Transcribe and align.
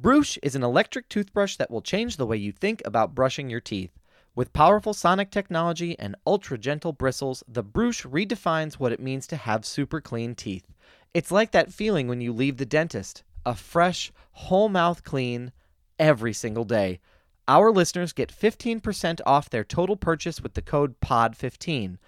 Brush 0.00 0.38
is 0.44 0.54
an 0.54 0.62
electric 0.62 1.08
toothbrush 1.08 1.56
that 1.56 1.72
will 1.72 1.82
change 1.82 2.18
the 2.18 2.26
way 2.26 2.36
you 2.36 2.52
think 2.52 2.80
about 2.84 3.16
brushing 3.16 3.50
your 3.50 3.60
teeth. 3.60 3.90
With 4.32 4.52
powerful 4.52 4.94
sonic 4.94 5.32
technology 5.32 5.98
and 5.98 6.14
ultra 6.24 6.56
gentle 6.56 6.92
bristles, 6.92 7.42
the 7.48 7.64
Brush 7.64 8.04
redefines 8.04 8.74
what 8.74 8.92
it 8.92 9.00
means 9.00 9.26
to 9.26 9.36
have 9.36 9.66
super 9.66 10.00
clean 10.00 10.36
teeth. 10.36 10.68
It's 11.14 11.32
like 11.32 11.50
that 11.50 11.72
feeling 11.72 12.06
when 12.06 12.20
you 12.20 12.32
leave 12.32 12.58
the 12.58 12.64
dentist 12.64 13.24
a 13.44 13.56
fresh, 13.56 14.12
whole 14.30 14.68
mouth 14.68 15.02
clean 15.02 15.50
every 15.98 16.32
single 16.32 16.64
day. 16.64 17.00
Our 17.48 17.72
listeners 17.72 18.12
get 18.12 18.32
15% 18.32 19.20
off 19.26 19.50
their 19.50 19.64
total 19.64 19.96
purchase 19.96 20.40
with 20.40 20.54
the 20.54 20.62
code 20.62 21.00
POD15. 21.00 21.98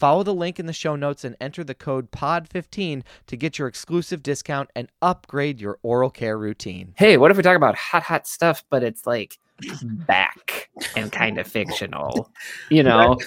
Follow 0.00 0.22
the 0.22 0.32
link 0.32 0.58
in 0.58 0.64
the 0.64 0.72
show 0.72 0.96
notes 0.96 1.24
and 1.24 1.36
enter 1.42 1.62
the 1.62 1.74
code 1.74 2.10
POD15 2.10 3.02
to 3.26 3.36
get 3.36 3.58
your 3.58 3.68
exclusive 3.68 4.22
discount 4.22 4.70
and 4.74 4.88
upgrade 5.02 5.60
your 5.60 5.78
oral 5.82 6.08
care 6.08 6.38
routine. 6.38 6.94
Hey, 6.96 7.18
what 7.18 7.30
if 7.30 7.36
we 7.36 7.42
talk 7.42 7.54
about 7.54 7.76
hot, 7.76 8.02
hot 8.02 8.26
stuff, 8.26 8.64
but 8.70 8.82
it's 8.82 9.06
like 9.06 9.38
back 9.82 10.70
and 10.96 11.12
kind 11.12 11.36
of 11.36 11.46
fictional? 11.46 12.32
You 12.70 12.82
know, 12.84 13.18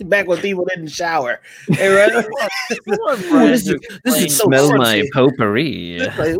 Back 0.00 0.26
when 0.26 0.38
people 0.38 0.66
didn't 0.66 0.88
shower. 0.88 1.40
Right? 1.68 2.12
Ooh, 2.88 3.16
this 3.16 3.66
is, 3.66 3.80
this 4.04 4.16
is 4.22 4.36
so 4.36 4.44
smell 4.44 4.76
my 4.76 5.04
potpourri. 5.12 5.98
Like, 6.18 6.36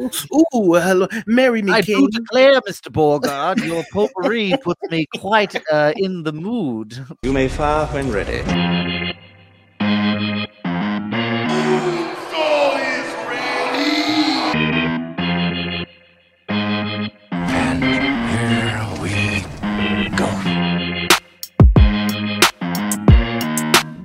ooh, 0.55 0.75
hello, 0.75 1.09
marry 1.27 1.63
me, 1.63 1.73
I 1.73 1.83
king. 1.83 1.99
do 1.99 2.09
declare, 2.09 2.61
Mr. 2.63 2.91
Borgard, 2.91 3.65
your 3.65 3.85
potpourri 3.93 4.55
puts 4.63 4.83
me 4.91 5.07
quite 5.17 5.57
uh, 5.71 5.93
in 5.97 6.23
the 6.23 6.33
mood. 6.33 6.99
You 7.23 7.33
may 7.33 7.49
fire 7.49 7.87
when 7.87 8.11
ready. 8.11 9.10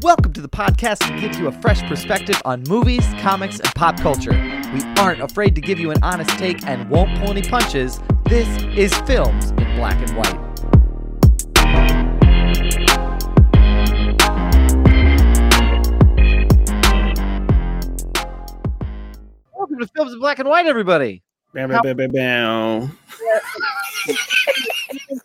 Welcome 0.05 0.33
to 0.33 0.41
the 0.41 0.47
podcast 0.47 0.99
that 0.99 1.19
gives 1.19 1.39
you 1.39 1.47
a 1.47 1.51
fresh 1.51 1.81
perspective 1.81 2.39
on 2.45 2.61
movies, 2.67 3.03
comics, 3.21 3.59
and 3.59 3.73
pop 3.73 3.99
culture. 3.99 4.33
We 4.71 4.83
aren't 4.99 5.19
afraid 5.19 5.55
to 5.55 5.61
give 5.61 5.79
you 5.79 5.89
an 5.89 5.97
honest 6.03 6.29
take 6.37 6.63
and 6.67 6.87
won't 6.91 7.17
pull 7.17 7.31
any 7.31 7.41
punches. 7.41 7.99
This 8.25 8.47
is 8.77 8.93
Films 9.07 9.49
in 9.49 9.75
Black 9.75 9.95
and 10.07 10.15
White. 10.15 10.39
Welcome 19.57 19.79
to 19.79 19.87
Films 19.87 20.13
in 20.13 20.19
Black 20.19 20.37
and 20.37 20.47
White, 20.47 20.67
everybody. 20.67 21.23
Bam, 21.55 21.71
bam, 21.71 21.81
bam, 21.81 21.97
bam, 21.97 22.11
bam. 22.11 22.99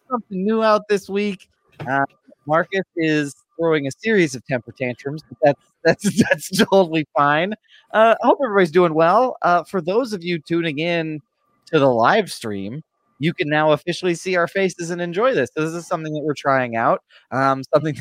something 0.09 0.42
new 0.42 0.62
out 0.62 0.89
this 0.89 1.06
week. 1.06 1.50
Uh, 1.87 2.06
Marcus 2.47 2.87
is 2.97 3.37
throwing 3.61 3.86
a 3.86 3.91
series 3.91 4.34
of 4.34 4.44
temper 4.47 4.72
tantrums. 4.72 5.22
but 5.28 5.39
That's 5.42 5.61
that's 5.84 6.22
that's 6.28 6.64
totally 6.70 7.06
fine. 7.16 7.55
Uh, 7.92 8.14
I 8.22 8.27
hope 8.27 8.39
everybody's 8.44 8.70
doing 8.70 8.94
well. 8.94 9.36
Uh, 9.42 9.64
for 9.64 9.80
those 9.80 10.12
of 10.12 10.25
you 10.25 10.39
tuning 10.39 10.78
in 10.78 11.20
to 11.66 11.78
the 11.78 11.88
live 11.88 12.31
stream, 12.33 12.83
you 13.19 13.33
can 13.33 13.48
now 13.48 13.72
officially 13.72 14.14
see 14.14 14.36
our 14.36 14.48
faces 14.48 14.91
and 14.91 15.00
enjoy 15.00 15.34
this. 15.34 15.50
This 15.55 15.72
is 15.72 15.86
something 15.86 16.12
that 16.12 16.22
we're 16.22 16.34
trying 16.34 16.77
out. 16.77 17.03
Um, 17.31 17.62
something, 17.72 17.97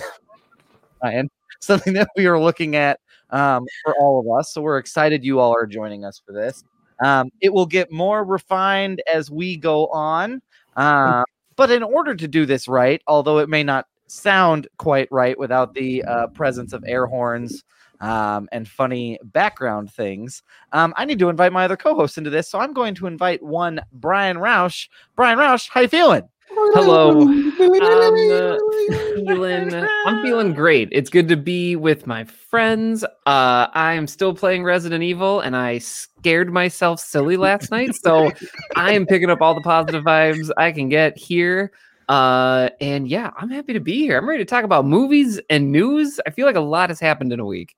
Ryan, 1.04 1.30
something 1.60 1.94
that 1.94 2.10
we 2.16 2.26
are 2.26 2.40
looking 2.40 2.76
at 2.76 3.00
um, 3.30 3.66
for 3.84 3.96
all 4.00 4.20
of 4.20 4.40
us. 4.40 4.54
So 4.54 4.62
we're 4.62 4.78
excited 4.78 5.24
you 5.24 5.40
all 5.40 5.54
are 5.54 5.66
joining 5.68 6.06
us 6.06 6.22
for 6.26 6.32
this. 6.34 6.64
Um, 7.04 7.30
it 7.42 7.54
will 7.54 7.66
get 7.66 7.92
more 7.92 8.24
refined 8.24 9.02
as 9.12 9.32
we 9.32 9.56
go 9.58 9.88
on. 9.88 10.42
Uh, 10.76 11.24
but 11.56 11.72
in 11.72 11.84
order 11.84 12.16
to 12.16 12.28
do 12.28 12.46
this 12.46 12.68
right, 12.68 13.02
although 13.08 13.40
it 13.40 13.50
may 13.50 13.64
not 13.64 13.86
sound 14.12 14.68
quite 14.78 15.08
right 15.12 15.38
without 15.38 15.74
the 15.74 16.04
uh, 16.04 16.28
presence 16.28 16.74
of 16.74 16.84
air 16.88 17.06
horns 17.06 17.64
um, 18.02 18.48
and 18.52 18.68
funny 18.68 19.20
background 19.24 19.92
things, 19.92 20.44
um, 20.72 20.94
I 20.98 21.06
need 21.06 21.20
to 21.20 21.30
invite 21.30 21.52
my 21.52 21.66
other 21.66 21.78
co-host 21.78 22.18
into 22.18 22.30
this. 22.30 22.50
So 22.50 22.60
I'm 22.60 22.74
going 22.74 22.96
to 22.96 23.08
invite 23.08 23.44
one 23.44 23.82
Brian 23.92 24.38
Roush. 24.38 24.88
Brian 25.16 25.38
Roush, 25.38 25.70
how 25.70 25.82
you 25.82 25.88
feeling? 25.88 26.24
Hello. 26.52 27.22
I'm 27.22 27.62
uh, 28.32 28.58
feeling 29.16 29.74
I'm 30.06 30.24
feeling 30.24 30.54
great. 30.54 30.90
It's 30.92 31.10
good 31.10 31.28
to 31.30 31.38
be 31.38 31.76
with 31.76 32.08
my 32.08 32.24
friends. 32.24 33.04
Uh 33.26 33.68
I'm 33.74 34.08
still 34.08 34.34
playing 34.34 34.64
Resident 34.64 35.04
Evil 35.04 35.42
and 35.42 35.56
I 35.56 35.78
scared 35.78 36.52
myself 36.52 37.00
silly 37.00 37.38
last 37.38 37.72
night. 37.72 37.96
So 37.96 38.32
I 38.76 38.94
am 38.94 39.06
picking 39.06 39.30
up 39.30 39.42
all 39.42 39.54
the 39.54 39.62
positive 39.62 40.04
vibes 40.04 40.50
I 40.58 40.72
can 40.72 40.90
get 40.90 41.18
here. 41.18 41.72
Uh 42.10 42.70
and 42.82 43.08
yeah, 43.08 43.32
I'm 43.38 43.50
happy 43.50 43.72
to 43.74 43.80
be 43.80 44.00
here. 44.00 44.18
I'm 44.18 44.28
ready 44.28 44.44
to 44.44 44.50
talk 44.50 44.66
about 44.66 44.86
movies 44.86 45.40
and 45.50 45.72
news. 45.72 46.20
I 46.28 46.32
feel 46.32 46.46
like 46.46 46.58
a 46.58 46.60
lot 46.60 46.90
has 46.90 47.00
happened 47.00 47.32
in 47.32 47.40
a 47.40 47.46
week. 47.46 47.76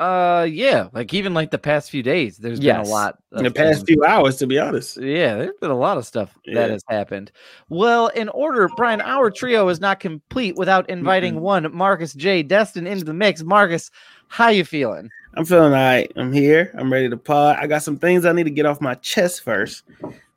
Uh, 0.00 0.44
yeah, 0.50 0.88
like 0.92 1.14
even 1.14 1.34
like 1.34 1.52
the 1.52 1.58
past 1.58 1.88
few 1.88 2.02
days, 2.02 2.36
there's 2.36 2.58
been 2.58 2.76
a 2.76 2.82
lot. 2.82 3.16
In 3.36 3.44
the 3.44 3.50
past 3.50 3.78
things. 3.78 3.88
few 3.88 4.04
hours, 4.04 4.36
to 4.38 4.46
be 4.46 4.58
honest. 4.58 4.96
Yeah, 4.96 5.36
there's 5.36 5.56
been 5.60 5.70
a 5.70 5.78
lot 5.78 5.98
of 5.98 6.04
stuff 6.04 6.36
that 6.52 6.70
has 6.70 6.82
happened. 6.88 7.30
Well, 7.68 8.08
in 8.08 8.28
order, 8.30 8.68
Brian, 8.76 9.00
our 9.00 9.30
trio 9.30 9.68
is 9.68 9.80
not 9.80 10.00
complete 10.00 10.56
without 10.56 10.90
inviting 10.90 11.40
one 11.40 11.72
Marcus 11.74 12.12
J. 12.12 12.42
Destin 12.42 12.88
into 12.88 13.04
the 13.04 13.14
mix. 13.14 13.44
Marcus, 13.44 13.92
how 14.26 14.48
you 14.48 14.64
feeling? 14.64 15.10
I'm 15.34 15.44
feeling 15.44 15.66
all 15.66 15.78
right. 15.78 16.10
I'm 16.16 16.32
here. 16.32 16.74
I'm 16.76 16.92
ready 16.92 17.08
to 17.08 17.16
pod. 17.16 17.58
I 17.60 17.68
got 17.68 17.84
some 17.84 17.96
things 17.96 18.24
I 18.24 18.32
need 18.32 18.44
to 18.44 18.50
get 18.50 18.66
off 18.66 18.80
my 18.80 18.96
chest 18.96 19.42
first 19.42 19.84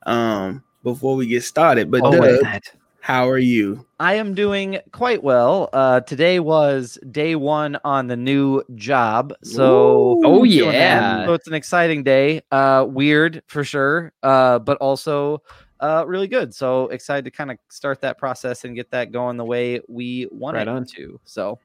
um, 0.06 0.63
before 0.84 1.16
we 1.16 1.25
get 1.25 1.44
started. 1.44 1.90
But 1.90 2.02
Oh, 2.03 2.12
Doug, 2.12 2.41
that? 2.44 2.72
How 3.07 3.29
are 3.29 3.38
you? 3.38 3.85
I 4.01 4.16
am 4.16 4.34
doing 4.34 4.79
quite 4.91 5.23
well. 5.23 5.69
Uh, 5.72 6.01
today 6.01 6.41
was 6.41 7.00
day 7.09 7.38
one 7.38 7.78
on 7.85 8.07
the 8.07 8.18
new 8.18 8.62
job, 8.75 9.34
so 9.44 10.18
Ooh. 10.18 10.22
Oh 10.25 10.44
yeah. 10.44 11.25
so 11.25 11.31
it's 11.34 11.47
an 11.47 11.53
exciting 11.53 12.03
day. 12.03 12.41
Uh, 12.51 12.85
weird 12.85 13.44
for 13.47 13.63
sure, 13.63 14.12
uh, 14.23 14.59
but 14.59 14.75
also 14.79 15.41
uh, 15.79 16.03
really 16.06 16.28
good. 16.28 16.53
So 16.53 16.90
excited 16.90 17.23
to 17.23 17.31
kind 17.31 17.50
of 17.50 17.57
start 17.69 18.01
that 18.01 18.18
process 18.18 18.66
and 18.66 18.75
get 18.75 18.91
that 18.91 19.13
going 19.13 19.38
the 19.38 19.45
way 19.45 19.79
we 19.88 20.28
want 20.29 20.56
Right 20.56 20.63
it 20.63 20.68
on. 20.68 20.85
to. 20.97 21.18
So, 21.24 21.59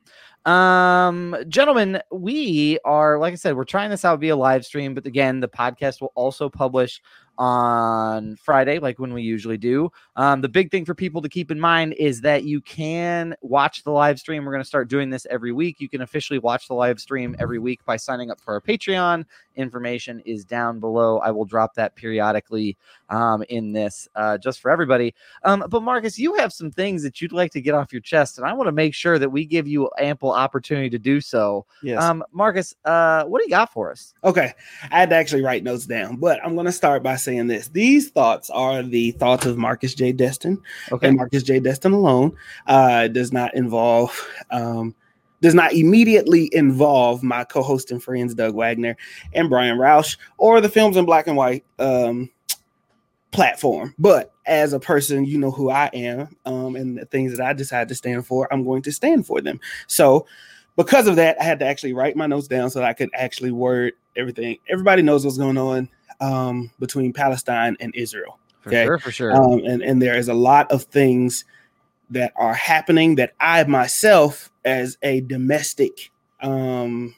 um, 0.44 1.34
gentlemen, 1.48 2.00
we 2.12 2.78
are 2.84 3.19
like 3.19 3.32
I 3.32 3.36
said, 3.36 3.56
we're 3.56 3.64
trying 3.64 3.91
this 3.91 4.04
out 4.04 4.20
via 4.20 4.36
live 4.36 4.64
stream, 4.64 4.94
but 4.94 5.06
again, 5.06 5.41
the 5.41 5.48
podcast 5.48 6.00
will 6.00 6.12
also 6.14 6.48
publish 6.48 7.03
on 7.38 8.37
Friday, 8.37 8.78
like 8.78 8.98
when 8.98 9.12
we 9.12 9.22
usually 9.22 9.56
do. 9.56 9.91
Um, 10.16 10.41
the 10.41 10.48
big 10.48 10.70
thing 10.70 10.84
for 10.84 10.94
people 10.94 11.22
to 11.22 11.28
keep 11.28 11.50
in 11.50 11.59
mind 11.59 11.94
is 11.94 12.20
that 12.20 12.44
you 12.44 12.60
can 12.60 13.34
watch 13.41 13.82
the 13.84 13.91
live 13.91 14.19
stream. 14.19 14.44
We're 14.44 14.53
going 14.53 14.62
to 14.62 14.69
start 14.69 14.88
doing 14.88 15.10
this 15.10 15.26
every 15.31 15.53
week. 15.53 15.81
You 15.81 15.88
can 15.88 16.03
officially 16.03 16.38
watch 16.38 16.69
the 16.69 16.75
live 16.75 17.00
stream 17.00 17.34
every 17.38 17.59
week 17.59 17.84
by 17.84 17.97
signing 17.97 18.31
up 18.31 18.41
for 18.41 18.54
our 18.54 18.60
Patreon. 18.60 19.25
Information 19.57 20.21
is 20.25 20.45
down 20.45 20.81
below. 20.81 21.19
I 21.19 21.31
will 21.31 21.45
drop 21.45 21.75
that 21.75 21.95
periodically 21.95 22.77
um, 23.11 23.43
in 23.49 23.73
this 23.73 24.09
uh, 24.15 24.39
just 24.39 24.61
for 24.61 24.71
everybody. 24.71 25.15
Um, 25.45 25.65
but 25.69 25.83
Marcus, 25.83 26.19
you 26.19 26.35
have 26.35 26.53
some 26.53 26.71
things 26.71 27.03
that 27.03 27.21
you'd 27.21 27.33
like 27.33 27.53
to 27.53 27.61
get 27.61 27.75
off 27.75 27.93
your 27.93 28.01
chest, 28.01 28.39
and 28.39 28.47
I 28.47 28.53
want 28.53 28.69
to 28.69 28.73
make 28.73 28.95
sure 28.95 29.19
that 29.19 29.29
we 29.29 29.45
give 29.45 29.67
you 29.69 29.91
ample 29.99 30.33
opportunity 30.33 30.91
to 30.91 30.99
do 30.99 31.21
so. 31.21 31.67
Yes. 31.83 32.03
Um, 32.03 32.25
Marcus, 32.33 32.75
uh, 32.85 33.25
what 33.25 33.39
do 33.39 33.45
you 33.45 33.51
got 33.51 33.73
for 33.73 33.91
us? 33.91 34.15
Okay, 34.25 34.53
I 34.91 34.99
had 35.01 35.11
to 35.11 35.17
actually 35.17 35.43
write 35.43 35.63
notes 35.65 35.87
down, 35.87 36.17
but 36.17 36.39
I'm 36.45 36.55
going 36.55 36.67
to 36.67 36.73
start 36.73 37.03
by 37.03 37.17
saying 37.17 37.47
this. 37.47 37.69
These 37.69 38.11
thoughts 38.11 38.51
are 38.51 38.83
the 38.83 39.13
thoughts 39.13 39.47
of 39.47 39.59
Marcus 39.59 39.95
J. 39.95 40.13
Destin, 40.13 40.61
Okay. 40.91 41.09
and 41.09 41.17
Marcus 41.17 41.43
J. 41.43 41.61
Destin 41.61 41.93
alone. 41.93 42.37
Uh, 42.67 43.09
does 43.09 43.33
not 43.33 43.55
involve, 43.55 44.29
um, 44.51 44.95
does 45.42 45.54
not 45.54 45.75
immediately 45.75 46.48
involve 46.54 47.22
my 47.22 47.44
co-host 47.44 47.91
and 47.91 48.03
friends 48.03 48.34
Doug 48.34 48.54
Wagner 48.54 48.97
and 49.34 49.50
Brian 49.50 49.76
Roush 49.76 50.16
or 50.38 50.60
the 50.60 50.69
Films 50.69 50.97
in 50.97 51.04
Black 51.04 51.26
and 51.26 51.36
White 51.36 51.64
um, 51.78 52.30
platform. 53.32 53.94
But 53.98 54.32
as 54.47 54.72
a 54.72 54.80
person, 54.80 55.24
you 55.24 55.39
know 55.39 55.50
who 55.50 55.68
I 55.68 55.91
am, 55.92 56.36
um, 56.47 56.77
and 56.77 56.97
the 56.97 57.04
things 57.06 57.36
that 57.36 57.44
I 57.44 57.53
decide 57.53 57.89
to 57.89 57.94
stand 57.94 58.27
for, 58.27 58.50
I'm 58.53 58.65
going 58.65 58.83
to 58.83 58.92
stand 58.92 59.27
for 59.27 59.41
them. 59.41 59.60
So 59.89 60.27
because 60.77 61.06
of 61.09 61.16
that, 61.16 61.36
I 61.41 61.45
had 61.45 61.59
to 61.59 61.66
actually 61.66 61.92
write 61.92 62.16
my 62.16 62.27
notes 62.27 62.48
down 62.48 62.71
so 62.71 62.78
that 62.78 62.88
I 62.88 62.92
could 62.92 63.10
actually 63.12 63.50
word 63.50 63.95
everything. 64.16 64.59
Everybody 64.68 65.03
knows 65.03 65.24
what's 65.24 65.38
going 65.38 65.59
on 65.59 65.88
um, 66.21 66.71
between 66.78 67.12
Palestine 67.12 67.77
and 67.80 67.92
Israel. 67.97 68.38
For 68.60 68.71
Okay. 68.71 68.84
sure, 68.84 68.98
for 69.00 69.10
sure. 69.10 69.34
Um, 69.34 69.65
and, 69.65 69.83
and 69.83 70.00
there 70.00 70.16
is 70.16 70.28
a 70.28 70.34
lot 70.34 70.71
of 70.71 70.84
things 70.84 71.45
that 72.12 72.32
are 72.36 72.54
happening 72.54 73.16
that 73.16 73.34
I 73.41 73.64
myself, 73.64 74.50
as 74.64 74.97
a 75.03 75.20
domestic 75.22 76.10
um, 76.41 77.14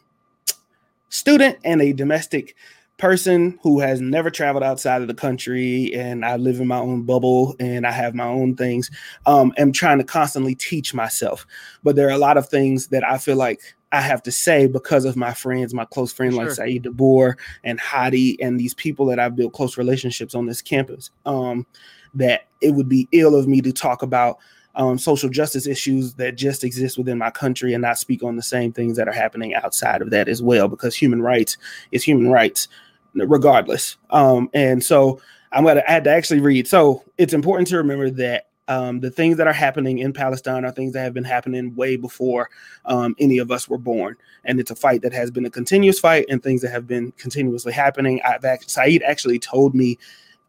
student 1.08 1.58
and 1.64 1.82
a 1.82 1.92
domestic 1.92 2.56
person 2.96 3.58
who 3.62 3.80
has 3.80 4.00
never 4.00 4.30
traveled 4.30 4.62
outside 4.62 5.02
of 5.02 5.08
the 5.08 5.14
country 5.14 5.92
and 5.94 6.24
I 6.24 6.36
live 6.36 6.60
in 6.60 6.68
my 6.68 6.78
own 6.78 7.02
bubble 7.02 7.56
and 7.58 7.86
I 7.86 7.90
have 7.90 8.14
my 8.14 8.26
own 8.26 8.56
things, 8.56 8.90
um, 9.26 9.52
am 9.58 9.72
trying 9.72 9.98
to 9.98 10.04
constantly 10.04 10.54
teach 10.54 10.94
myself. 10.94 11.46
But 11.82 11.96
there 11.96 12.08
are 12.08 12.12
a 12.12 12.18
lot 12.18 12.36
of 12.36 12.48
things 12.48 12.88
that 12.88 13.04
I 13.04 13.18
feel 13.18 13.36
like 13.36 13.60
I 13.90 14.00
have 14.00 14.22
to 14.24 14.32
say 14.32 14.66
because 14.66 15.04
of 15.04 15.16
my 15.16 15.34
friends, 15.34 15.74
my 15.74 15.84
close 15.84 16.12
friends 16.12 16.34
like 16.34 16.50
Saeed 16.50 16.84
DeBoer 16.84 17.34
and 17.62 17.78
Hadi 17.78 18.40
and 18.40 18.58
these 18.58 18.74
people 18.74 19.06
that 19.06 19.18
I've 19.18 19.36
built 19.36 19.52
close 19.52 19.76
relationships 19.76 20.34
on 20.34 20.46
this 20.46 20.62
campus. 20.62 21.10
Um, 21.26 21.66
that 22.14 22.46
it 22.60 22.70
would 22.70 22.88
be 22.88 23.08
ill 23.12 23.34
of 23.34 23.48
me 23.48 23.60
to 23.60 23.72
talk 23.72 24.02
about 24.02 24.38
um, 24.76 24.98
social 24.98 25.28
justice 25.28 25.66
issues 25.66 26.14
that 26.14 26.36
just 26.36 26.64
exist 26.64 26.98
within 26.98 27.18
my 27.18 27.30
country 27.30 27.74
and 27.74 27.82
not 27.82 27.98
speak 27.98 28.22
on 28.22 28.36
the 28.36 28.42
same 28.42 28.72
things 28.72 28.96
that 28.96 29.08
are 29.08 29.12
happening 29.12 29.54
outside 29.54 30.02
of 30.02 30.10
that 30.10 30.28
as 30.28 30.42
well, 30.42 30.68
because 30.68 30.96
human 30.96 31.22
rights 31.22 31.56
is 31.92 32.02
human 32.02 32.30
rights 32.30 32.68
regardless. 33.14 33.96
Um, 34.10 34.50
and 34.54 34.82
so 34.82 35.20
I'm 35.52 35.64
going 35.64 35.76
to 35.76 35.90
add 35.90 36.04
to 36.04 36.10
actually 36.10 36.40
read. 36.40 36.66
So 36.66 37.04
it's 37.18 37.32
important 37.32 37.68
to 37.68 37.76
remember 37.76 38.10
that 38.10 38.48
um, 38.66 39.00
the 39.00 39.10
things 39.10 39.36
that 39.36 39.46
are 39.46 39.52
happening 39.52 39.98
in 39.98 40.12
Palestine 40.12 40.64
are 40.64 40.72
things 40.72 40.94
that 40.94 41.02
have 41.02 41.14
been 41.14 41.22
happening 41.22 41.74
way 41.76 41.96
before 41.96 42.50
um, 42.86 43.14
any 43.18 43.38
of 43.38 43.50
us 43.50 43.68
were 43.68 43.78
born. 43.78 44.16
And 44.44 44.58
it's 44.58 44.70
a 44.70 44.74
fight 44.74 45.02
that 45.02 45.12
has 45.12 45.30
been 45.30 45.44
a 45.44 45.50
continuous 45.50 46.00
fight 46.00 46.26
and 46.28 46.42
things 46.42 46.62
that 46.62 46.70
have 46.70 46.86
been 46.86 47.12
continuously 47.12 47.72
happening. 47.72 48.20
I've 48.24 48.44
act- 48.44 48.70
Saeed 48.70 49.02
actually 49.02 49.38
told 49.38 49.74
me 49.74 49.98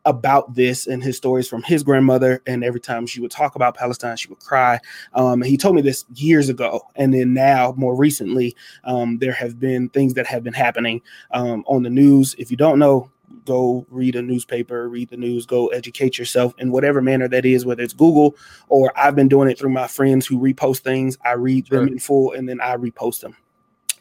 about 0.06 0.54
this 0.54 0.88
and 0.88 1.04
his 1.04 1.18
stories 1.18 1.48
from 1.48 1.63
his 1.63 1.84
grandmother. 1.84 2.42
And 2.46 2.63
every 2.63 2.80
time 2.80 3.06
she 3.07 3.22
would 3.22 3.31
talk 3.31 3.56
about 3.56 3.75
Palestine, 3.75 4.18
she 4.18 4.30
would 4.30 4.40
cry. 4.40 4.80
Um, 5.13 5.42
he 5.42 5.57
told 5.57 5.75
me 5.75 5.81
this 5.81 6.06
years 6.16 6.50
ago. 6.50 6.81
And 6.96 7.13
then 7.13 7.34
now, 7.34 7.74
more 7.78 7.96
recently, 7.96 8.56
um, 8.84 9.18
there 9.18 9.34
have 9.34 9.60
been 9.60 9.90
things 9.90 10.13
that 10.13 10.28
have 10.28 10.44
been 10.44 10.54
happening 10.54 11.02
um, 11.31 11.63
on 11.68 11.84
the 11.84 11.90
news. 11.90 12.36
If 12.38 12.52
you 12.52 12.57
don't 12.57 12.80
know, 12.80 13.10
go 13.46 13.86
read 13.90 14.16
a 14.16 14.22
newspaper, 14.22 14.88
read 14.90 15.10
the 15.10 15.18
news, 15.18 15.46
go 15.46 15.68
educate 15.68 16.18
yourself 16.18 16.54
in 16.57 16.72
whatever 16.72 17.02
manner 17.02 17.28
that 17.28 17.46
is, 17.46 17.66
whether 17.66 17.84
it's 17.84 17.94
Google 17.94 18.36
or 18.69 18.92
I've 18.98 19.16
been 19.16 19.28
doing 19.28 19.50
it 19.50 19.60
through 19.60 19.69
my 19.72 19.88
friends 19.88 20.25
who 20.25 20.40
repost 20.40 20.80
things. 20.80 21.18
I 21.24 21.34
read 21.34 21.68
them 21.68 21.88
in 21.88 22.00
full 22.00 22.34
and 22.34 22.48
then 22.48 22.62
I 22.62 22.75
repost 22.78 23.22
them. 23.22 23.36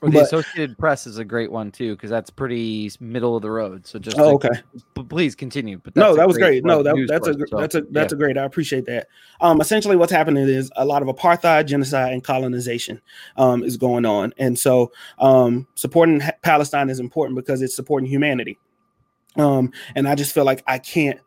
Or 0.05 0.09
the 0.11 0.19
But- 0.19 0.23
Associated 0.25 0.77
Press 0.77 1.06
is 1.06 1.17
a 1.17 1.25
great 1.25 1.51
one 1.51 1.73
too, 1.73 1.97
because 1.97 2.11
that's 2.11 2.29
pretty 2.29 2.91
middle 3.01 3.37
of 3.37 3.43
the 3.43 3.51
road. 3.51 3.87
So 3.87 3.99
just 3.99 4.19
Oh, 4.19 4.35
like, 4.35 4.45
okay. 4.45 4.61
p- 4.95 5.03
please 5.05 5.35
continue. 5.35 5.81
But 5.83 5.97
no, 5.97 6.15
that 6.15 6.29
was 6.29 6.37
great. 6.37 6.62
No, 6.62 6.83
that, 6.83 6.95
that's 7.09 7.27
a 7.27 7.33
so, 7.33 7.59
that's 7.59 7.75
a 7.75 7.81
that's 7.91 8.12
yeah. 8.12 8.17
a 8.17 8.19
great. 8.19 8.37
I 8.37 8.45
appreciate 8.45 8.85
that. 8.87 9.09
Um, 9.41 9.61
essentially, 9.62 9.97
what's 9.97 10.12
happening 10.12 10.47
is 10.47 10.71
a 10.77 10.85
lot 10.85 11.01
of 11.01 11.09
apartheid, 11.09 11.67
genocide, 11.67 12.12
and 12.12 12.23
colonization 12.23 13.01
um, 13.39 13.62
is 13.62 13.79
going 13.79 14.05
on, 14.05 14.35
and 14.37 14.59
so 14.59 14.93
um, 15.19 15.67
supporting 15.75 16.21
Palestine 16.43 16.91
is 16.91 17.01
important 17.01 17.37
because 17.37 17.62
it's 17.62 17.75
supporting 17.75 18.09
humanity. 18.09 18.59
Um, 19.37 19.73
and 19.97 20.06
I 20.06 20.15
just 20.15 20.35
feel 20.35 20.45
like 20.45 20.62
I 20.67 20.79
can't 20.79 21.19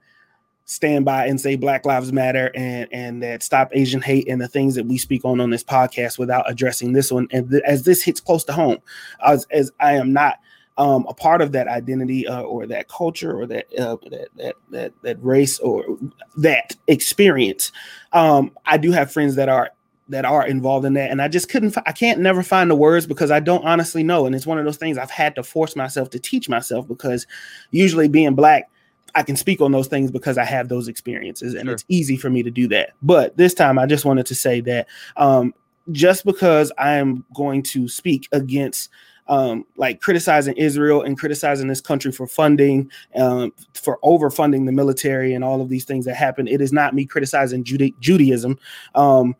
stand 0.68 1.06
by 1.06 1.26
and 1.26 1.40
say 1.40 1.56
Black 1.56 1.86
Lives 1.86 2.14
Matter 2.14 2.52
and 2.54 2.88
and 2.92 3.24
that 3.24 3.42
stop 3.42 3.70
Asian 3.72 4.02
hate 4.02 4.28
and 4.28 4.40
the 4.40 4.48
things 4.48 4.76
that 4.76 4.86
we 4.86 4.98
speak 4.98 5.26
on 5.26 5.40
on 5.40 5.50
this 5.50 5.64
podcast 5.64 6.20
without 6.20 6.50
addressing 6.50 6.94
this 6.94 7.12
one. 7.12 7.28
And 7.32 7.50
th- 7.50 7.64
as 7.66 7.84
this 7.84 8.04
hits 8.04 8.20
close 8.20 8.44
to 8.46 8.54
home, 8.54 8.78
as 9.26 9.48
as 9.50 9.72
I 9.80 9.94
am 9.94 10.14
not 10.14 10.40
um, 10.78 11.06
a 11.10 11.14
part 11.14 11.42
of 11.42 11.54
that 11.54 11.68
identity 11.68 12.28
uh, 12.28 12.42
or 12.42 12.68
that 12.68 12.88
culture 12.88 13.40
or 13.40 13.48
that, 13.48 13.66
uh, 13.80 13.98
that 14.12 14.28
that 14.36 14.56
that 14.70 14.94
that 15.02 15.24
race 15.24 15.58
or 15.60 15.84
that 16.36 16.76
experience. 16.88 17.72
Um, 18.14 18.52
I 18.66 18.78
do 18.78 18.92
have 18.92 19.12
friends 19.12 19.36
that 19.36 19.50
are 19.50 19.72
that 20.10 20.26
are 20.26 20.46
involved 20.46 20.86
in 20.86 20.94
that, 20.94 21.12
and 21.12 21.22
I 21.22 21.30
just 21.30 21.50
couldn't. 21.50 21.76
I 21.86 21.94
can't 21.94 22.20
never 22.20 22.44
find 22.44 22.70
the 22.70 22.76
words 22.76 23.08
because 23.08 23.32
I 23.32 23.40
don't 23.40 23.66
honestly 23.66 24.04
know, 24.04 24.26
and 24.26 24.36
it's 24.36 24.46
one 24.46 24.60
of 24.60 24.66
those 24.66 24.78
things 24.78 24.98
I've 24.98 25.12
had 25.12 25.34
to 25.36 25.44
force 25.44 25.76
myself 25.76 26.10
to 26.12 26.20
teach 26.20 26.50
myself 26.50 26.88
because 26.88 27.26
usually 27.72 28.08
being 28.10 28.36
black. 28.36 28.70
I 29.16 29.24
can 29.24 29.36
speak 29.36 29.62
on 29.62 29.72
those 29.72 29.88
things 29.88 30.12
because 30.12 30.38
I 30.38 30.44
have 30.44 30.70
those 30.70 30.88
experiences, 30.88 31.54
and 31.54 31.66
Sure. 31.66 31.74
it's 31.74 31.86
easy 31.88 32.18
for 32.18 32.30
me 32.30 32.44
to 32.44 32.52
do 32.52 32.68
that. 32.70 32.92
But 33.02 33.36
this 33.38 33.54
time, 33.54 33.80
I 33.80 33.86
just 33.86 34.06
wanted 34.06 34.26
to 34.28 34.36
say 34.36 34.62
that 34.62 34.88
um, 35.16 35.54
just 35.92 36.26
because 36.26 36.72
I 36.78 36.94
am 36.94 37.26
going 37.34 37.64
to 37.64 37.88
speak 37.88 38.28
against 38.32 38.90
um, 39.30 39.66
like 39.76 40.02
criticizing 40.02 40.56
Israel 40.56 41.02
and 41.02 41.18
criticizing 41.18 41.68
this 41.68 41.82
country 41.82 42.12
for 42.12 42.28
funding, 42.28 42.90
um, 43.16 43.54
for 43.74 44.00
overfunding 44.04 44.66
the 44.66 44.72
military 44.72 45.34
and 45.34 45.44
all 45.44 45.62
of 45.62 45.70
these 45.70 45.86
things 45.86 46.06
that 46.06 46.16
happen. 46.16 46.48
It 46.48 46.62
is 46.62 46.72
not 46.72 46.94
me 46.94 47.06
criticizing 47.06 47.64
Juda- 47.64 47.94
Judaism. 48.00 48.58
Um, 48.96 49.36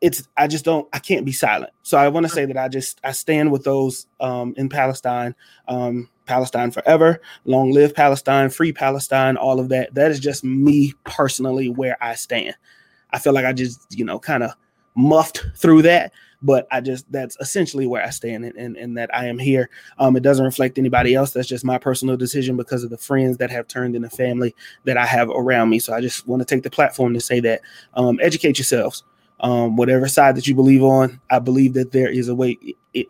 it's 0.00 0.28
I 0.36 0.46
just 0.46 0.64
don't 0.64 0.88
I 0.92 1.00
can't 1.00 1.26
be 1.26 1.32
silent. 1.32 1.72
So 1.82 1.98
I 1.98 2.08
want 2.08 2.24
to 2.24 2.32
say 2.32 2.44
that 2.46 2.56
I 2.56 2.68
just 2.68 3.00
I 3.02 3.12
stand 3.12 3.50
with 3.50 3.64
those 3.64 4.06
um, 4.20 4.54
in 4.56 4.68
Palestine. 4.68 5.34
Um, 5.66 6.08
Palestine 6.28 6.70
forever, 6.70 7.20
long 7.44 7.72
live 7.72 7.94
Palestine, 7.94 8.50
free 8.50 8.72
Palestine, 8.72 9.36
all 9.36 9.58
of 9.58 9.68
that. 9.70 9.94
That 9.94 10.10
is 10.10 10.20
just 10.20 10.44
me 10.44 10.92
personally 11.04 11.68
where 11.68 11.96
I 12.00 12.14
stand. 12.14 12.54
I 13.10 13.18
feel 13.18 13.32
like 13.32 13.44
I 13.44 13.52
just 13.52 13.98
you 13.98 14.04
know 14.04 14.18
kind 14.18 14.44
of 14.44 14.52
muffed 14.94 15.44
through 15.56 15.82
that 15.82 16.12
but 16.42 16.66
I 16.70 16.80
just 16.80 17.10
that's 17.10 17.36
essentially 17.40 17.86
where 17.86 18.04
I 18.04 18.10
stand 18.10 18.44
and, 18.44 18.56
and, 18.56 18.76
and 18.76 18.96
that 18.96 19.14
I 19.14 19.26
am 19.26 19.38
here. 19.38 19.70
Um, 19.98 20.16
it 20.16 20.22
doesn't 20.22 20.44
reflect 20.44 20.78
anybody 20.78 21.14
else. 21.14 21.32
That's 21.32 21.48
just 21.48 21.64
my 21.64 21.78
personal 21.78 22.16
decision 22.16 22.56
because 22.56 22.84
of 22.84 22.90
the 22.90 22.98
friends 22.98 23.38
that 23.38 23.50
have 23.50 23.66
turned 23.68 23.96
into 23.96 24.10
family 24.10 24.54
that 24.84 24.96
I 24.96 25.06
have 25.06 25.30
around 25.30 25.70
me. 25.70 25.78
So 25.78 25.92
I 25.92 26.00
just 26.00 26.26
want 26.26 26.40
to 26.40 26.46
take 26.46 26.62
the 26.62 26.70
platform 26.70 27.14
to 27.14 27.20
say 27.20 27.40
that 27.40 27.62
um, 27.94 28.18
educate 28.22 28.58
yourselves. 28.58 29.04
Um, 29.40 29.76
whatever 29.76 30.08
side 30.08 30.34
that 30.34 30.48
you 30.48 30.54
believe 30.56 30.82
on, 30.82 31.20
I 31.30 31.38
believe 31.38 31.74
that 31.74 31.92
there 31.92 32.10
is 32.10 32.28
a 32.28 32.34
way. 32.34 32.58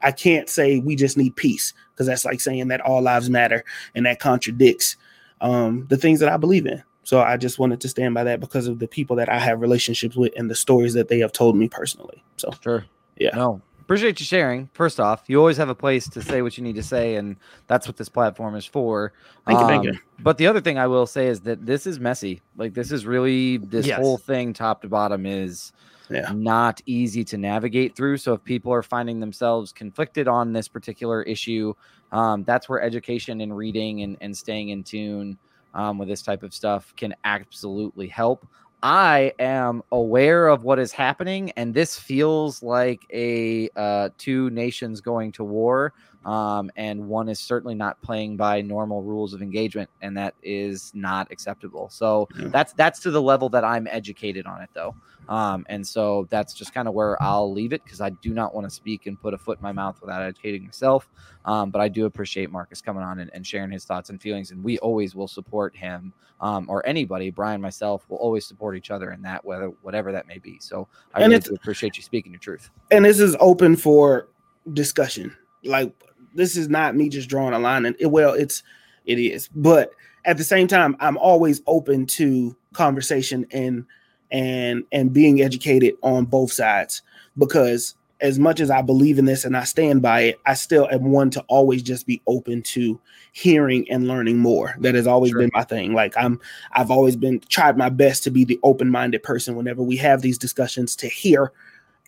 I 0.02 0.12
can't 0.12 0.46
say 0.50 0.78
we 0.78 0.94
just 0.94 1.16
need 1.16 1.36
peace 1.36 1.72
because 1.98 2.06
that's 2.06 2.24
like 2.24 2.40
saying 2.40 2.68
that 2.68 2.80
all 2.80 3.02
lives 3.02 3.28
matter 3.28 3.64
and 3.92 4.06
that 4.06 4.20
contradicts 4.20 4.96
um, 5.40 5.84
the 5.88 5.96
things 5.96 6.20
that 6.20 6.28
I 6.28 6.36
believe 6.36 6.64
in. 6.64 6.80
So 7.02 7.20
I 7.20 7.36
just 7.36 7.58
wanted 7.58 7.80
to 7.80 7.88
stand 7.88 8.14
by 8.14 8.22
that 8.22 8.38
because 8.38 8.68
of 8.68 8.78
the 8.78 8.86
people 8.86 9.16
that 9.16 9.28
I 9.28 9.40
have 9.40 9.60
relationships 9.60 10.14
with 10.14 10.32
and 10.36 10.48
the 10.48 10.54
stories 10.54 10.94
that 10.94 11.08
they 11.08 11.18
have 11.18 11.32
told 11.32 11.56
me 11.56 11.68
personally. 11.68 12.22
So 12.36 12.52
Sure. 12.62 12.84
Yeah. 13.16 13.34
No. 13.34 13.62
Appreciate 13.80 14.20
you 14.20 14.26
sharing. 14.26 14.68
First 14.74 15.00
off, 15.00 15.24
you 15.26 15.38
always 15.40 15.56
have 15.56 15.70
a 15.70 15.74
place 15.74 16.08
to 16.10 16.22
say 16.22 16.42
what 16.42 16.56
you 16.56 16.62
need 16.62 16.76
to 16.76 16.82
say, 16.82 17.16
and 17.16 17.36
that's 17.66 17.88
what 17.88 17.96
this 17.96 18.10
platform 18.10 18.54
is 18.54 18.66
for. 18.66 19.14
Thank 19.46 19.60
you, 19.60 19.66
thank 19.66 19.84
you. 19.84 19.92
Um, 19.92 20.00
But 20.20 20.36
the 20.36 20.46
other 20.46 20.60
thing 20.60 20.78
I 20.78 20.86
will 20.86 21.06
say 21.06 21.26
is 21.26 21.40
that 21.40 21.64
this 21.64 21.86
is 21.86 21.98
messy. 21.98 22.42
Like 22.56 22.74
this 22.74 22.92
is 22.92 23.06
really 23.06 23.56
this 23.56 23.86
Yes. 23.86 23.98
whole 23.98 24.18
thing, 24.18 24.52
top 24.52 24.82
to 24.82 24.88
bottom, 24.88 25.24
is 25.24 25.72
Yeah. 26.10 26.32
not 26.34 26.80
easy 26.86 27.24
to 27.24 27.36
navigate 27.36 27.94
through. 27.94 28.16
So 28.18 28.32
if 28.34 28.44
people 28.44 28.72
are 28.72 28.82
finding 28.82 29.20
themselves 29.20 29.72
conflicted 29.72 30.28
on 30.28 30.52
this 30.52 30.68
particular 30.68 31.22
issue, 31.22 31.74
um, 32.12 32.44
that's 32.44 32.68
where 32.68 32.80
education 32.80 33.40
and 33.40 33.56
reading 33.56 34.02
and, 34.02 34.16
and 34.20 34.36
staying 34.36 34.70
in 34.70 34.82
tune 34.82 35.38
um, 35.74 35.98
with 35.98 36.08
this 36.08 36.22
type 36.22 36.42
of 36.42 36.54
stuff 36.54 36.94
can 36.96 37.14
absolutely 37.24 38.08
help. 38.08 38.46
I 38.82 39.32
am 39.40 39.82
aware 39.90 40.46
of 40.46 40.62
what 40.62 40.78
is 40.78 40.92
happening, 40.92 41.50
and 41.56 41.74
this 41.74 41.98
feels 41.98 42.62
like 42.62 43.04
a 43.12 43.68
uh, 43.74 44.10
two 44.18 44.50
nations 44.50 45.00
going 45.00 45.32
to 45.32 45.44
war, 45.44 45.92
um, 46.24 46.70
and 46.76 47.06
one 47.08 47.28
is 47.28 47.38
certainly 47.40 47.74
not 47.74 48.00
playing 48.02 48.36
by 48.36 48.60
normal 48.60 49.02
rules 49.02 49.32
of 49.34 49.42
engagement, 49.42 49.88
and 50.02 50.16
that 50.16 50.34
is 50.42 50.90
not 50.94 51.30
acceptable. 51.30 51.88
So 51.90 52.28
Yeah. 52.38 52.48
that's 52.48 52.72
that's 52.74 53.00
to 53.00 53.10
the 53.10 53.22
level 53.22 53.48
that 53.50 53.64
I'm 53.64 53.86
educated 53.86 54.46
on 54.46 54.60
it, 54.62 54.70
though, 54.74 54.94
um, 55.28 55.64
and 55.68 55.86
so 55.86 56.26
that's 56.30 56.54
just 56.54 56.74
kind 56.74 56.88
of 56.88 56.94
where 56.94 57.20
I'll 57.22 57.52
leave 57.52 57.72
it 57.72 57.82
because 57.84 58.00
I 58.00 58.10
do 58.10 58.34
not 58.34 58.54
want 58.54 58.66
to 58.66 58.70
speak 58.70 59.06
and 59.06 59.20
put 59.20 59.34
a 59.34 59.38
foot 59.38 59.58
in 59.58 59.62
my 59.62 59.72
mouth 59.72 60.00
without 60.00 60.22
educating 60.22 60.64
myself. 60.64 61.08
Um, 61.44 61.70
but 61.70 61.80
I 61.80 61.88
do 61.88 62.04
appreciate 62.06 62.50
Marcus 62.50 62.80
coming 62.82 63.02
on 63.02 63.20
and, 63.20 63.30
and 63.32 63.46
sharing 63.46 63.70
his 63.70 63.84
thoughts 63.84 64.10
and 64.10 64.20
feelings, 64.20 64.50
and 64.50 64.62
we 64.62 64.78
always 64.80 65.14
will 65.14 65.28
support 65.28 65.74
him 65.76 66.12
um, 66.40 66.66
or 66.68 66.84
anybody. 66.86 67.30
Brian, 67.30 67.60
myself, 67.60 68.04
will 68.08 68.18
always 68.18 68.44
support 68.44 68.76
each 68.76 68.90
other 68.90 69.12
in 69.12 69.22
that, 69.22 69.44
whether 69.44 69.66
whatever 69.82 70.12
that 70.12 70.26
may 70.26 70.38
be. 70.38 70.58
So 70.60 70.88
I 71.14 71.22
And 71.22 71.30
really 71.30 71.40
do 71.40 71.54
appreciate 71.54 71.96
you 71.96 72.02
speaking 72.02 72.32
your 72.32 72.38
truth. 72.40 72.70
and 72.90 73.04
this 73.04 73.18
is 73.20 73.36
open 73.40 73.76
for 73.76 74.28
discussion. 74.74 75.34
Like 75.64 75.92
this 76.34 76.56
is 76.56 76.68
not 76.68 76.96
me 76.96 77.08
just 77.08 77.28
drawing 77.28 77.54
a 77.54 77.58
line. 77.58 77.86
And 77.86 77.96
it, 77.98 78.06
well, 78.06 78.34
it's 78.34 78.62
it 79.06 79.18
is, 79.18 79.48
but 79.54 79.92
at 80.24 80.36
the 80.36 80.44
same 80.44 80.66
time, 80.68 80.96
I'm 81.00 81.16
always 81.16 81.62
open 81.66 82.06
to 82.06 82.56
conversation 82.72 83.46
and 83.50 83.84
and 84.30 84.84
and 84.92 85.12
being 85.12 85.40
educated 85.40 85.94
on 86.02 86.26
both 86.26 86.52
sides 86.52 87.02
because 87.38 87.94
as 88.20 88.38
much 88.38 88.58
as 88.58 88.68
I 88.70 88.82
believe 88.82 89.18
in 89.18 89.26
this 89.26 89.44
and 89.44 89.56
I 89.56 89.62
stand 89.62 90.02
by 90.02 90.22
it, 90.22 90.40
I 90.44 90.54
still 90.54 90.88
am 90.90 91.12
one 91.12 91.30
to 91.30 91.40
always 91.42 91.82
just 91.84 92.04
be 92.06 92.20
open 92.26 92.62
to 92.62 93.00
hearing 93.32 93.88
and 93.90 94.08
learning 94.08 94.38
more. 94.38 94.74
That 94.80 94.96
has 94.96 95.06
always 95.06 95.30
Sure. 95.30 95.38
been 95.40 95.50
my 95.54 95.62
thing. 95.62 95.94
Like 95.94 96.14
I'm 96.16 96.40
I've 96.72 96.90
always 96.90 97.16
been 97.16 97.40
tried 97.48 97.78
my 97.78 97.88
best 97.88 98.24
to 98.24 98.30
be 98.30 98.44
the 98.44 98.58
open-minded 98.64 99.22
person 99.22 99.54
whenever 99.54 99.82
we 99.82 99.96
have 99.98 100.20
these 100.20 100.36
discussions 100.36 100.96
to 100.96 101.08
hear 101.08 101.52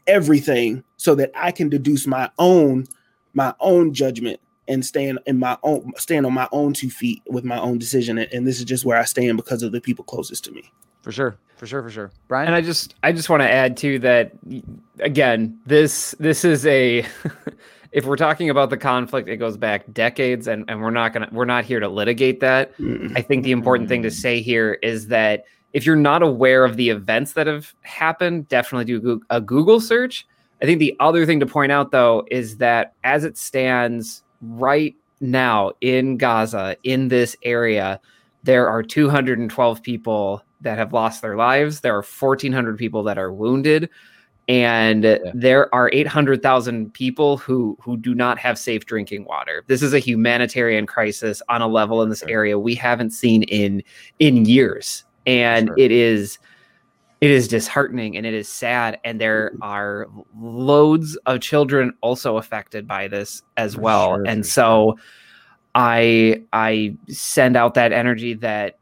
everything 0.06 0.82
so 0.96 1.14
that 1.14 1.30
I 1.34 1.52
can 1.52 1.68
deduce 1.68 2.06
my 2.06 2.28
own 2.38 2.86
my 3.34 3.54
own 3.60 3.92
judgment 3.94 4.40
and 4.68 4.84
stand 4.84 5.18
in 5.26 5.38
my 5.38 5.58
own 5.62 5.92
stand 5.96 6.26
on 6.26 6.32
my 6.32 6.48
own 6.52 6.72
two 6.72 6.90
feet 6.90 7.22
with 7.28 7.44
my 7.44 7.58
own 7.58 7.78
decision. 7.78 8.18
And, 8.18 8.32
and 8.32 8.46
this 8.46 8.58
is 8.58 8.64
just 8.64 8.84
where 8.84 8.98
I 8.98 9.04
stand 9.04 9.36
because 9.36 9.62
of 9.62 9.72
the 9.72 9.80
people 9.80 10.04
closest 10.04 10.44
to 10.44 10.52
me. 10.52 10.70
For 11.02 11.12
sure. 11.12 11.36
For 11.56 11.66
sure. 11.66 11.82
For 11.82 11.90
sure. 11.90 12.10
Brian? 12.28 12.46
And 12.46 12.54
I 12.54 12.60
just 12.60 12.94
I 13.02 13.12
just 13.12 13.28
want 13.28 13.42
to 13.42 13.50
add 13.50 13.76
too 13.76 13.98
that 14.00 14.32
again 15.00 15.58
this 15.66 16.14
this 16.18 16.44
is 16.44 16.64
a 16.66 17.04
if 17.92 18.04
we're 18.04 18.16
talking 18.16 18.50
about 18.50 18.70
the 18.70 18.76
conflict, 18.76 19.28
it 19.28 19.36
goes 19.36 19.56
back 19.56 19.92
decades, 19.92 20.46
and, 20.46 20.64
and 20.68 20.80
we're 20.80 20.90
not 20.90 21.12
gonna 21.12 21.28
we're 21.32 21.44
not 21.44 21.64
here 21.64 21.80
to 21.80 21.88
litigate 21.88 22.40
that. 22.40 22.76
Mm. 22.78 23.16
I 23.16 23.22
think 23.22 23.44
the 23.44 23.52
important 23.52 23.88
thing 23.88 24.02
to 24.02 24.10
say 24.10 24.40
here 24.40 24.74
is 24.82 25.08
that 25.08 25.44
if 25.72 25.86
you're 25.86 25.96
not 25.96 26.22
aware 26.22 26.64
of 26.64 26.76
the 26.76 26.90
events 26.90 27.32
that 27.34 27.46
have 27.46 27.74
happened, 27.82 28.48
definitely 28.48 28.84
do 28.84 29.20
a 29.30 29.40
Google 29.40 29.80
search. 29.80 30.26
I 30.62 30.66
think 30.66 30.78
the 30.78 30.96
other 31.00 31.24
thing 31.26 31.40
to 31.40 31.46
point 31.46 31.72
out, 31.72 31.90
though, 31.90 32.26
is 32.30 32.58
that 32.58 32.94
as 33.04 33.24
it 33.24 33.38
stands 33.38 34.22
right 34.42 34.94
now 35.20 35.72
in 35.80 36.16
Gaza, 36.16 36.76
in 36.82 37.08
this 37.08 37.36
area, 37.42 38.00
there 38.42 38.68
are 38.68 38.82
212 38.82 39.82
people 39.82 40.42
that 40.62 40.78
have 40.78 40.92
lost 40.92 41.22
their 41.22 41.36
lives. 41.36 41.80
There 41.80 41.96
are 41.96 42.02
1,400 42.02 42.76
people 42.78 43.02
that 43.04 43.18
are 43.18 43.32
wounded. 43.32 43.88
And 44.48 45.20
there 45.32 45.72
are 45.72 45.90
800,000 45.92 46.92
people 46.92 47.36
who 47.36 47.78
who 47.80 47.96
do 47.96 48.16
not 48.16 48.36
have 48.38 48.58
safe 48.58 48.84
drinking 48.84 49.24
water. 49.24 49.62
This 49.68 49.80
is 49.80 49.94
a 49.94 50.00
humanitarian 50.00 50.86
crisis 50.86 51.40
on 51.48 51.62
a 51.62 51.68
level 51.68 52.02
in 52.02 52.08
this 52.08 52.24
area 52.24 52.58
we 52.58 52.74
haven't 52.74 53.10
seen 53.10 53.44
in 53.44 53.80
in 54.18 54.46
years, 54.46 55.04
and 55.24 55.68
Sure. 55.68 55.78
it 55.78 55.92
is 55.92 56.38
it 57.20 57.30
is 57.30 57.48
disheartening 57.48 58.16
and 58.16 58.24
it 58.24 58.34
is 58.34 58.48
sad. 58.48 58.98
And 59.04 59.20
there 59.20 59.52
are 59.60 60.06
loads 60.38 61.16
of 61.26 61.40
children 61.40 61.92
also 62.00 62.38
affected 62.38 62.86
by 62.86 63.08
this 63.08 63.42
as 63.56 63.74
For 63.74 63.80
well. 63.80 64.08
sure, 64.16 64.24
and 64.26 64.46
so 64.46 64.98
I 65.74 66.42
I 66.52 66.96
send 67.08 67.56
out 67.56 67.74
that 67.74 67.92
energy 67.92 68.34
that 68.34 68.78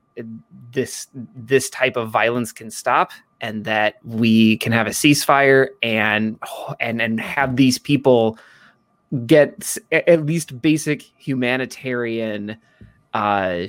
this 0.72 1.08
this 1.14 1.70
type 1.70 1.96
of 1.96 2.10
violence 2.10 2.52
can 2.52 2.70
stop 2.70 3.12
and 3.40 3.64
that 3.64 3.96
we 4.04 4.56
can 4.58 4.72
have 4.72 4.86
a 4.86 4.90
ceasefire 4.90 5.68
and 5.82 6.38
and 6.80 7.00
and 7.00 7.20
have 7.20 7.56
these 7.56 7.78
people 7.78 8.38
get 9.26 9.76
at 9.90 10.26
least 10.26 10.60
basic 10.60 11.02
humanitarian 11.02 12.56
uh 13.14 13.62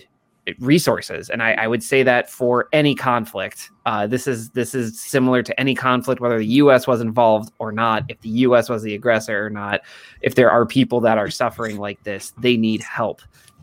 resources. 0.59 1.29
And 1.29 1.43
I, 1.43 1.53
I 1.53 1.67
would 1.67 1.83
say 1.83 2.03
that 2.03 2.29
for 2.29 2.67
any 2.73 2.95
conflict 2.95 3.71
uh, 3.85 4.05
this 4.05 4.27
is 4.27 4.51
this 4.51 4.75
is 4.75 4.99
similar 4.99 5.41
to 5.41 5.59
any 5.59 5.73
conflict 5.73 6.21
whether 6.21 6.37
the 6.37 6.45
us 6.45 6.85
was 6.85 7.01
involved 7.01 7.51
or 7.57 7.71
not 7.71 8.03
if 8.07 8.21
the 8.21 8.29
us 8.29 8.69
was 8.69 8.83
the 8.83 8.93
aggressor 8.93 9.45
or 9.45 9.49
not 9.49 9.81
if 10.21 10.35
there 10.35 10.51
are 10.51 10.65
people 10.65 10.99
that 11.01 11.17
are 11.17 11.29
suffering 11.29 11.77
like 11.77 12.03
this 12.03 12.31
they 12.37 12.55
need 12.55 12.83
help 12.83 13.21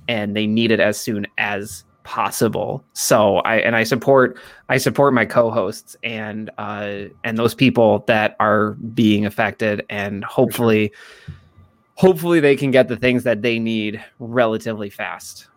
and 0.09 0.35
they 0.35 0.47
need 0.47 0.71
it 0.73 0.81
as 0.81 0.99
soon 0.99 1.27
as 1.39 1.85
possible. 2.03 2.85
So 2.93 3.39
i 3.39 3.57
and 3.57 3.77
i 3.77 3.83
support 3.83 4.39
i 4.69 4.79
support 4.79 5.13
my 5.13 5.25
co-hosts 5.25 5.97
and 6.03 6.51
uh 6.59 7.05
and 7.25 7.37
those 7.37 7.55
people 7.55 8.05
that 8.07 8.37
are 8.41 8.73
being 8.95 9.27
affected 9.27 9.85
and 9.91 10.25
hopefully 10.25 10.93
hopefully 11.95 12.41
they 12.41 12.57
can 12.57 12.71
get 12.71 12.89
the 12.89 12.97
things 12.97 13.25
that 13.25 13.43
they 13.43 13.59
need 13.59 14.05
relatively 14.19 14.91
fast 14.91 15.49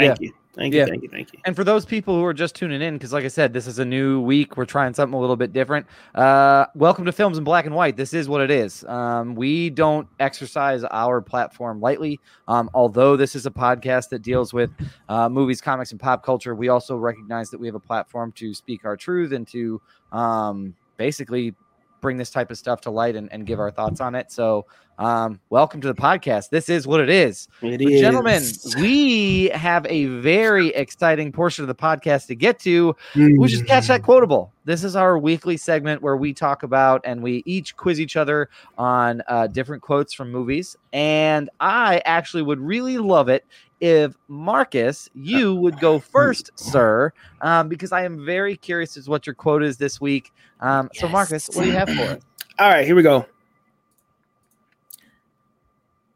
Thank 0.00 0.20
you. 0.20 0.32
Thank 0.52 0.74
you. 0.74 0.80
Yeah. 0.80 0.86
Thank 0.86 1.02
you. 1.04 1.08
Thank 1.08 1.32
you. 1.32 1.38
And 1.44 1.54
for 1.54 1.62
those 1.62 1.86
people 1.86 2.16
who 2.16 2.24
are 2.24 2.34
just 2.34 2.56
tuning 2.56 2.82
in, 2.82 2.94
because 2.94 3.12
like 3.12 3.24
I 3.24 3.28
said, 3.28 3.52
this 3.52 3.68
is 3.68 3.78
a 3.78 3.84
new 3.84 4.20
week. 4.20 4.56
We're 4.56 4.64
trying 4.64 4.92
something 4.94 5.14
a 5.14 5.20
little 5.20 5.36
bit 5.36 5.52
different. 5.52 5.86
Uh, 6.14 6.66
welcome 6.74 7.04
to 7.04 7.12
Films 7.12 7.38
in 7.38 7.44
Black 7.44 7.66
and 7.66 7.74
White. 7.74 7.96
This 7.96 8.12
is 8.12 8.28
what 8.28 8.40
it 8.40 8.50
is. 8.50 8.84
Um, 8.84 9.36
we 9.36 9.70
don't 9.70 10.08
exercise 10.18 10.82
our 10.84 11.20
platform 11.20 11.80
lightly. 11.80 12.18
Um, 12.48 12.68
although 12.74 13.16
this 13.16 13.36
is 13.36 13.46
a 13.46 13.50
podcast 13.50 14.08
that 14.08 14.22
deals 14.22 14.52
with 14.52 14.70
uh, 15.08 15.28
movies, 15.28 15.60
comics, 15.60 15.92
and 15.92 16.00
pop 16.00 16.24
culture, 16.24 16.56
we 16.56 16.68
also 16.68 16.96
recognize 16.96 17.48
that 17.50 17.60
we 17.60 17.68
have 17.68 17.76
a 17.76 17.80
platform 17.80 18.32
to 18.32 18.52
speak 18.52 18.84
our 18.84 18.96
truth 18.96 19.32
and 19.32 19.46
to 19.48 19.80
um, 20.10 20.74
basically 20.96 21.54
bring 22.00 22.16
this 22.16 22.30
type 22.30 22.50
of 22.50 22.58
stuff 22.58 22.80
to 22.82 22.90
light 22.90 23.16
and, 23.16 23.32
and 23.32 23.46
give 23.46 23.60
our 23.60 23.70
thoughts 23.70 24.00
on 24.00 24.14
it. 24.14 24.32
So, 24.32 24.66
um, 24.98 25.40
welcome 25.48 25.80
to 25.80 25.88
the 25.88 25.94
podcast. 25.94 26.50
This 26.50 26.68
is 26.68 26.86
what 26.86 27.00
it 27.00 27.08
is. 27.08 27.48
It 27.62 27.78
But 27.82 27.88
gentlemen, 27.88 28.42
we 28.76 29.48
have 29.48 29.86
a 29.86 30.04
very 30.04 30.68
exciting 30.68 31.32
portion 31.32 31.64
of 31.64 31.68
the 31.68 31.74
podcast 31.74 32.26
to 32.26 32.34
get 32.34 32.58
to, 32.60 32.94
which 33.14 33.54
is 33.54 33.62
Catch 33.62 33.84
Mm. 33.84 33.88
That 33.88 34.02
Quotable. 34.02 34.52
This 34.66 34.84
is 34.84 34.96
our 34.96 35.18
weekly 35.18 35.56
segment 35.56 36.02
where 36.02 36.18
we 36.18 36.34
talk 36.34 36.64
about 36.64 37.00
and 37.04 37.22
we 37.22 37.42
each 37.46 37.78
quiz 37.78 37.98
each 37.98 38.16
other 38.16 38.50
on 38.76 39.22
uh, 39.26 39.46
different 39.46 39.82
quotes 39.82 40.12
from 40.12 40.30
movies. 40.30 40.76
And 40.92 41.48
I 41.60 42.02
actually 42.04 42.42
would 42.42 42.60
really 42.60 42.98
love 42.98 43.30
it 43.30 43.46
if 43.80 44.14
Marcus, 44.28 45.08
you 45.14 45.54
would 45.62 45.80
go 45.80 45.98
first, 45.98 46.50
sir, 46.58 47.12
um, 47.40 47.68
because 47.68 47.92
I 47.92 48.04
am 48.04 48.24
very 48.24 48.56
curious 48.56 48.96
as 48.96 49.04
to 49.04 49.10
what 49.10 49.26
your 49.26 49.34
quote 49.34 49.62
is 49.62 49.78
this 49.78 50.00
week. 50.00 50.32
Um, 50.60 50.90
So, 50.94 51.08
Marcus, 51.08 51.48
what 51.52 51.62
do 51.62 51.68
you 51.68 51.76
have 51.76 51.88
for 51.88 52.02
us? 52.02 52.22
All 52.58 52.68
right, 52.68 52.84
here 52.84 52.94
we 52.94 53.02
go. 53.02 53.26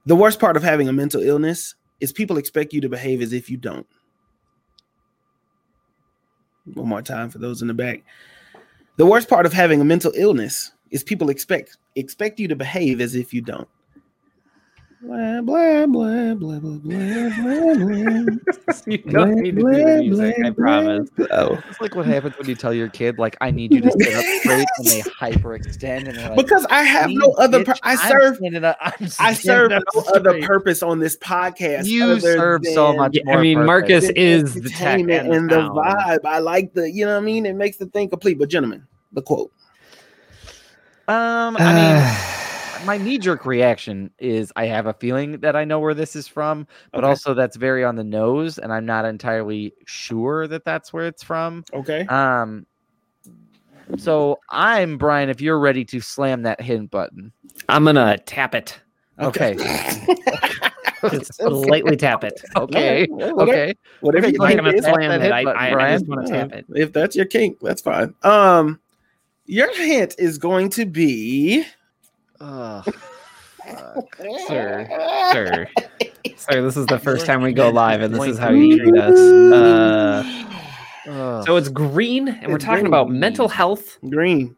The 0.06 0.16
worst 0.16 0.38
part 0.38 0.56
of 0.56 0.62
having 0.62 0.88
a 0.88 0.92
mental 0.92 1.22
illness 1.22 1.74
is 2.00 2.12
people 2.12 2.36
expect 2.36 2.74
you 2.74 2.82
to 2.82 2.88
behave 2.88 3.22
as 3.22 3.32
if 3.32 3.48
you 3.48 3.56
don't. 3.56 3.86
One 6.74 6.88
more 6.88 7.02
time 7.02 7.30
for 7.30 7.38
those 7.38 7.62
in 7.62 7.68
the 7.68 7.74
back. 7.74 8.04
The 8.96 9.06
worst 9.06 9.28
part 9.28 9.46
of 9.46 9.52
having 9.52 9.80
a 9.80 9.84
mental 9.84 10.12
illness 10.14 10.72
is 10.90 11.02
people 11.02 11.30
expect 11.30 11.76
expect 11.96 12.38
you 12.38 12.48
to 12.48 12.56
behave 12.56 13.00
as 13.00 13.14
if 13.14 13.32
you 13.34 13.40
don't. 13.40 13.68
Blah 15.04 15.42
blah 15.42 15.84
blah 15.86 16.34
blah 16.34 16.58
blah 16.58 16.78
blah 16.78 17.28
blah 17.36 17.74
blah. 17.74 18.24
you 18.86 18.98
don't 18.98 19.34
need 19.34 19.56
to 19.56 19.60
do 19.62 19.84
the 19.84 19.96
music 20.00 20.34
i 20.42 20.50
promise 20.50 21.10
Oh. 21.30 21.62
It's 21.68 21.78
like 21.78 21.94
what 21.94 22.06
happens 22.06 22.38
when 22.38 22.48
you 22.48 22.54
tell 22.54 22.72
your 22.72 22.88
kid, 22.88 23.18
like, 23.18 23.36
I 23.42 23.50
need 23.50 23.74
you 23.74 23.82
to 23.82 23.90
sit 23.90 24.14
up 24.14 24.24
straight, 24.40 24.66
and 24.78 24.86
they 24.86 25.02
hyperextend, 25.02 26.08
and 26.08 26.16
like, 26.16 26.36
Because 26.36 26.64
I 26.70 26.84
have 26.84 27.10
no 27.10 27.32
other. 27.32 27.64
Pur- 27.64 27.74
I 27.82 27.92
I'm 27.92 28.10
serve. 28.10 28.64
up- 28.64 28.76
I'm 28.80 29.08
I 29.20 29.34
serve 29.34 29.72
up 29.72 29.82
no 29.94 30.02
other 30.14 30.40
purpose 30.40 30.82
on 30.82 31.00
this 31.00 31.18
podcast. 31.18 31.84
You 31.84 32.04
other 32.04 32.20
serve 32.20 32.62
so 32.72 32.94
much 32.94 33.12
Yeah, 33.14 33.22
more 33.26 33.38
i 33.38 33.42
mean 33.42 33.56
purpose. 33.58 33.66
marcus 33.66 34.06
the 34.06 34.18
is 34.18 34.54
the 34.54 34.70
tech 34.70 35.00
entertainment 35.00 35.26
and, 35.26 35.34
and 35.34 35.50
the 35.50 35.68
vibe. 35.68 36.24
I 36.24 36.38
like 36.38 36.72
the, 36.72 36.90
you 36.90 37.04
know 37.04 37.12
what 37.12 37.22
I 37.22 37.26
mean? 37.26 37.44
It 37.44 37.56
makes 37.56 37.76
the 37.76 37.86
thing 37.86 38.08
complete. 38.08 38.38
But 38.38 38.48
gentlemen, 38.48 38.86
the 39.12 39.20
quote. 39.20 39.52
Um, 41.08 41.58
I 41.58 41.74
mean, 41.74 42.16
my 42.86 42.98
knee 42.98 43.18
jerk 43.18 43.46
reaction 43.46 44.10
is 44.18 44.52
I 44.56 44.66
have 44.66 44.86
a 44.86 44.92
feeling 44.94 45.38
that 45.40 45.56
I 45.56 45.64
know 45.64 45.78
where 45.80 45.94
this 45.94 46.14
is 46.16 46.28
from, 46.28 46.66
but 46.92 47.04
Okay. 47.04 47.08
also 47.10 47.34
that's 47.34 47.56
very 47.56 47.84
on 47.84 47.96
the 47.96 48.04
nose, 48.04 48.58
and 48.58 48.72
I'm 48.72 48.86
not 48.86 49.04
entirely 49.04 49.72
sure 49.86 50.46
that 50.48 50.64
that's 50.64 50.92
where 50.92 51.06
it's 51.06 51.22
from. 51.22 51.64
Okay. 51.72 52.04
Um, 52.06 52.66
so 53.96 54.38
I'm 54.50 54.98
Brian. 54.98 55.28
If 55.30 55.40
you're 55.40 55.58
ready 55.58 55.84
to 55.86 56.00
slam 56.00 56.42
that 56.42 56.60
hint 56.60 56.90
button, 56.90 57.32
i'm 57.68 57.84
gonna 57.84 58.18
tap 58.18 58.54
it 58.54 58.78
okay, 59.20 59.54
just 61.10 61.40
lightly 61.42 61.96
tap 61.96 62.24
it 62.24 62.40
okay, 62.56 63.06
Whatever- 63.06 63.40
okay. 63.42 63.74
Whatever 64.00 64.26
Okay, 64.26 64.32
you 64.32 64.38
go 64.38 64.46
think 64.46 64.60
I'm 64.60 64.66
is. 64.66 64.80
gonna 64.84 64.94
slam 64.94 65.08
that 65.10 65.20
it. 65.20 65.24
hit 65.24 65.32
I, 65.32 65.44
button, 65.44 65.60
I, 65.60 65.88
I 65.88 65.92
just 65.92 66.08
want 66.08 66.26
to 66.26 66.32
tap 66.32 66.52
it. 66.52 66.66
If 66.74 66.92
that's 66.92 67.14
your 67.16 67.26
kink, 67.26 67.58
that's 67.60 67.82
fine. 67.82 68.14
Um, 68.22 68.80
your 69.46 69.74
hint 69.76 70.14
is 70.18 70.38
going 70.38 70.70
to 70.70 70.86
be. 70.86 71.64
Ugh. 72.40 72.94
Sir, 74.46 74.86
sir, 75.32 75.68
sir. 76.36 76.62
This 76.62 76.76
is 76.76 76.86
the 76.86 76.98
first 76.98 77.24
time 77.24 77.40
we 77.40 77.52
go 77.52 77.70
live, 77.70 78.02
and 78.02 78.14
this 78.14 78.26
is 78.26 78.38
how 78.38 78.50
you 78.50 78.78
treat 78.78 78.96
us. 78.98 79.18
Uh, 79.18 80.22
Ugh. 81.08 81.46
so 81.46 81.56
it's 81.56 81.68
green, 81.70 82.28
and 82.28 82.52
we're 82.52 82.58
talking 82.58 82.80
green. 82.84 82.86
about 82.88 83.10
mental 83.10 83.48
health. 83.48 83.98
Green. 84.08 84.54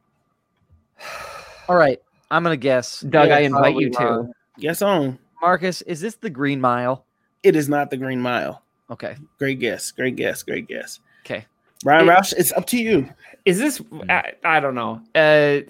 all 1.69 1.77
right. 1.77 2.01
I'm 2.31 2.43
gonna 2.43 2.57
guess. 2.57 3.01
Doug, 3.03 3.31
I 3.31 3.41
invite 3.41 3.77
you 3.77 3.91
to. 3.91 4.29
Guess 4.59 4.83
on. 4.83 5.19
Marcus, 5.41 5.83
is 5.83 6.01
this 6.01 6.17
the 6.17 6.31
Green 6.31 6.61
Mile? 6.61 7.05
It 7.43 7.55
is 7.55 7.69
not 7.69 7.91
the 7.91 7.97
Green 7.97 8.21
Mile. 8.21 8.63
Okay. 8.91 9.17
Great 9.39 9.61
guess. 9.61 9.93
Great 9.93 10.17
guess. 10.17 10.43
Great 10.43 10.67
guess. 10.67 10.99
Okay. 11.25 11.45
Brian 11.85 12.09
It- 12.09 12.13
Roush, 12.13 12.33
it's 12.37 12.53
up 12.53 12.67
to 12.69 12.79
you. 12.79 13.09
Is 13.45 13.59
this? 13.59 13.81
I, 14.09 14.33
I 14.45 14.59
don't 14.59 14.75
know. 14.75 15.01
Uh, 15.15 15.61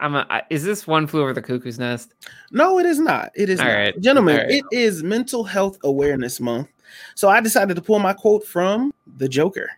I'm. 0.00 0.14
A, 0.16 0.26
I- 0.30 0.42
is 0.50 0.64
this 0.64 0.86
one 0.86 1.06
flew 1.06 1.22
over 1.22 1.32
the 1.32 1.42
cuckoo's 1.42 1.78
nest? 1.78 2.14
No, 2.50 2.78
it 2.78 2.86
is 2.86 2.98
not. 2.98 3.30
It 3.34 3.48
is 3.48 3.60
All 3.60 3.66
not. 3.66 3.72
right. 3.74 4.00
Gentlemen, 4.00 4.36
All 4.36 4.42
right. 4.44 4.52
it 4.52 4.64
is 4.72 5.02
Mental 5.02 5.44
Health 5.44 5.78
Awareness 5.84 6.40
Month. 6.40 6.68
So 7.14 7.28
I 7.28 7.40
decided 7.40 7.74
to 7.76 7.82
pull 7.82 7.98
my 7.98 8.12
quote 8.12 8.44
from 8.46 8.92
the 9.16 9.28
Joker. 9.28 9.70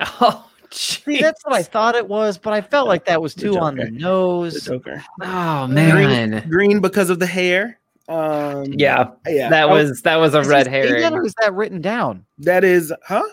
Oh, 0.20 0.48
See, 0.70 1.20
that's 1.20 1.42
what 1.46 1.54
I 1.54 1.62
thought 1.62 1.94
it 1.94 2.06
was, 2.06 2.36
but 2.36 2.52
I 2.52 2.60
felt 2.60 2.88
like 2.88 3.06
that 3.06 3.22
was 3.22 3.34
The 3.34 3.40
too 3.42 3.58
on 3.58 3.74
the 3.76 3.84
Joker. 3.84 3.92
The 3.94 3.98
nose. 3.98 4.64
Joker. 4.64 5.04
Oh 5.22 5.66
man. 5.66 6.46
Green 6.50 6.80
because 6.80 7.08
of 7.08 7.18
the 7.18 7.26
hair. 7.26 7.78
Um 8.06 8.66
Yeah, 8.74 9.08
yeah. 9.26 9.48
that 9.48 9.64
Oh, 9.64 9.68
was 9.72 10.02
that 10.02 10.16
was 10.16 10.34
a 10.34 10.42
red 10.44 10.66
hair. 10.66 10.84
that, 11.00 11.10
herring. 11.12 11.32
that 11.40 11.54
written 11.54 11.80
down? 11.80 12.24
that 12.40 12.64
is 12.64 12.92
huh? 13.02 13.24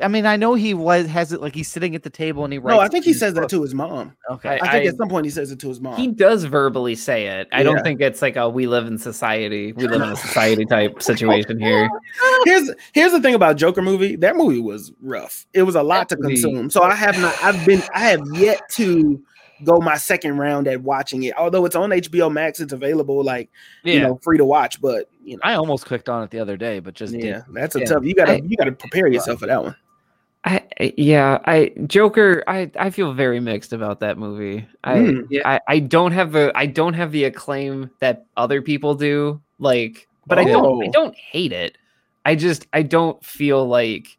I 0.00 0.08
mean, 0.08 0.24
I 0.24 0.36
know 0.36 0.54
he 0.54 0.72
was 0.72 1.06
has 1.06 1.32
it 1.32 1.40
like 1.42 1.54
he's 1.54 1.68
sitting 1.68 1.94
at 1.94 2.02
the 2.02 2.08
table 2.08 2.44
and 2.44 2.52
he 2.52 2.58
writes. 2.58 2.74
No, 2.76 2.80
I 2.80 2.88
think 2.88 3.04
he 3.04 3.10
in 3.10 3.14
his 3.14 3.20
says 3.20 3.34
that 3.34 3.50
to 3.50 3.60
his 3.60 3.74
mom. 3.74 4.16
Okay. 4.30 4.48
I 4.54 4.58
think 4.70 4.72
I- 4.72 4.86
at 4.86 4.96
some 4.96 5.08
point 5.08 5.26
he 5.26 5.30
says 5.30 5.50
it 5.50 5.58
to 5.60 5.68
his 5.68 5.80
mom. 5.80 5.96
He 5.96 6.06
does 6.06 6.44
verbally 6.44 6.94
say 6.94 7.26
it. 7.26 7.48
I 7.52 7.58
Yeah. 7.58 7.62
don't 7.64 7.82
think 7.82 8.00
it's 8.00 8.22
like 8.22 8.36
a 8.36 8.48
we 8.48 8.66
live 8.66 8.86
in 8.86 8.96
society. 8.96 9.72
We 9.72 9.86
live 9.86 10.00
in 10.00 10.08
a 10.08 10.16
society 10.28 10.64
type 10.64 11.02
situation 11.02 11.60
here. 11.60 11.90
here's 12.44 12.70
here's 12.94 13.12
the 13.12 13.20
thing 13.20 13.34
about 13.34 13.56
Joker 13.56 13.82
movie. 13.82 14.16
That 14.16 14.36
movie 14.36 14.60
was 14.60 14.92
rough. 15.02 15.46
It 15.52 15.64
was 15.64 15.74
a 15.74 15.82
lot 15.82 16.08
to 16.08 16.16
movie- 16.16 16.34
consume. 16.40 16.70
So 16.70 16.82
I 16.82 16.94
have 16.94 17.20
not. 17.20 17.34
I've 17.44 17.66
been. 17.66 17.82
I 17.94 18.00
have 18.00 18.22
yet 18.34 18.62
to 18.72 19.22
go 19.64 19.78
my 19.78 19.96
second 19.96 20.38
round 20.38 20.66
at 20.66 20.82
watching 20.82 21.22
it. 21.22 21.34
Although 21.36 21.64
it's 21.66 21.76
on 21.76 21.90
HBO 21.90 22.32
Max, 22.32 22.58
it's 22.58 22.72
available 22.72 23.22
like 23.22 23.48
Yeah. 23.84 23.92
you 23.94 24.00
know 24.00 24.18
free 24.22 24.38
to 24.38 24.44
watch. 24.44 24.80
But 24.80 25.08
you 25.22 25.36
know, 25.36 25.40
I 25.44 25.54
almost 25.54 25.84
clicked 25.86 26.08
on 26.08 26.24
it 26.24 26.30
the 26.30 26.40
other 26.40 26.56
day, 26.56 26.80
but 26.80 26.94
just 26.94 27.12
yeah, 27.12 27.20
didn't. 27.20 27.54
that's 27.54 27.76
a 27.76 27.80
yeah. 27.80 27.84
tough. 27.84 28.04
You 28.04 28.14
gotta 28.14 28.32
I- 28.32 28.42
you 28.44 28.56
gotta 28.56 28.72
prepare 28.72 29.06
yourself 29.06 29.38
for 29.40 29.46
that 29.46 29.62
one. 29.62 29.76
I 30.44 30.62
yeah, 30.96 31.38
I 31.44 31.72
Joker. 31.86 32.42
I 32.48 32.70
I 32.76 32.90
feel 32.90 33.12
very 33.12 33.38
mixed 33.38 33.72
about 33.72 34.00
that 34.00 34.18
movie. 34.18 34.66
I 34.82 34.94
Mm. 34.96 35.26
Yeah. 35.30 35.42
I, 35.48 35.60
I 35.68 35.78
don't 35.78 36.12
have 36.12 36.32
the 36.32 36.50
I 36.54 36.66
don't 36.66 36.94
have 36.94 37.12
the 37.12 37.24
acclaim 37.24 37.90
that 38.00 38.26
other 38.36 38.60
people 38.60 38.94
do. 38.94 39.40
Like, 39.60 40.08
but 40.26 40.38
I 40.40 40.44
don't 40.44 40.82
I 40.82 40.86
Oh. 40.88 40.90
don't 40.90 41.14
hate 41.14 41.52
it. 41.52 41.78
I 42.24 42.34
just 42.34 42.66
I 42.72 42.82
don't 42.82 43.24
feel 43.24 43.66
like 43.68 44.18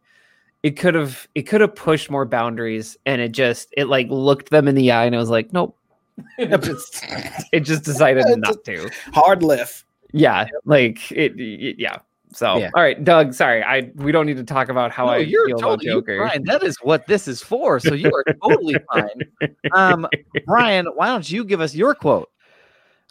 it 0.63 0.72
could 0.77 0.96
have 0.96 1.27
it 1.36 1.42
could 1.44 1.60
have 1.60 1.75
pushed 1.75 2.10
more 2.10 2.24
boundaries, 2.25 2.96
and 3.06 3.20
it 3.22 3.34
just 3.34 3.68
it 3.75 3.86
like 3.88 4.08
looked 4.10 4.50
them 4.50 4.70
in 4.70 4.75
the 4.75 4.92
eye, 4.92 5.03
and 5.03 5.13
I 5.15 5.20
was 5.20 5.30
like, 5.30 5.51
nope. 5.51 5.77
it 6.38 6.62
just 6.62 7.03
it 7.51 7.62
just 7.62 7.84
decided 7.92 8.25
not 8.38 8.63
to. 8.63 8.89
Hard 9.13 9.44
lift. 9.44 9.84
Yeah, 10.13 10.48
like 10.63 11.12
it, 11.12 11.38
it- 11.38 11.80
yeah. 11.80 11.98
So, 12.34 12.58
Yeah. 12.58 12.70
all 12.75 12.82
right, 12.82 13.02
Doug. 13.04 13.34
Sorry, 13.34 13.63
I 13.63 13.92
we 13.96 14.12
don't 14.12 14.25
need 14.25 14.38
to 14.38 14.44
talk 14.44 14.70
about 14.70 14.92
how 14.92 15.06
No, 15.06 15.12
I 15.13 15.18
you're 15.18 15.48
feel 15.48 15.58
about 15.58 15.70
totally 15.82 15.92
you're 15.92 16.02
Joker. 16.02 16.28
fine. 16.30 16.44
That 16.46 16.63
is 16.63 16.78
what 16.82 17.06
this 17.08 17.28
is 17.28 17.42
for. 17.42 17.80
So 17.80 17.94
you 17.94 18.12
are 18.13 18.24
totally 18.44 18.75
fine. 18.92 19.52
Um, 19.74 20.08
Brian, 20.46 20.88
why 20.96 21.08
don't 21.08 21.30
you 21.30 21.44
give 21.46 21.62
us 21.62 21.75
your 21.75 21.94
quote? 21.96 22.30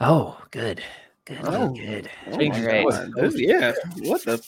Oh, 0.00 0.38
good, 0.50 0.82
good, 1.24 1.38
Oh. 1.44 1.68
good. 1.70 2.10
Oh 2.30 2.36
Change 2.38 2.54
my 2.56 2.60
your 2.60 2.70
yeah. 3.38 3.72
What 4.00 4.24
the? 4.24 4.42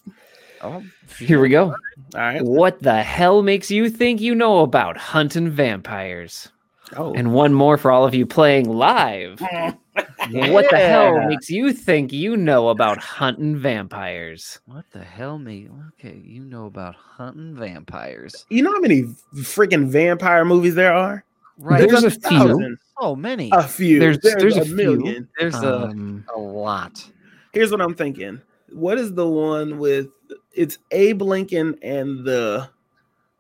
Oh, 0.63 0.83
Here 1.19 1.41
we 1.41 1.51
go. 1.51 1.65
All 1.67 1.75
right. 2.15 2.43
What 2.43 2.81
the 2.81 3.03
hell 3.03 3.43
makes 3.43 3.71
you 3.71 3.91
think 3.91 4.21
you 4.21 4.35
know 4.35 4.61
about 4.61 4.97
hunting 4.97 5.51
vampires? 5.51 6.51
Oh. 6.97 7.13
And 7.15 7.33
one 7.33 7.53
more 7.53 7.77
for 7.77 7.91
all 7.91 8.05
of 8.07 8.15
you 8.15 8.25
playing 8.27 8.69
live. 8.69 9.41
What 10.31 10.71
the 10.71 10.79
hell 10.79 11.27
makes 11.29 11.51
you 11.51 11.73
think 11.73 12.13
you 12.13 12.37
know 12.37 12.69
about 12.71 12.99
hunting 12.99 13.57
vampires? 13.59 14.59
What 14.67 14.85
the 14.93 15.05
hell, 15.05 15.39
me? 15.39 15.69
Okay, 16.01 16.21
you 16.25 16.43
know 16.45 16.67
about 16.67 16.95
hunting 16.97 17.55
vampires, 17.55 18.47
you 18.49 18.63
know 18.63 18.73
how 18.73 18.81
many 18.81 19.03
freaking 19.37 19.87
vampire 19.89 20.45
movies 20.45 20.75
there 20.75 20.95
are? 20.95 21.25
right? 21.59 21.87
There's 21.89 22.03
a 22.05 22.11
few. 22.11 22.21
thousand. 22.21 22.79
so 23.01 23.15
many. 23.15 23.51
A 23.53 23.63
few. 23.63 24.01
There's- 24.01 24.19
There's, 24.23 24.37
there's 24.37 24.57
a, 24.57 24.63
a 24.63 24.65
few. 24.65 24.75
million. 24.75 25.29
There's 25.39 25.55
a, 25.63 25.85
Um, 25.85 26.25
a 26.35 26.39
lot. 26.39 27.05
Here's 27.53 27.71
what 27.71 27.81
I'm 27.81 27.95
thinking. 27.95 28.41
What 28.73 28.99
is 28.99 29.13
the 29.15 29.29
one 29.29 29.79
with? 29.79 30.09
It's 30.53 30.79
Abe 30.91 31.23
Lincoln 31.23 31.79
and 31.83 32.25
the. 32.25 32.69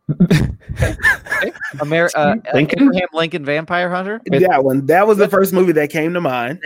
Amer- 1.82 2.10
uh, 2.14 2.36
Lincoln? 2.54 2.82
Abraham 2.82 3.08
Lincoln 3.12 3.44
Vampire 3.44 3.90
Hunter. 3.90 4.20
With- 4.30 4.42
that 4.42 4.64
one. 4.64 4.86
That 4.86 5.06
was 5.06 5.18
the 5.18 5.28
first 5.28 5.52
movie 5.52 5.72
that 5.72 5.90
came 5.90 6.14
to 6.14 6.20
mind. 6.20 6.60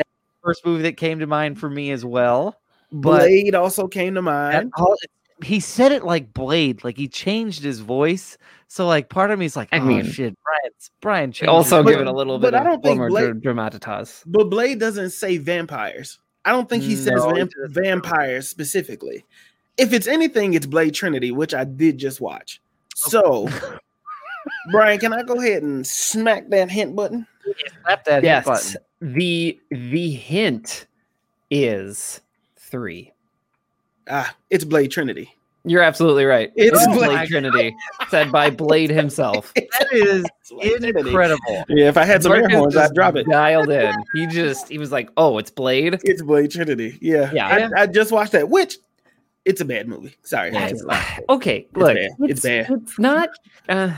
First 0.45 0.65
movie 0.65 0.83
that 0.83 0.97
came 0.97 1.19
to 1.19 1.27
mind 1.27 1.59
for 1.59 1.69
me 1.69 1.91
as 1.91 2.05
well. 2.05 2.57
But 2.93 3.19
Blade 3.21 3.55
also 3.55 3.87
came 3.89 4.15
to 4.15 4.23
mind. 4.23 4.73
all- 4.77 4.97
he 5.45 5.61
said 5.61 5.93
it 5.93 6.05
like 6.05 6.33
Blade, 6.33 6.83
like 6.83 6.97
he 6.97 7.07
changed 7.07 7.63
his 7.63 7.79
voice. 7.81 8.37
So 8.67 8.87
like 8.87 9.09
part 9.09 9.31
of 9.31 9.39
me 9.39 9.47
is 9.47 9.57
like, 9.57 9.69
I 9.73 9.79
oh 9.79 9.85
mean- 9.85 10.05
shit, 10.05 10.37
Brian, 10.43 10.73
Brian 11.01 11.33
changed 11.33 11.49
also 11.49 11.77
his 11.79 11.85
But- 11.85 11.91
give 11.93 12.01
it 12.01 12.07
a 12.07 12.13
little 12.13 12.39
but 12.39 12.49
bit 12.49 12.53
But 12.53 12.61
I 12.61 12.65
don't 12.65 12.75
of 12.77 12.83
think 12.83 12.99
more 12.99 13.09
Blade- 13.09 13.41
dra- 13.43 13.55
dramatitas. 13.55 14.23
But 14.27 14.45
Blade 14.51 14.79
doesn't 14.81 15.11
say 15.11 15.37
vampires. 15.37 16.19
I 16.45 16.53
don't 16.53 16.69
think 16.69 16.83
he 16.83 16.97
says 16.97 17.17
No, 17.23 17.31
he 17.31 17.37
vamp- 17.41 17.51
doesn't. 17.53 17.83
vampires 17.85 18.49
specifically. 18.49 19.25
If 19.77 19.93
it's 19.93 20.07
anything, 20.07 20.55
it's 20.55 20.67
Blade 20.67 20.95
Trinity, 20.95 21.31
which 21.31 21.53
I 21.55 21.65
did 21.65 21.99
just 21.99 22.21
watch. 22.21 22.61
So, 22.97 23.49
Brian, 24.71 24.99
can 24.99 25.13
I 25.13 25.23
go 25.23 25.41
ahead 25.41 25.63
and 25.63 25.87
smack 25.87 26.49
that 26.51 26.71
hint 26.71 26.95
button? 26.97 27.27
Slap 27.85 28.05
that 28.05 28.23
hit 28.23 28.25
Yes. 28.25 28.45
button. 28.45 28.77
The 29.01 29.59
the 29.71 30.11
hint 30.11 30.87
is 31.51 32.21
three. 32.57 33.13
Ah, 34.11 34.35
it's 34.51 34.65
Blade 34.65 34.91
Trinity. 34.91 35.35
You're 35.65 35.83
absolutely 35.83 36.25
right. 36.25 36.51
It's 36.57 36.77
It's 36.77 36.87
Blade- 36.87 37.09
Blade 37.11 37.29
Trinity, 37.29 37.77
said 38.09 38.33
by 38.33 38.49
Blade 38.49 38.91
himself. 38.91 39.53
That 39.79 39.89
is 39.93 40.25
It's 40.41 40.51
Blade 40.51 40.79
Trinity. 40.79 41.01
incredible. 41.11 41.65
Yeah, 41.69 41.89
if 41.89 41.97
I 41.97 42.05
had 42.05 42.23
some 42.23 42.33
air 42.33 42.41
Marcus 42.43 42.57
horns, 42.59 42.77
I'd 42.77 42.95
drop 42.95 43.17
it. 43.17 43.27
Dialed 43.29 43.71
in. 43.71 43.95
He 44.15 44.27
just 44.27 44.69
he 44.69 44.79
was 44.79 44.91
like, 44.93 45.11
"Oh, 45.17 45.39
it's 45.39 45.51
Blade." 45.51 45.99
It's 46.05 46.23
Blade 46.23 46.51
Trinity. 46.51 46.99
Yeah, 47.01 47.31
Yeah. 47.33 47.69
I, 47.77 47.83
I 47.83 47.87
just 47.87 48.13
watched 48.13 48.33
that. 48.33 48.49
Which 48.49 48.79
it's 49.49 49.61
a 49.61 49.65
bad 49.65 49.89
movie. 49.89 50.15
Sorry, 50.23 50.53
Yeah, 50.53 50.61
I 50.61 50.67
it's. 50.69 51.29
Okay, 51.29 51.67
look, 51.75 51.95
bad. 51.95 52.11
It's 52.21 52.41
bad. 52.43 52.67
It's 52.71 52.99
not. 52.99 53.31
Uh, 53.69 53.93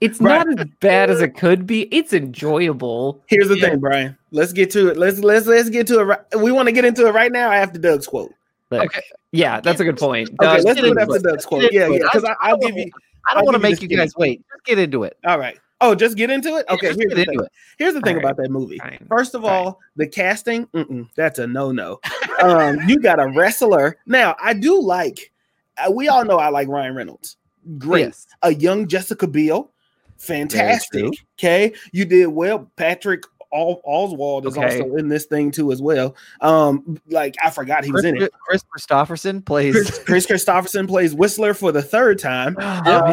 it's 0.00 0.20
Right. 0.20 0.46
not 0.46 0.60
as 0.60 0.66
bad 0.80 1.08
as 1.10 1.20
it 1.22 1.36
could 1.36 1.66
be. 1.66 1.82
It's 1.94 2.12
enjoyable. 2.12 3.22
Here's 3.28 3.48
the 3.48 3.58
Yeah. 3.58 3.70
thing, 3.70 3.78
Brian. 3.80 4.18
Let's 4.30 4.52
get 4.52 4.70
to 4.72 4.88
it. 4.88 4.96
Let's 4.96 5.20
let's 5.20 5.46
let's 5.46 5.70
get 5.70 5.86
to 5.88 6.00
it. 6.00 6.04
Right. 6.04 6.20
We 6.38 6.52
want 6.52 6.66
to 6.68 6.72
get 6.72 6.84
into 6.84 7.06
it 7.06 7.12
right 7.12 7.32
now 7.32 7.50
after 7.50 7.78
Doug's 7.78 8.06
quote. 8.06 8.32
Look, 8.70 8.82
Okay. 8.84 9.00
yeah, 9.32 9.60
that's 9.60 9.80
a 9.80 9.84
good 9.84 9.96
point. 9.96 10.28
Okay, 10.30 10.56
Doug, 10.56 10.64
let's 10.64 10.80
do 10.80 10.92
it 10.92 10.98
after. 10.98 11.18
Doug's 11.20 11.46
quote. 11.46 11.72
Yeah, 11.72 11.88
yeah. 11.88 11.98
Because 12.02 12.24
I- 12.24 12.34
I'll 12.40 12.58
give 12.58 12.76
you. 12.76 12.90
I 13.30 13.34
don't 13.34 13.44
want 13.44 13.54
to 13.54 13.60
make 13.60 13.80
you 13.80 13.88
guys 13.88 14.14
wait. 14.16 14.42
Just 14.52 14.64
get 14.64 14.78
into 14.78 15.04
it. 15.04 15.16
All 15.26 15.38
right. 15.38 15.58
Oh, 15.80 15.94
just 15.94 16.16
get 16.16 16.30
into 16.30 16.56
it. 16.56 16.64
Okay. 16.70 16.88
just 16.88 16.98
Here's 17.00 17.12
the 17.12 17.20
into 17.20 17.32
thing. 17.32 17.40
Here's 17.78 17.94
the 17.94 18.00
thing 18.00 18.16
All 18.16 18.22
right. 18.22 18.32
about 18.32 18.42
that 18.42 18.50
movie. 18.50 18.78
Fine. 18.78 19.06
First 19.08 19.34
of 19.34 19.42
Fine. 19.42 19.50
all, 19.50 19.80
the 19.96 20.06
casting. 20.06 20.68
that's 21.14 21.38
a 21.38 21.46
no 21.46 21.70
no. 21.70 22.00
um, 22.42 22.78
you 22.88 22.98
got 22.98 23.20
a 23.20 23.28
wrestler. 23.28 23.98
Now, 24.06 24.36
I 24.42 24.54
do 24.54 24.80
like, 24.80 25.32
uh, 25.76 25.90
we 25.90 26.08
all 26.08 26.24
know 26.24 26.38
I 26.38 26.48
like 26.48 26.68
Ryan 26.68 26.94
Reynolds. 26.94 27.36
Great. 27.78 28.06
Yes. 28.06 28.26
A 28.42 28.54
young 28.54 28.86
Jessica 28.86 29.26
Biel. 29.26 29.70
Fantastic. 30.18 31.12
Okay. 31.38 31.74
You 31.92 32.06
did 32.06 32.28
well. 32.28 32.70
Patrick 32.76 33.24
Al- 33.56 33.80
Oswalt 33.86 34.46
is 34.46 34.56
Okay. 34.58 34.80
also 34.80 34.96
in 34.96 35.08
this 35.08 35.24
thing 35.24 35.50
too, 35.50 35.72
as 35.72 35.80
well. 35.80 36.14
Um, 36.42 37.00
like 37.08 37.34
I 37.42 37.50
forgot 37.50 37.84
he 37.84 37.90
was 37.92 38.04
in 38.04 38.20
it. 38.22 38.32
Kris 38.46 38.62
Kristofferson 38.76 39.44
plays. 39.44 39.74
Chris, 39.74 39.98
Kris 40.04 40.26
Kristofferson 40.44 40.86
plays 40.86 41.14
Whistler 41.14 41.54
for 41.54 41.72
the 41.72 41.82
third 41.82 42.18
time. 42.18 42.56
Uh, 42.86 43.12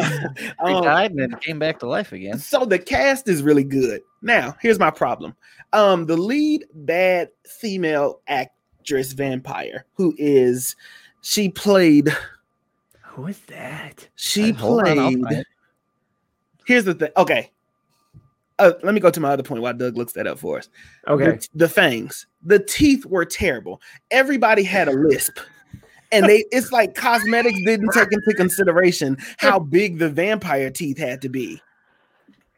he 0.66 0.72
um, 0.74 0.84
died 0.84 1.10
and 1.12 1.20
then 1.20 1.38
came 1.40 1.58
back 1.58 1.78
to 1.80 1.86
life 1.88 2.12
again. 2.12 2.38
so 2.38 2.64
the 2.64 2.78
cast 2.78 3.28
is 3.28 3.42
really 3.42 3.64
good. 3.64 4.00
Now, 4.22 4.54
here's 4.60 4.78
my 4.78 4.90
problem. 4.90 5.34
Um, 5.72 6.06
the 6.06 6.16
lead 6.16 6.64
bad 6.74 7.30
female 7.46 8.20
actress 8.28 9.12
vampire, 9.12 9.86
who 9.94 10.14
is 10.18 10.76
she 11.22 11.48
played, 11.48 12.10
Who 13.02 13.26
is 13.26 13.38
that? 13.48 14.08
she 14.16 14.52
Uh, 14.52 14.66
on, 14.66 14.98
I'll 14.98 15.10
played. 15.10 15.38
it. 15.38 15.46
Here's 16.66 16.84
the 16.84 16.94
thing. 16.94 17.10
Okay. 17.16 17.50
Uh, 18.58 18.72
let 18.82 18.94
me 18.94 19.00
go 19.00 19.10
to 19.10 19.20
my 19.20 19.30
other 19.30 19.42
point 19.42 19.62
while 19.62 19.74
Doug 19.74 19.96
looks 19.96 20.12
that 20.12 20.26
up 20.26 20.38
for 20.38 20.58
us. 20.58 20.68
Okay. 21.08 21.24
The, 21.24 21.48
the 21.54 21.68
fangs, 21.68 22.26
the 22.42 22.58
teeth 22.58 23.04
were 23.04 23.24
terrible. 23.24 23.80
Everybody 24.10 24.62
had 24.62 24.88
a 24.88 24.92
lisp. 24.92 25.38
And 26.12 26.26
they 26.26 26.44
it's 26.52 26.70
like 26.70 26.94
cosmetics 26.94 27.58
didn't 27.64 27.90
take 27.92 28.12
into 28.12 28.34
consideration 28.36 29.16
how 29.38 29.58
big 29.58 29.98
the 29.98 30.08
vampire 30.08 30.70
teeth 30.70 30.96
had 30.96 31.20
to 31.22 31.28
be. 31.28 31.60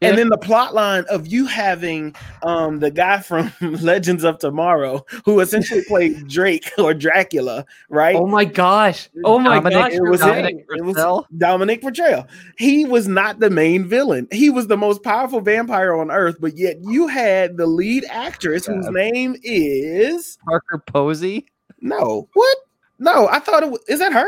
Yeah. 0.02 0.10
And 0.10 0.18
then 0.18 0.28
the 0.28 0.36
plot 0.36 0.74
line 0.74 1.04
of 1.08 1.26
you 1.26 1.46
having 1.46 2.14
um 2.42 2.80
the 2.80 2.90
guy 2.90 3.20
from 3.20 3.50
Legends 3.62 4.24
of 4.24 4.38
Tomorrow 4.38 5.06
who 5.24 5.40
essentially 5.40 5.82
played 5.88 6.28
Drake 6.28 6.70
or 6.76 6.92
Dracula, 6.92 7.64
right? 7.88 8.14
Oh 8.14 8.26
my 8.26 8.44
gosh. 8.44 9.08
Oh 9.24 9.38
my 9.38 9.54
Dominic- 9.54 9.72
gosh. 9.78 9.92
it 9.94 10.02
was 10.02 10.20
Dominic 10.20 10.54
him. 10.56 10.64
It 10.76 10.84
was 10.84 11.24
Dominic 11.38 11.80
Purcell. 11.80 12.26
He 12.58 12.84
was 12.84 13.08
not 13.08 13.40
the 13.40 13.48
main 13.48 13.86
villain. 13.88 14.28
He 14.30 14.50
was 14.50 14.66
the 14.66 14.76
most 14.76 15.02
powerful 15.02 15.40
vampire 15.40 15.94
on 15.94 16.10
earth, 16.10 16.36
but 16.40 16.58
yet 16.58 16.76
you 16.82 17.06
had 17.06 17.56
the 17.56 17.66
lead 17.66 18.04
actress 18.10 18.66
whose 18.66 18.88
name 18.90 19.34
is 19.42 20.36
Parker 20.44 20.82
Posey. 20.86 21.46
no. 21.80 22.28
What? 22.34 22.58
No, 22.98 23.28
I 23.28 23.38
thought 23.38 23.62
it 23.62 23.70
was 23.70 23.80
is 23.88 23.98
that 24.00 24.12
her? 24.12 24.26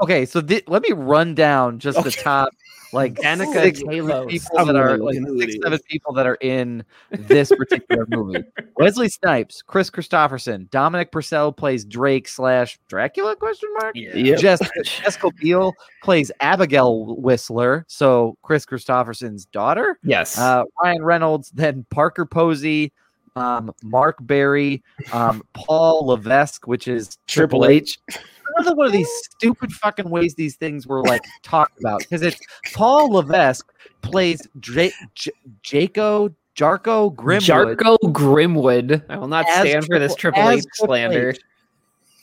Okay, 0.00 0.24
so 0.26 0.40
thi- 0.40 0.62
let 0.66 0.82
me 0.82 0.92
run 0.92 1.34
down 1.34 1.78
just 1.78 2.02
the 2.02 2.10
top 2.10 2.48
like 2.94 3.14
Danica 3.14 3.52
six 3.52 3.82
Talos. 3.82 4.30
people 4.30 4.64
that 4.64 4.76
are 4.76 4.96
like 4.96 5.16
looking 5.20 5.40
six, 5.40 5.56
seven 5.62 5.78
people 5.88 6.12
that 6.14 6.26
are 6.26 6.36
in 6.36 6.84
this 7.10 7.50
particular 7.50 8.06
movie. 8.08 8.44
Wesley 8.76 9.08
Snipes, 9.08 9.62
Kris 9.62 9.90
Kristofferson, 9.90 10.70
Dominic 10.70 11.12
Purcell 11.12 11.52
plays 11.52 11.84
Drake 11.84 12.28
slash 12.28 12.78
Dracula 12.88 13.36
question 13.36 13.68
mark. 13.80 13.94
Yep. 13.96 14.38
Jessica, 14.38 14.70
Jessica 14.84 15.30
Biel 15.32 15.74
plays 16.02 16.30
Abigail 16.40 17.16
Whistler, 17.16 17.84
so 17.88 18.38
Kris 18.42 18.64
Kristofferson's 18.64 19.46
daughter. 19.46 19.98
Yes. 20.02 20.38
Uh, 20.38 20.64
Ryan 20.82 21.02
Reynolds, 21.04 21.50
then 21.50 21.84
Parker 21.90 22.24
Posey, 22.24 22.92
um, 23.36 23.72
Mark 23.82 24.16
Berry, 24.20 24.82
um, 25.12 25.42
Paul 25.54 26.06
Levesque, 26.06 26.66
which 26.66 26.88
is 26.88 27.18
Triple 27.26 27.60
Triple 27.60 27.66
H. 27.66 27.98
Another 28.56 28.74
one 28.76 28.86
of 28.86 28.92
these 28.92 29.08
stupid 29.24 29.72
fucking 29.72 30.08
ways 30.10 30.34
these 30.34 30.56
things 30.56 30.86
were 30.86 31.02
like 31.02 31.22
talked 31.42 31.78
about 31.80 32.00
because 32.00 32.22
it's 32.22 32.38
Paul 32.74 33.10
Levesque 33.12 33.70
plays 34.02 34.40
J- 34.60 34.92
J- 35.14 35.32
Jaco 35.62 36.34
Jarko 36.56 37.14
Grimwood. 37.14 37.76
Jarko 37.76 37.98
Grimwood. 38.12 39.02
I 39.08 39.16
will 39.16 39.28
not 39.28 39.46
as 39.48 39.68
stand 39.68 39.86
for 39.86 39.98
this 39.98 40.14
Triple- 40.14 40.42
Triple 40.42 40.58
H 40.58 40.64
slander. 40.74 41.30
H. 41.30 41.40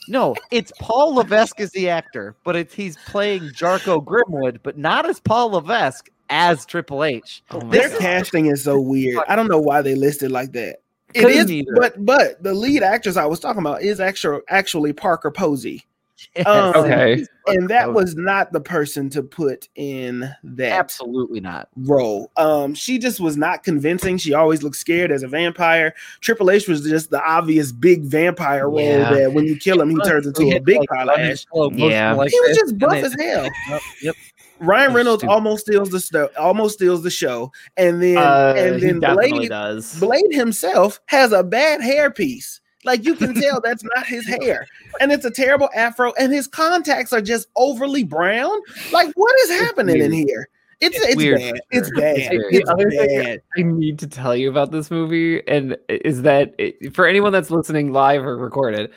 No, 0.08 0.34
it's 0.50 0.72
Paul 0.80 1.14
Levesque 1.14 1.60
as 1.60 1.70
the 1.72 1.88
actor, 1.88 2.34
but 2.44 2.56
it's 2.56 2.74
he's 2.74 2.96
playing 3.06 3.42
Jarko 3.50 4.04
Grimwood, 4.04 4.58
but 4.62 4.76
not 4.78 5.08
as 5.08 5.20
Paul 5.20 5.50
Levesque 5.50 6.08
as 6.30 6.64
Triple 6.66 7.04
H. 7.04 7.42
Oh 7.50 7.60
Their 7.60 7.88
God. 7.90 8.00
casting 8.00 8.46
is 8.46 8.64
so 8.64 8.80
weird. 8.80 9.22
I 9.28 9.36
don't 9.36 9.48
know 9.48 9.60
why 9.60 9.82
they 9.82 9.94
listed 9.94 10.32
like 10.32 10.52
that. 10.52 10.78
It 11.14 11.20
Couldn't 11.20 11.38
is, 11.38 11.52
either. 11.52 11.72
but 11.76 12.04
but 12.06 12.42
the 12.42 12.54
lead 12.54 12.82
actress 12.82 13.16
I 13.18 13.26
was 13.26 13.38
talking 13.38 13.60
about 13.60 13.82
is 13.82 14.00
actually 14.00 14.40
actually 14.48 14.94
Parker 14.94 15.30
Posey, 15.30 15.84
Yes, 16.36 16.46
Um, 16.46 16.72
Okay. 16.76 17.24
and 17.46 17.68
that 17.68 17.92
was 17.92 18.14
not 18.16 18.52
the 18.52 18.60
person 18.60 19.10
to 19.10 19.22
put 19.22 19.68
in 19.74 20.28
that 20.44 20.72
absolutely 20.72 21.40
not. 21.40 21.68
role. 21.76 22.30
Um, 22.36 22.74
she 22.74 22.98
just 22.98 23.20
was 23.20 23.36
not 23.36 23.64
convincing. 23.64 24.18
She 24.18 24.32
always 24.34 24.62
looked 24.62 24.76
scared 24.76 25.10
as 25.10 25.22
a 25.22 25.28
vampire. 25.28 25.94
Triple 26.20 26.50
H 26.50 26.68
was 26.68 26.82
just 26.82 27.10
the 27.10 27.22
obvious 27.22 27.72
big 27.72 28.02
vampire 28.04 28.68
role 28.68 28.80
Yeah. 28.80 29.12
that 29.12 29.32
when 29.32 29.44
you 29.46 29.56
kill 29.56 29.80
him, 29.80 29.90
he 29.90 29.96
turns 30.00 30.26
into 30.26 30.54
a 30.56 30.60
big 30.60 30.80
pile 30.88 31.10
of 31.10 31.18
ash. 31.18 31.44
Yeah. 31.72 32.12
Like 32.14 32.30
He 32.30 32.40
was 32.40 32.48
this, 32.50 32.58
just 32.58 32.70
and 32.72 32.80
buff 32.80 32.90
they- 32.92 33.02
as 33.02 33.14
hell. 33.18 33.48
Yep, 33.70 33.80
yep. 34.02 34.14
Ryan 34.60 34.86
That's 34.90 34.96
Reynolds 34.96 35.20
stupid. 35.22 35.32
almost 35.32 35.66
steals 35.66 35.90
the 35.90 35.98
show. 36.00 36.28
Almost 36.38 36.74
steals 36.74 37.02
the 37.02 37.10
show, 37.10 37.50
and 37.76 38.00
then 38.00 38.16
Uh, 38.18 38.54
and 38.56 38.80
then 38.80 39.00
Blade 39.00 39.48
does. 39.48 39.98
Blade 39.98 40.32
himself 40.32 41.00
has 41.06 41.32
a 41.32 41.42
bad 41.42 41.80
hairpiece. 41.80 42.60
Like 42.84 43.04
you 43.04 43.14
can 43.14 43.34
tell 43.34 43.60
that's 43.60 43.84
not 43.94 44.06
his 44.06 44.26
hair. 44.26 44.66
And 45.00 45.12
it's 45.12 45.24
a 45.24 45.30
terrible 45.30 45.68
afro, 45.74 46.12
and 46.18 46.32
his 46.32 46.46
contacts 46.46 47.12
are 47.12 47.20
just 47.22 47.48
overly 47.56 48.04
brown. 48.04 48.58
Like, 48.92 49.12
what 49.14 49.34
is 49.40 49.50
happening 49.50 50.00
in 50.00 50.12
here? 50.12 50.48
It's 50.80 50.96
It's 50.96 51.06
it's, 51.06 51.16
weird 51.16 51.38
bad. 51.38 51.60
It's 51.70 51.90
bad. 51.92 52.16
It's 52.16 52.26
It's, 52.26 52.30
weird. 52.30 52.52
The 52.66 52.72
other 52.72 52.90
thing- 52.90 53.22
bad. 53.22 53.42
I 53.56 53.62
need 53.62 53.98
to 54.00 54.08
tell 54.08 54.34
you 54.34 54.50
about 54.50 54.72
this 54.72 54.90
movie, 54.90 55.46
and 55.46 55.76
is 55.88 56.22
that 56.22 56.54
it, 56.58 56.92
for 56.94 57.06
anyone 57.06 57.32
that's 57.32 57.50
listening 57.52 57.92
live 57.92 58.24
or 58.24 58.36
recorded, 58.36 58.90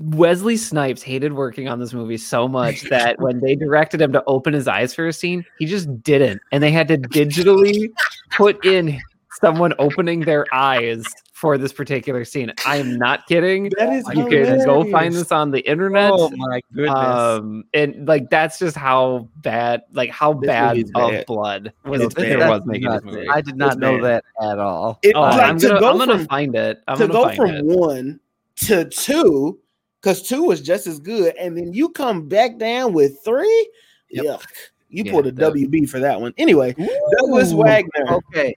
Wesley 0.00 0.56
Snipes 0.56 1.02
hated 1.02 1.32
working 1.34 1.68
on 1.68 1.78
this 1.78 1.92
movie 1.92 2.16
so 2.16 2.48
much 2.48 2.82
that 2.90 3.20
when 3.20 3.40
they 3.40 3.54
directed 3.54 4.00
him 4.00 4.12
to 4.12 4.22
open 4.26 4.52
his 4.52 4.66
eyes 4.66 4.94
for 4.94 5.06
a 5.06 5.12
scene, 5.12 5.44
he 5.58 5.66
just 5.66 6.02
didn't, 6.02 6.40
and 6.50 6.62
they 6.62 6.72
had 6.72 6.88
to 6.88 6.98
digitally 6.98 7.90
put 8.32 8.64
in 8.64 9.00
someone 9.40 9.74
opening 9.78 10.20
their 10.20 10.44
eyes 10.52 11.04
for 11.42 11.58
this 11.58 11.72
particular 11.72 12.24
scene. 12.24 12.52
I 12.64 12.76
am 12.76 12.96
not 12.96 13.26
kidding. 13.26 13.68
That 13.76 13.92
is 13.92 14.06
You 14.14 14.28
can 14.28 14.64
go 14.64 14.88
find 14.92 15.12
this 15.12 15.32
on 15.32 15.50
the 15.50 15.58
internet. 15.68 16.12
Oh 16.14 16.30
my 16.36 16.60
goodness. 16.72 16.94
Um, 16.96 17.64
and 17.74 18.06
like 18.06 18.30
that's 18.30 18.60
just 18.60 18.76
how 18.76 19.28
bad, 19.38 19.82
like 19.92 20.10
how 20.10 20.34
This 20.34 20.46
bad 20.46 20.78
of 20.78 20.92
bad. 20.92 21.26
blood 21.26 21.72
was 21.84 22.00
It's 22.00 22.14
there 22.14 22.38
bad. 22.38 22.48
was 22.48 22.62
making 22.64 22.88
this 22.90 23.02
movie. 23.02 23.28
I 23.28 23.40
did 23.40 23.56
not 23.56 23.72
It's 23.72 23.80
know 23.80 24.00
bad. 24.00 24.22
that 24.38 24.50
at 24.52 24.58
all. 24.60 25.00
It, 25.02 25.16
Oh, 25.16 25.22
like 25.22 25.40
I'm 25.40 25.58
gonna, 25.58 25.80
go 25.80 25.90
I'm 25.90 25.98
gonna 25.98 26.18
from 26.18 26.26
find 26.28 26.54
it. 26.54 26.80
I'm 26.86 26.96
to 26.98 27.08
gonna 27.08 27.12
go 27.12 27.24
find 27.24 27.36
from 27.36 27.50
it. 27.56 27.64
one 27.64 28.20
to 28.58 28.84
two, 28.84 29.58
because 30.00 30.22
two 30.22 30.44
was 30.44 30.60
just 30.60 30.86
as 30.86 31.00
good, 31.00 31.34
and 31.34 31.58
then 31.58 31.72
you 31.74 31.88
come 31.88 32.28
back 32.28 32.56
down 32.58 32.92
with 32.92 33.18
three. 33.24 33.68
Yep. 34.10 34.24
Yuck. 34.24 34.44
You 34.90 35.02
Yeah, 35.04 35.10
pulled 35.12 35.26
a 35.26 35.32
that- 35.32 35.54
WB 35.54 35.88
for 35.88 35.98
that 35.98 36.20
one. 36.20 36.34
Anyway, 36.38 36.72
Douglas 37.18 37.52
Ooh. 37.52 37.56
Wagner. 37.56 38.12
Okay. 38.12 38.54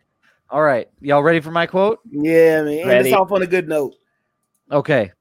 All 0.55 0.61
right. 0.61 0.87
Y'all 1.01 1.21
ready 1.21 1.41
for 1.41 1.51
my 1.51 1.65
quote? 1.65 1.99
Yeah, 2.09 2.63
man. 2.63 2.77
End 2.77 2.87
Ready. 2.87 3.03
this 3.03 3.13
off 3.13 3.29
on 3.33 3.41
a 3.41 3.45
good 3.45 3.67
note. 3.67 3.93
Okay. 4.71 5.11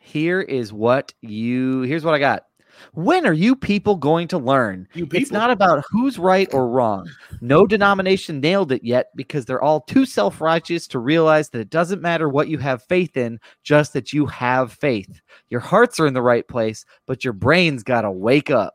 Here 0.00 0.40
is 0.40 0.72
what 0.72 1.14
you 1.20 1.82
here's 1.82 2.04
what 2.04 2.14
I 2.14 2.18
got. 2.18 2.46
When 2.92 3.24
are 3.24 3.32
you 3.32 3.54
people 3.54 3.94
going 3.94 4.26
to 4.26 4.38
learn? 4.38 4.88
You 4.94 5.06
people. 5.06 5.22
It's 5.22 5.30
not 5.30 5.52
about 5.52 5.84
who's 5.88 6.18
right 6.18 6.52
or 6.52 6.66
wrong. 6.66 7.08
No 7.40 7.64
denomination 7.64 8.40
nailed 8.40 8.72
it 8.72 8.82
yet 8.82 9.10
because 9.14 9.44
they're 9.44 9.62
all 9.62 9.82
too 9.82 10.04
self 10.04 10.40
righteous 10.40 10.88
to 10.88 10.98
realize 10.98 11.50
that 11.50 11.60
it 11.60 11.70
doesn't 11.70 12.02
matter 12.02 12.28
what 12.28 12.48
you 12.48 12.58
have 12.58 12.82
faith 12.82 13.16
in, 13.16 13.38
just 13.62 13.92
that 13.92 14.12
you 14.12 14.26
have 14.26 14.72
faith. 14.72 15.20
Your 15.48 15.60
hearts 15.60 16.00
are 16.00 16.08
in 16.08 16.14
the 16.14 16.22
right 16.22 16.48
place, 16.48 16.84
but 17.06 17.22
your 17.22 17.34
brain's 17.34 17.84
got 17.84 18.00
to 18.00 18.10
wake 18.10 18.50
up. 18.50 18.74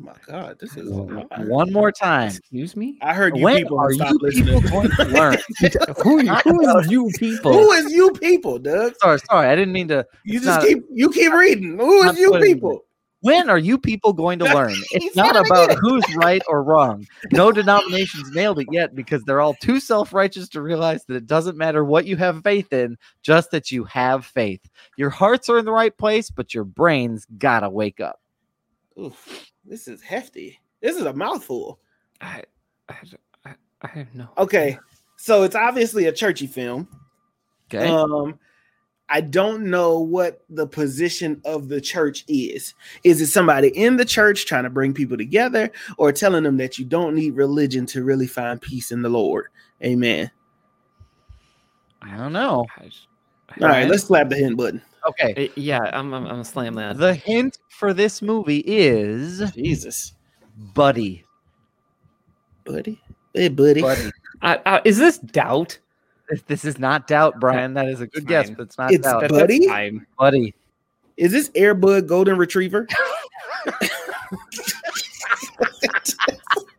Oh 0.00 0.04
my 0.06 0.14
god, 0.26 0.56
this 0.58 0.76
is. 0.76 0.88
One 0.90 1.72
more 1.72 1.92
time. 1.92 2.28
Excuse 2.28 2.74
me. 2.74 2.98
I 3.02 3.12
heard 3.12 3.36
you 3.36 3.44
When 3.44 3.58
people 3.62 3.78
are 3.78 3.92
stop 3.92 4.10
you 4.12 4.18
listening. 4.20 4.60
people 4.60 4.70
going 4.70 4.90
to 4.90 5.04
learn? 5.04 5.36
who, 6.02 6.22
Not 6.22 6.42
who 6.44 6.62
about- 6.62 6.84
is 6.86 6.90
you 6.90 7.10
people? 7.18 7.52
Who 7.52 7.72
is 7.72 7.92
you 7.92 8.10
people, 8.12 8.58
Doug? 8.58 8.94
sorry, 9.02 9.18
sorry. 9.20 9.48
I 9.48 9.54
didn't 9.56 9.72
mean 9.74 9.88
to. 9.88 10.06
You 10.24 10.40
just 10.40 10.46
not- 10.46 10.62
keep 10.62 10.84
you 10.90 11.10
keep 11.10 11.32
reading. 11.32 11.78
Who 11.78 12.04
not 12.04 12.16
you 12.16 12.30
putting- 12.30 12.54
people? 12.54 12.84
When 13.22 13.50
are 13.50 13.58
you 13.58 13.76
people 13.76 14.14
going 14.14 14.38
to 14.38 14.44
learn? 14.54 14.72
It's 14.92 15.14
not 15.14 15.36
about 15.36 15.66
again. 15.72 15.78
who's 15.82 16.04
right 16.16 16.40
or 16.48 16.62
wrong. 16.62 17.06
No 17.30 17.52
denominations 17.52 18.30
nailed 18.30 18.58
it 18.60 18.68
yet 18.72 18.94
because 18.94 19.22
they're 19.24 19.42
all 19.42 19.52
too 19.60 19.78
self 19.80 20.14
righteous 20.14 20.48
to 20.50 20.62
realize 20.62 21.04
that 21.04 21.16
it 21.16 21.26
doesn't 21.26 21.58
matter 21.58 21.84
what 21.84 22.06
you 22.06 22.16
have 22.16 22.42
faith 22.42 22.72
in, 22.72 22.96
just 23.22 23.50
that 23.50 23.70
you 23.70 23.84
have 23.84 24.24
faith. 24.24 24.62
Your 24.96 25.10
hearts 25.10 25.50
are 25.50 25.58
in 25.58 25.66
the 25.66 25.72
right 25.72 25.94
place, 25.94 26.30
but 26.30 26.54
your 26.54 26.64
brain's 26.64 27.26
got 27.36 27.60
to 27.60 27.68
wake 27.68 28.00
up. 28.00 28.18
Oof, 28.98 29.49
this 29.64 29.88
is 29.88 30.02
hefty. 30.02 30.60
This 30.80 30.96
is 30.96 31.04
a 31.04 31.12
mouthful. 31.12 31.78
I, 32.20 32.42
I, 32.88 32.94
I, 33.44 33.54
I 33.82 33.88
have 33.88 34.14
no. 34.14 34.28
Okay, 34.38 34.78
so 35.16 35.42
it's 35.42 35.56
obviously 35.56 36.06
a 36.06 36.12
churchy 36.12 36.46
film. 36.46 36.88
Okay. 37.72 37.88
Um, 37.88 38.38
I 39.08 39.20
don't 39.20 39.64
know 39.64 39.98
what 39.98 40.44
the 40.48 40.66
position 40.66 41.40
of 41.44 41.68
the 41.68 41.80
church 41.80 42.24
is. 42.28 42.74
Is 43.02 43.20
it 43.20 43.26
somebody 43.26 43.68
in 43.68 43.96
the 43.96 44.04
church 44.04 44.46
trying 44.46 44.62
to 44.64 44.70
bring 44.70 44.94
people 44.94 45.16
together, 45.16 45.70
or 45.98 46.12
telling 46.12 46.44
them 46.44 46.56
that 46.58 46.78
you 46.78 46.84
don't 46.84 47.14
need 47.14 47.34
religion 47.34 47.86
to 47.86 48.04
really 48.04 48.28
find 48.28 48.60
peace 48.62 48.92
in 48.92 49.02
the 49.02 49.08
Lord? 49.08 49.46
Amen. 49.82 50.30
I 52.02 52.16
don't 52.16 52.32
know. 52.32 52.66
All 53.60 53.68
right, 53.68 53.88
let's 53.88 54.04
slap 54.04 54.28
the 54.28 54.36
hint 54.36 54.56
button. 54.56 54.80
Okay. 55.08 55.48
Uh, 55.48 55.52
yeah, 55.56 55.80
I'm, 55.92 56.12
I'm, 56.12 56.24
I'm 56.24 56.30
gonna 56.30 56.44
slam 56.44 56.74
that. 56.74 56.98
The 56.98 57.14
hint 57.14 57.58
for 57.70 57.94
this 57.94 58.20
movie 58.22 58.62
is 58.66 59.50
Jesus, 59.52 60.14
Buddy. 60.74 61.24
buddy, 62.64 63.00
hey, 63.34 63.48
buddy. 63.48 63.80
Buddy. 63.82 64.10
Uh, 64.42 64.56
uh, 64.64 64.80
is 64.86 64.96
this 64.96 65.18
doubt? 65.18 65.78
This, 66.30 66.40
this 66.46 66.64
is 66.64 66.78
not 66.78 67.06
doubt, 67.06 67.38
Brian. 67.38 67.74
That 67.74 67.88
is 67.88 68.00
a 68.00 68.06
good 68.06 68.26
guess, 68.26 68.48
but 68.48 68.62
it's 68.62 68.78
not 68.78 68.90
It's 68.90 69.02
doubt. 69.02 69.20
That- 69.20 69.30
Buddy? 69.30 69.58
That's 69.58 69.70
fine. 69.70 70.06
Buddy. 70.18 70.54
Is 71.18 71.30
this 71.30 71.50
Airbud 71.50 72.06
Golden 72.06 72.38
Retriever? 72.38 72.86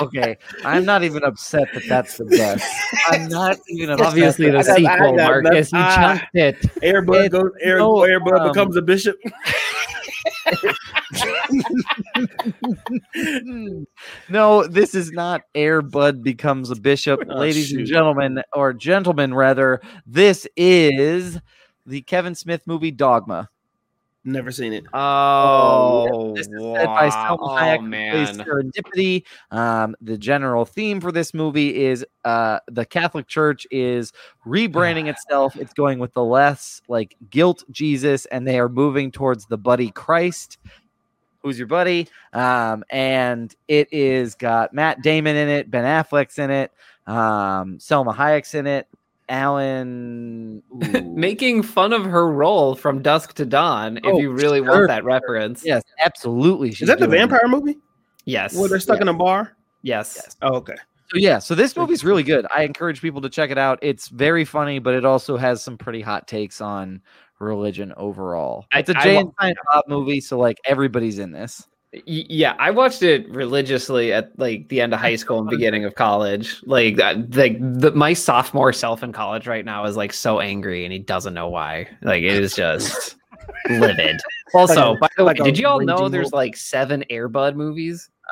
Okay. 0.00 0.36
I'm 0.64 0.84
not 0.84 1.04
even 1.04 1.22
upset 1.24 1.68
that 1.74 1.84
that's 1.88 2.16
the 2.18 2.24
best. 2.24 2.64
I'm 3.10 3.28
not 3.28 3.56
even 3.68 3.90
upset. 3.90 4.06
Obviously, 4.08 4.46
the 4.50 4.62
that- 4.62 4.70
I 4.70 4.80
got- 4.80 4.90
I 4.90 4.96
sequel, 4.96 5.16
Marcus. 5.16 5.72
You 5.72 5.78
chunked 5.78 6.24
it. 6.34 6.60
Airbud 6.82 7.30
goes. 7.30 7.50
Air, 7.62 7.78
no, 7.78 7.94
Airbud 7.98 8.40
um, 8.40 8.48
becomes 8.48 8.76
a 8.76 8.82
bishop. 8.82 9.16
no, 14.28 14.66
this 14.66 14.94
is 14.94 15.12
not 15.12 15.42
Air 15.54 15.82
Bud 15.82 16.22
becomes 16.22 16.70
a 16.70 16.76
bishop, 16.76 17.20
Oh, 17.28 17.38
ladies 17.38 17.72
and 17.72 17.86
gentlemen, 17.86 18.42
or 18.52 18.72
gentlemen 18.72 19.34
rather. 19.34 19.80
This 20.06 20.46
is 20.56 21.38
the 21.86 22.02
Kevin 22.02 22.34
Smith 22.34 22.62
movie 22.66 22.90
Dogma. 22.90 23.48
Never 24.26 24.50
seen 24.50 24.72
it. 24.72 24.84
Oh, 24.94 26.32
This 26.34 26.46
is 26.46 26.52
said 26.52 26.86
by 26.86 27.10
Salma 27.10 27.40
wow. 27.40 27.58
Hayek, 27.60 27.78
Oh, 27.78 27.82
man. 27.82 28.38
Serendipity. 28.38 29.24
Um, 29.50 29.94
the 30.00 30.16
general 30.16 30.64
theme 30.64 31.00
for 31.00 31.12
this 31.12 31.34
movie 31.34 31.84
is 31.84 32.06
uh, 32.24 32.60
the 32.68 32.86
Catholic 32.86 33.26
Church 33.26 33.66
is 33.70 34.12
rebranding 34.46 35.08
itself. 35.10 35.56
It's 35.56 35.74
going 35.74 35.98
with 35.98 36.14
the 36.14 36.24
less 36.24 36.80
like 36.88 37.16
guilt 37.28 37.64
Jesus, 37.70 38.24
and 38.26 38.48
they 38.48 38.58
are 38.58 38.70
moving 38.70 39.12
towards 39.12 39.44
the 39.46 39.58
buddy 39.58 39.90
Christ. 39.90 40.56
Who's 41.42 41.58
your 41.58 41.68
buddy? 41.68 42.08
Um, 42.32 42.82
and 42.88 43.54
it 43.68 43.92
is 43.92 44.34
got 44.34 44.72
Matt 44.72 45.02
Damon 45.02 45.36
in 45.36 45.50
it, 45.50 45.70
Ben 45.70 45.84
Affleck's 45.84 46.38
in 46.38 46.50
it, 46.50 46.72
um, 47.06 47.76
Salma 47.76 48.14
Hayek's 48.16 48.54
in 48.54 48.66
it, 48.66 48.88
Alan. 49.28 50.62
Making 51.14 51.62
fun 51.62 51.92
of 51.92 52.04
her 52.04 52.30
role 52.30 52.74
from 52.74 53.02
Dusk 53.02 53.34
to 53.34 53.44
Dawn, 53.46 53.98
if 53.98 54.04
Oh, 54.06 54.18
you 54.18 54.30
really 54.30 54.58
sure, 54.60 54.68
want 54.68 54.88
that 54.88 55.04
reference. 55.04 55.64
yes, 55.64 55.82
absolutely. 56.04 56.70
Is 56.70 56.80
that 56.80 56.98
the 56.98 57.08
vampire 57.08 57.46
movie 57.46 57.76
Yes. 58.24 58.54
where 58.56 58.68
they're 58.68 58.80
stuck 58.80 59.00
in 59.00 59.08
a 59.08 59.14
bar? 59.14 59.56
Yes. 59.82 60.36
Oh, 60.42 60.54
okay. 60.56 60.74
So 61.10 61.18
yeah, 61.18 61.38
so 61.38 61.54
this 61.54 61.76
movie's 61.76 62.02
really 62.02 62.22
good. 62.22 62.46
I 62.54 62.62
encourage 62.62 63.00
people 63.02 63.20
to 63.20 63.28
check 63.28 63.50
it 63.50 63.58
out. 63.58 63.78
It's 63.82 64.08
very 64.08 64.44
funny, 64.44 64.78
but 64.78 64.94
it 64.94 65.04
also 65.04 65.36
has 65.36 65.62
some 65.62 65.76
pretty 65.76 66.00
hot 66.00 66.26
takes 66.26 66.60
on 66.62 67.02
religion 67.40 67.92
overall. 67.98 68.64
It's 68.72 68.88
a 68.88 68.94
Jay 68.94 69.14
wa- 69.16 69.20
and 69.20 69.32
Silent 69.38 69.58
Bob 69.72 69.84
movie, 69.86 70.20
so 70.20 70.38
like 70.38 70.56
everybody's 70.64 71.18
in 71.18 71.30
this. 71.30 71.68
Yeah, 72.06 72.54
I 72.58 72.70
watched 72.70 73.02
it 73.02 73.28
religiously 73.28 74.12
at 74.12 74.36
like 74.38 74.68
the 74.68 74.80
end 74.80 74.94
of 74.94 75.00
high 75.00 75.16
school 75.16 75.38
and 75.38 75.48
beginning 75.48 75.84
of 75.84 75.94
college. 75.94 76.60
Like, 76.64 77.00
uh, 77.00 77.14
like 77.32 77.58
the, 77.60 77.92
my 77.92 78.12
sophomore 78.14 78.72
self 78.72 79.02
in 79.02 79.12
college 79.12 79.46
right 79.46 79.64
now 79.64 79.84
is 79.84 79.96
like 79.96 80.12
so 80.12 80.40
angry, 80.40 80.84
and 80.84 80.92
he 80.92 80.98
doesn't 80.98 81.34
know 81.34 81.48
why. 81.48 81.88
Like, 82.02 82.22
it 82.22 82.32
is 82.32 82.54
just 82.54 83.16
livid. 83.68 84.20
Also, 84.54 84.92
Like 84.92 85.00
by 85.00 85.08
the 85.16 85.24
way, 85.24 85.32
like 85.34 85.42
did 85.42 85.58
you 85.58 85.66
all 85.66 85.80
know 85.80 86.08
there's 86.08 86.32
like 86.32 86.56
seven 86.56 87.04
Airbud 87.10 87.56
movies? 87.56 88.08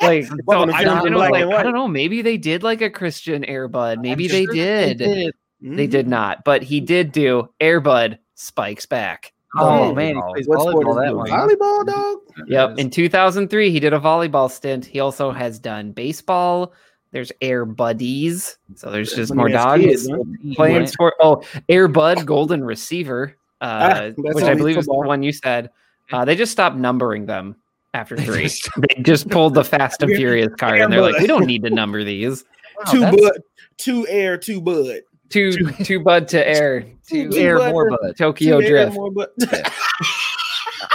Like, 0.00 0.26
so 0.26 0.66
to 0.66 0.72
I, 0.74 0.82
don't 0.82 1.10
know, 1.10 1.18
like, 1.18 1.34
I 1.34 1.62
don't 1.62 1.74
know. 1.74 1.86
Maybe 1.86 2.22
they 2.22 2.36
did 2.36 2.62
like 2.62 2.80
a 2.82 2.90
Christian 2.90 3.44
Airbud. 3.44 4.00
Maybe 4.00 4.26
they 4.26 4.44
sure 4.44 4.54
did. 4.54 4.98
They 4.98 5.32
Mhm. 5.62 5.90
did 5.90 6.08
not, 6.08 6.44
but 6.44 6.62
he 6.62 6.80
did 6.80 7.12
do 7.12 7.48
Airbud 7.60 8.18
Spikes 8.34 8.84
Back. 8.84 9.32
Oh 9.58 9.94
man, 9.94 10.14
he 10.14 10.20
Volleyball. 10.20 10.32
plays 10.32 10.48
What 10.48 10.58
volleyball 10.58 10.94
that 10.96 11.30
it? 11.30 11.58
Volleyball, 11.60 11.86
dog. 11.86 12.18
Yep. 12.48 12.78
In 12.78 12.88
2003, 12.90 13.70
he 13.70 13.80
did 13.80 13.92
a 13.92 13.98
volleyball 14.00 14.50
stint. 14.50 14.84
He 14.86 15.00
also 15.00 15.30
has 15.30 15.58
done 15.58 15.92
baseball. 15.92 16.72
There's 17.10 17.30
Air 17.42 17.66
Buddies. 17.66 18.56
So 18.76 18.90
there's 18.90 19.12
just 19.12 19.30
When 19.30 19.36
more 19.36 19.48
dogs 19.50 19.82
kids, 19.84 20.10
playing 20.54 20.76
Right. 20.78 20.88
sport. 20.88 21.14
Oh, 21.20 21.42
Air 21.68 21.86
Bud 21.88 22.24
Golden 22.24 22.64
Receiver, 22.64 23.36
uh, 23.60 23.64
Ah, 23.64 24.10
which 24.16 24.42
I 24.42 24.46
only 24.52 24.56
believe 24.56 24.78
is 24.78 24.86
the 24.86 24.94
one 24.94 25.22
you 25.22 25.32
said. 25.32 25.68
Uh, 26.10 26.24
they 26.24 26.34
just 26.34 26.52
stopped 26.52 26.76
numbering 26.76 27.26
them 27.26 27.54
after 27.92 28.16
three. 28.16 28.48
they 28.88 29.02
just 29.02 29.28
pulled 29.28 29.52
the 29.52 29.64
Fast 29.64 30.02
and 30.02 30.12
Furious 30.16 30.54
card, 30.58 30.80
and 30.80 30.90
they're 30.90 31.02
like, 31.02 31.18
we 31.20 31.26
don't 31.26 31.44
need 31.46 31.62
to 31.64 31.70
number 31.70 32.02
these. 32.02 32.44
Wow, 32.86 32.92
two 32.92 33.00
that's- 33.00 33.20
bud, 33.20 33.42
two 33.76 34.06
air, 34.08 34.38
two 34.38 34.62
bud. 34.62 35.00
Two, 35.32 35.52
two 35.84 36.00
Bud 36.04 36.28
to 36.28 36.46
Air, 36.46 36.82
two 37.08 37.30
Two 37.30 37.38
Air 37.38 37.70
more 37.70 37.90
to- 37.90 37.98
bud. 38.00 38.16
Tokyo 38.16 38.60
two 38.60 38.68
Drift. 38.68 38.94
more 38.94 39.10
bud. 39.10 39.28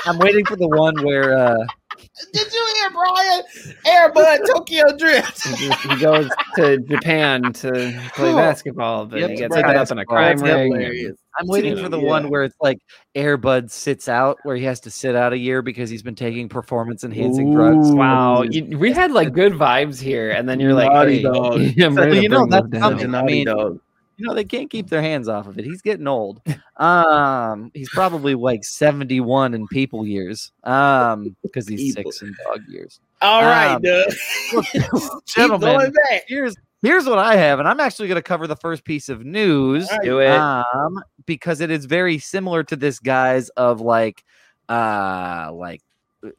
I'm 0.06 0.18
waiting 0.20 0.46
for 0.46 0.56
the 0.56 0.68
one 0.68 0.96
where 1.04 1.38
uh 1.38 1.66
Did 2.34 2.54
you 2.54 2.68
hear 2.76 2.90
Brian? 2.92 3.44
Air 3.86 4.12
bud, 4.12 4.40
Tokyo 4.48 4.84
Drift. 4.98 5.48
He 5.58 5.96
goes 6.00 6.30
to 6.56 6.78
Japan 6.80 7.52
to 7.54 7.72
play 8.16 8.34
basketball, 8.34 9.06
but 9.06 9.20
Yep, 9.20 9.30
he 9.32 9.36
gets 9.38 9.56
caught 9.56 9.76
up 9.76 9.92
in 9.92 9.98
a 10.00 10.06
crime 10.06 10.38
ring. 10.40 10.72
hilarious. 10.72 11.16
I'm 11.40 11.48
waiting 11.48 11.78
Yeah. 11.78 11.84
for 11.84 11.90
the 11.90 12.00
Yeah. 12.00 12.08
one 12.08 12.30
where 12.30 12.44
it's 12.44 12.56
like 12.62 12.80
Airbud 13.16 13.70
sits 13.70 14.08
out, 14.10 14.38
where 14.44 14.56
he 14.56 14.64
has 14.66 14.80
to 14.82 14.90
sit 14.92 15.16
out 15.16 15.34
a 15.34 15.38
year 15.38 15.62
because 15.62 15.90
he's 15.90 16.02
been 16.02 16.16
taking 16.16 16.50
performance 16.50 17.04
enhancing 17.04 17.54
drugs. 17.54 17.92
Wow, 17.92 18.42
you, 18.44 18.78
we 18.78 18.92
had 18.92 19.12
like 19.12 19.34
good 19.34 19.54
vibes 19.54 20.00
here, 20.02 20.32
and 20.32 20.48
then 20.50 20.60
you're 20.60 20.74
like, 20.74 20.92
Naughty 20.92 21.18
hey, 21.18 21.24
dog. 21.24 21.54
I'm 21.80 21.94
So, 21.96 22.02
ready 22.02 22.16
to 22.16 22.22
you 22.24 22.30
know, 22.30 22.48
that's 22.48 22.68
this 22.70 22.80
down. 22.80 22.98
coming. 22.98 22.98
Such 23.00 23.06
a 23.06 23.08
I 23.10 23.12
naughty 23.22 23.34
mean, 23.34 23.46
dog. 23.46 23.80
You 24.18 24.26
know, 24.28 24.34
they 24.34 24.44
can't 24.44 24.70
keep 24.70 24.90
their 24.90 25.02
hands 25.02 25.28
off 25.28 25.48
of 25.48 25.58
it. 25.60 25.66
He's 25.66 25.82
getting 25.82 26.08
old. 26.08 26.42
Um, 26.80 27.72
he's 27.74 27.90
probably 27.90 28.36
like 28.36 28.64
71 28.64 29.56
in 29.56 29.68
people 29.70 30.06
years. 30.06 30.52
Um, 30.64 31.36
because 31.42 31.68
he's 31.68 31.96
People. 31.96 32.12
six 32.12 32.22
in 32.22 32.36
dog 32.46 32.62
years. 32.68 33.00
All 33.20 33.42
right, 33.42 33.74
Um, 33.74 33.82
Doug. 33.82 34.12
Keep 34.72 34.84
Gentlemen, 35.26 35.92
here's 36.28 36.56
here's 36.84 37.08
what 37.08 37.18
I 37.18 37.36
have, 37.36 37.58
and 37.58 37.68
I'm 37.68 37.80
actually 37.80 38.10
gonna 38.10 38.22
cover 38.22 38.46
the 38.46 38.56
first 38.56 38.84
piece 38.84 39.10
of 39.10 39.26
news. 39.26 39.90
Right. 39.92 40.02
Do 40.04 40.20
it. 40.20 40.30
um 40.38 41.02
because 41.26 41.60
it 41.62 41.72
is 41.72 41.86
very 41.86 42.20
similar 42.20 42.64
to 42.66 42.76
this 42.76 43.00
guy's 43.00 43.50
of 43.50 43.82
like 43.82 44.24
uh 44.70 45.50
like 45.52 45.82
uh, 46.24 46.30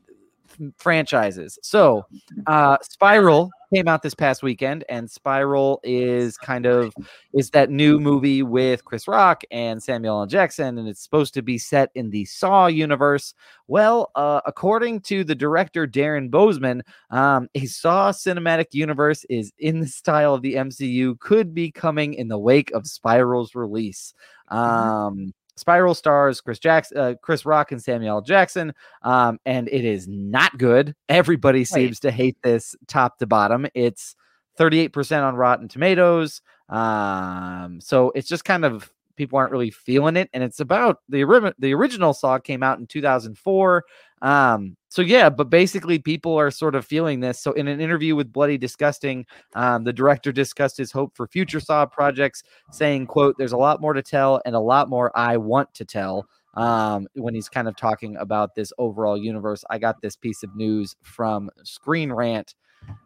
franchises 0.76 1.58
so 1.62 2.06
uh 2.46 2.76
spiral 2.82 3.50
came 3.74 3.88
out 3.88 4.02
this 4.02 4.14
past 4.14 4.42
weekend 4.42 4.85
and 4.88 5.11
spiral 5.11 5.81
is 5.83 6.37
kind 6.37 6.66
of 6.66 6.94
is 7.35 7.50
that 7.50 7.70
new 7.70 7.98
movie 8.00 8.42
with 8.42 8.85
chris 8.85 9.07
rock 9.07 9.42
and 9.50 9.83
samuel 9.83 10.20
l. 10.20 10.26
Jackson 10.26 10.78
and 10.78 10.88
it's 10.88 11.02
supposed 11.02 11.35
to 11.35 11.42
be 11.42 11.59
set 11.59 11.90
in 11.94 12.11
the 12.11 12.24
saw 12.24 12.66
universe. 12.66 13.35
Well 13.66 14.11
uh 14.14 14.40
according 14.46 15.00
to 15.02 15.24
the 15.24 15.35
director 15.35 15.87
darren 15.87 16.31
bousman 16.31 16.83
um 17.11 17.48
a 17.54 17.66
saw 17.66 18.11
cinematic 18.12 18.66
universe 18.72 19.24
is 19.28 19.52
in 19.59 19.81
the 19.81 19.87
style 19.87 20.35
of 20.35 20.42
the 20.42 20.54
mcu 20.54 21.18
could 21.20 21.54
be 21.54 21.70
coming 21.70 22.14
in 22.14 22.28
the 22.28 22.38
wake 22.38 22.70
of 22.72 22.87
spiral's 22.87 23.54
release. 23.54 24.14
Um, 24.48 25.35
Spiral 25.58 25.94
stars 25.94 26.40
Chris 26.40 26.58
Jackson, 26.58 26.98
uh, 26.98 27.14
Chris 27.22 27.44
Rock, 27.44 27.72
and 27.72 27.82
Samuel 27.82 28.22
Jackson, 28.22 28.72
um, 29.02 29.38
and 29.44 29.68
it 29.68 29.84
is 29.84 30.08
not 30.08 30.56
good. 30.56 30.94
Everybody 31.08 31.64
seems 31.64 32.00
to 32.00 32.10
hate 32.10 32.36
this 32.42 32.74
top 32.86 33.18
to 33.18 33.26
bottom. 33.26 33.66
It's 33.74 34.16
38% 34.58 35.22
on 35.22 35.36
Rotten 35.36 35.68
Tomatoes. 35.68 36.40
Um, 36.68 37.80
so 37.80 38.10
it's 38.14 38.28
just 38.28 38.44
kind 38.44 38.64
of 38.64 38.90
people 39.16 39.38
aren't 39.38 39.52
really 39.52 39.70
feeling 39.70 40.16
it, 40.16 40.30
and 40.32 40.42
it's 40.42 40.60
about 40.60 41.00
the 41.08 41.24
ori- 41.24 41.52
the 41.58 41.74
original 41.74 42.14
Saw 42.14 42.38
came 42.38 42.62
out 42.62 42.78
in 42.78 42.86
2004. 42.86 43.84
Um, 44.22 44.76
so 44.88 45.03
yeah, 45.03 45.29
but 45.31 45.51
basically 45.51 45.98
people 45.98 46.37
are 46.37 46.51
sort 46.51 46.74
of 46.74 46.85
feeling 46.87 47.20
this. 47.20 47.40
So 47.40 47.53
in 47.53 47.68
an 47.68 47.81
interview 47.81 48.16
with 48.16 48.33
Bloody 48.33 48.59
Disgusting, 48.59 49.27
um, 49.55 49.85
the 49.85 49.92
director 49.92 50.33
discussed 50.33 50.77
his 50.77 50.90
hope 50.92 51.14
for 51.16 51.27
future 51.27 51.61
Saw 51.61 51.85
projects, 51.87 52.42
saying, 52.72 53.07
"quote 53.07 53.37
There's 53.38 53.53
a 53.53 53.57
lot 53.57 53.81
more 53.81 53.92
to 53.92 54.03
tell 54.03 54.40
and 54.46 54.55
a 54.55 54.61
lot 54.61 54.88
more 54.88 55.11
I 55.16 55.37
want 55.37 55.72
to 55.74 55.85
tell." 55.85 56.27
Um, 56.55 57.07
when 57.14 57.35
he's 57.35 57.48
kind 57.48 57.68
of 57.68 57.77
talking 57.77 58.16
about 58.16 58.55
this 58.57 58.72
overall 58.79 59.16
universe, 59.16 59.64
I 59.70 59.79
got 59.79 60.01
this 60.01 60.16
piece 60.16 60.42
of 60.42 60.57
news 60.57 60.96
from 61.03 61.51
Screen 61.62 62.11
Rant. 62.11 62.55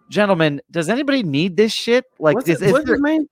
Gentlemen, 0.09 0.61
does 0.71 0.89
anybody 0.89 1.23
need 1.23 1.57
this 1.57 1.73
shit? 1.73 2.05
Like, 2.19 2.37
What's, 2.37 2.49
is, 2.49 2.61
his, 2.61 2.69
is 2.69 2.73
what's 2.73 2.89
his 2.91 3.01
name? 3.01 3.27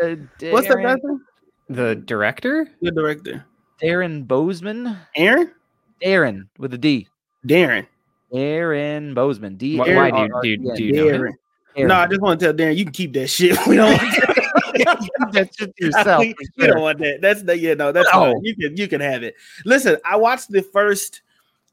there- 0.00 0.12
uh, 0.12 0.52
What's 0.52 0.68
the 0.68 0.74
Darren- 0.74 0.82
guy's 0.82 0.98
name? 1.02 1.20
The 1.68 1.94
director? 1.96 2.68
The 2.80 2.90
director. 2.92 3.44
Darren 3.82 4.26
Bousman? 4.26 4.96
Aaron? 5.16 5.52
Aaron 6.00 6.48
with 6.58 6.72
a 6.74 6.78
D. 6.78 7.08
Darren. 7.46 7.86
Aaron 8.32 9.14
Bousman. 9.14 9.56
D. 9.58 9.78
Why, 9.78 9.86
A 9.88 9.96
why 9.96 10.10
do 10.42 10.48
you, 10.48 10.58
do, 10.58 10.70
N. 10.70 10.76
do 10.76 10.84
you 10.84 10.92
know 10.92 11.08
him? 11.08 11.20
Darren. 11.22 11.32
Aaron. 11.76 11.88
No, 11.88 11.94
I 11.94 12.06
just 12.06 12.20
want 12.20 12.40
to 12.40 12.46
tell 12.46 12.54
Darren 12.54 12.76
you 12.76 12.84
can 12.84 12.92
keep 12.92 13.12
that 13.14 13.28
shit. 13.28 13.56
We 13.66 13.76
don't 13.76 13.92
want 13.98 15.32
that 15.32 15.50
shit 15.56 15.74
to 15.76 15.84
yourself. 15.86 16.24
you 16.26 16.34
for 16.34 16.60
sure. 16.64 16.72
don't 16.74 16.82
want 16.82 16.98
that. 16.98 17.18
That's 17.22 17.42
the 17.42 17.58
yeah, 17.58 17.74
no, 17.74 17.92
that's 17.92 18.08
No. 18.12 18.32
fine. 18.32 18.44
You 18.44 18.54
can 18.56 18.76
you 18.76 18.88
can 18.88 19.00
have 19.00 19.22
it. 19.22 19.34
Listen, 19.64 19.96
I 20.04 20.16
watched 20.16 20.50
the 20.50 20.62
first 20.62 21.22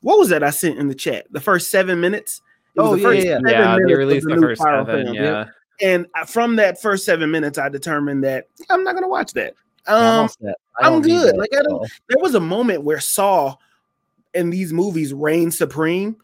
what 0.02 0.18
was 0.20 0.30
that 0.30 0.44
I 0.44 0.50
sent 0.50 0.78
in 0.80 0.88
the 0.90 0.96
chat? 0.96 1.28
The 1.32 1.40
first 1.40 1.72
seven 1.72 2.00
minutes. 2.02 2.42
It 2.76 2.82
was 2.82 2.90
Oh, 2.90 2.96
the 2.96 3.02
yeah, 3.02 3.08
first 3.08 3.26
yeah, 3.26 3.34
seven 3.36 3.50
Yeah, 3.52 3.78
they 3.88 3.94
released 3.96 4.28
the 4.28 4.36
new 4.36 4.42
first 4.42 4.62
seven. 4.62 5.06
film. 5.06 5.16
Yeah. 5.16 5.46
And 5.82 6.06
from 6.28 6.56
that 6.58 6.82
first 6.82 7.06
seven 7.06 7.32
minutes, 7.32 7.58
I 7.58 7.70
determined 7.70 8.24
that 8.24 8.48
I'm 8.70 8.84
not 8.84 8.94
gonna 8.96 9.08
watch 9.08 9.34
that. 9.34 9.54
Yeah, 9.88 9.96
I'm 9.96 10.20
Um, 10.22 10.28
set. 10.30 10.56
I 10.80 10.88
I'm 10.88 11.02
good. 11.02 11.34
that 11.34 11.38
Like, 11.38 11.50
I 11.54 11.62
don't- 11.62 11.72
all. 11.74 11.88
there 12.10 12.20
was 12.22 12.36
a 12.36 12.40
moment 12.40 12.84
where 12.84 13.00
Saw 13.00 13.56
in 14.34 14.50
these 14.50 14.72
movies 14.74 15.14
reign 15.14 15.52
supreme. 15.52 16.16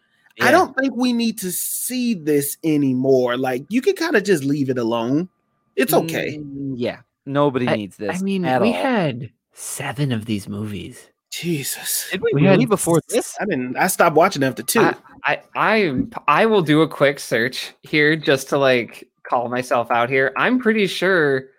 I 0.41 0.51
don't 0.51 0.75
think 0.77 0.95
we 0.95 1.13
need 1.13 1.37
to 1.39 1.51
see 1.51 2.13
this 2.13 2.57
anymore. 2.63 3.37
Like 3.37 3.65
you 3.69 3.81
can 3.81 3.95
kind 3.95 4.15
of 4.15 4.23
just 4.23 4.43
leave 4.43 4.69
it 4.69 4.77
alone. 4.77 5.29
It's 5.75 5.93
okay. 5.93 6.37
Mm, 6.37 6.73
yeah. 6.75 6.99
Nobody 7.25 7.65
needs 7.65 7.97
this. 7.97 8.19
I 8.19 8.23
mean, 8.23 8.45
at 8.45 8.61
we 8.61 8.69
all. 8.69 8.81
had 8.81 9.31
seven 9.53 10.11
of 10.11 10.25
these 10.25 10.47
movies. 10.47 11.09
Jesus. 11.31 12.07
Did 12.11 12.21
we, 12.21 12.31
we 12.33 12.43
had 12.45 12.67
before 12.67 13.01
this? 13.09 13.35
I 13.39 13.45
didn't 13.45 13.77
I 13.77 13.87
stopped 13.87 14.15
watching 14.15 14.43
after 14.43 14.63
two. 14.63 14.81
I, 14.81 14.95
I 15.23 15.41
I 15.55 15.93
I 16.27 16.45
will 16.45 16.61
do 16.61 16.81
a 16.81 16.87
quick 16.87 17.19
search 17.19 17.73
here 17.83 18.15
just 18.15 18.49
to 18.49 18.57
like 18.57 19.07
call 19.23 19.47
myself 19.47 19.91
out 19.91 20.09
here. 20.09 20.33
I'm 20.37 20.59
pretty 20.59 20.87
sure 20.87 21.49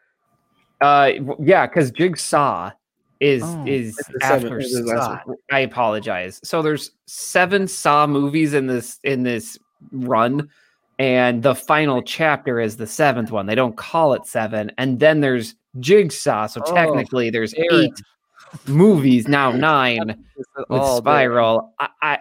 uh 0.81 1.13
yeah, 1.39 1.67
because 1.67 1.91
Jigsaw 1.93 2.73
is 3.21 3.43
Oh, 3.45 3.65
is 3.67 3.97
seven- 4.21 4.45
after 4.53 4.57
last 4.61 5.25
Saw. 5.27 5.35
I 5.53 5.61
apologize. 5.61 6.41
So 6.43 6.63
there's 6.63 6.91
seven 7.07 7.69
Saw 7.69 8.07
movies 8.07 8.55
in 8.55 8.67
this 8.67 8.99
in 9.05 9.23
this 9.23 9.59
run, 9.93 10.49
and 10.99 11.43
the 11.43 11.55
final 11.55 12.03
chapter 12.03 12.61
is 12.61 12.77
the 12.77 12.87
seventh 12.87 13.31
one. 13.31 13.47
They 13.47 13.55
don't 13.55 13.77
call 13.77 14.15
it 14.15 14.27
seven, 14.27 14.73
and 14.79 14.99
then 15.01 15.21
there's 15.21 15.55
Jigsaw. 15.79 16.47
So 16.47 16.63
Oh, 16.67 16.75
technically 16.75 17.31
there's 17.31 17.55
Aaron. 17.55 17.85
eight 17.85 18.01
movies 18.67 19.29
now, 19.29 19.53
nine 19.71 20.25
with. 20.69 20.85
Spiral. 20.97 21.73
I, 21.79 21.89
I, 22.03 22.19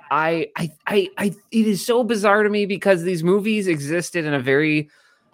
I, 0.55 0.71
I, 0.85 1.09
I, 1.17 1.25
it 1.51 1.67
is 1.67 1.83
so 1.85 2.03
bizarre 2.03 2.43
to 2.43 2.49
me 2.49 2.65
because 2.65 3.03
these 3.03 3.23
movies 3.23 3.67
existed 3.67 4.25
in 4.25 4.33
a 4.33 4.39
very, 4.39 4.89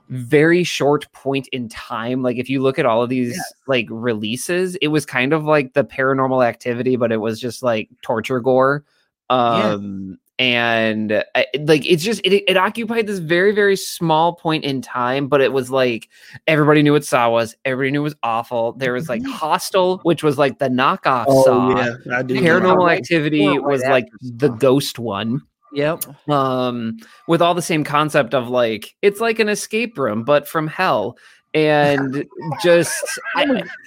very 0.09 0.63
short 0.63 1.11
point 1.13 1.47
in 1.49 1.69
time. 1.69 2.21
Like 2.21 2.37
if 2.37 2.49
you 2.49 2.61
look 2.61 2.79
at 2.79 2.85
all 2.85 3.01
of 3.01 3.09
these 3.09 3.35
Yes. 3.35 3.53
like 3.67 3.87
releases, 3.89 4.75
it 4.77 4.87
was 4.87 5.05
kind 5.05 5.33
of 5.33 5.45
like 5.45 5.73
the 5.73 5.83
Paranormal 5.83 6.45
Activity, 6.45 6.95
but 6.95 7.11
it 7.11 7.17
was 7.17 7.39
just 7.39 7.63
like 7.63 7.89
torture 8.01 8.39
gore. 8.39 8.83
Yeah. 9.29 9.35
Um, 9.37 10.19
and 10.37 11.23
I, 11.33 11.45
like 11.61 11.85
it's 11.85 12.03
just 12.03 12.19
it, 12.25 12.43
it 12.49 12.57
occupied 12.57 13.07
this 13.07 13.19
very 13.19 13.53
very 13.53 13.77
small 13.77 14.35
point 14.35 14.65
in 14.65 14.81
time 14.81 15.27
but 15.29 15.39
it 15.39 15.53
was 15.53 15.71
like 15.71 16.09
everybody 16.45 16.81
knew 16.81 16.91
what 16.91 17.05
saw 17.05 17.29
was 17.29 17.55
everybody 17.63 17.91
knew 17.91 18.01
it 18.01 18.03
was 18.03 18.15
awful 18.21 18.73
there 18.73 18.91
was 18.91 19.07
like 19.07 19.25
hostel 19.25 19.99
which 20.03 20.23
was 20.23 20.37
like 20.37 20.59
the 20.59 20.67
knockoff 20.67 21.23
oh 21.29 21.43
saw 21.45 21.69
yeah, 21.77 22.21
paranormal 22.23 22.91
activity 22.91 23.57
was 23.59 23.81
like 23.83 24.07
the 24.21 24.49
ghost 24.49 24.99
one 24.99 25.41
Yep. 25.75 26.29
um 26.29 26.97
with 27.27 27.41
all 27.41 27.53
the 27.53 27.61
same 27.61 27.83
concept 27.83 28.33
of 28.33 28.47
like 28.49 28.95
it's 29.01 29.19
like 29.19 29.39
an 29.39 29.49
escape 29.49 29.97
room 29.97 30.23
but 30.23 30.47
from 30.47 30.67
hell 30.67 31.17
and 31.53 32.25
just 32.63 32.93
I, 33.35 33.45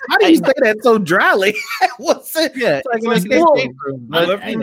How 0.09 0.17
do 0.19 0.31
you 0.31 0.37
say 0.37 0.53
that 0.63 0.79
so 0.83 0.97
dryly? 0.97 1.55
What's 1.99 2.35
it? 2.45 2.53
Yeah. 2.57 2.81
like 2.87 3.03
It's 3.03 3.07
like 3.07 3.17
escape 3.19 3.33
an 3.33 3.39
room. 3.45 3.57
escape 3.59 3.77
room, 3.85 4.09
I 4.11 4.19
but 4.21 4.29
love 4.29 4.45
you 4.45 4.51
you. 4.53 4.59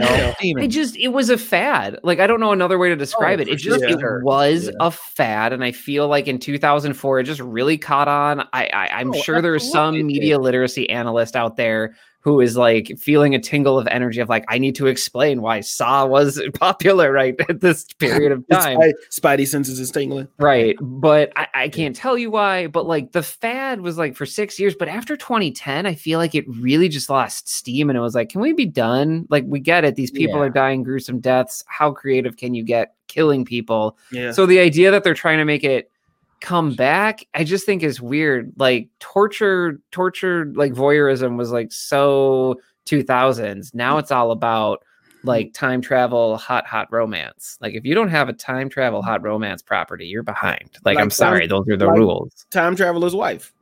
know, 0.54 0.62
I 0.64 0.66
just 0.68 0.98
it 0.98 1.10
was 1.10 1.30
a 1.30 1.38
fad. 1.38 2.00
Like 2.02 2.20
I 2.20 2.26
don't 2.26 2.40
know 2.40 2.52
another 2.52 2.80
way 2.80 2.90
to 2.90 2.96
describe 2.96 3.40
it. 3.40 3.48
It 3.48 3.58
just 3.58 3.80
sure. 3.88 4.20
it 4.20 4.24
was 4.24 4.66
Yeah. 4.70 4.72
a 4.80 4.90
fad, 4.90 5.54
and 5.54 5.64
I 5.64 5.72
feel 5.72 6.08
like 6.08 6.28
in 6.28 6.40
2004 6.40 7.20
it 7.20 7.24
just 7.26 7.42
really 7.42 7.78
caught 7.78 8.08
on. 8.08 8.42
I, 8.54 8.66
I 8.74 8.88
I'm 9.00 9.14
Oh, 9.14 9.22
sure 9.22 9.40
there's 9.40 9.72
some 9.72 10.04
media 10.08 10.40
literacy 10.40 10.90
analyst 10.90 11.36
out 11.36 11.58
there 11.58 11.96
who 12.26 12.42
is 12.42 12.58
like 12.58 12.92
feeling 12.98 13.36
a 13.36 13.40
tingle 13.40 13.78
of 13.78 13.86
energy 13.86 14.20
of 14.20 14.28
like 14.28 14.44
I 14.50 14.58
need 14.58 14.74
to 14.78 14.88
explain 14.88 15.44
why 15.44 15.60
Saw 15.62 16.08
was 16.08 16.42
popular 16.56 17.12
right 17.12 17.36
at 17.48 17.62
this 17.62 17.86
period 18.00 18.32
of 18.32 18.44
time. 18.52 18.80
Spidey, 18.80 18.94
Spidey 19.12 19.48
senses 19.48 19.80
is 19.80 19.92
tingling. 19.92 20.28
Right. 20.40 20.76
But 20.82 21.32
I, 21.36 21.48
I 21.54 21.70
can't 21.70 21.96
tell 21.96 22.18
you 22.18 22.32
why. 22.32 22.66
But 22.66 22.88
like 22.88 23.12
the 23.12 23.22
fad 23.22 23.82
was 23.82 24.00
like 24.00 24.16
for 24.16 24.26
six 24.26 24.60
years. 24.60 24.74
But 24.74 24.88
after 24.88 25.16
2010, 25.16 25.86
I 25.86 25.94
feel 25.94 26.18
like 26.18 26.34
it 26.34 26.46
really 26.50 26.90
just 26.90 27.12
lost 27.12 27.48
steam. 27.48 27.92
And 27.92 27.98
it 27.98 28.02
was 28.02 28.16
like, 28.16 28.30
can 28.30 28.42
we 28.42 28.54
be 28.54 28.66
done? 28.66 29.28
Like, 29.30 29.44
we 29.46 29.60
get 29.60 29.86
it. 29.86 29.94
These 29.94 30.10
people 30.10 30.40
Yeah. 30.40 30.46
are 30.46 30.50
dying 30.50 30.82
gruesome 30.82 31.20
deaths. 31.20 31.64
How 31.68 31.92
creative 31.92 32.38
can 32.38 32.56
you 32.56 32.64
get 32.64 32.96
killing 33.08 33.46
people? 33.46 34.00
Yeah. 34.12 34.32
So 34.32 34.48
the 34.48 34.58
idea 34.58 34.90
that 34.90 35.04
they're 35.04 35.14
trying 35.14 35.38
to 35.38 35.46
make 35.46 35.64
it 35.64 35.92
come 36.42 36.74
back, 36.76 37.26
I 37.34 37.44
just 37.44 37.66
think 37.66 37.84
is 37.84 38.02
weird. 38.02 38.54
Like 38.58 38.90
torture, 39.00 39.80
torture, 39.92 40.52
like 40.56 40.74
voyeurism 40.74 41.38
was 41.38 41.52
like 41.52 41.72
so 41.72 42.56
2000s. 42.88 43.74
Now 43.74 43.96
mm. 43.96 44.00
it's 44.00 44.12
all 44.12 44.32
about 44.32 44.80
mm. 44.80 45.28
like 45.28 45.54
time 45.54 45.82
travel, 45.82 46.38
hot, 46.38 46.66
hot 46.68 46.88
romance. 46.92 47.58
Like 47.62 47.74
if 47.74 47.86
you 47.86 47.96
don't 47.96 48.10
have 48.10 48.30
a 48.30 48.34
time 48.34 48.70
travel, 48.70 49.02
mm. 49.02 49.06
hot 49.06 49.24
romance 49.24 49.62
property, 49.62 50.08
you're 50.08 50.24
behind. 50.24 50.70
Like, 50.84 50.96
Like 50.96 51.04
I'm 51.04 51.10
sorry, 51.10 51.48
those 51.48 51.68
are 51.70 51.78
the 51.78 51.88
like- 51.88 51.98
rules. 51.98 52.46
Time 52.52 52.76
traveler's 52.76 53.16
wife. 53.16 53.54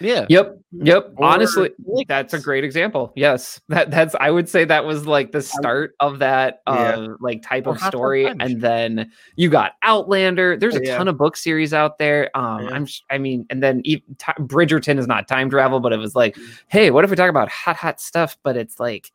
Yeah. 0.00 0.26
Yep. 0.28 0.58
Yep. 0.72 1.12
Or 1.16 1.24
Honestly, 1.26 1.70
Lakers. 1.84 2.06
that's 2.08 2.34
a 2.34 2.40
great 2.40 2.64
example. 2.64 3.12
Yes. 3.16 3.60
That 3.68 3.90
that's 3.90 4.14
I 4.20 4.30
would 4.30 4.48
say 4.48 4.64
that 4.64 4.84
was 4.84 5.06
like 5.06 5.32
the 5.32 5.42
start 5.42 5.94
of 6.00 6.18
that 6.20 6.62
uh 6.66 6.94
Yeah. 6.96 7.06
like 7.20 7.42
type 7.42 7.66
Or 7.66 7.74
of 7.74 7.80
story. 7.80 8.26
And 8.26 8.60
then 8.60 9.10
you 9.36 9.50
got 9.50 9.72
Outlander. 9.82 10.56
There's 10.56 10.76
a 10.76 10.84
Yeah. 10.84 10.96
ton 10.98 11.08
of 11.08 11.18
book 11.18 11.36
series 11.36 11.74
out 11.74 11.98
there. 11.98 12.30
Um 12.36 12.64
Yeah. 12.64 12.70
I'm 12.74 12.86
sh- 12.86 13.00
I 13.10 13.18
mean, 13.18 13.46
and 13.50 13.62
then 13.62 13.80
e- 13.84 14.02
ti- 14.18 14.32
Bridgerton 14.40 14.98
is 14.98 15.06
not 15.06 15.28
time 15.28 15.50
travel, 15.50 15.80
but 15.80 15.92
it 15.92 15.98
was 15.98 16.14
like, 16.14 16.36
Mm. 16.36 16.58
hey, 16.68 16.90
what 16.90 17.04
if 17.04 17.10
we 17.10 17.16
talk 17.16 17.30
about 17.30 17.48
hot, 17.50 17.76
hot 17.76 18.00
stuff, 18.00 18.36
but 18.42 18.56
it's 18.56 18.78
like 18.80 19.12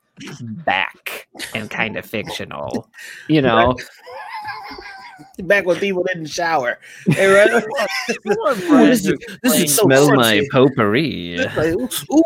back 0.65 1.27
and 1.55 1.69
kind 1.69 1.97
of 1.97 2.05
fictional, 2.05 2.89
you 3.27 3.41
know? 3.41 3.75
Back 5.43 5.65
when 5.65 5.77
people 5.77 6.03
didn't 6.03 6.27
shower. 6.27 6.79
Hey, 7.07 7.27
right? 7.27 7.63
Ooh, 8.27 8.85
this 8.85 9.05
is, 9.05 9.17
this 9.43 9.59
is 9.59 9.75
so 9.75 9.83
Smell 9.83 10.15
my 10.15 10.45
potpourri. 10.51 11.37
Like, 11.37 11.75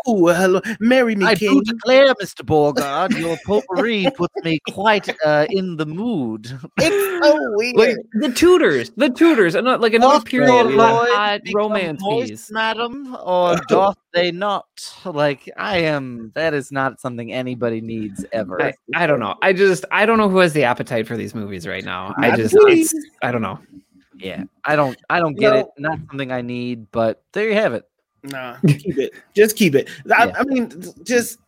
ooh, 0.08 0.28
hello, 0.28 0.60
marry 0.80 1.14
me, 1.14 1.26
I 1.26 1.34
king. 1.34 1.62
do 1.62 1.72
declare, 1.72 2.14
Mr. 2.14 2.42
Borgard, 2.44 3.16
your 3.18 3.36
potpourri 3.44 4.06
puts 4.16 4.34
me 4.44 4.58
quite 4.70 5.08
uh, 5.24 5.46
in 5.50 5.76
the 5.76 5.86
mood. 5.86 6.58
It's 6.78 7.26
so 7.26 7.36
weird. 7.56 7.76
Like 7.76 7.96
the 8.14 8.32
tutors, 8.32 8.90
the 8.96 9.10
tutors, 9.10 9.54
and 9.54 9.64
not 9.64 9.80
like 9.80 9.94
another 9.94 10.14
Doth 10.18 10.24
period 10.26 10.66
of 10.66 10.72
hot 10.74 11.40
romance 11.54 12.02
piece. 12.02 12.50
madam, 12.50 13.16
or 13.22 13.56
doth 13.68 13.96
they 14.12 14.30
not? 14.30 14.66
Like 15.04 15.50
I 15.56 15.78
am. 15.78 16.32
That 16.34 16.54
is 16.54 16.72
not 16.72 17.00
something 17.00 17.32
anybody 17.32 17.80
needs 17.80 18.24
ever. 18.32 18.62
I, 18.62 18.74
I 18.94 19.06
don't 19.06 19.20
know. 19.20 19.36
I 19.42 19.52
just 19.52 19.84
I 19.90 20.06
don't 20.06 20.18
know 20.18 20.28
who 20.28 20.38
has 20.38 20.52
the 20.52 20.64
appetite 20.64 21.06
for 21.06 21.16
these 21.16 21.34
movies 21.34 21.66
right 21.66 21.84
now. 21.84 22.14
I 22.18 22.36
just 22.36 22.54
it's, 22.58 22.94
I 23.22 23.32
don't 23.32 23.42
know. 23.42 23.58
yeah, 24.18 24.44
I 24.64 24.76
don't. 24.76 24.98
I 25.10 25.18
don't 25.20 25.34
get 25.34 25.52
No. 25.52 25.58
it. 25.60 25.66
Not 25.78 25.98
something 26.08 26.30
I 26.32 26.42
need. 26.42 26.90
But 26.90 27.22
there 27.32 27.48
you 27.48 27.54
have 27.54 27.74
it. 27.74 27.84
Nah, 28.24 28.56
keep 28.68 28.98
it. 28.98 29.12
Just 29.34 29.56
keep 29.56 29.74
it. 29.74 29.88
I, 30.16 30.26
Yeah. 30.26 30.32
I 30.38 30.44
mean, 30.44 30.70
just, 31.02 31.38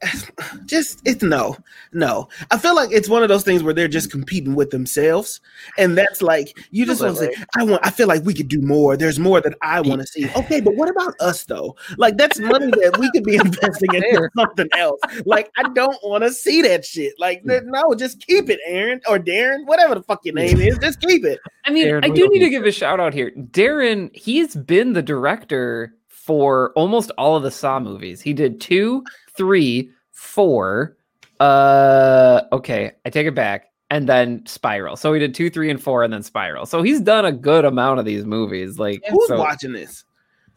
just 0.67 1.01
it's 1.05 1.23
no, 1.23 1.57
no. 1.93 2.29
I 2.51 2.59
feel 2.59 2.75
like 2.75 2.91
it's 2.91 3.09
one 3.09 3.23
of 3.23 3.29
those 3.29 3.45
things 3.45 3.63
where 3.63 3.73
they're 3.73 3.87
just 3.87 4.11
competing 4.11 4.57
with 4.57 4.71
themselves, 4.71 5.41
and 5.79 5.97
that's 5.97 6.21
like 6.21 6.59
you 6.73 6.85
just 6.85 7.01
want 7.01 7.17
to 7.17 7.27
say, 7.27 7.35
I 7.57 7.63
want. 7.63 7.87
I 7.87 7.91
feel 7.91 8.09
like 8.09 8.25
we 8.25 8.35
could 8.35 8.49
do 8.49 8.61
more. 8.61 8.97
There's 8.97 9.21
more 9.21 9.41
that 9.41 9.55
I 9.63 9.81
want 9.83 10.01
to 10.01 10.07
see. 10.07 10.29
Okay, 10.35 10.61
but 10.61 10.75
what 10.75 10.91
about 10.91 11.15
us 11.21 11.45
though? 11.45 11.77
Like 11.97 12.17
that's 12.17 12.41
money 12.41 12.67
that 12.67 12.97
we 12.99 13.09
could 13.13 13.23
be 13.25 13.37
investing 13.45 13.95
into 13.95 14.09
Fair. 14.11 14.31
something 14.37 14.69
else. 14.77 15.01
Like 15.27 15.53
I 15.57 15.69
don't 15.75 15.99
want 16.03 16.25
to 16.25 16.33
see 16.33 16.61
that 16.63 16.85
shit. 16.85 17.15
Like 17.21 17.45
th- 17.47 17.63
no, 17.67 17.95
just 17.95 18.21
keep 18.27 18.51
it, 18.51 18.59
Aaron 18.67 19.01
or 19.09 19.21
Darren, 19.21 19.65
whatever 19.67 19.95
the 19.95 20.03
fuck 20.03 20.25
your 20.25 20.35
name 20.35 20.59
is. 20.59 20.77
Just 20.79 21.01
keep 21.01 21.25
it. 21.25 21.39
I 21.67 21.71
mean, 21.71 21.87
Darren 21.87 22.05
I 22.05 22.09
do 22.09 22.29
need 22.29 22.41
to 22.41 22.51
give 22.51 22.65
a 22.65 22.73
shout 22.73 22.99
out 22.99 23.15
here. 23.15 23.31
Darren, 23.31 24.11
he's 24.13 24.57
been 24.57 24.93
the 24.95 25.03
director 25.03 25.95
for 26.25 26.73
almost 26.75 27.11
all 27.19 27.37
of 27.37 27.43
the 27.43 27.51
Saw 27.51 27.79
movies. 27.81 28.21
He 28.21 28.33
did 28.33 28.61
two, 28.61 29.05
three, 29.37 29.91
four. 30.13 30.97
Uh, 31.39 32.43
okay, 32.53 32.93
I 33.05 33.11
take 33.11 33.27
it 33.27 33.35
back. 33.35 33.67
And 33.91 34.09
then 34.09 34.45
Spiral. 34.47 34.97
So 34.97 35.13
he 35.13 35.21
did 35.21 35.35
two, 35.35 35.51
three, 35.51 35.71
and 35.71 35.81
four, 35.81 36.03
and 36.03 36.13
then 36.13 36.23
Spiral. 36.23 36.65
So 36.67 36.83
he's 36.83 37.01
done 37.01 37.27
a 37.27 37.33
good 37.33 37.65
amount 37.67 38.01
of 38.01 38.07
these 38.07 38.25
movies. 38.25 38.79
Like, 38.79 39.03
Who's 39.09 39.29
so- 39.29 39.39
watching 39.39 39.73
this? 39.73 40.05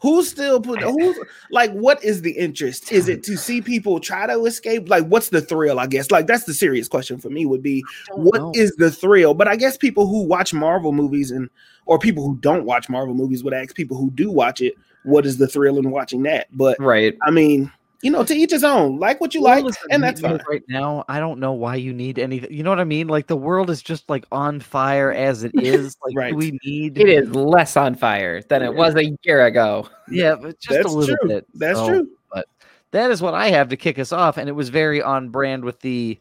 Who's 0.00 0.28
still 0.28 0.60
put? 0.60 0.80
Who's 0.80 1.18
like? 1.50 1.72
What 1.72 2.02
is 2.04 2.22
the 2.22 2.32
interest? 2.32 2.92
Is 2.92 3.08
it 3.08 3.22
to 3.24 3.36
see 3.36 3.60
people 3.60 3.98
try 3.98 4.26
to 4.26 4.44
escape? 4.44 4.88
Like, 4.88 5.06
what's 5.06 5.30
the 5.30 5.40
thrill? 5.40 5.80
I 5.80 5.86
guess. 5.86 6.10
Like, 6.10 6.26
that's 6.26 6.44
the 6.44 6.54
serious 6.54 6.86
question 6.88 7.18
for 7.18 7.30
me. 7.30 7.46
Would 7.46 7.62
be 7.62 7.84
what 8.12 8.56
is 8.56 8.76
know. 8.78 8.86
the 8.86 8.92
thrill? 8.92 9.34
But 9.34 9.48
I 9.48 9.56
guess 9.56 9.76
people 9.76 10.06
who 10.06 10.22
watch 10.22 10.54
Marvel 10.54 10.92
movies 10.92 11.30
and 11.30 11.50
or 11.86 11.98
people 11.98 12.24
who 12.24 12.36
don't 12.36 12.64
watch 12.64 12.88
Marvel 12.88 13.14
movies 13.14 13.42
would 13.42 13.54
ask 13.54 13.74
people 13.74 13.96
who 13.96 14.10
do 14.10 14.30
watch 14.30 14.60
it, 14.60 14.74
what 15.04 15.26
is 15.26 15.38
the 15.38 15.48
thrill 15.48 15.78
in 15.78 15.90
watching 15.90 16.22
that? 16.24 16.46
But 16.52 16.78
right. 16.78 17.16
I 17.22 17.30
mean, 17.30 17.72
you 18.02 18.10
know, 18.10 18.22
to 18.24 18.34
each 18.34 18.50
his 18.52 18.62
own. 18.64 18.98
Like 18.98 19.20
what 19.20 19.34
you 19.34 19.40
like, 19.40 19.64
and 19.90 20.02
that's 20.02 20.20
fine. 20.20 20.40
right 20.48 20.62
now. 20.68 21.04
I 21.08 21.18
don't 21.18 21.40
know 21.40 21.52
why 21.52 21.74
you 21.76 21.92
need 21.92 22.18
anything. 22.18 22.52
You 22.52 22.62
know 22.62 22.70
what 22.70 22.78
I 22.80 22.84
mean? 22.84 23.08
Like 23.08 23.26
the 23.26 23.36
world 23.36 23.70
is 23.70 23.82
just 23.82 24.08
like 24.08 24.24
on 24.30 24.60
fire 24.60 25.12
as 25.12 25.42
it 25.44 25.52
is. 25.60 25.96
Like 26.04 26.16
Right. 26.16 26.34
we 26.34 26.58
need 26.64 26.98
It 26.98 27.08
is 27.08 27.30
less 27.34 27.76
on 27.76 27.94
fire 27.96 28.40
than 28.42 28.62
it 28.62 28.74
was 28.74 28.94
a 28.94 29.16
year 29.24 29.46
ago. 29.46 29.88
Yeah, 30.10 30.36
but 30.40 30.58
just 30.60 30.82
That's 30.82 30.94
a 30.94 30.96
little 30.96 31.16
true. 31.22 31.28
bit. 31.28 31.46
That's 31.54 31.78
So, 31.78 31.88
true. 31.88 32.08
But 32.32 32.46
that 32.92 33.10
is 33.10 33.20
what 33.20 33.34
I 33.34 33.48
have 33.48 33.68
to 33.70 33.76
kick 33.76 33.98
us 33.98 34.12
off, 34.12 34.36
and 34.36 34.48
it 34.48 34.52
was 34.52 34.68
very 34.68 35.02
on 35.02 35.30
brand 35.30 35.64
with 35.64 35.80
the. 35.80 36.18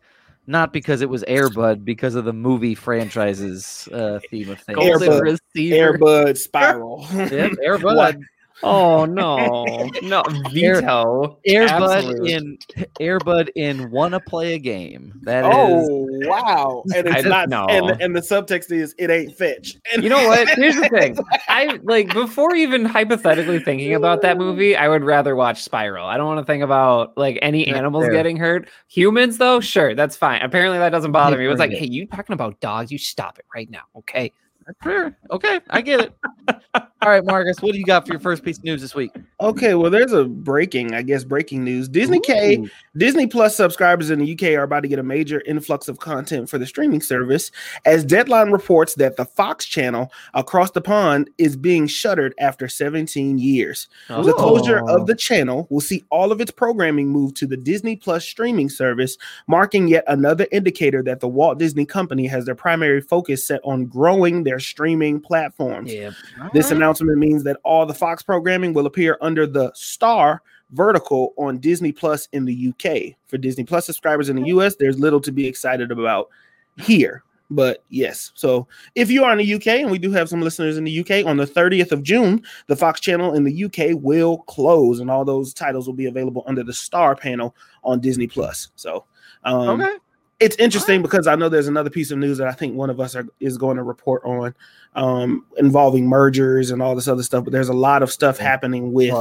Not 0.50 0.72
because 0.72 1.02
it 1.02 1.10
was 1.10 1.26
Airbud, 1.26 1.84
because 1.84 2.16
of 2.16 2.24
the 2.24 2.32
movie 2.32 2.74
franchises 2.74 3.90
uh, 3.92 4.22
theme 4.32 4.50
of 4.50 4.60
things. 4.62 4.78
Golden 4.78 5.10
Airbud. 5.10 5.38
receiver. 5.56 5.98
Airbud 5.98 6.38
spiral. 6.38 7.06
Yep, 7.14 7.52
Airbud. 7.68 8.22
What? 8.62 8.70
Oh 8.70 9.06
no, 9.10 9.90
no 10.02 10.24
veto. 10.52 11.40
Airbud 11.48 11.70
Absolute. 11.70 12.28
in 12.28 12.58
Airbud 13.00 13.50
in 13.56 13.92
wanna 13.92 14.20
play 14.20 14.54
a 14.54 14.60
game. 14.60 15.14
That 15.24 15.46
is 15.46 15.52
Oh 15.52 16.08
wow! 16.28 16.84
And 16.96 17.08
it's 17.08 17.22
don't 17.22 17.30
not. 17.30 17.50
know. 17.50 17.68
And, 17.68 18.02
and 18.02 18.16
the 18.16 18.22
subtext 18.22 18.72
is 18.72 18.96
it 18.98 19.10
ain't 19.10 19.36
fetch. 19.38 19.78
And 19.94 20.04
You 20.04 20.10
know 20.10 20.28
what? 20.28 20.50
Here's 20.56 20.76
the 20.76 20.90
thing. 20.90 21.18
I 21.48 21.80
like 21.84 22.12
before 22.14 22.56
even 22.56 22.86
hypothetically 22.86 23.60
thinking 23.60 23.94
about 23.94 24.22
that 24.24 24.38
movie, 24.40 24.76
I 24.76 24.88
would 24.88 25.04
rather 25.04 25.36
watch 25.36 25.62
Spiral. 25.62 26.08
I 26.08 26.18
don't 26.18 26.28
want 26.28 26.40
to 26.40 26.46
think 26.46 26.64
about 26.64 27.18
like 27.18 27.38
any 27.42 27.68
animals 27.68 28.06
fair. 28.06 28.14
getting 28.14 28.38
hurt. 28.38 28.70
Humans, 28.88 29.38
though, 29.38 29.60
sure, 29.60 29.94
that's 29.94 30.16
fine. 30.16 30.42
Apparently, 30.42 30.80
that 30.80 30.90
doesn't 30.90 31.12
bother 31.12 31.38
me. 31.38 31.46
It 31.46 31.50
was 31.50 31.60
like, 31.60 31.70
bring 31.70 31.82
hey, 31.84 31.90
you 31.90 32.08
talking 32.08 32.34
about 32.34 32.60
dogs? 32.60 32.92
You 32.92 32.98
stop 32.98 33.38
it 33.38 33.46
right 33.54 33.70
now, 33.70 33.84
okay? 33.98 34.34
Sure. 34.84 35.16
Okay, 35.32 35.60
I 35.70 35.82
get 35.82 36.00
it. 36.02 36.14
All 37.02 37.12
right, 37.12 37.24
Marcus, 37.24 37.62
what 37.62 37.74
do 37.74 37.78
you 37.78 37.86
got 37.86 38.06
for 38.06 38.14
your 38.14 38.20
first 38.20 38.44
piece 38.44 38.58
of 38.58 38.64
news 38.64 38.82
this 38.82 38.96
week? 38.96 39.12
Okay, 39.40 39.76
well, 39.76 39.92
there's 39.92 40.12
a 40.14 40.26
breaking, 40.26 40.94
I 40.96 41.04
guess, 41.04 41.24
breaking 41.24 41.64
news. 41.64 41.88
Disney 41.88 42.20
K, 42.20 42.68
Disney 42.98 43.28
Plus 43.28 43.56
subscribers 43.56 44.10
in 44.10 44.20
the 44.20 44.34
UK 44.34 44.58
are 44.60 44.64
about 44.64 44.82
to 44.82 44.88
get 44.88 44.98
a 44.98 45.04
major 45.04 45.42
influx 45.46 45.88
of 45.88 46.00
content 46.00 46.50
for 46.50 46.58
the 46.58 46.66
streaming 46.66 47.02
service, 47.02 47.52
as 47.86 48.04
Deadline 48.04 48.52
reports 48.52 48.96
that 48.96 49.16
the 49.16 49.26
Fox 49.26 49.66
channel 49.66 50.12
across 50.34 50.72
the 50.72 50.82
pond 50.82 51.30
is 51.38 51.56
being 51.56 51.86
shuttered 51.88 52.34
after 52.40 52.68
17 52.68 53.38
years. 53.38 53.88
The 54.08 54.16
oh. 54.18 54.34
closure 54.34 54.82
Oh. 54.88 54.98
of 54.98 55.08
the 55.08 55.16
channel 55.16 55.68
will 55.70 55.82
see 55.82 56.04
all 56.10 56.32
of 56.32 56.42
its 56.42 56.52
programming 56.52 57.10
move 57.10 57.36
to 57.36 57.46
the 57.48 57.58
Disney 57.58 57.96
Plus 57.96 58.26
streaming 58.26 58.70
service, 58.70 59.18
marking 59.48 59.88
yet 59.88 60.04
another 60.08 60.48
indicator 60.52 61.04
that 61.04 61.20
the 61.20 61.28
Walt 61.28 61.60
Disney 61.60 61.86
Company 61.86 62.26
has 62.28 62.46
their 62.46 62.56
primary 62.56 63.02
focus 63.02 63.46
set 63.46 63.62
on 63.64 63.86
growing 63.86 64.44
their 64.44 64.57
streaming 64.60 65.20
platforms. 65.20 65.94
Yeah. 65.94 66.12
This 66.54 66.72
announcement 66.72 67.18
means 67.18 67.44
that 67.44 67.58
all 67.64 67.86
the 67.86 67.94
Fox 67.94 68.24
programming 68.24 68.74
will 68.74 68.86
appear 68.86 69.18
under 69.22 69.46
the 69.46 69.72
Star 69.74 70.42
vertical 70.72 71.34
on 71.38 71.60
Disney 71.60 71.92
Plus 71.92 72.28
in 72.34 72.46
the 72.46 72.70
UK. 72.70 73.16
For 73.28 73.38
Disney 73.38 73.64
Plus 73.64 73.86
subscribers 73.86 74.30
in 74.30 74.36
the 74.36 74.48
US, 74.48 74.76
there's 74.76 75.00
little 75.00 75.22
to 75.22 75.32
be 75.32 75.48
excited 75.48 75.92
about 75.92 76.30
here. 76.78 77.24
But 77.50 77.84
yes, 77.90 78.32
so 78.36 78.68
if 78.96 79.10
you 79.10 79.24
are 79.24 79.32
in 79.32 79.38
the 79.38 79.54
UK, 79.54 79.68
and 79.68 79.90
we 79.90 79.98
do 79.98 80.12
have 80.12 80.28
some 80.28 80.42
listeners 80.42 80.78
in 80.78 80.84
the 80.84 81.00
UK, 81.00 81.26
on 81.26 81.38
the 81.38 81.46
30th 81.46 81.94
of 81.94 82.04
June, 82.04 82.44
the 82.68 82.76
Fox 82.76 83.00
channel 83.00 83.34
in 83.34 83.46
the 83.46 83.64
UK 83.64 83.98
will 84.02 84.40
close, 84.40 85.00
and 85.00 85.10
all 85.10 85.24
those 85.24 85.54
titles 85.54 85.88
will 85.88 85.94
be 85.94 86.08
available 86.08 86.44
under 86.46 86.64
the 86.64 86.74
Star 86.74 87.16
panel 87.16 87.56
on 87.86 88.02
Disney 88.02 88.28
Plus. 88.28 88.70
So, 88.76 89.06
um, 89.46 89.82
okay. 89.82 89.96
It's 90.40 90.56
interesting 90.58 91.02
because 91.02 91.26
I 91.28 91.36
know 91.36 91.50
there's 91.50 91.68
another 91.68 91.90
piece 91.90 92.12
of 92.12 92.18
news 92.20 92.38
that 92.38 92.48
I 92.48 92.52
think 92.54 92.76
one 92.76 92.90
of 92.90 93.00
us 93.00 93.16
are, 93.16 93.26
is 93.40 93.58
going 93.58 93.78
to 93.78 93.84
report 93.84 94.24
on 94.24 94.54
um, 94.96 95.46
involving 95.58 96.08
mergers 96.08 96.70
and 96.72 96.82
all 96.82 96.96
this 96.96 97.08
other 97.08 97.24
stuff. 97.24 97.44
But 97.44 97.54
there's 97.54 97.70
a 97.70 97.74
lot 97.74 98.04
of 98.04 98.12
stuff 98.12 98.38
happening 98.38 98.94
with 98.94 99.14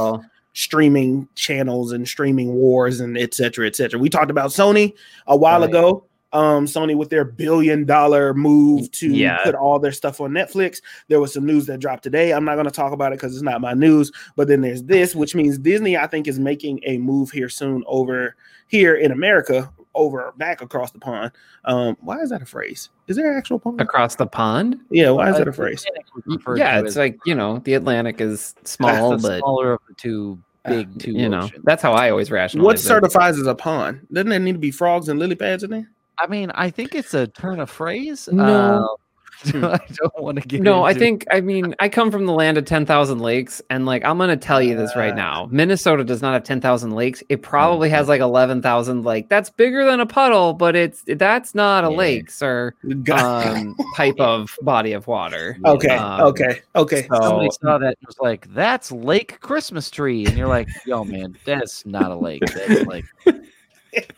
streaming 0.53 1.27
channels 1.35 1.91
and 1.91 2.07
streaming 2.07 2.53
wars 2.53 2.99
and 2.99 3.17
et 3.17 3.33
cetera, 3.33 3.67
et 3.67 3.75
cetera. 3.75 3.99
We 3.99 4.09
talked 4.09 4.31
about 4.31 4.49
Sony 4.49 4.93
a 5.27 5.35
while 5.37 5.61
Right. 5.61 5.69
ago. 5.69 6.03
um, 6.33 6.65
Sony 6.65 6.93
with 6.95 7.09
their 7.09 7.23
billion 7.23 7.85
dollar 7.85 8.33
move 8.33 8.91
to 8.91 9.07
Yeah. 9.09 9.37
put 9.43 9.55
all 9.55 9.79
their 9.79 9.93
stuff 9.93 10.19
on 10.19 10.31
Netflix. 10.31 10.81
There 11.07 11.21
was 11.21 11.33
some 11.33 11.45
news 11.45 11.67
that 11.67 11.79
dropped 11.79 12.03
today. 12.03 12.33
I'm 12.33 12.43
not 12.43 12.55
going 12.55 12.65
to 12.65 12.71
talk 12.71 12.91
about 12.91 13.13
it 13.13 13.15
because 13.19 13.33
it's 13.33 13.43
not 13.43 13.61
my 13.61 13.73
news. 13.73 14.11
But 14.35 14.49
then 14.49 14.59
there's 14.59 14.83
this, 14.83 15.15
which 15.15 15.35
means 15.35 15.57
Disney, 15.57 15.95
I 15.95 16.05
think, 16.05 16.27
is 16.27 16.37
making 16.37 16.81
a 16.85 16.97
move 16.97 17.31
here 17.31 17.47
soon 17.47 17.81
over 17.87 18.35
here 18.67 18.93
in 18.95 19.11
America, 19.13 19.71
over 19.97 20.33
back 20.37 20.61
across 20.61 20.91
the 20.91 20.99
pond. 20.99 21.31
Um, 21.65 21.97
why 22.01 22.19
is 22.21 22.29
that 22.29 22.41
a 22.41 22.45
phrase? 22.45 22.89
Is 23.07 23.17
there 23.17 23.31
an 23.31 23.37
actual 23.37 23.59
pond? 23.59 23.81
Across 23.81 24.15
the 24.15 24.27
pond? 24.27 24.79
Yeah, 24.89 25.09
why 25.09 25.29
is 25.29 25.35
Uh, 25.35 25.39
that 25.39 25.47
a 25.49 25.53
phrase? 25.53 25.83
Atlantic 25.85 26.15
was 26.15 26.23
referred 26.27 26.57
Yeah, 26.59 26.79
it's 26.79 26.89
as 26.89 26.97
like, 26.97 27.17
you 27.25 27.35
know, 27.35 27.59
the 27.59 27.73
Atlantic 27.73 28.21
is 28.21 28.55
small, 28.63 29.17
the 29.17 29.27
but 29.27 29.39
smaller 29.39 29.73
of 29.73 29.79
the 29.87 29.93
two 29.95 30.39
Uh, 30.65 30.69
big 30.69 30.99
two 30.99 31.11
you 31.11 31.27
know, 31.29 31.41
oceans. 31.43 31.63
that's 31.65 31.81
how 31.81 31.93
I 31.93 32.09
always 32.09 32.29
rationalize 32.31 32.65
What 32.65 32.75
it. 32.75 32.79
certifies 32.83 33.39
as 33.39 33.47
a 33.47 33.55
pond? 33.55 34.05
Doesn't 34.13 34.29
there 34.29 34.39
need 34.39 34.53
to 34.53 34.59
be 34.59 34.71
frogs 34.71 35.09
and 35.09 35.19
lily 35.19 35.35
pads 35.35 35.63
in 35.63 35.71
there? 35.71 35.89
I 36.19 36.27
mean, 36.27 36.51
I 36.55 36.69
think 36.69 36.95
it's 36.95 37.13
a 37.13 37.27
turn 37.27 37.59
of 37.59 37.69
phrase. 37.69 38.27
No. 38.31 38.97
I 39.45 39.79
don't 39.93 40.21
want 40.21 40.41
to 40.41 40.47
get. 40.47 40.61
No, 40.61 40.83
I 40.83 40.93
think 40.93 41.25
I 41.31 41.41
mean 41.41 41.75
I 41.79 41.89
come 41.89 42.11
from 42.11 42.25
the 42.25 42.33
land 42.33 42.57
of 42.57 42.65
ten 42.65 42.85
thousand 42.85 43.19
lakes, 43.19 43.61
and 43.69 43.85
like 43.85 44.03
I'm 44.03 44.17
gonna 44.17 44.35
tell 44.37 44.61
you 44.61 44.75
this 44.75 44.95
right 44.95 45.15
now. 45.15 45.47
Minnesota 45.51 46.03
does 46.03 46.21
not 46.21 46.33
have 46.33 46.43
ten 46.43 46.59
thousand 46.61 46.91
lakes. 46.91 47.21
It 47.29 47.41
probably 47.43 47.89
has 47.89 48.07
like 48.07 48.21
eleven 48.21 48.61
thousand. 48.61 49.03
Like 49.03 49.29
that's 49.29 49.49
bigger 49.49 49.85
than 49.85 49.99
a 49.99 50.05
puddle, 50.05 50.53
but 50.53 50.75
it's 50.75 51.03
that's 51.07 51.53
not 51.53 51.83
a 51.83 51.91
Yeah. 51.91 51.97
lake, 51.97 52.31
sir. 52.31 52.73
Um, 53.11 53.75
type 53.95 54.19
of 54.19 54.55
body 54.61 54.93
of 54.93 55.07
water. 55.07 55.57
okay, 55.65 55.95
um, 55.95 56.21
okay, 56.21 56.61
okay. 56.75 57.07
so- 57.07 57.21
somebody 57.21 57.49
saw 57.61 57.77
that 57.77 57.87
and 57.99 58.07
was 58.07 58.17
like, 58.19 58.51
"That's 58.53 58.91
Lake 58.91 59.39
Christmas 59.41 59.89
Tree," 59.91 60.25
and 60.25 60.37
you're 60.37 60.47
like, 60.47 60.67
"Yo, 60.85 61.03
man, 61.03 61.37
that's 61.45 61.85
not 61.85 62.11
a 62.11 62.15
lake. 62.15 62.43
That's 62.45 62.85
like 62.85 63.05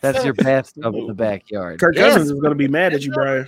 that's 0.02 0.24
your 0.24 0.34
bath 0.34 0.74
of 0.84 0.94
the 0.94 1.14
backyard." 1.14 1.80
Kirk 1.80 1.96
Yes, 1.96 2.14
Cousins 2.14 2.32
is 2.32 2.40
going 2.40 2.52
to 2.52 2.56
be 2.56 2.68
mad 2.68 2.94
at 2.94 3.02
you, 3.02 3.10
not 3.12 3.16
Brian. 3.16 3.48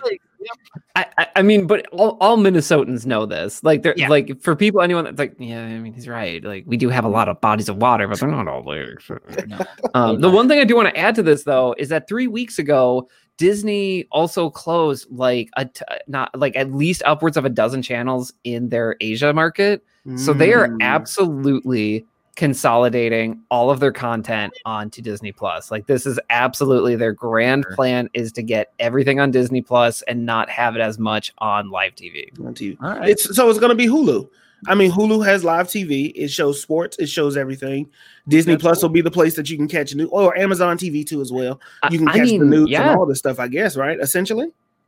I, 0.96 1.06
I, 1.20 1.28
I 1.38 1.42
mean, 1.44 1.68
but 1.68 1.86
all, 1.92 2.18
all 2.20 2.36
Minnesotans 2.38 3.06
know 3.06 3.28
this. 3.28 3.64
Like, 3.64 3.84
they're 3.84 3.94
Yeah. 3.96 4.08
like 4.10 4.42
for 4.42 4.56
people, 4.56 4.82
anyone 4.82 5.04
that's 5.04 5.20
like, 5.20 5.36
yeah, 5.38 5.64
I 5.64 5.78
mean, 5.78 5.94
he's 5.94 6.08
right. 6.08 6.44
Like, 6.44 6.64
we 6.66 6.78
do 6.78 6.90
have 6.90 7.06
a 7.06 7.10
lot 7.10 7.30
of 7.30 7.40
bodies 7.42 7.70
of 7.70 7.78
water, 7.78 8.08
but 8.08 8.20
they're 8.20 8.28
not 8.30 8.48
all 8.48 8.64
lakes. 8.66 9.10
No. 9.48 9.60
Um, 9.94 10.20
the 10.22 10.30
one 10.32 10.48
thing 10.48 10.60
I 10.60 10.64
do 10.64 10.76
want 10.76 10.90
to 10.90 10.98
add 10.98 11.14
to 11.16 11.24
this 11.24 11.44
though 11.44 11.76
is 11.78 11.90
that 11.90 12.08
three 12.08 12.28
weeks 12.28 12.58
ago, 12.58 13.08
Disney 13.38 14.06
also 14.12 14.50
closed 14.50 15.08
like 15.12 15.50
a 15.58 15.66
t- 15.66 15.84
not 16.08 16.38
like 16.40 16.56
at 16.56 16.74
least 16.74 17.02
upwards 17.06 17.38
of 17.38 17.46
a 17.46 17.50
dozen 17.50 17.82
channels 17.82 18.34
in 18.44 18.70
their 18.70 18.96
Asia 19.02 19.34
market. 19.34 19.84
So 20.16 20.34
they 20.34 20.54
are 20.54 20.68
Mm. 20.70 20.82
absolutely 20.82 22.06
consolidating 22.36 23.42
all 23.52 23.70
of 23.70 23.80
their 23.80 23.92
content 23.92 24.54
onto 24.66 25.02
Disney 25.02 25.32
Plus. 25.32 25.72
Like 25.72 25.88
this 25.88 26.06
is 26.06 26.20
absolutely 26.30 26.96
their 26.96 27.14
grand 27.14 27.64
Sure. 27.68 27.76
plan 27.76 28.10
is 28.14 28.32
to 28.34 28.44
get 28.44 28.74
everything 28.80 29.20
on 29.20 29.32
Disney 29.32 29.62
Plus 29.62 30.02
and 30.04 30.26
not 30.26 30.50
have 30.50 30.76
it 30.76 30.82
as 30.82 30.98
much 31.00 31.34
on 31.40 31.70
live 31.70 31.96
TV. 31.96 32.30
on 32.46 32.54
TV. 32.54 32.78
All 32.82 32.90
right. 32.98 33.10
It's 33.10 33.36
so 33.36 33.50
it's 33.50 33.60
going 33.60 33.70
to 33.70 33.76
be 33.76 33.88
Hulu. 33.88 34.30
I 34.68 34.76
mean, 34.76 34.92
Hulu 34.92 35.26
has 35.26 35.44
live 35.44 35.68
TV. 35.68 36.12
It 36.16 36.28
shows 36.30 36.62
sports. 36.62 36.98
It 37.00 37.08
shows 37.08 37.36
everything. 37.36 37.90
Disney 38.28 38.54
That's 38.54 38.62
Plus 38.62 38.80
cool. 38.82 38.90
will 38.90 38.94
be 38.94 39.02
the 39.02 39.10
place 39.12 39.36
that 39.36 39.50
you 39.50 39.58
can 39.58 39.68
catch 39.68 39.96
new, 39.96 40.06
or 40.08 40.38
Amazon 40.38 40.78
TV 40.78 41.06
too 41.06 41.20
as 41.22 41.32
well. 41.32 41.60
You 41.90 41.98
can 41.98 42.08
I- 42.08 42.12
I 42.12 42.18
catch 42.20 42.30
the 42.30 42.38
news 42.40 42.70
yeah. 42.70 42.92
and 42.92 43.00
all 43.00 43.06
this 43.08 43.18
stuff. 43.20 43.40
I 43.40 43.48
guess, 43.48 43.76
right? 43.76 44.00
Essentially, 44.00 44.46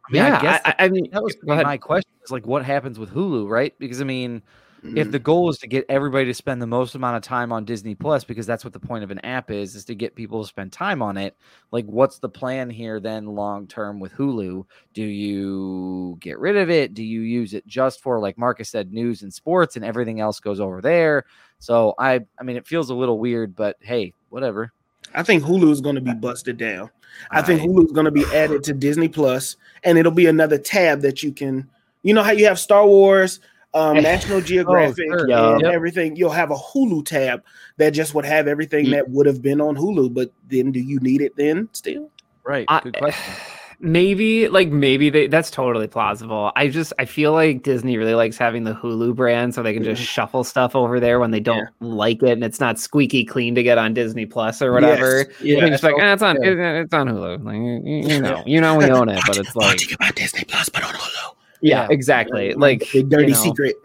I 0.09 0.11
mean, 0.11 0.21
yeah, 0.23 0.37
I 0.37 0.41
guess 0.41 0.61
I, 0.65 0.75
I 0.79 0.89
mean, 0.89 1.09
that 1.11 1.23
was 1.23 1.35
my 1.43 1.77
question. 1.77 2.09
Is 2.23 2.29
like, 2.31 2.45
what 2.45 2.63
happens 2.63 2.99
with 2.99 3.11
Hulu, 3.11 3.49
right? 3.49 3.73
Because 3.79 3.99
I 3.99 4.03
mean, 4.03 4.43
if 4.83 5.07
Mm. 5.07 5.11
the 5.11 5.19
goal 5.19 5.49
is 5.49 5.57
to 5.59 5.67
get 5.67 5.85
everybody 5.87 6.25
to 6.25 6.33
spend 6.33 6.61
the 6.61 6.67
most 6.67 6.93
amount 6.93 7.15
of 7.15 7.23
time 7.23 7.51
on 7.51 7.63
Disney 7.63 7.95
Plus, 7.95 8.23
because 8.23 8.45
that's 8.45 8.63
what 8.63 8.73
the 8.73 8.79
point 8.79 9.03
of 9.03 9.11
an 9.11 9.19
app 9.19 9.49
is, 9.49 9.75
is 9.75 9.85
to 9.85 9.95
get 9.95 10.15
people 10.15 10.41
to 10.41 10.47
spend 10.47 10.71
time 10.71 11.01
on 11.01 11.17
it. 11.17 11.35
Like, 11.71 11.85
what's 11.85 12.19
the 12.19 12.29
plan 12.29 12.69
here 12.69 12.99
then, 12.99 13.25
long 13.27 13.65
term 13.67 13.99
with 13.99 14.11
Hulu? 14.13 14.65
Do 14.93 15.03
you 15.03 16.17
get 16.19 16.37
rid 16.37 16.57
of 16.57 16.69
it? 16.69 16.93
Do 16.93 17.03
you 17.03 17.21
use 17.21 17.53
it 17.53 17.65
just 17.65 18.01
for, 18.01 18.19
like 18.19 18.37
Marcus 18.37 18.69
said, 18.69 18.91
news 18.91 19.21
and 19.23 19.33
sports, 19.33 19.75
and 19.75 19.85
everything 19.85 20.19
else 20.19 20.39
goes 20.39 20.59
over 20.59 20.81
there? 20.81 21.25
So 21.59 21.95
I, 21.97 22.19
I 22.39 22.43
mean, 22.43 22.57
it 22.57 22.67
feels 22.67 22.89
a 22.89 22.95
little 22.95 23.19
weird, 23.19 23.55
but 23.55 23.77
hey, 23.79 24.13
whatever. 24.29 24.73
I 25.15 25.23
think 25.23 25.43
Hulu 25.43 25.69
is 25.71 25.79
going 25.79 25.95
to 25.95 26.01
be 26.01 26.13
busted 26.13 26.57
down. 26.57 26.89
I 27.29 27.41
think 27.41 27.61
Hulu 27.61 27.85
is 27.85 27.91
going 27.91 28.05
to 28.05 28.11
be 28.11 28.25
added 28.33 28.63
to 28.63 28.73
Disney 28.73 29.07
Plus, 29.07 29.55
and 29.83 29.97
it'll 29.97 30.11
be 30.11 30.25
another 30.25 30.57
tab 30.57 31.01
that 31.01 31.23
you 31.23 31.31
can. 31.31 31.69
You 32.01 32.13
know 32.13 32.23
how 32.23 32.31
you 32.31 32.45
have 32.47 32.59
Star 32.59 32.85
Wars, 32.85 33.39
um, 33.73 33.97
National 34.01 34.41
Geographic, 34.41 35.05
sure. 35.07 35.29
and 35.29 35.61
Yep. 35.61 35.73
everything. 35.73 36.15
You'll 36.15 36.29
have 36.31 36.51
a 36.51 36.55
Hulu 36.55 37.05
tab 37.05 37.43
that 37.77 37.91
just 37.91 38.13
would 38.13 38.25
have 38.25 38.47
everything 38.47 38.85
Ye- 38.85 38.91
that 38.91 39.09
would 39.09 39.25
have 39.25 39.41
been 39.41 39.59
on 39.61 39.75
Hulu. 39.75 40.13
But 40.13 40.31
then, 40.49 40.71
do 40.71 40.79
you 40.79 40.99
need 40.99 41.21
it 41.21 41.35
then 41.35 41.69
still? 41.73 42.09
Right. 42.43 42.65
I- 42.67 42.81
Good 42.81 42.97
question. 42.97 43.33
Maybe 43.79 44.47
like 44.47 44.69
maybe 44.69 45.09
they 45.09 45.27
that's 45.27 45.51
totally 45.51 45.87
plausible. 45.87 46.53
I 46.55 46.69
just 46.69 46.93
I 46.99 47.05
feel 47.05 47.33
like 47.33 47.63
Disney 47.63 47.97
really 47.97 48.13
likes 48.15 48.37
having 48.37 48.63
the 48.63 48.73
Hulu 48.73 49.13
brand 49.13 49.53
so 49.53 49.61
they 49.61 49.73
can 49.73 49.83
just 49.83 50.01
Mhm. 50.01 50.05
shuffle 50.05 50.45
stuff 50.45 50.73
over 50.73 51.01
there 51.01 51.19
when 51.19 51.31
they 51.31 51.41
don't 51.41 51.67
like 51.81 52.23
it 52.23 52.29
and 52.29 52.45
it's 52.45 52.61
not 52.61 52.79
squeaky 52.79 53.25
clean 53.25 53.55
to 53.55 53.63
get 53.63 53.77
on 53.77 53.93
Disney 53.93 54.25
Plus 54.25 54.61
or 54.61 54.71
whatever. 54.71 55.25
Yes. 55.41 55.41
Yeah. 55.41 55.59
They're 55.59 55.69
like, 55.71 55.97
that's 55.97 56.01
"Ah, 56.01 56.13
it's 56.13 56.23
on 56.23 56.43
yeah. 56.43 56.49
it's, 56.79 56.85
it's 56.85 56.93
on 56.93 57.07
Hulu. 57.09 57.43
Like 57.43 57.55
you, 57.55 58.15
you 58.15 58.21
know, 58.21 58.43
you 58.45 58.61
know 58.61 58.77
we 58.77 58.85
own 58.85 59.09
it, 59.09 59.19
but 59.27 59.35
it's 59.37 59.53
like 59.53 59.79
get 59.79 59.99
my 59.99 60.11
Disney 60.11 60.45
Plus, 60.45 60.69
but 60.69 60.81
on 60.85 60.93
Hulu. 60.93 61.35
Yeah, 61.63 61.83
Yeah. 61.83 61.87
exactly. 61.89 62.53
Like 62.53 62.87
the 62.91 63.01
dirty 63.03 63.27
you 63.27 63.31
know, 63.31 63.41
secret. 63.43 63.75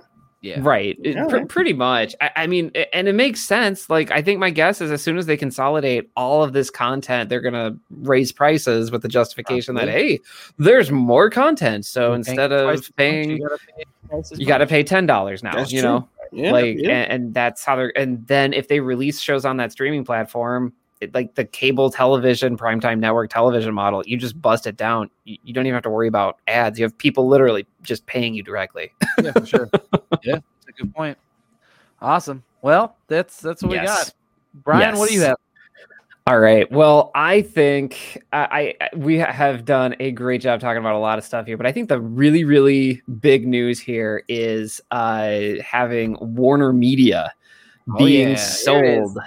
Yeah. 0.40 0.58
Right. 0.60 0.96
It- 1.02 1.16
All 1.18 1.28
pr- 1.28 1.46
pretty 1.46 1.72
much. 1.72 2.14
I, 2.20 2.30
I 2.36 2.46
mean, 2.46 2.70
and 2.92 3.08
it 3.08 3.14
makes 3.14 3.40
sense. 3.40 3.90
Like, 3.90 4.12
I 4.12 4.22
think 4.22 4.38
my 4.38 4.50
guess 4.50 4.80
is 4.80 4.92
as 4.92 5.02
soon 5.02 5.18
as 5.18 5.26
they 5.26 5.36
consolidate 5.36 6.10
all 6.16 6.44
of 6.44 6.52
this 6.52 6.70
content, 6.70 7.28
they're 7.28 7.40
going 7.40 7.54
to 7.54 7.76
raise 7.90 8.30
prices 8.30 8.92
with 8.92 9.02
the 9.02 9.08
justification 9.08 9.74
that, 9.74 9.88
hey, 9.88 10.20
there's 10.56 10.92
more 10.92 11.28
content. 11.28 11.86
So 11.86 12.08
You're 12.08 12.14
instead 12.16 12.48
twice 12.50 12.88
of 12.88 12.94
paying, 12.96 13.30
you 13.32 13.38
gotta 13.48 13.58
pay 13.76 13.84
twice 14.08 14.30
as 14.32 14.38
you 14.38 14.46
got 14.46 14.58
to 14.58 14.64
much. 14.66 14.68
pay 14.70 14.84
$10 14.84 15.42
now, 15.42 15.56
That's 15.56 15.72
you 15.72 15.80
true. 15.80 15.88
know? 15.90 16.08
Yeah, 16.30 16.52
like, 16.52 16.76
yeah. 16.78 16.90
and, 16.90 17.12
and 17.24 17.34
that's 17.34 17.64
how 17.64 17.74
they're, 17.74 17.92
and 17.98 18.24
then 18.28 18.52
if 18.52 18.68
they 18.68 18.78
release 18.78 19.18
shows 19.20 19.44
on 19.44 19.56
that 19.56 19.72
streaming 19.72 20.04
platform, 20.04 20.72
it, 21.00 21.14
like 21.14 21.34
the 21.34 21.44
cable 21.44 21.90
television, 21.90 22.56
primetime 22.56 22.98
network 22.98 23.30
television 23.30 23.74
model, 23.74 24.02
you 24.06 24.16
just 24.16 24.40
bust 24.40 24.66
it 24.66 24.76
down. 24.76 25.10
You, 25.24 25.38
you 25.44 25.52
don't 25.54 25.66
even 25.66 25.74
have 25.74 25.82
to 25.84 25.90
worry 25.90 26.08
about 26.08 26.38
ads. 26.46 26.78
You 26.78 26.84
have 26.84 26.96
people 26.98 27.28
literally 27.28 27.66
just 27.82 28.06
paying 28.06 28.34
you 28.34 28.42
directly. 28.42 28.92
yeah, 29.22 29.32
for 29.32 29.46
sure. 29.46 29.70
yeah, 30.22 30.34
that's 30.34 30.68
a 30.68 30.72
good 30.72 30.94
point. 30.94 31.18
Awesome. 32.00 32.42
Well, 32.62 32.96
that's 33.06 33.40
that's 33.40 33.62
what 33.62 33.72
we 33.72 33.76
got. 33.78 34.12
Brian, 34.54 34.96
what 34.98 35.08
do 35.08 35.14
you 35.14 35.22
have? 35.22 35.36
All 36.26 36.38
right. 36.40 36.70
Well, 36.70 37.10
I 37.14 37.40
think 37.40 38.22
I, 38.32 38.74
I 38.80 38.96
we 38.96 39.16
have 39.18 39.64
done 39.64 39.96
a 39.98 40.10
great 40.10 40.42
job 40.42 40.60
talking 40.60 40.78
about 40.78 40.94
a 40.94 40.98
lot 40.98 41.18
of 41.18 41.24
stuff 41.24 41.46
here, 41.46 41.56
but 41.56 41.66
I 41.66 41.72
think 41.72 41.88
the 41.88 42.00
really 42.00 42.44
really 42.44 43.02
big 43.20 43.46
news 43.46 43.80
here 43.80 44.24
is 44.28 44.80
uh, 44.90 45.38
having 45.64 46.16
Warner 46.20 46.72
Media 46.72 47.32
Oh, 47.90 47.98
being 47.98 48.28
yeah, 48.28 48.28
it 48.28 48.32
is. 48.34 48.62
sold. 48.64 49.18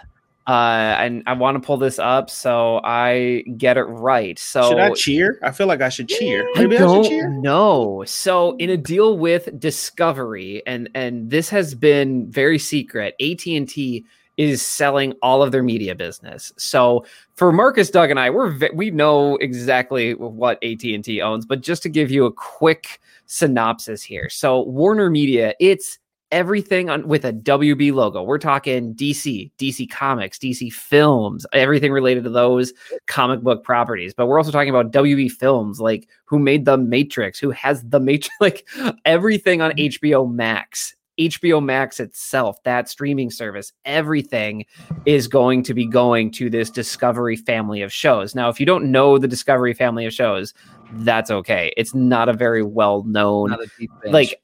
Uh, 0.47 0.95
and 0.97 1.23
I 1.27 1.33
want 1.33 1.61
to 1.61 1.65
pull 1.65 1.77
this 1.77 1.99
up 1.99 2.29
so 2.29 2.81
I 2.83 3.43
get 3.57 3.77
it 3.77 3.83
right. 3.83 4.39
So 4.39 4.69
should 4.69 4.79
I 4.79 4.91
cheer? 4.91 5.39
I 5.43 5.51
feel 5.51 5.67
like 5.67 5.81
I 5.81 5.89
should 5.89 6.09
cheer. 6.09 6.47
I 6.55 6.61
Maybe 6.61 6.77
I, 6.77 6.79
don't 6.79 7.03
should 7.03 7.09
cheer. 7.09 7.29
know. 7.29 8.03
So 8.07 8.55
in 8.57 8.69
a 8.69 8.77
deal 8.77 9.17
with 9.17 9.59
Discovery, 9.59 10.63
and 10.65 10.89
and 10.95 11.29
this 11.29 11.49
has 11.49 11.75
been 11.75 12.29
very 12.31 12.57
secret, 12.57 13.15
AT 13.21 13.45
and 13.45 13.69
T 13.69 14.05
is 14.37 14.61
selling 14.63 15.13
all 15.21 15.43
of 15.43 15.51
their 15.51 15.61
media 15.61 15.93
business. 15.93 16.51
So 16.57 17.05
for 17.35 17.51
Marcus, 17.51 17.91
Doug, 17.91 18.09
and 18.09 18.19
I, 18.19 18.31
we're 18.31 18.57
we 18.73 18.89
know 18.89 19.35
exactly 19.37 20.15
what 20.15 20.57
AT 20.63 20.83
and 20.83 21.03
T 21.03 21.21
owns, 21.21 21.45
but 21.45 21.61
just 21.61 21.83
to 21.83 21.89
give 21.89 22.09
you 22.09 22.25
a 22.25 22.31
quick 22.31 22.99
synopsis 23.27 24.01
here. 24.01 24.27
So 24.29 24.63
Warner 24.63 25.09
Media, 25.09 25.53
it's 25.59 25.99
everything 26.31 26.89
on 26.89 27.07
with 27.07 27.25
a 27.25 27.33
WB 27.33 27.93
logo. 27.93 28.23
We're 28.23 28.37
talking 28.37 28.95
DC, 28.95 29.51
DC 29.57 29.89
Comics, 29.89 30.37
DC 30.37 30.71
Films, 30.71 31.45
everything 31.53 31.91
related 31.91 32.23
to 32.23 32.29
those 32.29 32.73
comic 33.07 33.41
book 33.41 33.63
properties. 33.63 34.13
But 34.13 34.27
we're 34.27 34.37
also 34.37 34.51
talking 34.51 34.69
about 34.69 34.91
WB 34.91 35.31
Films, 35.31 35.79
like 35.79 36.07
who 36.25 36.39
made 36.39 36.65
the 36.65 36.77
Matrix, 36.77 37.39
who 37.39 37.51
has 37.51 37.83
the 37.83 37.99
Matrix, 37.99 38.35
like 38.41 38.67
everything 39.05 39.61
on 39.61 39.71
mm-hmm. 39.71 40.05
HBO 40.05 40.31
Max. 40.31 40.95
HBO 41.19 41.63
Max 41.63 41.99
itself, 41.99 42.63
that 42.63 42.89
streaming 42.89 43.29
service, 43.29 43.73
everything 43.85 44.65
is 45.05 45.27
going 45.27 45.61
to 45.63 45.73
be 45.73 45.85
going 45.85 46.31
to 46.31 46.49
this 46.49 46.69
Discovery 46.69 47.35
family 47.35 47.81
of 47.81 47.93
shows. 47.93 48.33
Now, 48.33 48.49
if 48.49 48.59
you 48.59 48.65
don't 48.65 48.91
know 48.91 49.17
the 49.17 49.27
Discovery 49.27 49.73
family 49.73 50.05
of 50.05 50.13
shows, 50.13 50.53
that's 50.93 51.29
okay. 51.29 51.73
It's 51.77 51.93
not 51.93 52.29
a 52.29 52.33
very 52.33 52.63
well 52.63 53.03
known 53.03 53.51
Not 53.51 53.61
a 53.61 53.67
deep 53.77 53.91
bench. 54.01 54.13
like 54.13 54.41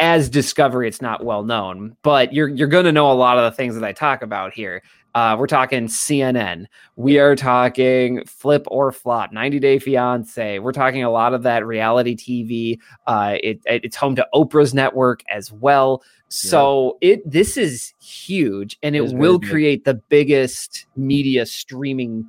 as 0.00 0.28
discovery 0.28 0.88
it's 0.88 1.02
not 1.02 1.24
well 1.24 1.44
known 1.44 1.94
but 2.02 2.32
you're 2.32 2.48
you're 2.48 2.66
going 2.68 2.84
to 2.86 2.92
know 2.92 3.10
a 3.10 3.14
lot 3.14 3.38
of 3.38 3.44
the 3.44 3.54
things 3.56 3.74
that 3.74 3.84
i 3.84 3.92
talk 3.92 4.22
about 4.22 4.52
here 4.52 4.82
uh, 5.14 5.36
we're 5.38 5.46
talking 5.46 5.86
cnn 5.86 6.64
we 6.96 7.18
are 7.18 7.36
talking 7.36 8.24
flip 8.26 8.64
or 8.68 8.90
flop 8.92 9.32
90 9.32 9.58
day 9.58 9.78
fiance 9.78 10.58
we're 10.60 10.72
talking 10.72 11.02
a 11.04 11.10
lot 11.10 11.34
of 11.34 11.42
that 11.42 11.66
reality 11.66 12.16
tv 12.16 12.78
uh, 13.06 13.36
it, 13.42 13.60
it- 13.66 13.84
it's 13.84 13.96
home 13.96 14.16
to 14.16 14.26
oprah's 14.34 14.72
network 14.72 15.22
as 15.28 15.52
well 15.52 16.02
so 16.28 16.96
it 17.00 17.28
this 17.30 17.56
is 17.56 17.92
huge 18.00 18.78
and 18.82 18.94
it 18.96 19.02
It 19.02 19.14
will 19.16 19.38
big. 19.38 19.50
create 19.50 19.84
the 19.84 19.94
biggest 19.94 20.86
media 20.96 21.44
streaming 21.44 22.26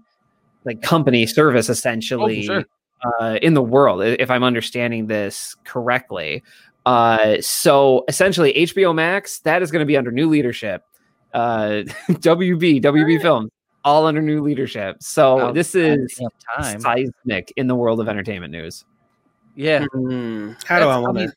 like 0.66 0.82
company 0.82 1.26
service 1.26 1.70
essentially 1.70 2.44
sure. 2.44 2.66
uh, 3.20 3.38
in 3.42 3.56
the 3.56 3.64
world, 3.64 4.02
if 4.04 4.30
I'm 4.30 4.44
understanding 4.44 5.08
this 5.08 5.56
correctly. 5.64 6.44
Uh, 6.86 7.36
so 7.42 8.04
essentially, 8.08 8.54
HBO 8.54 8.94
Max 8.96 9.40
that 9.40 9.62
is 9.62 9.72
going 9.72 9.82
to 9.82 9.86
be 9.86 9.98
under 9.98 10.12
new 10.12 10.30
leadership. 10.30 10.84
Uh, 11.34 11.84
WB 12.10 12.82
WB 12.84 13.22
Films 13.22 13.52
all 13.84 14.06
under 14.06 14.22
new 14.22 14.42
leadership. 14.42 14.98
So 15.02 15.36
Wow, 15.38 15.52
this 15.54 15.74
is 15.76 16.20
time. 16.58 16.80
seismic 16.80 17.52
in 17.56 17.68
the 17.68 17.76
world 17.76 18.00
of 18.00 18.08
entertainment 18.08 18.52
news. 18.52 18.86
Yeah. 19.56 19.86
Hmm, 19.94 20.52
how 20.66 20.80
do 20.80 20.86
I 20.86 20.88
That's- 20.88 21.02
want 21.02 21.16
mean, 21.16 21.28
to? 21.30 21.36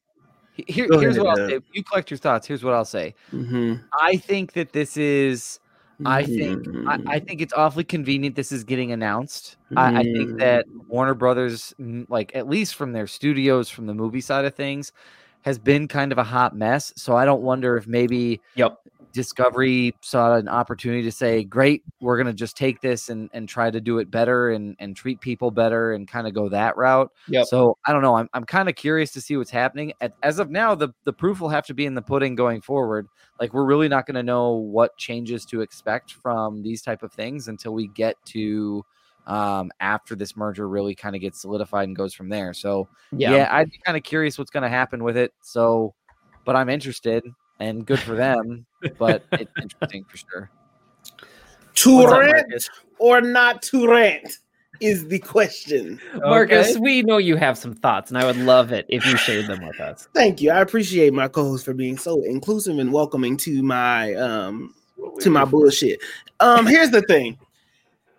Here, 0.68 0.86
here's 0.88 1.16
ahead, 1.16 1.26
what 1.26 1.40
I'll 1.40 1.48
say. 1.48 1.58
You 1.72 1.82
collect 1.82 2.10
your 2.12 2.18
thoughts. 2.18 2.46
Here's 2.46 2.62
what 2.62 2.74
I'll 2.74 2.84
say. 2.84 3.14
Mm-hmm. 3.32 3.74
I 4.00 4.16
think 4.18 4.52
that 4.52 4.72
this 4.72 4.96
is. 4.96 5.58
I 6.06 6.22
think. 6.24 6.66
I, 6.86 6.94
I 7.06 7.20
Mm. 7.20 7.26
think 7.26 7.40
it's 7.40 7.52
awfully 7.54 7.82
convenient. 7.84 8.36
This 8.36 8.52
is 8.52 8.62
getting 8.62 8.92
announced. 8.92 9.56
I, 9.76 10.00
I 10.00 10.02
think 10.04 10.38
that 10.38 10.64
Warner 10.88 11.14
Brothers, 11.14 11.74
like 12.08 12.30
at 12.36 12.48
least 12.48 12.76
from 12.76 12.92
their 12.92 13.06
studios, 13.08 13.68
from 13.68 13.86
the 13.86 13.94
movie 13.94 14.20
side 14.20 14.44
of 14.44 14.54
things, 14.54 14.92
has 15.44 15.58
been 15.58 15.88
kind 15.88 16.12
of 16.12 16.18
a 16.18 16.24
hot 16.24 16.56
mess. 16.56 16.92
So 16.96 17.16
I 17.16 17.24
don't 17.24 17.42
wonder 17.42 17.76
if 17.76 17.86
maybe 17.86 18.42
Yep. 18.54 18.78
Discovery 19.12 19.94
saw 20.02 20.34
an 20.34 20.48
opportunity 20.48 21.02
to 21.04 21.12
say, 21.12 21.44
"Great, 21.44 21.84
we're 22.00 22.16
going 22.16 22.26
to 22.26 22.32
just 22.32 22.56
take 22.56 22.80
this 22.80 23.10
and 23.10 23.30
and 23.32 23.48
try 23.48 23.70
to 23.70 23.80
do 23.80 23.98
it 23.98 24.10
better 24.10 24.50
and 24.50 24.74
and 24.80 24.96
treat 24.96 25.20
people 25.20 25.52
better 25.52 25.92
and 25.92 26.08
kind 26.08 26.26
of 26.26 26.34
go 26.34 26.48
that 26.48 26.76
route." 26.76 27.12
Yep. 27.28 27.46
So 27.46 27.78
I 27.86 27.92
don't 27.92 28.02
know. 28.02 28.16
I'm 28.16 28.28
I'm 28.34 28.44
kind 28.44 28.68
of 28.68 28.74
curious 28.74 29.12
to 29.12 29.20
see 29.20 29.36
what's 29.36 29.52
happening. 29.52 29.92
As 30.24 30.40
of 30.40 30.50
now, 30.50 30.74
the 30.74 30.88
the 31.04 31.12
proof 31.12 31.40
will 31.40 31.48
have 31.50 31.64
to 31.66 31.74
be 31.74 31.86
in 31.86 31.94
the 31.94 32.02
pudding 32.02 32.34
going 32.34 32.60
forward. 32.60 33.06
Like 33.38 33.54
we're 33.54 33.66
really 33.66 33.88
not 33.88 34.06
going 34.06 34.16
to 34.16 34.22
know 34.24 34.52
what 34.54 34.96
changes 34.96 35.44
to 35.46 35.60
expect 35.60 36.12
from 36.14 36.62
these 36.62 36.82
type 36.82 37.04
of 37.04 37.12
things 37.12 37.46
until 37.46 37.72
we 37.72 37.86
get 37.88 38.16
to 38.26 38.84
um 39.26 39.70
after 39.80 40.14
this 40.14 40.36
merger 40.36 40.68
really 40.68 40.94
kind 40.94 41.14
of 41.14 41.20
gets 41.20 41.40
solidified 41.40 41.88
and 41.88 41.96
goes 41.96 42.14
from 42.14 42.28
there. 42.28 42.52
So 42.52 42.88
yeah, 43.12 43.48
I'd 43.50 43.70
be 43.70 43.80
kind 43.84 43.96
of 43.96 44.02
curious 44.02 44.38
what's 44.38 44.50
going 44.50 44.62
to 44.64 44.68
happen 44.68 45.02
with 45.02 45.16
it. 45.16 45.32
So, 45.42 45.94
but 46.44 46.56
I'm 46.56 46.68
interested 46.68 47.24
and 47.60 47.86
good 47.86 48.00
for 48.00 48.16
them. 48.16 48.66
but 48.98 49.24
it's 49.32 49.50
interesting 49.60 50.04
for 50.08 50.16
sure. 50.16 50.50
to 51.76 51.96
What's 51.96 52.12
rent 52.12 52.70
or 52.98 53.20
not 53.20 53.62
to 53.62 53.88
rent 53.90 54.38
is 54.80 55.06
the 55.08 55.18
question. 55.18 56.00
Marcus, 56.14 56.70
Okay. 56.70 56.80
we 56.80 57.02
know 57.02 57.18
you 57.18 57.36
have 57.36 57.56
some 57.56 57.74
thoughts, 57.74 58.10
and 58.10 58.18
I 58.18 58.26
would 58.26 58.36
love 58.36 58.72
it 58.72 58.86
if 58.88 59.06
you 59.06 59.16
shared 59.16 59.46
them 59.46 59.66
with 59.66 59.80
us. 59.80 60.08
Thank 60.14 60.42
you. 60.42 60.50
I 60.50 60.60
appreciate 60.60 61.12
my 61.12 61.28
co-host 61.28 61.64
for 61.64 61.74
being 61.74 61.96
so 61.96 62.22
inclusive 62.22 62.78
and 62.78 62.92
welcoming 62.92 63.36
to 63.38 63.62
my 63.62 64.14
um 64.14 64.74
to 65.20 65.30
my 65.30 65.44
bullshit. 65.44 66.00
Um, 66.40 66.66
here's 66.66 66.90
the 66.90 67.02
thing. 67.02 67.38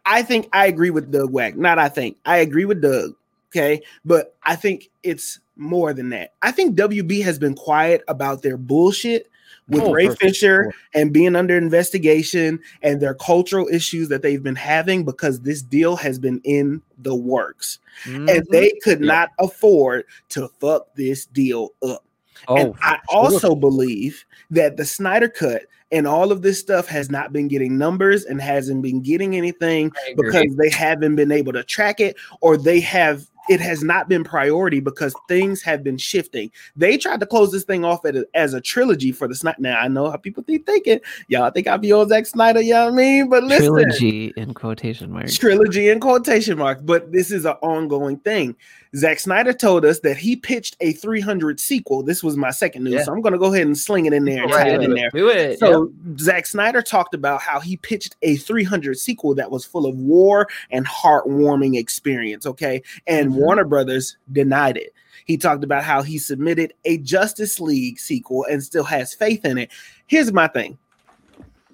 I 0.05 0.21
think 0.21 0.47
I 0.53 0.67
agree 0.67 0.89
with 0.91 1.11
Doug 1.11 1.31
Wack. 1.31 1.55
Not 1.55 1.79
I 1.79 1.89
think. 1.89 2.17
I 2.25 2.37
agree 2.37 2.65
with 2.65 2.81
Doug. 2.81 3.15
Okay. 3.51 3.81
But 4.03 4.35
I 4.43 4.55
think 4.55 4.89
it's 5.03 5.39
more 5.55 5.93
than 5.93 6.09
that. 6.09 6.33
I 6.41 6.51
think 6.51 6.77
WB 6.77 7.23
has 7.23 7.39
been 7.39 7.55
quiet 7.55 8.03
about 8.07 8.41
their 8.41 8.57
bullshit 8.57 9.29
with 9.69 9.81
Oh, 9.81 9.91
Ray 9.93 10.07
for 10.09 10.15
Fisher 10.17 10.73
and 10.93 11.11
being 11.13 11.35
under 11.35 11.57
investigation 11.57 12.59
and 12.83 13.01
their 13.01 13.15
cultural 13.15 13.67
issues 13.71 14.09
that 14.09 14.21
they've 14.21 14.43
been 14.43 14.55
having 14.55 15.03
because 15.05 15.39
this 15.41 15.61
deal 15.61 15.95
has 15.95 16.19
been 16.19 16.39
in 16.43 16.81
the 16.99 17.15
works 17.15 17.79
and 18.05 18.27
Mhm. 18.29 18.45
they 18.51 18.71
could 18.83 18.99
Yep. 18.99 19.07
not 19.07 19.29
afford 19.39 20.03
to 20.29 20.49
fuck 20.59 20.93
this 20.95 21.25
deal 21.25 21.69
up. 21.81 22.03
oh, 22.47 22.57
and 22.57 22.73
I 22.81 22.91
sure. 22.91 22.99
also 23.09 23.55
believe 23.55 24.23
that 24.51 24.77
the 24.77 24.85
Snyder 24.85 25.29
cut 25.29 25.63
and 25.95 26.05
all 26.05 26.31
of 26.31 26.41
this 26.41 26.59
stuff 26.59 26.87
has 26.87 27.09
not 27.09 27.31
been 27.31 27.47
getting 27.47 27.77
numbers 27.77 28.25
and 28.25 28.41
hasn't 28.41 28.81
been 28.81 29.01
getting 29.01 29.37
anything 29.37 29.91
because 30.17 30.53
they 30.57 30.69
haven't 30.69 31.15
been 31.15 31.31
able 31.31 31.53
to 31.53 31.63
track 31.63 32.01
it 32.01 32.17
or 32.41 32.57
they 32.57 32.81
have 32.81 33.25
it 33.47 33.61
has 33.61 33.83
not 33.83 34.09
been 34.09 34.23
priority 34.23 34.79
because 34.79 35.13
things 35.27 35.61
have 35.61 35.83
been 35.83 35.97
shifting. 35.97 36.51
They 36.75 36.97
tried 36.97 37.19
to 37.19 37.25
close 37.25 37.51
this 37.51 37.63
thing 37.63 37.85
off 37.85 38.03
at 38.03 38.15
a, 38.15 38.27
as 38.33 38.55
a 38.55 38.59
trilogy 38.59 39.11
for 39.11 39.27
the 39.27 39.35
Snyder. 39.35 39.57
Now 39.59 39.79
I 39.79 39.87
know 39.87 40.09
how 40.09 40.17
people 40.17 40.43
think 40.43 40.65
thinking, 40.65 40.99
y'all 41.27 41.51
think 41.51 41.67
I'll 41.67 41.77
be 41.77 41.93
on 41.93 42.09
Zack 42.09 42.25
Snyder, 42.25 42.61
you 42.61 42.73
know 42.73 42.85
what 42.85 42.93
I 42.93 42.95
mean? 42.95 43.29
But 43.29 43.43
listen, 43.43 43.71
Trilogy 43.71 44.33
in 44.35 44.53
quotation 44.53 45.11
marks. 45.11 45.37
trilogy 45.37 45.89
in 45.89 45.99
quotation 45.99 46.57
marks, 46.57 46.81
but 46.81 47.11
this 47.11 47.31
is 47.31 47.45
an 47.45 47.55
ongoing 47.61 48.17
thing. 48.17 48.55
Zack 48.95 49.19
Snyder 49.19 49.51
told 49.51 49.83
us 49.83 49.99
that 50.01 50.15
he 50.17 50.35
pitched 50.35 50.77
a 50.79 50.93
300 50.93 51.59
sequel. 51.59 52.01
This 52.03 52.23
was 52.23 52.37
my 52.37 52.51
second 52.51 52.83
news, 52.85 52.93
Yeah. 52.93 53.03
so 53.03 53.11
I'm 53.13 53.21
going 53.21 53.33
to 53.33 53.39
go 53.39 53.53
ahead 53.53 53.65
and 53.65 53.77
sling 53.77 54.05
it 54.05 54.13
in 54.13 54.23
there 54.25 54.45
Right, 54.45 54.67
it 54.67 54.81
in 54.83 54.93
there. 54.93 55.09
Do 55.09 55.27
it. 55.27 55.59
So 55.59 55.91
Zack 56.19 56.45
Snyder 56.45 56.81
talked 56.81 57.13
about 57.13 57.41
how 57.41 57.59
he 57.59 57.77
pitched 57.77 58.15
a 58.21 58.35
300 58.37 58.97
sequel 58.97 59.35
that 59.35 59.51
was 59.51 59.65
full 59.65 59.85
of 59.85 59.97
war 59.97 60.47
and 60.71 60.85
heartwarming 60.87 61.77
experience. 61.77 62.45
Okay, 62.45 62.83
and 63.07 63.31
Mhm. 63.31 63.35
Warner 63.35 63.65
Brothers 63.65 64.17
denied 64.31 64.77
it. 64.77 64.93
He 65.25 65.35
talked 65.37 65.63
about 65.63 65.83
how 65.83 66.03
he 66.03 66.19
submitted 66.19 66.73
a 66.85 66.99
Justice 66.99 67.59
League 67.59 67.97
sequel 67.99 68.45
and 68.49 68.63
still 68.63 68.83
has 68.83 69.13
faith 69.13 69.43
in 69.43 69.57
it. 69.57 69.71
Here's 70.05 70.31
my 70.31 70.47
thing. 70.47 70.77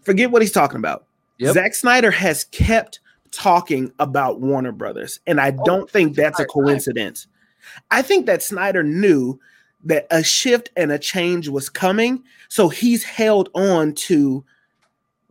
Forget 0.03 0.31
what 0.31 0.41
he's 0.41 0.53
talking 0.53 0.77
about. 0.77 1.03
Yep. 1.39 1.53
Zack 1.53 1.75
Snyder 1.75 2.11
has 2.11 2.45
kept 2.45 3.00
talking 3.31 3.91
about 3.99 4.39
Warner 4.41 4.71
Brothers, 4.71 5.19
and 5.27 5.39
I 5.39 5.55
Oh, 5.57 5.63
don't 5.65 5.89
think 5.89 6.15
that's 6.15 6.39
a 6.39 6.45
coincidence. 6.45 7.27
I 7.91 8.01
think 8.01 8.25
that 8.25 8.43
Snyder 8.43 8.83
knew 8.83 9.39
that 9.83 10.05
a 10.11 10.23
shift 10.23 10.69
and 10.75 10.91
a 10.91 10.99
change 10.99 11.47
was 11.49 11.69
coming, 11.69 12.23
so 12.49 12.69
he's 12.69 13.03
held 13.03 13.49
on 13.55 13.93
to 13.93 14.43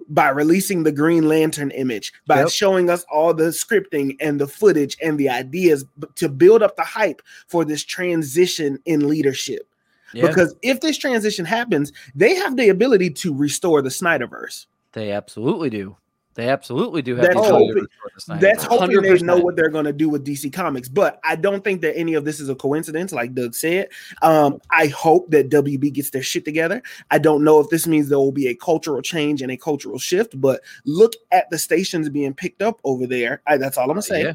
by 0.09 0.29
releasing 0.29 0.83
the 0.83 0.91
Green 0.91 1.29
Lantern 1.29 1.71
image, 1.71 2.13
by 2.27 2.41
Yep. 2.41 2.49
showing 2.51 2.91
us 2.91 3.05
all 3.13 3.33
the 3.33 3.51
scripting 3.53 4.17
and 4.21 4.41
the 4.41 4.49
footage 4.49 4.97
and 5.01 5.19
the 5.19 5.29
ideas 5.29 5.85
to 6.17 6.29
build 6.29 6.65
up 6.65 6.75
the 6.77 6.83
hype 6.83 7.23
for 7.47 7.65
this 7.65 7.85
transition 7.85 8.81
in 8.87 9.07
leadership. 9.09 9.69
Yeah, 10.13 10.27
Because 10.27 10.57
if 10.63 10.81
this 10.81 10.99
transition 10.99 11.45
happens, 11.45 11.93
they 12.17 12.35
have 12.35 12.57
the 12.57 12.71
ability 12.71 13.11
to 13.11 13.33
restore 13.33 13.83
the 13.83 13.91
Snyderverse. 13.91 14.67
they 14.95 15.13
absolutely 15.13 15.71
do. 15.71 15.97
They 16.41 16.49
absolutely 16.49 17.03
do 17.03 17.17
have. 17.17 17.25
That's 17.27 17.35
the 17.37 17.43
to 17.43 17.49
hoping- 17.51 17.75
restore 17.75 18.37
the 18.37 18.41
That's 18.41 18.65
hoping 18.65 19.03
they 19.03 19.19
know 19.19 19.37
what 19.37 19.57
they're 19.57 19.69
going 19.69 19.85
to 19.85 19.93
do 19.93 20.09
with 20.09 20.25
DC 20.25 20.51
Comics, 20.53 20.89
but 20.89 21.21
I 21.23 21.37
don't 21.37 21.63
think 21.63 21.83
that 21.83 21.97
any 21.99 22.15
of 22.15 22.25
this 22.25 22.41
is 22.41 22.49
a 22.49 22.55
coincidence, 22.55 23.13
like 23.13 23.35
Doug 23.35 23.55
said. 23.55 23.89
Um, 24.23 24.59
I 24.71 24.87
hope 24.87 25.31
that 25.33 25.51
WB 25.51 25.93
gets 25.93 26.09
their 26.09 26.23
shit 26.23 26.47
together. 26.47 26.83
I 27.11 27.19
don't 27.19 27.45
know 27.45 27.61
if 27.61 27.69
this 27.69 27.87
means 27.87 28.09
there 28.09 28.19
will 28.19 28.33
be 28.33 28.47
a 28.49 28.55
cultural 28.55 29.03
change 29.03 29.43
and 29.43 29.53
a 29.53 29.57
cultural 29.59 29.99
shift, 29.99 30.41
but 30.41 30.63
look 30.87 31.13
at 31.31 31.51
the 31.51 31.59
stations 31.59 32.09
being 32.09 32.33
picked 32.33 32.63
up 32.63 32.81
over 32.85 33.07
there. 33.07 33.43
I, 33.47 33.59
that's 33.59 33.77
all 33.77 33.85
I'm 33.85 33.91
gonna 33.91 34.03
say. 34.03 34.23
Yeah. 34.23 34.33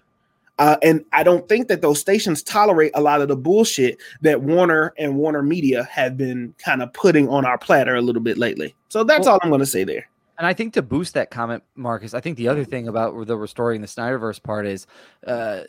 Uh, 0.57 0.77
and 0.83 1.03
I 1.11 1.23
don't 1.23 1.49
think 1.49 1.67
that 1.69 1.81
those 1.81 1.99
stations 1.99 2.41
tolerate 2.43 2.91
a 2.93 3.01
lot 3.01 3.21
of 3.21 3.27
the 3.27 3.35
bullshit 3.35 3.97
that 4.21 4.41
Warner 4.41 4.93
and 4.97 5.17
Warner 5.17 5.41
Media 5.41 5.83
have 5.91 6.17
been 6.17 6.53
kind 6.59 6.81
of 6.81 6.93
putting 6.93 7.27
on 7.27 7.45
our 7.45 7.57
platter 7.57 7.95
a 7.95 8.01
little 8.01 8.21
bit 8.21 8.37
lately. 8.37 8.73
So 8.89 9.03
that's 9.03 9.25
Well- 9.25 9.33
all 9.33 9.39
I'm 9.41 9.49
going 9.49 9.59
to 9.59 9.65
say 9.65 9.83
there. 9.83 10.07
And 10.37 10.45
I 10.45 10.53
think 10.53 10.73
to 10.73 10.81
boost 10.81 11.13
that 11.13 11.31
comment, 11.31 11.63
Marcus, 11.75 12.13
I 12.13 12.19
think 12.19 12.37
the 12.37 12.49
other 12.49 12.65
thing 12.65 12.87
about 12.87 13.25
the 13.27 13.37
restoring 13.37 13.81
the 13.81 13.87
Snyderverse 13.87 14.41
part 14.43 14.65
is 14.67 14.85
uh, 15.25 15.61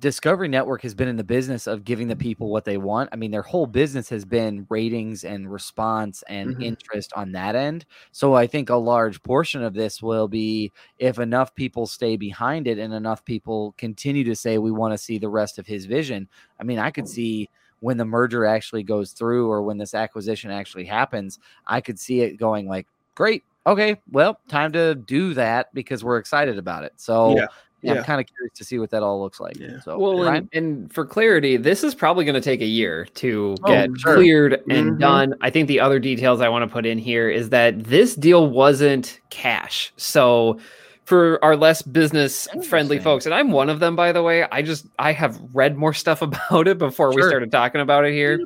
Discovery 0.00 0.48
Network 0.48 0.82
has 0.82 0.94
been 0.94 1.08
in 1.08 1.16
the 1.16 1.24
business 1.24 1.66
of 1.66 1.84
giving 1.84 2.08
the 2.08 2.16
people 2.16 2.50
what 2.50 2.64
they 2.64 2.76
want. 2.78 3.10
I 3.12 3.16
mean, 3.16 3.30
their 3.30 3.42
whole 3.42 3.66
business 3.66 4.08
has 4.10 4.24
been 4.24 4.66
ratings 4.70 5.24
and 5.24 5.50
response 5.52 6.24
and 6.28 6.54
Mhm. 6.54 6.60
interest 6.60 7.12
on 7.16 7.32
that 7.32 7.54
end. 7.56 7.86
So 8.12 8.34
I 8.34 8.46
think 8.48 8.70
a 8.70 8.76
large 8.76 9.22
portion 9.22 9.62
of 9.62 9.74
this 9.74 10.02
will 10.02 10.28
be 10.28 10.72
if 10.98 11.18
enough 11.18 11.54
people 11.54 11.86
stay 11.86 12.16
behind 12.16 12.66
it 12.66 12.78
and 12.78 12.94
enough 12.94 13.24
people 13.24 13.74
continue 13.78 14.24
to 14.24 14.36
say 14.36 14.58
we 14.58 14.72
want 14.72 14.92
to 14.94 14.98
see 14.98 15.18
the 15.18 15.28
rest 15.28 15.58
of 15.58 15.66
his 15.66 15.86
vision. 15.86 16.28
I 16.60 16.64
mean, 16.64 16.78
I 16.78 16.90
could 16.90 17.08
see 17.08 17.50
when 17.80 17.98
the 17.98 18.04
merger 18.06 18.44
actually 18.46 18.82
goes 18.82 19.12
through 19.12 19.50
or 19.50 19.62
when 19.62 19.78
this 19.78 19.94
acquisition 19.94 20.50
actually 20.50 20.86
happens, 20.86 21.38
I 21.66 21.80
could 21.80 21.98
see 22.00 22.20
it 22.22 22.36
going 22.38 22.66
like, 22.66 22.88
great, 23.14 23.44
okay, 23.66 23.96
well, 24.10 24.38
time 24.48 24.72
to 24.72 24.94
do 24.94 25.34
that 25.34 25.72
because 25.74 26.04
we're 26.04 26.18
excited 26.18 26.58
about 26.58 26.84
it. 26.84 26.92
So 26.96 27.36
Yeah, 27.82 27.98
I'm 27.98 28.04
kind 28.04 28.20
of 28.20 28.26
curious 28.26 28.54
to 28.56 28.64
see 28.64 28.78
what 28.78 28.88
that 28.90 29.02
all 29.02 29.20
looks 29.20 29.40
like. 29.40 29.58
Yeah. 29.58 29.78
So 29.80 29.98
Well, 29.98 30.22
Ryan? 30.22 30.48
and, 30.54 30.64
and 30.64 30.92
for 30.92 31.04
clarity, 31.04 31.58
this 31.58 31.84
is 31.84 31.94
probably 31.94 32.24
going 32.24 32.34
to 32.34 32.40
take 32.40 32.62
a 32.62 32.66
year 32.66 33.04
to 33.16 33.56
Oh, 33.62 33.66
get 33.66 33.90
sure. 33.98 34.14
cleared 34.14 34.62
and 34.70 34.92
Mhm. 34.92 34.98
done. 34.98 35.34
I 35.42 35.50
think 35.50 35.68
the 35.68 35.80
other 35.80 35.98
details 35.98 36.40
I 36.40 36.48
want 36.48 36.62
to 36.66 36.72
put 36.72 36.86
in 36.86 36.96
here 36.98 37.28
is 37.28 37.50
that 37.50 37.84
this 37.84 38.14
deal 38.14 38.48
wasn't 38.48 39.20
cash. 39.28 39.92
So 39.98 40.58
for 41.04 41.38
our 41.44 41.54
less 41.54 41.82
business 41.82 42.48
friendly 42.66 42.98
folks, 42.98 43.26
and 43.26 43.34
I'm 43.34 43.50
one 43.52 43.68
of 43.68 43.80
them, 43.80 43.94
by 43.96 44.12
the 44.12 44.22
way, 44.22 44.44
I 44.50 44.62
just 44.62 44.86
I 44.98 45.12
have 45.12 45.38
read 45.52 45.76
more 45.76 45.92
stuff 45.92 46.22
about 46.22 46.66
it 46.66 46.78
before 46.78 47.12
we 47.12 47.20
started 47.22 47.52
talking 47.52 47.82
about 47.82 48.06
it 48.06 48.12
here. 48.14 48.40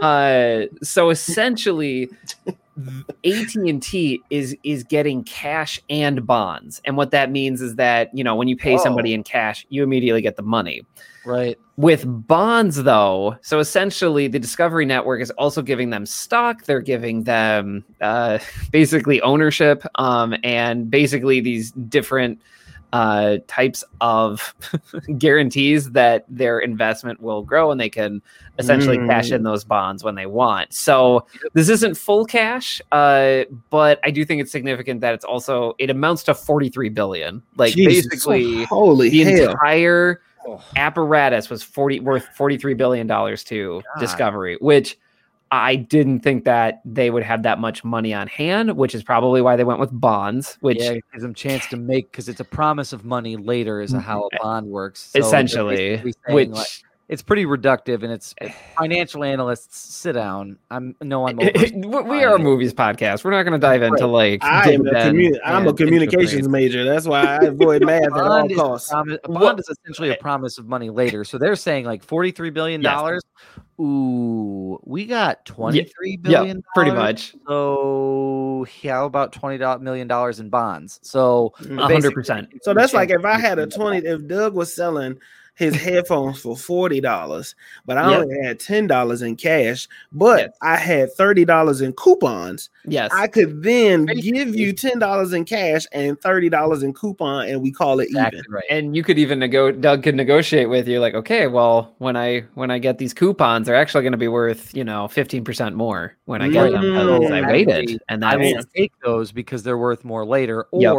Uh, 0.00 0.62
so 0.82 1.10
essentially, 1.10 2.08
AT 3.24 3.54
and 3.54 3.82
T 3.82 4.22
is 4.30 4.56
is 4.62 4.84
getting 4.84 5.24
cash 5.24 5.80
and 5.90 6.26
bonds, 6.26 6.80
and 6.84 6.96
what 6.96 7.10
that 7.10 7.30
means 7.30 7.60
is 7.60 7.76
that 7.76 8.10
you 8.16 8.22
know 8.22 8.36
when 8.36 8.48
you 8.48 8.56
pay 8.56 8.78
somebody 8.78 9.14
in 9.14 9.22
cash, 9.22 9.66
you 9.68 9.82
immediately 9.82 10.22
get 10.22 10.36
the 10.36 10.42
money. 10.42 10.82
right. 11.24 11.58
With 11.76 12.04
bonds, 12.26 12.82
though, 12.82 13.36
so 13.40 13.60
essentially 13.60 14.26
the 14.26 14.40
Discovery 14.40 14.84
Network 14.84 15.20
is 15.20 15.30
also 15.32 15.62
giving 15.62 15.90
them 15.90 16.06
stock. 16.06 16.64
They're 16.64 16.80
giving 16.80 17.22
them 17.24 17.84
uh, 18.00 18.38
basically 18.72 19.20
ownership, 19.22 19.84
um, 19.96 20.34
and 20.42 20.90
basically 20.90 21.40
these 21.40 21.70
different 21.72 22.40
uh, 22.92 23.38
types 23.46 23.84
of 24.00 24.54
guarantees 25.18 25.90
that 25.92 26.24
their 26.28 26.58
investment 26.60 27.20
will 27.20 27.42
grow 27.42 27.70
and 27.70 27.80
they 27.80 27.88
can 27.90 28.22
essentially 28.58 28.96
cash 29.06 29.30
in 29.30 29.42
those 29.42 29.64
bonds 29.64 30.02
when 30.02 30.14
they 30.14 30.26
want. 30.26 30.72
So 30.72 31.26
this 31.52 31.68
isn't 31.68 31.96
full 31.96 32.24
cash, 32.24 32.80
uh, 32.92 33.44
but 33.70 34.00
I 34.04 34.10
do 34.10 34.24
think 34.24 34.40
it's 34.40 34.52
significant 34.52 35.00
that 35.02 35.14
it's 35.14 35.24
also 35.24 35.74
it 35.78 35.90
amounts 35.90 36.22
to 36.24 36.34
43 36.34 36.88
billion. 36.88 37.42
Like 37.56 37.74
Jesus, 37.74 38.06
basically 38.06 38.64
holy 38.64 39.10
the 39.10 39.24
hell. 39.24 39.50
entire 39.52 40.20
Oh. 40.46 40.62
apparatus 40.76 41.50
was 41.50 41.62
40 41.64 42.00
worth 42.00 42.24
43 42.36 42.72
billion 42.74 43.06
dollars 43.06 43.42
to 43.44 43.82
God. 43.94 44.00
discovery 44.00 44.56
which 44.60 44.96
i 45.50 45.74
didn't 45.74 46.20
think 46.20 46.44
that 46.44 46.80
they 46.84 47.10
would 47.10 47.22
have 47.22 47.42
that 47.42 47.58
much 47.58 47.84
money 47.84 48.12
on 48.12 48.26
hand 48.26 48.76
which 48.76 48.94
is 48.94 49.02
probably 49.02 49.40
why 49.40 49.56
they 49.56 49.64
went 49.64 49.80
with 49.80 49.90
bonds 49.92 50.58
which 50.60 50.78
yeah, 50.78 50.94
gives 51.12 51.22
them 51.22 51.30
a 51.30 51.34
chance 51.34 51.66
to 51.66 51.76
make 51.76 52.10
because 52.10 52.28
it's 52.28 52.40
a 52.40 52.44
promise 52.44 52.92
of 52.92 53.04
money 53.04 53.36
later 53.36 53.80
is 53.80 53.92
how 53.92 54.28
a 54.32 54.36
bond 54.42 54.66
works. 54.66 55.10
So 55.12 55.20
essentially 55.20 55.98
which 56.28 56.48
like, 56.48 56.66
it's 57.08 57.22
pretty 57.22 57.46
reductive, 57.46 58.02
and 58.02 58.12
it's 58.12 58.34
financial 58.78 59.24
analysts 59.24 59.78
sit 59.78 60.12
down. 60.12 60.58
I'm 60.70 60.94
no, 61.02 61.26
I'm 61.26 61.38
over. 61.40 62.02
we 62.02 62.22
are 62.24 62.34
a 62.36 62.38
movies 62.38 62.72
podcast 62.74 63.24
we're 63.24 63.30
not 63.30 63.42
going 63.44 63.58
to 63.58 63.58
dive 63.58 63.82
into 63.82 64.06
like 64.06 64.44
I 64.44 64.72
am 64.72 64.80
a, 64.86 64.90
dividend 64.90 65.18
commu- 65.18 65.38
I'm 65.44 65.66
a 65.68 65.72
communications 65.72 66.48
major. 66.48 66.84
That's 66.84 67.06
why 67.06 67.22
I 67.22 67.36
avoid 67.46 67.84
math 67.84 68.04
at 68.04 68.12
all 68.12 68.50
is 68.50 68.56
costs. 68.56 68.90
promise, 68.90 69.18
a 69.24 69.28
bond 69.28 69.58
is 69.60 69.68
essentially 69.68 70.10
a 70.10 70.16
promise 70.16 70.58
of 70.58 70.66
money 70.66 70.90
later. 70.90 71.24
So 71.24 71.38
they're 71.38 71.56
saying 71.56 71.84
like 71.86 72.02
forty-three 72.02 72.50
billion 72.50 72.82
dollars. 72.82 73.22
Ooh, 73.80 74.80
we 74.84 75.06
got 75.06 75.44
twenty-three 75.44 76.18
yeah 76.24 76.38
billion. 76.40 76.62
pretty 76.74 76.90
much 76.90 77.34
So 77.46 78.66
how 78.82 79.06
about 79.06 79.32
twenty 79.32 79.58
million 79.80 80.08
dollars 80.08 80.40
in 80.40 80.48
bonds? 80.50 80.98
So 81.02 81.54
Mm. 81.62 81.78
a 81.78 81.82
hundred 81.84 82.12
percent 82.12 82.48
So 82.62 82.74
that's 82.74 82.92
like 82.92 83.10
if 83.10 83.24
I 83.24 83.38
had 83.38 83.58
a 83.58 83.66
20, 83.66 83.98
if 84.06 84.26
Doug 84.26 84.54
was 84.54 84.74
selling 84.74 85.18
his 85.58 85.74
headphones 85.74 86.38
for 86.40 86.54
$40, 86.54 87.54
but 87.84 87.98
I 87.98 88.10
Yep. 88.10 88.22
only 88.22 88.46
had 88.46 88.58
$10 88.60 89.22
in 89.22 89.34
cash, 89.36 89.88
but 90.12 90.38
Yes. 90.40 90.50
I 90.62 90.76
had 90.76 91.08
$30 91.18 91.82
in 91.82 91.92
coupons, 91.94 92.70
yes 92.86 93.10
I 93.12 93.26
could 93.26 93.62
then 93.62 94.06
give 94.06 94.54
you 94.54 94.72
$10 94.72 95.32
in 95.32 95.44
cash 95.44 95.84
and 95.92 96.18
$30 96.20 96.82
in 96.84 96.94
coupon 96.94 97.48
and 97.48 97.60
we 97.60 97.72
call 97.72 97.98
it 98.00 98.04
exactly 98.08 98.38
even. 98.38 98.52
right. 98.52 98.64
and 98.70 98.96
you 98.96 99.02
could 99.02 99.18
even 99.18 99.40
nego 99.40 99.72
Doug 99.72 100.04
could 100.04 100.14
negotiate 100.14 100.68
with 100.70 100.86
you 100.88 101.00
like 101.00 101.14
okay 101.14 101.48
well 101.48 101.92
when 101.98 102.16
I 102.16 102.44
when 102.54 102.70
I 102.70 102.78
get 102.78 102.98
these 102.98 103.12
coupons 103.12 103.66
they're 103.66 103.74
actually 103.76 104.02
going 104.02 104.12
to 104.12 104.16
be 104.18 104.28
worth 104.28 104.72
you 104.74 104.84
know 104.84 105.08
15% 105.08 105.74
more 105.74 106.14
when 106.26 106.40
I 106.40 106.48
get 106.48 106.70
them 106.72 106.82
because 106.82 107.30
I 107.30 107.40
Mm. 107.42 107.48
waited 107.50 108.00
and 108.08 108.24
I 108.24 108.36
will 108.36 108.62
take 108.74 108.92
those 109.04 109.32
because 109.32 109.62
they're 109.64 109.76
worth 109.78 110.04
more 110.04 110.24
later. 110.24 110.66
Yep. 110.72 110.94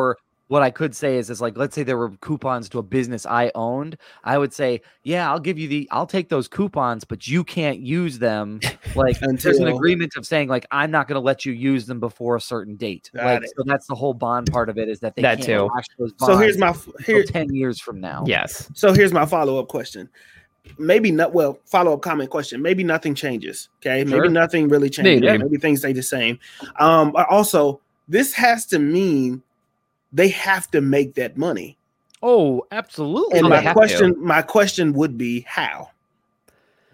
What 0.49 0.63
I 0.63 0.71
could 0.71 0.95
say 0.95 1.17
is, 1.17 1.29
is 1.29 1.41
like, 1.41 1.55
let's 1.57 1.75
say 1.75 1.83
there 1.83 1.95
were 1.95 2.09
coupons 2.21 2.69
to 2.69 2.79
a 2.79 2.83
business 2.83 3.25
I 3.27 3.51
owned. 3.53 3.97
I 4.23 4.39
would 4.39 4.51
say, 4.51 4.81
yeah, 5.03 5.31
I'll 5.31 5.39
give 5.39 5.59
you 5.59 5.67
the, 5.67 5.87
I'll 5.91 6.07
take 6.07 6.27
those 6.29 6.47
coupons, 6.47 7.03
but 7.03 7.27
you 7.27 7.43
can't 7.43 7.79
use 7.79 8.19
them. 8.19 8.59
Like, 8.95 9.19
there's 9.19 9.59
an 9.59 9.67
agreement 9.67 10.13
of 10.17 10.25
saying, 10.25 10.49
like, 10.49 10.65
I'm 10.71 10.89
not 10.89 11.07
going 11.07 11.15
to 11.15 11.19
let 11.23 11.45
you 11.45 11.53
use 11.53 11.85
them 11.85 11.99
before 11.99 12.35
a 12.35 12.41
certain 12.41 12.75
date. 12.75 13.11
Got 13.13 13.23
like, 13.23 13.43
it. 13.43 13.51
so 13.55 13.63
that's 13.63 13.85
the 13.85 13.93
whole 13.93 14.15
bond 14.15 14.51
part 14.51 14.67
of 14.67 14.79
it 14.79 14.89
is 14.89 14.99
that 15.01 15.15
they 15.15 15.21
That 15.21 15.35
can't 15.35 15.45
too. 15.45 15.69
cash 15.75 15.85
those 15.99 16.11
So 16.17 16.35
here's 16.37 16.57
my 16.57 16.75
here, 17.05 17.23
10 17.23 17.53
years 17.53 17.79
from 17.79 17.99
now. 17.99 18.23
yes 18.25 18.71
So 18.73 18.91
here's 18.93 19.13
my 19.13 19.27
follow 19.27 19.59
up 19.59 19.67
question. 19.67 20.09
Maybe 20.79 21.11
not 21.11 21.33
well, 21.33 21.59
follow 21.65 21.93
up 21.93 22.01
comment 22.01 22.31
question. 22.31 22.63
Maybe 22.63 22.83
nothing 22.83 23.13
changes. 23.13 23.69
Okay. 23.81 24.03
Sure. 24.09 24.21
Maybe 24.21 24.33
nothing 24.33 24.67
really 24.69 24.89
changes. 24.89 25.21
Maybe. 25.21 25.37
Maybe 25.37 25.57
things 25.57 25.79
stay 25.79 25.93
the 25.93 26.01
same. 26.01 26.39
Um, 26.79 27.11
but 27.11 27.27
also 27.29 27.79
this 28.07 28.33
has 28.33 28.65
to 28.67 28.79
mean 28.79 29.43
they 30.11 30.29
have 30.29 30.69
to 30.71 30.81
make 30.81 31.15
that 31.15 31.37
money. 31.37 31.77
Oh, 32.21 32.65
absolutely. 32.71 33.37
And 33.37 33.47
Oh, 33.47 33.49
my 33.49 33.57
have 33.57 33.73
to. 33.73 33.79
question, 33.79 34.15
my 34.17 34.41
question 34.41 34.93
would 34.93 35.17
be 35.17 35.41
how? 35.41 35.89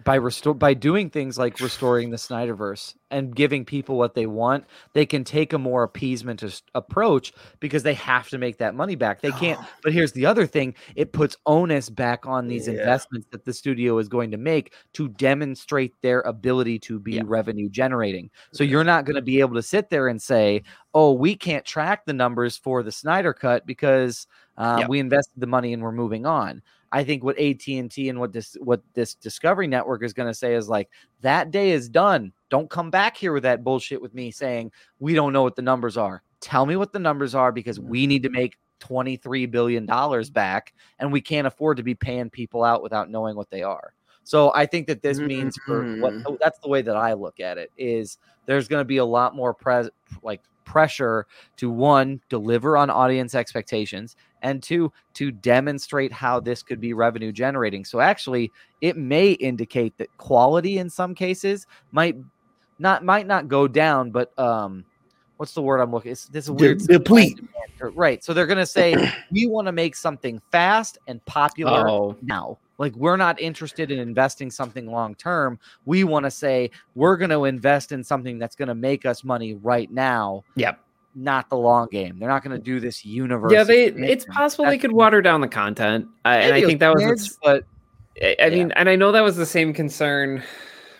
By 0.06 0.14
restore 0.14 0.54
by 0.54 0.72
doing 0.72 1.10
things 1.10 1.36
like 1.36 1.60
restoring 1.60 2.10
the 2.10 2.16
Snyderverse 2.16 2.94
and 3.10 3.34
giving 3.34 3.64
people 3.64 3.98
what 3.98 4.14
they 4.14 4.26
want, 4.26 4.64
they 4.94 5.04
can 5.04 5.24
take 5.24 5.52
a 5.52 5.58
more 5.58 5.82
appeasement 5.82 6.42
as- 6.42 6.62
approach 6.74 7.32
because 7.60 7.82
they 7.82 7.94
have 7.94 8.28
to 8.28 8.38
make 8.38 8.56
that 8.58 8.74
money 8.74 8.94
back. 8.94 9.20
They 9.20 9.32
can't. 9.32 9.60
But 9.82 9.92
here's 9.92 10.12
the 10.12 10.24
other 10.24 10.46
thing: 10.46 10.74
it 10.94 11.12
puts 11.12 11.36
onus 11.44 11.90
back 11.90 12.24
on 12.24 12.46
these 12.46 12.66
Yeah. 12.68 12.74
investments 12.74 13.26
that 13.32 13.44
the 13.44 13.52
studio 13.52 13.98
is 13.98 14.08
going 14.08 14.30
to 14.30 14.36
make 14.38 14.72
to 14.94 15.08
demonstrate 15.08 15.92
their 16.02 16.20
ability 16.22 16.78
to 16.80 16.98
be 17.00 17.14
Yeah. 17.16 17.22
revenue 17.26 17.68
generating. 17.68 18.30
So 18.52 18.62
you're 18.64 18.84
not 18.84 19.04
going 19.04 19.16
to 19.16 19.22
be 19.22 19.40
able 19.40 19.56
to 19.56 19.62
sit 19.62 19.90
there 19.90 20.06
and 20.08 20.22
say, 20.22 20.62
"Oh, 20.94 21.12
we 21.12 21.34
can't 21.34 21.64
track 21.64 22.06
the 22.06 22.12
numbers 22.14 22.56
for 22.56 22.82
the 22.84 22.92
Snyder 22.92 23.34
Cut 23.34 23.66
because 23.66 24.26
uh, 24.56 24.78
Yeah. 24.80 24.86
we 24.88 25.00
invested 25.00 25.38
the 25.40 25.46
money 25.48 25.72
and 25.72 25.82
we're 25.82 25.92
moving 25.92 26.24
on." 26.26 26.62
I 26.92 27.04
think 27.04 27.24
what 27.24 27.38
AT 27.38 27.66
and 27.68 27.90
T 27.90 28.08
and 28.08 28.18
what 28.20 28.32
this 28.32 28.56
what 28.60 28.82
this 28.94 29.14
Discovery 29.14 29.66
Network 29.66 30.02
is 30.04 30.12
going 30.12 30.28
to 30.28 30.34
say 30.34 30.54
is 30.54 30.68
like 30.68 30.88
that 31.20 31.50
day 31.50 31.70
is 31.72 31.88
done. 31.88 32.32
Don't 32.50 32.70
come 32.70 32.90
back 32.90 33.16
here 33.16 33.32
with 33.32 33.42
that 33.42 33.64
bullshit 33.64 34.00
with 34.00 34.14
me 34.14 34.30
saying 34.30 34.70
we 34.98 35.14
don't 35.14 35.32
know 35.32 35.42
what 35.42 35.56
the 35.56 35.62
numbers 35.62 35.96
are. 35.96 36.22
Tell 36.40 36.66
me 36.66 36.76
what 36.76 36.92
the 36.92 36.98
numbers 36.98 37.34
are 37.34 37.52
because 37.52 37.80
we 37.80 38.06
need 38.06 38.22
to 38.22 38.30
make 38.30 38.56
twenty 38.78 39.16
three 39.16 39.46
billion 39.46 39.86
dollars 39.86 40.30
back, 40.30 40.74
and 40.98 41.12
we 41.12 41.20
can't 41.20 41.46
afford 41.46 41.76
to 41.78 41.82
be 41.82 41.94
paying 41.94 42.30
people 42.30 42.62
out 42.62 42.82
without 42.82 43.10
knowing 43.10 43.36
what 43.36 43.50
they 43.50 43.62
are. 43.62 43.92
So 44.24 44.52
I 44.54 44.66
think 44.66 44.86
that 44.88 45.02
this 45.02 45.20
means 45.20 45.56
for 45.66 45.86
what 46.00 46.14
Mhm. 46.14 46.38
that's 46.40 46.58
the 46.60 46.68
way 46.68 46.82
that 46.82 46.96
I 46.96 47.12
look 47.14 47.40
at 47.40 47.58
it 47.58 47.70
is 47.76 48.18
there's 48.46 48.68
going 48.68 48.80
to 48.80 48.84
be 48.84 48.96
a 48.98 49.04
lot 49.04 49.34
more 49.36 49.54
pres 49.54 49.88
like 50.22 50.42
pressure 50.64 51.26
to 51.56 51.70
one 51.70 52.20
deliver 52.28 52.76
on 52.76 52.90
audience 52.90 53.34
expectations 53.36 54.16
and 54.46 54.62
two 54.62 54.92
to 55.14 55.30
demonstrate 55.30 56.12
how 56.12 56.38
this 56.38 56.62
could 56.62 56.80
be 56.80 56.92
revenue 56.92 57.32
generating 57.32 57.84
so 57.84 58.00
actually 58.00 58.52
it 58.80 58.96
may 58.96 59.32
indicate 59.32 59.96
that 59.98 60.08
quality 60.18 60.78
in 60.78 60.88
some 60.88 61.14
cases 61.14 61.66
might 61.92 62.16
not 62.78 63.04
might 63.04 63.26
not 63.26 63.48
go 63.48 63.66
down 63.66 64.10
but 64.10 64.36
um 64.38 64.84
what's 65.36 65.52
the 65.52 65.62
word 65.62 65.80
i'm 65.80 65.90
looking 65.90 66.12
it's 66.12 66.26
this 66.26 66.46
De- 66.46 66.52
weird 66.52 66.78
deplete. 66.78 67.40
right 67.80 68.22
so 68.22 68.32
they're 68.32 68.46
gonna 68.46 68.64
say 68.64 68.94
we 69.32 69.46
want 69.46 69.66
to 69.66 69.72
make 69.72 69.96
something 69.96 70.40
fast 70.52 70.98
and 71.08 71.24
popular 71.26 71.88
oh 71.88 72.16
now. 72.22 72.58
Like 72.78 72.94
we're 72.94 73.16
not 73.16 73.40
interested 73.40 73.90
in 73.90 73.98
investing 73.98 74.50
something 74.50 74.86
long 74.86 75.14
term. 75.14 75.58
We 75.86 76.04
want 76.04 76.24
to 76.24 76.30
say 76.30 76.70
we're 76.94 77.16
going 77.16 77.30
to 77.30 77.46
invest 77.46 77.90
in 77.90 78.04
something 78.04 78.38
that's 78.38 78.54
going 78.54 78.68
to 78.68 78.74
make 78.74 79.06
us 79.06 79.24
money 79.24 79.54
right 79.54 79.90
now, 79.90 80.44
yep 80.56 80.85
not 81.16 81.48
the 81.48 81.56
long 81.56 81.88
game. 81.90 82.18
They're 82.18 82.28
not 82.28 82.44
going 82.44 82.56
to 82.56 82.62
do 82.62 82.78
this 82.78 83.04
universe. 83.04 83.50
yeah 83.50 83.64
they 83.64 83.86
it's 83.86 84.24
possible 84.26 84.66
they 84.66 84.78
could 84.78 84.92
water 84.92 85.22
down 85.22 85.40
the 85.40 85.48
content 85.48 86.06
uh, 86.24 86.28
and 86.28 86.54
i 86.54 86.60
think 86.60 86.80
that 86.80 86.94
was 86.94 87.38
but 87.42 87.64
I 88.22 88.36
I 88.40 88.50
mean, 88.50 88.72
and 88.72 88.88
I 88.88 88.96
know 88.96 89.12
that 89.12 89.22
was 89.22 89.36
the 89.36 89.46
same 89.46 89.72
concern 89.72 90.42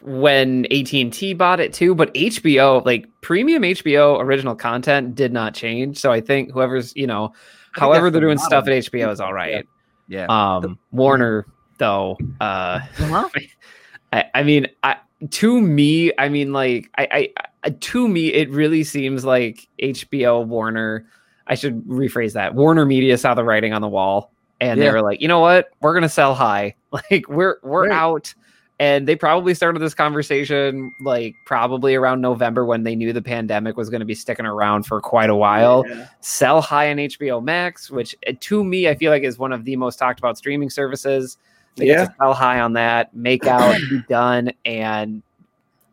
when 0.02 0.66
AT&T 0.66 1.34
bought 1.34 1.60
it 1.60 1.72
too, 1.72 1.94
but 1.94 2.12
HBO, 2.14 2.84
like 2.84 3.08
premium 3.22 3.62
HBO 3.62 4.20
original 4.20 4.54
content 4.54 5.14
did 5.14 5.32
not 5.32 5.54
change. 5.54 5.98
So 5.98 6.12
I 6.12 6.20
think 6.20 6.52
whoever's, 6.52 6.94
you 6.94 7.06
know, 7.06 7.32
however 7.72 8.10
they're 8.10 8.20
the 8.20 8.26
doing 8.26 8.38
stuff 8.38 8.68
at. 8.68 8.70
HBO 8.70 9.10
is 9.10 9.20
all 9.20 9.32
right. 9.32 9.66
yeah. 10.08 10.26
Um 10.28 10.78
Warner 10.92 11.46
though, 11.78 12.18
uh 12.40 12.80
Uh-huh. 12.98 13.28
I, 14.12 14.24
I 14.34 14.42
mean, 14.44 14.68
I 14.82 14.96
to 15.30 15.60
me, 15.60 16.12
I 16.18 16.28
mean 16.28 16.52
like 16.52 16.90
I, 16.98 17.32
I 17.64 17.70
to 17.70 18.08
me 18.08 18.32
it 18.32 18.50
really 18.50 18.84
seems 18.84 19.24
like 19.24 19.68
HBO 19.82 20.46
Warner 20.46 21.06
I 21.46 21.54
should 21.54 21.82
rephrase 21.84 22.32
that. 22.32 22.54
Warner 22.54 22.84
Media 22.84 23.16
saw 23.16 23.34
the 23.34 23.44
writing 23.44 23.72
on 23.72 23.80
the 23.80 23.88
wall 23.88 24.32
and 24.60 24.80
they 24.80 24.90
were 24.90 25.02
like, 25.02 25.20
"You 25.20 25.28
know 25.28 25.38
what? 25.40 25.68
We're 25.80 25.92
going 25.92 26.02
to 26.02 26.08
sell 26.08 26.34
high. 26.34 26.74
Like 27.10 27.28
we're 27.28 27.58
we're 27.62 27.88
Right. 27.88 27.92
out." 27.96 28.34
And 28.78 29.08
they 29.08 29.16
probably 29.16 29.54
started 29.54 29.80
this 29.80 29.94
conversation 29.94 30.92
like 31.00 31.34
probably 31.46 31.94
around 31.94 32.20
November 32.20 32.64
when 32.66 32.82
they 32.82 32.94
knew 32.94 33.12
the 33.12 33.22
pandemic 33.22 33.76
was 33.76 33.88
going 33.88 34.00
to 34.00 34.06
be 34.06 34.14
sticking 34.14 34.44
around 34.44 34.84
for 34.84 35.00
quite 35.00 35.30
a 35.30 35.34
while 35.34 35.82
Yeah. 35.88 36.08
sell 36.20 36.60
high 36.60 36.90
on 36.90 36.96
HBO 36.98 37.42
Max, 37.42 37.90
which 37.90 38.14
uh, 38.28 38.32
to 38.40 38.62
me 38.64 38.86
I 38.88 38.94
feel 38.94 39.10
like 39.10 39.22
is 39.22 39.38
one 39.38 39.52
of 39.52 39.64
the 39.64 39.76
most 39.76 39.96
talked 39.98 40.18
about 40.18 40.36
streaming 40.36 40.68
services. 40.68 41.38
Yeah. 41.84 42.06
to 42.06 42.14
sell 42.18 42.34
high 42.34 42.60
on 42.60 42.72
that, 42.74 43.14
make 43.14 43.46
out, 43.46 43.78
be 43.90 44.02
done, 44.08 44.52
and 44.64 45.22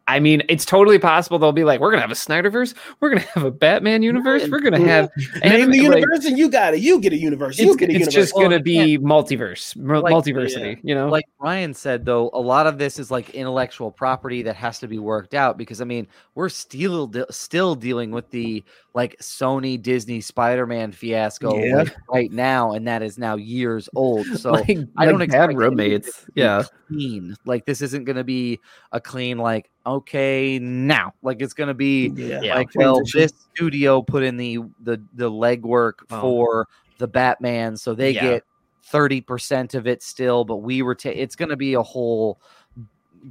I 0.05 0.19
mean, 0.19 0.43
it's 0.49 0.65
totally 0.65 0.99
possible 0.99 1.39
they'll 1.39 1.53
be 1.53 1.63
like, 1.63 1.79
we're 1.79 1.89
gonna 1.89 2.01
have 2.01 2.11
a 2.11 2.13
Snyderverse, 2.15 2.73
we're 2.99 3.09
gonna 3.09 3.21
have 3.33 3.43
a 3.45 3.51
Batman 3.51 4.03
universe, 4.03 4.49
we're 4.49 4.59
gonna 4.59 4.85
have 4.85 5.09
Name 5.41 5.71
the 5.71 5.79
anime- 5.79 5.91
like, 5.91 6.01
universe 6.01 6.25
and 6.25 6.37
you 6.37 6.49
got 6.49 6.73
it. 6.73 6.81
You 6.81 6.99
get 6.99 7.13
a 7.13 7.17
universe. 7.17 7.57
You 7.57 7.67
it's, 7.67 7.75
get 7.77 7.89
a 7.89 7.91
it's 7.93 7.99
universe. 7.99 8.13
just 8.13 8.33
Well, 8.35 8.43
gonna 8.43 8.57
you 8.57 8.63
be 8.63 8.97
multiverse, 8.97 9.75
mu- 9.77 9.99
Like, 10.01 10.13
multiversity, 10.13 10.77
you 10.83 10.93
know? 10.93 11.07
like 11.07 11.23
Ryan 11.39 11.73
said 11.73 12.03
though 12.03 12.29
a 12.33 12.39
lot 12.39 12.67
of 12.67 12.77
this 12.77 12.99
is 12.99 13.11
like 13.11 13.29
intellectual 13.29 13.91
property 13.91 14.41
that 14.43 14.57
has 14.57 14.77
to 14.79 14.87
be 14.89 14.99
worked 14.99 15.33
out 15.33 15.57
because 15.57 15.79
i 15.81 15.83
mean 15.85 16.07
we're 16.35 16.49
still 16.49 17.07
de- 17.07 17.31
still 17.31 17.75
dealing 17.75 18.11
with 18.11 18.29
the 18.29 18.63
like 18.93 19.15
sony 19.21 19.81
disney 19.81 20.19
spider-man 20.21 20.91
fiasco 20.91 21.57
Yeah. 21.57 21.75
like, 21.77 21.95
right 22.09 22.31
now 22.31 22.73
and 22.73 22.87
that 22.87 23.01
is 23.03 23.17
now 23.17 23.35
years 23.35 23.87
old 23.95 24.25
so 24.37 24.51
like, 24.51 24.69
I 24.97 25.05
don't 25.05 25.19
like 25.19 25.29
expect 25.29 25.31
bad 25.31 25.43
any 25.43 25.53
of 25.53 25.59
roommates. 25.59 26.05
this 26.07 26.15
to 26.25 26.31
be 26.33 26.41
Yeah. 26.41 26.63
clean 26.87 27.35
like 27.45 27.65
this 27.65 27.81
isn't 27.81 28.03
going 28.05 28.15
to 28.17 28.23
be 28.23 28.59
a 28.91 28.99
clean 29.01 29.37
like 29.37 29.69
okay 29.85 30.59
now 30.59 31.13
like 31.23 31.41
it's 31.41 31.53
going 31.53 31.67
to 31.67 31.73
be 31.73 32.07
yeah. 32.15 32.39
Yeah. 32.41 32.55
like 32.55 32.69
well 32.75 33.01
this 33.13 33.33
studio 33.53 34.01
put 34.01 34.23
in 34.23 34.37
the 34.37 34.59
the 34.81 35.01
the 35.13 35.29
legwork 35.29 35.93
Well. 36.09 36.21
for 36.21 36.67
the 36.99 37.07
Batman, 37.07 37.75
so 37.75 37.93
they 37.93 38.11
Yeah. 38.11 38.21
get 38.21 38.43
thirty 38.85 39.19
percent 39.19 39.73
of 39.73 39.87
it 39.87 40.01
still, 40.03 40.45
but 40.45 40.57
we 40.57 40.81
were. 40.83 40.95
Ta- 40.95 41.09
it's 41.13 41.35
going 41.35 41.49
to 41.49 41.57
be 41.57 41.73
a 41.73 41.81
whole 41.81 42.39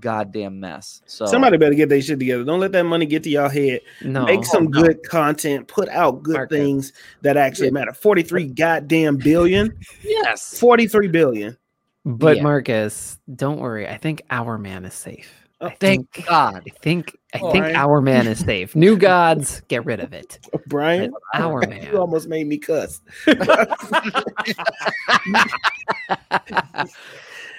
goddamn 0.00 0.58
mess. 0.60 1.00
So 1.06 1.26
Somebody 1.26 1.56
better 1.58 1.74
get 1.74 1.88
their 1.88 2.00
shit 2.02 2.18
together. 2.18 2.44
Don't 2.44 2.60
let 2.60 2.72
that 2.72 2.84
money 2.84 3.06
get 3.06 3.22
to 3.24 3.30
y'all 3.30 3.48
head. 3.48 3.80
No, 4.02 4.24
Make 4.24 4.44
some 4.44 4.64
no. 4.64 4.82
good 4.82 5.02
content. 5.04 5.68
Put 5.68 5.88
out 5.90 6.22
good 6.22 6.34
Marcus. 6.34 6.58
things 6.58 6.92
that 7.22 7.36
actually 7.36 7.70
matter. 7.70 7.92
43 7.92 8.46
goddamn 8.48 9.16
billion. 9.16 9.72
yes, 10.02 10.58
43 10.58 11.08
billion. 11.08 11.56
but 12.04 12.38
Yeah. 12.38 12.42
Marcus, 12.42 13.18
don't 13.34 13.60
worry. 13.60 13.86
I 13.86 13.96
think 13.98 14.22
our 14.30 14.58
man 14.58 14.84
is 14.84 14.94
safe. 14.94 15.41
Oh, 15.62 15.68
I 15.68 15.76
thank 15.76 16.10
think, 16.12 16.26
God. 16.26 16.62
I 16.66 16.70
think 16.80 17.16
I 17.34 17.38
All 17.38 17.52
think 17.52 17.64
right. 17.66 17.74
our 17.76 18.00
man 18.00 18.26
is 18.26 18.40
safe. 18.40 18.74
New 18.74 18.96
gods, 18.96 19.62
get 19.68 19.84
rid 19.84 20.00
of 20.00 20.12
it. 20.12 20.40
Brian, 20.66 21.14
Our 21.34 21.60
man. 21.68 21.86
you 21.86 21.98
almost 21.98 22.28
made 22.28 22.48
me 22.48 22.58
cuss. 22.58 23.00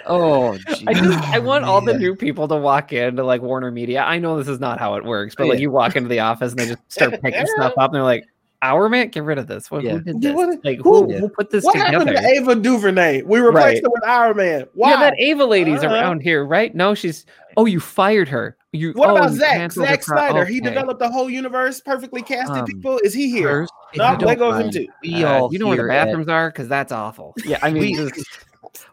Oh, 0.06 0.56
I 0.86 0.94
just 0.94 1.18
I 1.30 1.36
geez. 1.38 1.42
want 1.44 1.64
all 1.64 1.80
the 1.80 1.98
new 1.98 2.14
people 2.14 2.46
to 2.50 2.58
walk 2.58 2.92
into 2.92 3.24
like 3.24 3.42
Warner 3.42 3.72
Media. 3.72 4.02
I 4.04 4.20
know 4.20 4.38
this 4.38 4.50
is 4.50 4.60
not 4.60 4.78
how 4.78 4.96
it 4.96 5.06
works, 5.06 5.34
but 5.34 5.48
like 5.48 5.60
you 5.60 5.72
walk 5.72 5.96
into 5.96 6.10
the 6.10 6.20
office 6.20 6.52
and 6.52 6.60
they 6.60 6.66
just 6.68 6.80
start 6.92 7.22
picking 7.22 7.48
stuff 7.48 7.72
up 7.78 7.92
and 7.92 7.96
they're 7.96 8.04
like, 8.04 8.26
"Our 8.64 8.90
man, 8.90 9.10
get 9.10 9.24
rid 9.24 9.38
of 9.38 9.48
this. 9.48 9.70
What, 9.70 9.84
Yeah. 9.84 9.92
Who 9.94 10.00
did 10.02 10.22
this? 10.22 10.34
what- 10.34 10.64
like 10.66 10.80
who- 10.80 11.04
who, 11.06 11.14
who 11.20 11.30
put 11.30 11.52
this 11.52 11.64
What 11.64 11.74
together?" 11.74 12.00
happened 12.00 12.18
to 12.18 12.26
Ava 12.28 12.56
DuVernay? 12.56 13.22
We 13.24 13.40
replaced 13.40 13.66
Right. 13.66 13.84
her 13.84 13.90
with 13.90 14.04
Iron 14.04 14.38
Man. 14.38 14.66
Why? 14.74 14.92
Yeah, 14.92 15.00
that 15.02 15.14
Ava 15.20 15.46
lady's 15.46 15.84
Uh-huh. 15.84 15.94
around 15.94 16.22
here, 16.22 16.46
right? 16.46 16.74
No, 16.74 16.96
she's. 16.96 17.26
Oh, 17.58 17.66
you 17.66 17.80
fired 17.80 18.30
her. 18.30 18.58
You. 18.72 18.94
what 18.94 19.10
oh, 19.12 19.16
about 19.18 19.32
you 19.32 19.38
Zack? 19.38 19.52
canceled 19.58 19.86
her 19.86 19.94
Zack 19.94 20.04
pro- 20.04 20.18
Snyder. 20.18 20.46
He 20.46 20.60
developed 20.60 21.00
the 21.00 21.10
whole 21.10 21.30
universe, 21.30 21.80
perfectly 21.82 22.24
casted 22.24 22.58
Um, 22.58 22.66
people. 22.66 22.98
Is 23.04 23.14
he 23.14 23.30
here? 23.30 23.48
First, 23.68 23.74
No, 23.96 24.12
you 24.14 24.18
don't 24.18 24.28
let 24.28 24.40
go 24.40 24.50
of 24.50 24.56
him 24.56 24.62
mind, 24.62 24.74
too. 24.74 24.88
We 25.04 25.24
Uh, 25.24 25.30
all 25.42 25.54
you 25.54 25.60
know 25.60 25.68
where 25.68 25.78
the 25.78 25.84
here 25.84 25.92
at- 25.92 26.06
bathrooms 26.06 26.28
are 26.30 26.50
because 26.50 26.68
that's 26.68 26.92
awful. 26.92 27.36
Yeah, 27.46 27.60
I 27.62 27.70
mean, 27.72 28.10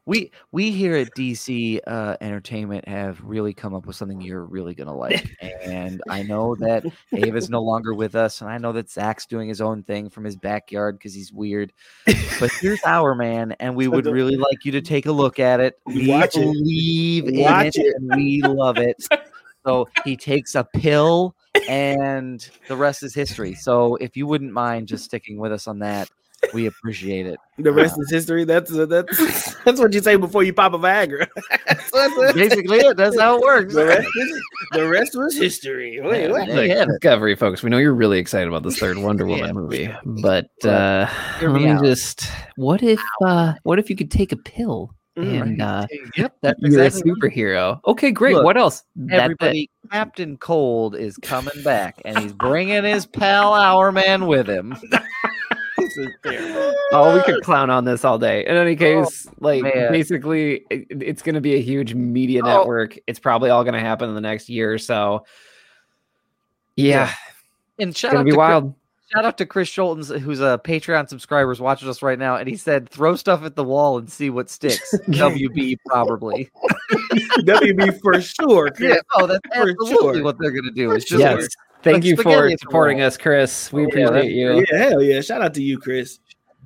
We- 0.04 0.30
we 0.52 0.70
here 0.72 0.94
at 0.96 1.14
DC 1.16 1.80
uh, 1.86 2.16
Entertainment 2.20 2.86
have 2.88 3.20
really 3.22 3.54
come 3.54 3.74
up 3.74 3.86
with 3.86 3.96
something 3.96 4.20
you're 4.20 4.44
really 4.44 4.74
gonna 4.74 4.94
like, 4.94 5.30
and 5.62 6.02
I 6.08 6.22
know 6.22 6.54
that 6.56 6.84
Ava's 7.14 7.48
no 7.48 7.62
longer 7.62 7.94
with 7.94 8.14
us, 8.14 8.40
and 8.40 8.50
I 8.50 8.58
know 8.58 8.72
that 8.72 8.90
Zack's 8.90 9.26
doing 9.26 9.48
his 9.48 9.60
own 9.60 9.82
thing 9.82 10.10
from 10.10 10.24
his 10.24 10.36
backyard 10.36 10.98
because 10.98 11.14
he's 11.14 11.32
weird. 11.32 11.72
But 12.38 12.50
here's 12.60 12.80
our 12.84 13.14
man, 13.14 13.52
and 13.60 13.74
we 13.74 13.88
would 13.88 14.06
really 14.10 14.36
like 14.36 14.64
you 14.64 14.72
to 14.72 14.80
take 14.82 15.06
a 15.06 15.12
look 15.12 15.38
at 15.38 15.60
it. 15.60 15.78
We 15.86 16.08
Watch 16.08 16.36
it. 16.36 16.40
believe 16.40 17.28
in 17.28 17.40
Watch 17.40 17.76
it, 17.76 17.86
it. 17.86 17.94
and 17.96 18.14
we 18.16 18.42
love 18.42 18.78
it. 18.78 18.96
So 19.64 19.88
he 20.04 20.16
takes 20.16 20.54
a 20.54 20.64
pill, 20.64 21.34
and 21.68 22.48
the 22.68 22.76
rest 22.76 23.02
is 23.02 23.14
history. 23.14 23.54
So 23.54 23.96
if 23.96 24.16
you 24.16 24.26
wouldn't 24.26 24.52
mind 24.52 24.88
just 24.88 25.04
sticking 25.04 25.38
with 25.38 25.52
us 25.52 25.66
on 25.68 25.78
that, 25.80 26.08
we 26.54 26.66
appreciate 26.66 27.26
it. 27.26 27.38
The 27.60 27.72
rest 27.72 27.96
is 28.00 28.10
history. 28.10 28.44
That's 28.44 28.72
uh, 28.72 28.86
that's 28.86 29.54
that's 29.64 29.78
what 29.78 29.92
you 29.92 30.00
say 30.00 30.16
before 30.16 30.42
you 30.42 30.54
pop 30.54 30.72
a 30.72 30.78
Viagra. 30.78 31.26
That's 31.66 31.90
what- 31.92 32.34
Basically, 32.34 32.78
it. 32.78 32.96
That's 32.96 33.20
how 33.20 33.36
it 33.36 33.42
works. 33.42 33.74
the, 33.74 33.84
rest 33.84 34.08
is- 34.16 34.42
the 34.72 34.88
rest 34.88 35.14
was 35.14 35.36
history. 35.36 36.00
Wait, 36.00 36.22
Yeah, 36.24 36.30
what? 36.30 36.48
there 36.48 36.64
you 36.64 36.74
have 36.76 36.88
it. 36.88 36.92
Discovery, 37.02 37.34
folks. 37.36 37.62
We 37.62 37.68
know 37.68 37.76
you're 37.76 37.92
really 37.92 38.18
excited 38.18 38.48
about 38.48 38.62
this 38.62 38.78
third 38.78 38.96
Wonder 38.96 39.26
Woman 39.26 39.46
Yeah. 39.48 39.52
movie, 39.52 39.94
but 40.06 40.48
But 40.62 40.68
uh, 40.70 41.10
let 41.42 41.52
me 41.52 41.64
me 41.64 41.70
out. 41.70 41.84
just. 41.84 42.26
What 42.56 42.82
if? 42.82 42.98
Uh, 43.22 43.52
what 43.64 43.78
if 43.78 43.90
you 43.90 43.96
could 43.96 44.10
take 44.10 44.32
a 44.32 44.36
pill 44.38 44.94
Mm, 45.18 45.42
and 45.42 45.60
uh, 45.62 45.86
Yep, 46.16 46.36
that's 46.40 46.60
you're 46.62 46.82
exactly 46.84 47.10
a 47.10 47.14
right. 47.14 47.32
superhero? 47.34 47.80
Okay, 47.84 48.10
great. 48.12 48.36
Look, 48.36 48.44
what 48.44 48.56
else? 48.56 48.84
That- 48.96 49.08
that- 49.08 49.22
Everybody, 49.24 49.68
Captain 49.90 50.36
Cold 50.38 50.94
is 50.96 51.16
coming 51.18 51.62
back, 51.64 52.00
and 52.06 52.16
he's 52.20 52.32
bringing 52.32 52.84
his 52.84 53.04
pal 53.06 53.52
Our 53.52 53.90
Man 53.92 54.26
with 54.28 54.46
him. 54.48 54.74
This 56.00 56.08
is 56.08 56.14
terrible. 56.22 56.74
Oh, 56.92 57.14
we 57.16 57.22
could 57.22 57.42
clown 57.42 57.70
on 57.70 57.84
this 57.84 58.04
all 58.04 58.18
day. 58.18 58.44
In 58.46 58.56
any 58.56 58.72
Oh, 58.72 58.76
case, 59.04 59.28
like 59.40 59.62
man. 59.62 59.92
basically, 59.92 60.64
it- 60.70 60.86
it's 60.90 61.22
going 61.22 61.34
to 61.36 61.40
be 61.40 61.54
a 61.54 61.60
huge 61.60 61.94
media 61.94 62.42
Oh. 62.44 62.48
network. 62.48 62.98
It's 63.06 63.18
probably 63.18 63.50
all 63.50 63.62
going 63.64 63.74
to 63.74 63.80
happen 63.80 64.08
in 64.08 64.14
the 64.14 64.20
next 64.20 64.48
year 64.48 64.72
or 64.72 64.78
so. 64.78 65.24
Yeah, 66.76 67.12
And 67.78 67.96
shout 67.96 68.14
out 68.14 68.18
to 68.18 68.24
be 68.24 68.30
to 68.30 68.36
Chris, 68.36 68.38
wild. 68.38 68.74
shout 69.12 69.24
out 69.24 69.38
to 69.38 69.46
Chris 69.46 69.68
Schultz, 69.68 70.08
who's 70.08 70.40
a 70.40 70.60
Patreon 70.64 71.08
subscriber, 71.08 71.52
is 71.52 71.60
watching 71.60 71.88
us 71.88 72.00
right 72.02 72.18
now, 72.18 72.36
and 72.36 72.48
he 72.48 72.56
said, 72.56 72.88
"Throw 72.88 73.16
stuff 73.16 73.42
at 73.44 73.54
the 73.54 73.64
wall 73.64 73.98
and 73.98 74.10
see 74.10 74.30
what 74.30 74.48
sticks." 74.48 74.94
WB 75.08 75.76
probably. 75.86 76.50
WB 77.40 78.00
for 78.00 78.20
sure. 78.20 78.70
Yeah, 78.80 78.94
oh, 79.16 79.26
that's 79.26 79.40
For 79.54 79.70
absolutely 79.70 80.14
sure. 80.18 80.24
what 80.24 80.36
they're 80.40 80.52
gonna 80.52 80.70
do. 80.72 80.88
For 80.90 80.96
It's 80.96 81.04
just 81.04 81.20
Yes. 81.20 81.48
Thank 81.82 81.94
like 81.96 82.04
you 82.04 82.16
for 82.16 82.22
spaghetti 82.22 82.52
at 82.52 82.58
the 82.60 82.64
supporting 82.66 83.00
us, 83.00 83.16
Chris. 83.16 83.72
We 83.72 83.84
Oh, 83.84 83.88
yeah, 83.94 84.08
appreciate 84.08 84.32
you. 84.32 84.64
Yeah, 84.70 84.78
hell 84.78 85.02
yeah. 85.02 85.20
Shout 85.20 85.40
out 85.42 85.54
to 85.54 85.62
you, 85.62 85.78
Chris. 85.78 86.18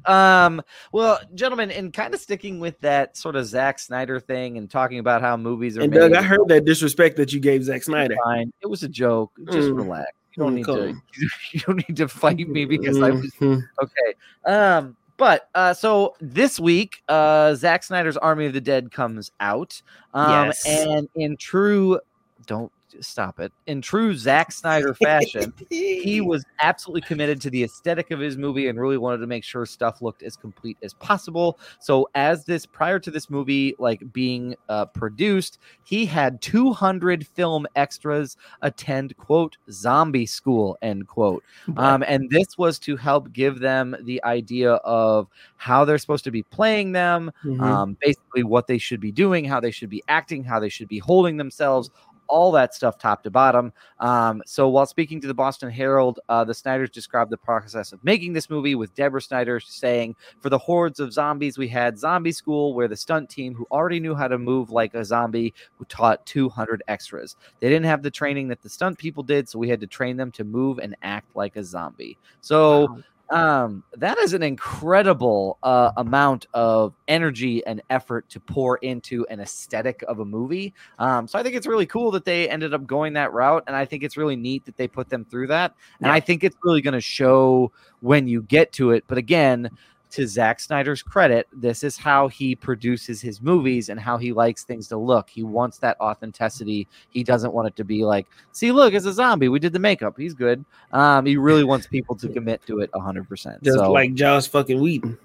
Um, 0.06 0.60
well, 0.92 1.18
gentlemen, 1.34 1.70
and 1.70 1.92
kind 1.92 2.12
of 2.12 2.20
sticking 2.20 2.60
with 2.60 2.78
that 2.80 3.16
sort 3.16 3.36
of 3.36 3.46
Zack 3.46 3.78
Snyder 3.78 4.20
thing 4.20 4.58
and 4.58 4.70
talking 4.70 4.98
about 4.98 5.22
how 5.22 5.36
movies 5.36 5.78
are 5.78 5.82
And 5.82 5.90
made. 5.90 5.98
Doug, 5.98 6.12
I 6.14 6.22
heard 6.22 6.46
that 6.48 6.64
disrespect 6.64 7.16
that 7.16 7.32
you 7.32 7.40
gave 7.40 7.64
Zack 7.64 7.82
Snyder. 7.84 8.16
fine. 8.24 8.52
It 8.60 8.66
was 8.66 8.82
a 8.82 8.88
joke. 8.88 9.32
Just 9.50 9.68
Mm. 9.70 9.76
relax. 9.76 10.10
You 10.36 10.42
don't 10.42 10.52
Mm, 10.52 10.56
need 10.56 10.66
to. 10.66 10.94
You 11.52 11.60
don't 11.60 11.88
need 11.88 11.96
to 11.96 12.08
fight 12.08 12.38
me 12.48 12.64
because 12.64 13.00
I 13.00 13.10
was 13.12 13.30
Mhm. 13.40 13.62
okay. 13.82 14.14
Um, 14.52 14.96
but 15.16 15.48
uh, 15.54 15.72
so 15.72 16.16
this 16.20 16.58
week, 16.58 17.02
uh, 17.08 17.54
Zack 17.54 17.84
Snyder's 17.84 18.16
Army 18.16 18.46
of 18.46 18.52
the 18.52 18.60
Dead 18.60 18.90
comes 18.90 19.30
out. 19.38 19.80
Um, 20.12 20.28
Yes. 20.48 20.66
and 20.66 21.08
in 21.14 21.36
true, 21.36 22.00
don't 22.46 22.72
stop 23.00 23.40
it. 23.40 23.52
In 23.66 23.80
true 23.80 24.14
Zack 24.16 24.52
Snyder 24.52 24.94
fashion, 24.94 25.52
he 25.70 26.20
was 26.20 26.44
absolutely 26.60 27.02
committed 27.02 27.40
to 27.42 27.50
the 27.50 27.62
aesthetic 27.64 28.10
of 28.10 28.20
his 28.20 28.36
movie 28.36 28.68
and 28.68 28.80
really 28.80 28.98
wanted 28.98 29.18
to 29.18 29.26
make 29.26 29.44
sure 29.44 29.66
stuff 29.66 30.02
looked 30.02 30.22
as 30.22 30.36
complete 30.36 30.76
as 30.82 30.94
possible. 30.94 31.58
So 31.80 32.08
as 32.14 32.44
this 32.44 32.66
prior 32.66 32.98
to 33.00 33.10
this 33.10 33.28
movie 33.30 33.74
like 33.78 34.12
being 34.12 34.54
uh, 34.68 34.86
produced, 34.86 35.58
he 35.82 36.06
had 36.06 36.40
200 36.42 37.26
film 37.26 37.66
extras 37.76 38.36
attend 38.62 39.16
quote 39.16 39.56
zombie 39.70 40.26
school 40.26 40.76
end 40.82 41.06
quote. 41.06 41.42
Um, 41.76 42.04
and 42.06 42.28
this 42.30 42.56
was 42.58 42.78
to 42.80 42.96
help 42.96 43.32
give 43.32 43.58
them 43.60 43.96
the 44.02 44.22
idea 44.24 44.72
of 44.74 45.28
how 45.56 45.84
they're 45.84 45.98
supposed 45.98 46.24
to 46.24 46.30
be 46.30 46.42
playing 46.42 46.92
them, 46.92 47.30
Mhm. 47.44 47.60
um, 47.62 47.96
basically 48.00 48.42
what 48.44 48.66
they 48.66 48.78
should 48.78 49.00
be 49.00 49.12
doing, 49.12 49.44
how 49.44 49.60
they 49.60 49.70
should 49.70 49.90
be 49.90 50.02
acting, 50.08 50.44
how 50.44 50.60
they 50.60 50.68
should 50.68 50.88
be 50.88 50.98
holding 50.98 51.36
themselves, 51.36 51.90
all 52.28 52.52
that 52.52 52.74
stuff 52.74 52.98
top 52.98 53.22
to 53.22 53.30
bottom. 53.30 53.72
Um, 54.00 54.42
so 54.46 54.68
while 54.68 54.86
speaking 54.86 55.20
to 55.20 55.26
the 55.26 55.34
Boston 55.34 55.70
Herald, 55.70 56.20
uh, 56.28 56.44
the 56.44 56.54
Snyders 56.54 56.90
described 56.90 57.30
the 57.30 57.36
process 57.36 57.92
of 57.92 58.02
making 58.04 58.32
this 58.32 58.50
movie 58.50 58.74
with 58.74 58.94
Deborah 58.94 59.20
Snyder 59.20 59.60
saying, 59.60 60.16
"For 60.40 60.50
the 60.50 60.58
hordes 60.58 61.00
of 61.00 61.12
zombies, 61.12 61.58
we 61.58 61.68
had 61.68 61.98
Zombie 61.98 62.32
School, 62.32 62.74
where 62.74 62.88
the 62.88 62.96
stunt 62.96 63.30
team, 63.30 63.54
who 63.54 63.66
already 63.70 64.00
knew 64.00 64.14
how 64.14 64.28
to 64.28 64.38
move 64.38 64.70
like 64.70 64.94
a 64.94 65.04
zombie, 65.04 65.54
who 65.78 65.84
taught 65.86 66.24
200 66.26 66.82
extras. 66.88 67.36
They 67.60 67.68
didn't 67.68 67.86
have 67.86 68.02
the 68.02 68.10
training 68.10 68.48
that 68.48 68.62
the 68.62 68.68
stunt 68.68 68.98
people 68.98 69.22
did, 69.22 69.48
so 69.48 69.58
we 69.58 69.68
had 69.68 69.80
to 69.80 69.86
train 69.86 70.16
them 70.16 70.30
to 70.32 70.44
move 70.44 70.78
and 70.78 70.96
act 71.02 71.34
like 71.36 71.56
a 71.56 71.64
zombie. 71.64 72.18
So." 72.40 72.86
Wow. 72.86 72.98
Um 73.30 73.82
that 73.94 74.18
is 74.18 74.34
an 74.34 74.42
incredible 74.42 75.58
uh 75.62 75.90
amount 75.96 76.46
of 76.52 76.94
energy 77.08 77.64
and 77.66 77.80
effort 77.88 78.28
to 78.28 78.38
pour 78.38 78.76
into 78.78 79.26
an 79.30 79.40
aesthetic 79.40 80.02
of 80.08 80.18
a 80.20 80.24
movie. 80.24 80.74
Um 80.98 81.26
so 81.26 81.38
i 81.38 81.42
think 81.42 81.54
it's 81.56 81.66
really 81.66 81.86
cool 81.86 82.10
that 82.10 82.24
they 82.26 82.48
ended 82.48 82.74
up 82.74 82.86
going 82.86 83.14
that 83.14 83.32
route 83.32 83.64
and 83.66 83.74
i 83.74 83.84
think 83.86 84.02
it's 84.02 84.16
really 84.18 84.36
neat 84.36 84.64
that 84.66 84.76
they 84.76 84.86
put 84.86 85.08
them 85.08 85.24
through 85.24 85.46
that. 85.48 85.74
And 86.00 86.06
Yeah. 86.08 86.12
i 86.12 86.20
think 86.20 86.44
it's 86.44 86.56
really 86.62 86.82
going 86.82 86.94
to 86.94 87.00
show 87.00 87.72
when 88.00 88.28
you 88.28 88.42
get 88.42 88.72
to 88.72 88.90
it. 88.90 89.04
But 89.06 89.16
again 89.18 89.70
to 90.14 90.26
Zack 90.26 90.60
Snyder's 90.60 91.02
credit, 91.02 91.46
this 91.52 91.84
is 91.84 91.96
how 91.96 92.28
he 92.28 92.54
produces 92.54 93.20
his 93.20 93.40
movies 93.42 93.88
and 93.88 93.98
how 94.00 94.16
he 94.16 94.32
likes 94.32 94.64
things 94.64 94.88
to 94.88 94.96
look. 94.96 95.28
He 95.28 95.42
wants 95.42 95.78
that 95.78 95.96
authenticity. 96.00 96.88
He 97.10 97.22
doesn't 97.22 97.52
want 97.52 97.68
it 97.68 97.76
to 97.76 97.84
be 97.84 98.04
like, 98.04 98.26
see, 98.52 98.72
look, 98.72 98.94
it's 98.94 99.06
a 99.06 99.12
zombie. 99.12 99.48
We 99.48 99.58
did 99.58 99.72
the 99.72 99.78
makeup. 99.78 100.14
He's 100.16 100.34
good. 100.34 100.64
Um, 100.92 101.26
he 101.26 101.36
really 101.36 101.64
wants 101.64 101.86
people 101.86 102.14
to 102.16 102.28
commit 102.28 102.64
to 102.66 102.80
it 102.80 102.90
100%. 102.92 103.62
Just 103.62 103.78
so, 103.78 103.92
like 103.92 104.14
Joss 104.14 104.46
fucking 104.46 104.80
Whedon. 104.80 105.18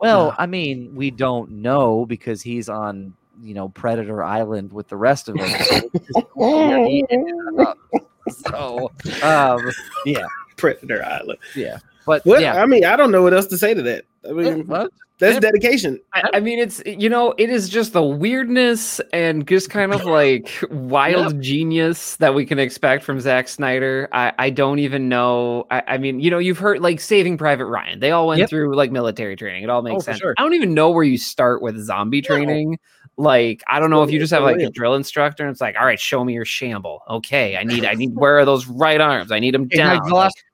well, 0.00 0.28
Yeah. 0.28 0.34
I 0.38 0.46
mean, 0.46 0.94
we 0.94 1.10
don't 1.10 1.50
know 1.50 2.06
because 2.06 2.42
he's 2.42 2.68
on, 2.68 3.14
you 3.42 3.54
know, 3.54 3.68
Predator 3.70 4.22
Island 4.22 4.72
with 4.72 4.88
the 4.88 4.96
rest 4.96 5.28
of 5.28 5.36
them. 5.36 5.48
So, 5.48 5.90
it's 5.92 6.06
just 6.14 6.26
where 6.34 6.86
he 6.86 7.04
ended 7.10 7.34
up. 7.60 7.78
So, 8.48 8.90
um, 9.22 9.70
Predator 10.56 11.04
Island. 11.04 11.38
yeah, 11.54 11.78
but 12.06 12.24
What? 12.24 12.40
yeah, 12.40 12.62
I 12.62 12.66
mean, 12.66 12.84
I 12.84 12.96
don't 12.96 13.10
know 13.10 13.22
what 13.22 13.34
else 13.34 13.46
to 13.48 13.58
say 13.58 13.74
to 13.74 13.82
that. 13.82 14.04
I 14.28 14.32
mean, 14.32 14.66
well, 14.66 14.88
that's 15.18 15.38
dedication. 15.38 15.98
I, 16.12 16.22
I 16.34 16.40
mean, 16.40 16.58
it's 16.58 16.82
you 16.84 17.08
know, 17.08 17.34
it 17.38 17.48
is 17.48 17.68
just 17.68 17.92
the 17.92 18.02
weirdness 18.02 19.00
and 19.12 19.46
just 19.46 19.70
kind 19.70 19.92
of 19.92 20.04
like 20.04 20.50
wild 20.70 21.40
genius 21.40 22.16
that 22.16 22.34
we 22.34 22.44
can 22.44 22.58
expect 22.58 23.02
from 23.04 23.20
Zack 23.20 23.48
Snyder. 23.48 24.08
I, 24.12 24.32
I 24.38 24.50
don't 24.50 24.78
even 24.78 25.08
know. 25.08 25.66
I, 25.70 25.82
I 25.86 25.98
mean, 25.98 26.20
you 26.20 26.30
know, 26.30 26.38
you've 26.38 26.58
heard 26.58 26.80
like 26.80 27.00
Saving 27.00 27.38
Private 27.38 27.66
Ryan. 27.66 28.00
They 28.00 28.10
all 28.10 28.26
went 28.26 28.40
Yep. 28.40 28.50
through 28.50 28.76
like 28.76 28.90
military 28.90 29.36
training. 29.36 29.62
It 29.62 29.70
all 29.70 29.80
oh, 29.80 29.82
makes 29.82 29.94
Oh, 29.96 30.00
sense. 30.00 30.18
sure. 30.18 30.34
I 30.36 30.42
don't 30.42 30.54
even 30.54 30.74
know 30.74 30.90
where 30.90 31.04
you 31.04 31.18
start 31.18 31.62
with 31.62 31.78
zombie 31.78 32.20
training. 32.22 32.78
Like, 33.16 33.62
I 33.66 33.80
don't 33.80 33.88
know 33.88 34.02
if 34.02 34.10
you 34.10 34.18
just 34.18 34.32
have 34.34 34.42
like 34.42 34.60
a 34.60 34.68
drill 34.70 34.94
instructor 34.94 35.42
and 35.44 35.50
it's 35.50 35.60
like, 35.62 35.76
all 35.78 35.86
right, 35.86 35.98
show 35.98 36.22
me 36.22 36.34
your 36.34 36.44
shamble. 36.44 37.00
Okay, 37.08 37.56
I 37.56 37.64
need, 37.64 37.86
I 37.86 37.94
need, 37.94 38.14
where 38.14 38.38
are 38.38 38.44
those 38.44 38.66
right 38.66 39.00
arms? 39.00 39.32
I 39.32 39.38
need 39.38 39.54
them 39.54 39.68
down. 39.68 40.02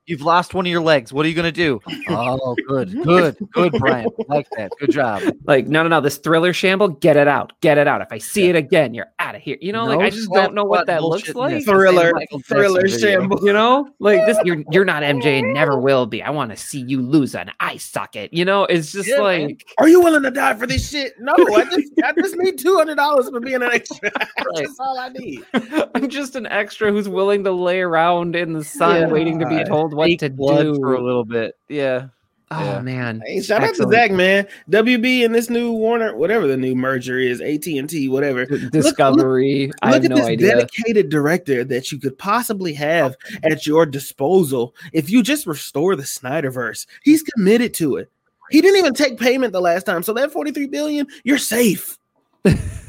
You've 0.05 0.21
lost 0.21 0.53
one 0.53 0.65
of 0.65 0.69
your 0.71 0.81
legs. 0.81 1.13
What 1.13 1.25
are 1.25 1.29
you 1.29 1.35
gonna 1.35 1.51
do? 1.51 1.79
Oh, 2.09 2.55
good, 2.67 3.03
good, 3.03 3.37
good, 3.53 3.71
Brian. 3.79 4.07
Like 4.27 4.47
that. 4.57 4.71
Good 4.79 4.91
job. 4.91 5.21
Like, 5.45 5.67
no, 5.67 5.81
no, 5.83 5.87
no. 5.87 6.01
This 6.01 6.17
thriller 6.17 6.51
shamble, 6.51 6.89
get 6.89 7.15
it 7.15 7.27
out. 7.29 7.53
Get 7.61 7.77
it 7.77 7.87
out. 7.87 8.01
If 8.01 8.11
I 8.11 8.17
see 8.17 8.49
it 8.49 8.55
again, 8.57 8.93
you're 8.93 9.11
out 9.19 9.35
of 9.35 9.41
here. 9.41 9.57
You 9.61 9.71
know, 9.71 9.85
like 9.85 9.99
I 9.99 10.09
just 10.09 10.29
don't 10.31 10.53
know 10.53 10.65
what 10.65 10.87
that 10.87 11.03
looks 11.03 11.33
like. 11.33 11.63
Thriller, 11.63 12.11
Michael 12.13 12.41
thriller 12.41 12.85
shamble. 12.89 13.39
You 13.45 13.53
know, 13.53 13.89
like 13.99 14.25
this, 14.25 14.37
you're 14.43 14.63
you're 14.71 14.83
not 14.83 15.03
MJ 15.03 15.39
and 15.39 15.53
never 15.53 15.79
will 15.79 16.05
be. 16.05 16.21
I 16.21 16.31
want 16.31 16.51
to 16.51 16.57
see 16.57 16.81
you 16.81 17.01
lose 17.01 17.33
an 17.33 17.51
eye 17.61 17.77
socket. 17.77 18.33
You 18.33 18.43
know, 18.43 18.65
it's 18.65 18.91
just 18.91 19.07
Yeah, 19.07 19.21
man. 19.21 19.41
like 19.47 19.65
Are 19.77 19.87
you 19.87 20.01
willing 20.01 20.23
to 20.23 20.31
die 20.31 20.55
for 20.55 20.67
this 20.67 20.89
shit? 20.89 21.13
No, 21.19 21.33
I 21.33 21.63
just 21.65 21.91
I 22.03 22.11
just 22.19 22.35
need 22.37 22.57
two 22.57 22.75
hundred 22.75 22.95
dollars 22.95 23.29
for 23.29 23.39
being 23.39 23.55
an 23.55 23.63
extra. 23.71 24.11
That's 24.55 24.79
all 24.79 24.99
I 24.99 25.09
need. 25.09 25.45
I'm 25.95 26.09
just 26.09 26.35
an 26.35 26.45
extra 26.47 26.91
who's 26.91 27.07
willing 27.07 27.45
to 27.45 27.51
lay 27.53 27.79
around 27.79 28.35
in 28.35 28.51
the 28.51 28.63
sun, 28.65 29.01
Yeah. 29.01 29.07
waiting 29.07 29.39
to 29.39 29.45
be 29.47 29.63
told 29.63 29.92
what 29.93 30.19
to 30.19 30.29
blood 30.29 30.63
do. 30.63 30.75
for 30.75 30.95
a 30.95 31.01
little 31.01 31.25
bit. 31.25 31.55
Yeah. 31.69 32.07
oh 32.51 32.63
Yeah. 32.63 32.81
man, 32.81 33.21
Hey, 33.25 33.41
shout 33.41 33.63
out 33.63 33.73
to 33.75 33.87
Zack, 33.89 34.11
man. 34.11 34.47
WB 34.69 35.25
and 35.25 35.33
this 35.33 35.49
new 35.49 35.71
Warner, 35.71 36.15
whatever 36.15 36.45
the 36.47 36.57
new 36.57 36.75
merger 36.75 37.17
is, 37.17 37.41
AT 37.41 37.65
and 37.67 37.89
T, 37.89 38.09
whatever. 38.09 38.45
D- 38.45 38.69
Discovery. 38.69 39.71
I 39.81 39.87
Look 39.91 39.93
have 39.95 40.03
at 40.05 40.09
no 40.09 40.15
this 40.17 40.25
idea. 40.27 40.49
dedicated 40.55 41.09
director 41.09 41.63
that 41.63 41.91
you 41.91 41.99
could 41.99 42.17
possibly 42.17 42.73
have 42.73 43.15
at 43.43 43.65
your 43.65 43.85
disposal 43.85 44.75
if 44.91 45.09
you 45.09 45.23
just 45.23 45.47
restore 45.47 45.95
the 45.95 46.03
Snyderverse. 46.03 46.85
He's 47.03 47.23
committed 47.23 47.73
to 47.75 47.95
it. 47.97 48.11
He 48.51 48.61
didn't 48.61 48.77
even 48.77 48.93
take 48.93 49.17
payment 49.17 49.53
the 49.53 49.61
last 49.61 49.85
time, 49.85 50.03
so 50.03 50.13
that 50.13 50.31
forty-three 50.31 50.67
billion, 50.67 51.07
you're 51.23 51.37
safe. 51.39 51.97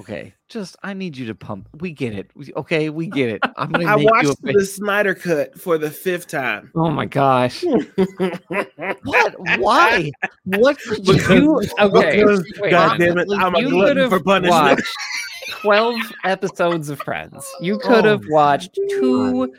Okay. 0.00 0.34
Just 0.48 0.76
I 0.82 0.94
need 0.94 1.16
you 1.16 1.26
to 1.26 1.34
pump. 1.34 1.68
We 1.80 1.92
get 1.92 2.14
it. 2.14 2.30
We- 2.34 2.52
Okay, 2.56 2.90
we 2.90 3.06
get 3.06 3.28
it. 3.30 3.40
I'm 3.56 3.70
gonna 3.70 3.84
I 3.92 3.96
make 3.96 4.04
you 4.04 4.08
a 4.08 4.12
watched 4.12 4.42
the 4.42 4.64
Snyder 4.64 5.14
cut 5.14 5.58
for 5.60 5.78
the 5.78 5.90
fifth 5.90 6.26
time. 6.28 6.70
Oh 6.74 6.90
my 6.90 7.06
gosh. 7.06 7.62
What? 9.04 9.34
Why? 9.58 10.10
What 10.44 10.78
could 10.80 11.06
you 11.06 11.14
You 11.14 11.62
okay? 11.78 12.16
Because, 12.20 12.44
wait 12.60 12.70
God 12.70 12.98
damn 12.98 13.18
it, 13.18 13.28
I'm 13.30 13.54
a 13.54 13.60
You 13.60 13.70
glutton 13.70 14.08
for 14.08 14.20
punishment. 14.20 14.80
12 15.62 15.96
episodes 16.24 16.88
of 16.88 16.98
Friends. 17.00 17.46
You 17.60 17.78
could 17.78 18.04
have 18.04 18.22
Oh, 18.24 18.32
watched 18.32 18.78
two, 18.90 19.52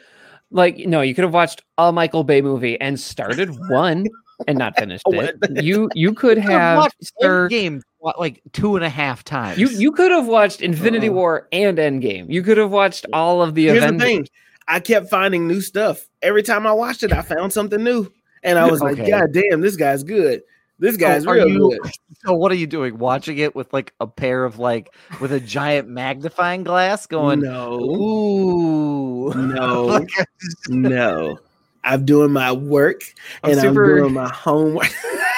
like, 0.50 0.78
no, 0.80 1.02
you 1.02 1.14
could 1.14 1.24
have 1.24 1.34
watched 1.34 1.62
a 1.78 1.92
Michael 1.92 2.24
Bay 2.24 2.42
movie 2.42 2.80
and 2.82 3.00
started 3.00 3.50
one 3.70 4.08
and 4.48 4.58
not 4.58 4.76
finished 4.78 5.04
Oh, 5.08 5.12
it. 5.20 5.36
You 5.64 5.90
you 5.94 6.14
could 6.14 6.38
could've 6.38 6.44
have 6.44 6.78
watched 6.78 7.12
sir, 7.20 7.48
game 7.50 7.82
like 8.02 8.42
two 8.54 8.76
and 8.76 8.84
a 8.86 8.90
half 8.90 9.24
times. 9.24 9.58
you 9.60 9.70
you 9.70 9.92
could 9.92 10.12
have 10.12 10.28
watched 10.28 10.62
Infinity 10.62 11.08
Uh-uh. 11.10 11.14
War 11.16 11.48
and 11.52 11.78
Endgame. 11.78 12.30
You 12.30 12.44
could 12.44 12.58
have 12.58 12.72
watched 12.72 13.06
all 13.14 13.42
of 13.42 13.54
the 13.56 13.66
Here's 13.66 13.78
Avengers. 13.84 14.00
the 14.00 14.06
thing. 14.06 14.28
I 14.68 14.80
kept 14.80 15.10
finding 15.10 15.48
new 15.48 15.62
stuff. 15.62 16.08
Every 16.22 16.44
time 16.44 16.66
I 16.66 16.72
watched 16.72 17.04
it, 17.04 17.12
I 17.12 17.22
found 17.22 17.52
something 17.54 17.84
new. 17.84 18.12
And 18.44 18.58
I 18.58 18.70
was 18.70 18.82
like, 18.82 18.98
God 18.98 19.32
damn, 19.34 19.62
this 19.62 19.76
guy's 19.76 20.04
good. 20.04 20.42
This 20.80 20.98
guy's 20.98 21.28
are 21.28 21.36
real 21.36 21.48
you- 21.50 21.80
good. 21.82 21.92
So 22.24 22.34
what 22.34 22.52
are 22.52 22.56
you 22.56 22.68
doing? 22.68 23.00
Watching 23.00 23.40
it 23.40 23.56
with 23.56 23.74
like 23.74 23.94
a 24.00 24.06
pair 24.06 24.46
of 24.46 24.60
like 24.60 24.94
with 25.20 25.32
a 25.32 25.40
giant 25.40 25.88
magnifying 25.90 26.64
glass 26.64 27.08
going. 27.08 27.40
no, 27.40 27.80
Ooh. 27.82 29.34
no, 29.34 30.06
no. 30.70 31.40
I'm 31.84 32.06
doing 32.06 32.32
my 32.32 32.52
work 32.52 33.02
I'm 33.44 33.54
and 33.54 33.60
super- 33.62 33.94
I'm 33.96 34.02
doing 34.04 34.14
my 34.14 34.30
homework. 34.30 34.92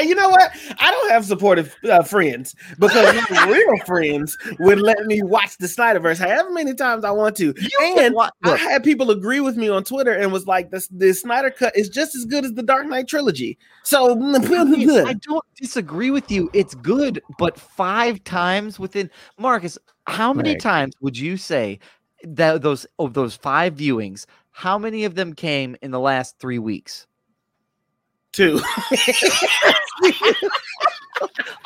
you 0.00 0.14
know 0.14 0.28
what? 0.28 0.50
I 0.78 0.90
don't 0.90 1.10
have 1.10 1.24
supportive 1.24 1.74
uh, 1.84 2.02
friends 2.02 2.54
because 2.78 3.14
my 3.30 3.46
real 3.50 3.78
friends 3.86 4.36
would 4.60 4.80
let 4.80 4.98
me 5.06 5.22
watch 5.22 5.56
the 5.58 5.66
Snyderverse 5.66 6.18
however 6.18 6.50
many 6.50 6.74
times 6.74 7.04
I 7.04 7.10
want 7.10 7.36
to. 7.38 7.54
You 7.58 7.96
And 7.98 8.14
I 8.44 8.56
had 8.56 8.84
people 8.84 9.10
agree 9.10 9.40
with 9.40 9.56
me 9.56 9.68
on 9.68 9.84
Twitter 9.84 10.12
and 10.12 10.32
was 10.32 10.46
like, 10.46 10.70
"This 10.70 10.86
the 10.88 11.12
Snyder 11.12 11.50
cut 11.50 11.76
is 11.76 11.88
just 11.88 12.14
as 12.14 12.24
good 12.24 12.44
as 12.44 12.52
the 12.54 12.62
Dark 12.62 12.86
Knight 12.86 13.08
trilogy." 13.08 13.58
So 13.82 14.12
I 14.34 14.64
mean, 14.64 14.90
I 15.06 15.14
don't 15.14 15.44
disagree 15.56 16.10
with 16.10 16.30
you. 16.30 16.50
It's 16.54 16.74
good, 16.76 17.20
but 17.38 17.58
five 17.58 18.22
times 18.24 18.78
within 18.78 19.10
Marcus, 19.38 19.78
how 20.06 20.32
many 20.32 20.50
Right. 20.50 20.60
times 20.60 20.94
would 21.00 21.18
you 21.18 21.36
say 21.36 21.80
that 22.22 22.62
those 22.62 22.86
of 23.00 23.14
those 23.14 23.34
five 23.34 23.74
viewings, 23.74 24.26
how 24.52 24.78
many 24.78 25.04
of 25.04 25.16
them 25.16 25.34
came 25.34 25.76
in 25.82 25.90
the 25.90 26.00
last 26.00 26.38
three 26.38 26.58
weeks? 26.60 27.07
Two. 28.32 28.60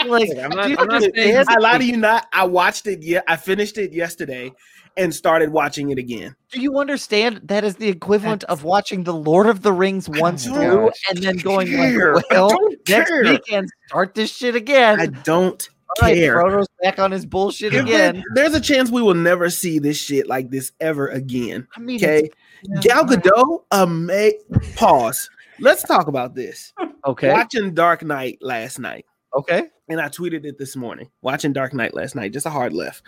Like, 0.07 0.31
I'm 0.37 0.51
not- 0.51 0.69
you 0.71 0.77
I'm 0.79 0.89
not 0.89 1.03
saying- 1.03 1.13
understand? 1.37 1.47
I 1.49 1.59
lie 1.59 1.79
to 1.79 1.85
you 1.85 1.97
not. 1.97 2.27
I 2.33 2.45
watched 2.45 2.87
it. 2.87 3.03
Yeah, 3.03 3.21
I 3.29 3.37
finished 3.37 3.79
it 3.79 3.93
yesterday 3.93 4.53
and 4.97 5.15
started 5.15 5.51
watching 5.53 5.91
it 5.91 5.99
again. 5.99 6.35
Do 6.51 6.61
you 6.61 6.79
understand 6.79 7.43
that 7.45 7.63
is 7.63 7.77
the 7.77 7.89
equivalent 7.89 8.43
of 8.45 8.65
watching 8.65 9.05
the 9.05 9.13
Lord 9.15 9.47
of 9.47 9.63
the 9.63 9.73
Rings 9.73 10.09
once 10.09 10.45
through 10.47 10.91
and 11.09 11.19
then 11.23 11.37
going 11.43 11.69
care. 11.69 12.17
like, 12.17 12.25
I 12.33 12.35
well, 12.41 12.59
next 12.89 13.09
care. 13.11 13.23
weekend 13.23 13.69
start 13.89 14.15
this 14.15 14.35
shit 14.35 14.57
again. 14.57 15.01
I 15.01 15.07
don't 15.07 15.69
All 16.01 16.09
right, 16.09 16.17
care. 16.17 16.35
Frodo's 16.35 16.67
back 16.83 16.99
on 16.99 17.11
his 17.13 17.25
bullshit 17.27 17.73
If 17.75 17.87
there- 17.87 18.11
again. 18.11 18.25
there's 18.35 18.55
a 18.55 18.61
chance 18.61 18.91
we 18.91 19.03
will 19.03 19.15
never 19.15 19.51
see 19.51 19.79
this 19.79 19.99
shit 19.99 20.27
like 20.27 20.51
this 20.51 20.73
ever 20.81 21.09
again. 21.09 21.69
I 21.77 21.81
mean, 21.81 21.97
Okay, 22.03 22.31
it's- 22.65 22.85
Gal 22.85 23.05
Gadot, 23.05 23.65
A 23.71 23.83
ama- 23.83 24.31
pause. 24.77 25.29
Let's 25.63 25.83
talk 25.83 26.09
about 26.09 26.35
this. 26.35 26.73
okay, 27.07 27.31
Watching 27.33 27.73
Dark 27.75 28.03
Knight 28.03 28.39
last 28.41 28.79
night, 28.79 29.07
okay. 29.35 29.65
and 29.89 30.01
I 30.01 30.09
tweeted 30.09 30.45
it 30.45 30.59
this 30.59 30.77
morning. 30.77 31.09
Watching 31.23 31.53
Dark 31.53 31.73
Knight 31.73 31.95
last 31.95 32.15
night, 32.15 32.33
just 32.33 32.47
a 32.47 32.51
hard 32.51 32.73
left. 32.73 33.03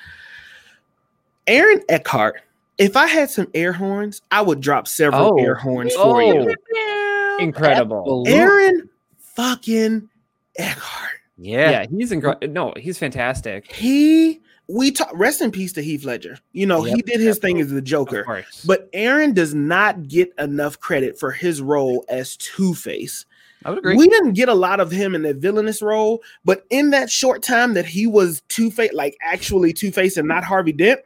Aaron 1.46 1.82
Eckhart. 1.88 2.40
If 2.78 2.96
I 2.96 3.07
had 3.07 3.30
some 3.30 3.48
air 3.55 3.72
horns, 3.72 4.22
I 4.30 4.42
would 4.42 4.61
drop 4.61 4.88
several 4.88 5.34
Oh. 5.34 5.44
air 5.44 5.55
horns 5.55 5.94
for 5.94 6.22
you. 6.22 6.55
Oh, 6.76 7.36
incredible. 7.40 8.24
Aaron 8.26 8.88
fucking 9.18 10.09
Eckhart. 10.57 11.11
Yeah. 11.36 11.70
Yeah, 11.70 11.86
he's 11.90 12.12
incredible. 12.12 12.48
No, 12.48 12.72
he's 12.76 12.98
fantastic. 12.98 13.70
He 13.70 14.40
we 14.68 14.90
talk 14.90 15.10
rest 15.14 15.40
in 15.40 15.50
peace 15.50 15.72
to 15.74 15.82
Heath 15.82 16.04
Ledger. 16.04 16.38
You 16.52 16.66
know, 16.66 16.82
he 16.82 17.02
did 17.02 17.20
his 17.20 17.38
thing 17.38 17.60
as 17.60 17.70
the 17.70 17.82
Joker. 17.82 18.24
But 18.66 18.88
Aaron 18.92 19.32
does 19.32 19.54
not 19.54 20.08
get 20.08 20.32
enough 20.38 20.80
credit 20.80 21.18
for 21.18 21.30
his 21.30 21.60
role 21.60 22.04
as 22.08 22.36
Two 22.36 22.74
Face. 22.74 23.26
I 23.64 23.70
would 23.70 23.78
agree. 23.78 23.96
We 23.96 24.08
didn't 24.08 24.32
get 24.32 24.48
a 24.48 24.54
lot 24.54 24.80
of 24.80 24.90
him 24.90 25.14
in 25.14 25.22
that 25.22 25.36
villainous 25.36 25.80
role, 25.80 26.22
but 26.44 26.64
in 26.70 26.90
that 26.90 27.10
short 27.10 27.42
time 27.42 27.74
that 27.74 27.86
he 27.86 28.06
was 28.06 28.42
Two 28.48 28.70
Face, 28.70 28.92
like 28.92 29.16
actually 29.22 29.72
Two 29.72 29.90
Face 29.90 30.16
and 30.16 30.28
not 30.28 30.44
Harvey 30.44 30.72
Dent, 30.72 31.00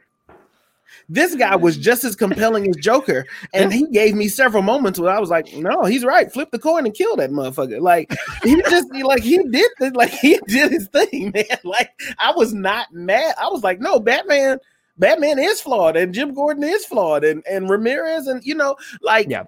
this 1.09 1.35
guy 1.35 1.55
was 1.55 1.77
mm. 1.77 1.81
just 1.81 2.03
as 2.03 2.15
compelling 2.15 2.69
as 2.69 2.75
Joker. 2.77 3.25
And 3.53 3.73
he 3.73 3.87
gave 3.87 4.15
me 4.15 4.27
several 4.27 4.61
moments 4.61 4.99
where 4.99 5.11
I 5.11 5.19
was 5.19 5.29
like, 5.29 5.51
no, 5.55 5.83
he's 5.85 6.05
right. 6.05 6.31
Flip 6.31 6.51
the 6.51 6.59
coin 6.59 6.85
and 6.85 6.93
kill 6.93 7.15
that 7.17 7.31
motherfucker. 7.31 7.81
Like 7.81 8.13
he 8.43 8.61
just 8.69 8.93
like 8.93 9.23
he 9.23 9.43
did 9.49 9.71
this, 9.79 9.93
like 9.93 10.11
he 10.11 10.39
did 10.47 10.71
his 10.71 10.87
thing, 10.87 11.31
man. 11.35 11.57
Like 11.63 11.89
I 12.19 12.31
was 12.31 12.53
not 12.53 12.93
mad. 12.93 13.33
I 13.41 13.47
was 13.47 13.63
like, 13.63 13.79
no, 13.81 13.99
Batman. 13.99 14.59
Batman 14.97 15.39
is 15.39 15.61
flawed, 15.61 15.95
and 15.95 16.13
Jim 16.13 16.33
Gordon 16.33 16.65
is 16.65 16.85
flawed, 16.85 17.23
and 17.23 17.41
and 17.49 17.69
Ramirez, 17.69 18.27
and 18.27 18.43
you 18.43 18.53
know, 18.53 18.75
like 19.01 19.27
Yeah. 19.29 19.43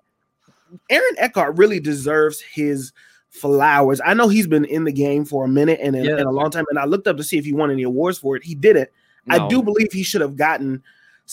Aaron 0.89 1.16
Eckhart 1.18 1.57
really 1.57 1.82
deserves 1.82 2.39
his 2.39 2.93
flowers. 3.30 3.99
I 4.05 4.14
know 4.14 4.30
he's 4.30 4.47
been 4.47 4.64
in 4.64 4.86
the 4.86 4.93
game 4.93 5.26
for 5.26 5.43
a 5.43 5.49
minute 5.49 5.82
and 5.84 5.93
in, 5.93 6.05
Yeah. 6.05 6.20
in 6.20 6.26
a 6.26 6.32
long 6.32 6.51
time, 6.51 6.64
and 6.70 6.80
I 6.80 6.86
looked 6.86 7.05
up 7.05 7.18
to 7.18 7.24
see 7.24 7.38
if 7.38 7.43
he 7.43 7.51
won 7.51 7.70
any 7.70 7.84
awards 7.84 8.18
for 8.18 8.38
it. 8.38 8.45
He 8.45 8.55
didn't. 8.55 8.89
I 9.30 9.47
do 9.49 9.62
believe 9.62 9.91
he 9.91 10.03
should 10.03 10.22
have 10.22 10.38
gotten 10.38 10.82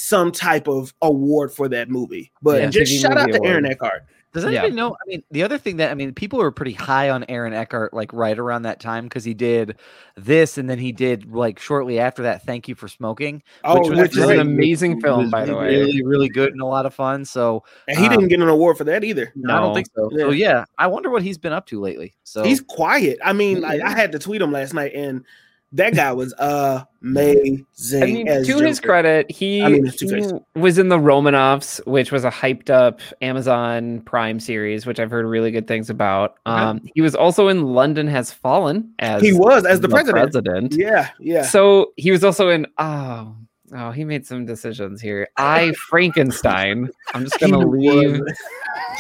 some 0.01 0.31
type 0.31 0.69
of 0.69 0.95
award 1.03 1.53
for 1.53 1.69
that 1.69 1.91
movie. 1.91 2.31
But 2.41 2.61
Yeah, 2.63 2.71
just 2.71 2.93
shout 3.03 3.19
out 3.19 3.27
movie 3.27 3.41
to 3.41 3.45
Aaron. 3.45 3.67
Eckhart. 3.67 4.05
Does 4.33 4.45
Yeah. 4.45 4.51
anybody 4.51 4.75
know? 4.75 4.93
I 4.93 5.09
mean, 5.09 5.23
the 5.33 5.43
other 5.43 5.59
thing 5.59 5.79
that 5.79 5.91
I 5.91 5.95
mean, 5.95 6.15
people 6.15 6.39
were 6.39 6.53
pretty 6.53 6.75
high 6.75 7.11
on 7.11 7.25
Aaron 7.29 7.53
Eckhart 7.53 7.93
like 7.93 8.13
right 8.13 8.39
around 8.39 8.63
that 8.63 8.79
time 8.79 9.05
because 9.05 9.25
he 9.25 9.35
did 9.35 9.77
this, 10.17 10.57
and 10.57 10.71
then 10.71 10.79
he 10.79 10.93
did 10.93 11.35
like 11.35 11.59
shortly 11.59 11.99
after 11.99 12.23
that. 12.23 12.45
Thank 12.45 12.69
you 12.69 12.77
for 12.77 12.87
smoking. 12.87 13.43
Oh, 13.65 13.81
was 13.81 13.89
which 13.89 13.99
which 13.99 14.11
is 14.13 14.17
is 14.19 14.23
an 14.23 14.27
great. 14.29 14.41
amazing 14.41 15.01
film, 15.01 15.31
by 15.31 15.45
the 15.45 15.57
way. 15.57 15.75
really, 15.75 16.05
really 16.05 16.29
good 16.29 16.53
and 16.53 16.61
a 16.61 16.67
lot 16.67 16.87
of 16.87 16.95
fun. 16.95 17.25
So 17.25 17.65
And 17.89 17.99
he 17.99 18.05
um, 18.05 18.13
didn't 18.13 18.29
get 18.29 18.39
an 18.41 18.49
award 18.49 18.79
for 18.79 18.85
that 18.85 19.03
either. 19.03 19.33
I 19.49 19.59
don't 19.59 19.75
think 19.75 19.89
so. 19.97 20.11
So 20.17 20.31
yeah, 20.31 20.65
I 20.77 20.87
wonder 20.87 21.11
what 21.11 21.25
he's 21.25 21.39
been 21.39 21.53
up 21.53 21.67
to 21.69 21.81
lately. 21.81 22.15
So 22.23 22.45
He's 22.45 22.61
quiet. 22.61 23.19
I 23.25 23.33
mean, 23.33 23.63
like, 23.63 23.81
I 23.81 23.91
had 23.91 24.13
to 24.13 24.21
tweet 24.21 24.41
him 24.41 24.53
last 24.53 24.75
night, 24.75 24.93
and 24.95 25.25
that 25.73 25.95
guy 25.95 26.13
was 26.13 26.33
amazing. 26.39 28.03
I 28.03 28.07
mean, 28.07 28.27
to 28.27 28.59
his 28.59 28.81
credit, 28.81 29.31
he, 29.31 29.63
I 29.63 29.69
mean, 29.69 29.87
he 29.87 30.33
was 30.55 30.79
in 30.79 30.89
the 30.89 30.99
Romanoffs, 30.99 31.85
which 31.87 32.11
was 32.11 32.25
a 32.25 32.31
hyped 32.31 32.71
up 32.71 33.01
Amazon 33.21 34.01
Prime 34.01 34.41
series, 34.41 34.87
which 34.87 34.99
I've 34.99 35.11
heard 35.11 35.27
really 35.27 35.51
good 35.51 35.67
things 35.67 35.91
about. 35.91 36.37
Okay. 36.47 36.57
Um, 36.57 36.81
he 36.95 37.03
was 37.03 37.15
also 37.15 37.49
in 37.49 37.75
London 37.75 38.07
Has 38.07 38.33
Fallen 38.33 38.95
as 38.99 39.21
he 39.21 39.33
was 39.33 39.67
as 39.67 39.81
the, 39.81 39.89
president. 39.89 40.17
president. 40.33 40.75
Yeah, 40.75 41.11
yeah. 41.21 41.43
So 41.43 41.93
he 41.97 42.11
was 42.11 42.25
also 42.25 42.49
in 42.49 42.67
oh 42.79 43.37
oh 43.75 43.91
he 43.91 44.05
made 44.05 44.27
some 44.27 44.47
decisions 44.47 45.03
here. 45.03 45.29
I 45.37 45.73
Frankenstein. 45.89 46.89
I'm 47.13 47.25
just 47.25 47.39
gonna 47.41 47.59
leave 47.59 48.21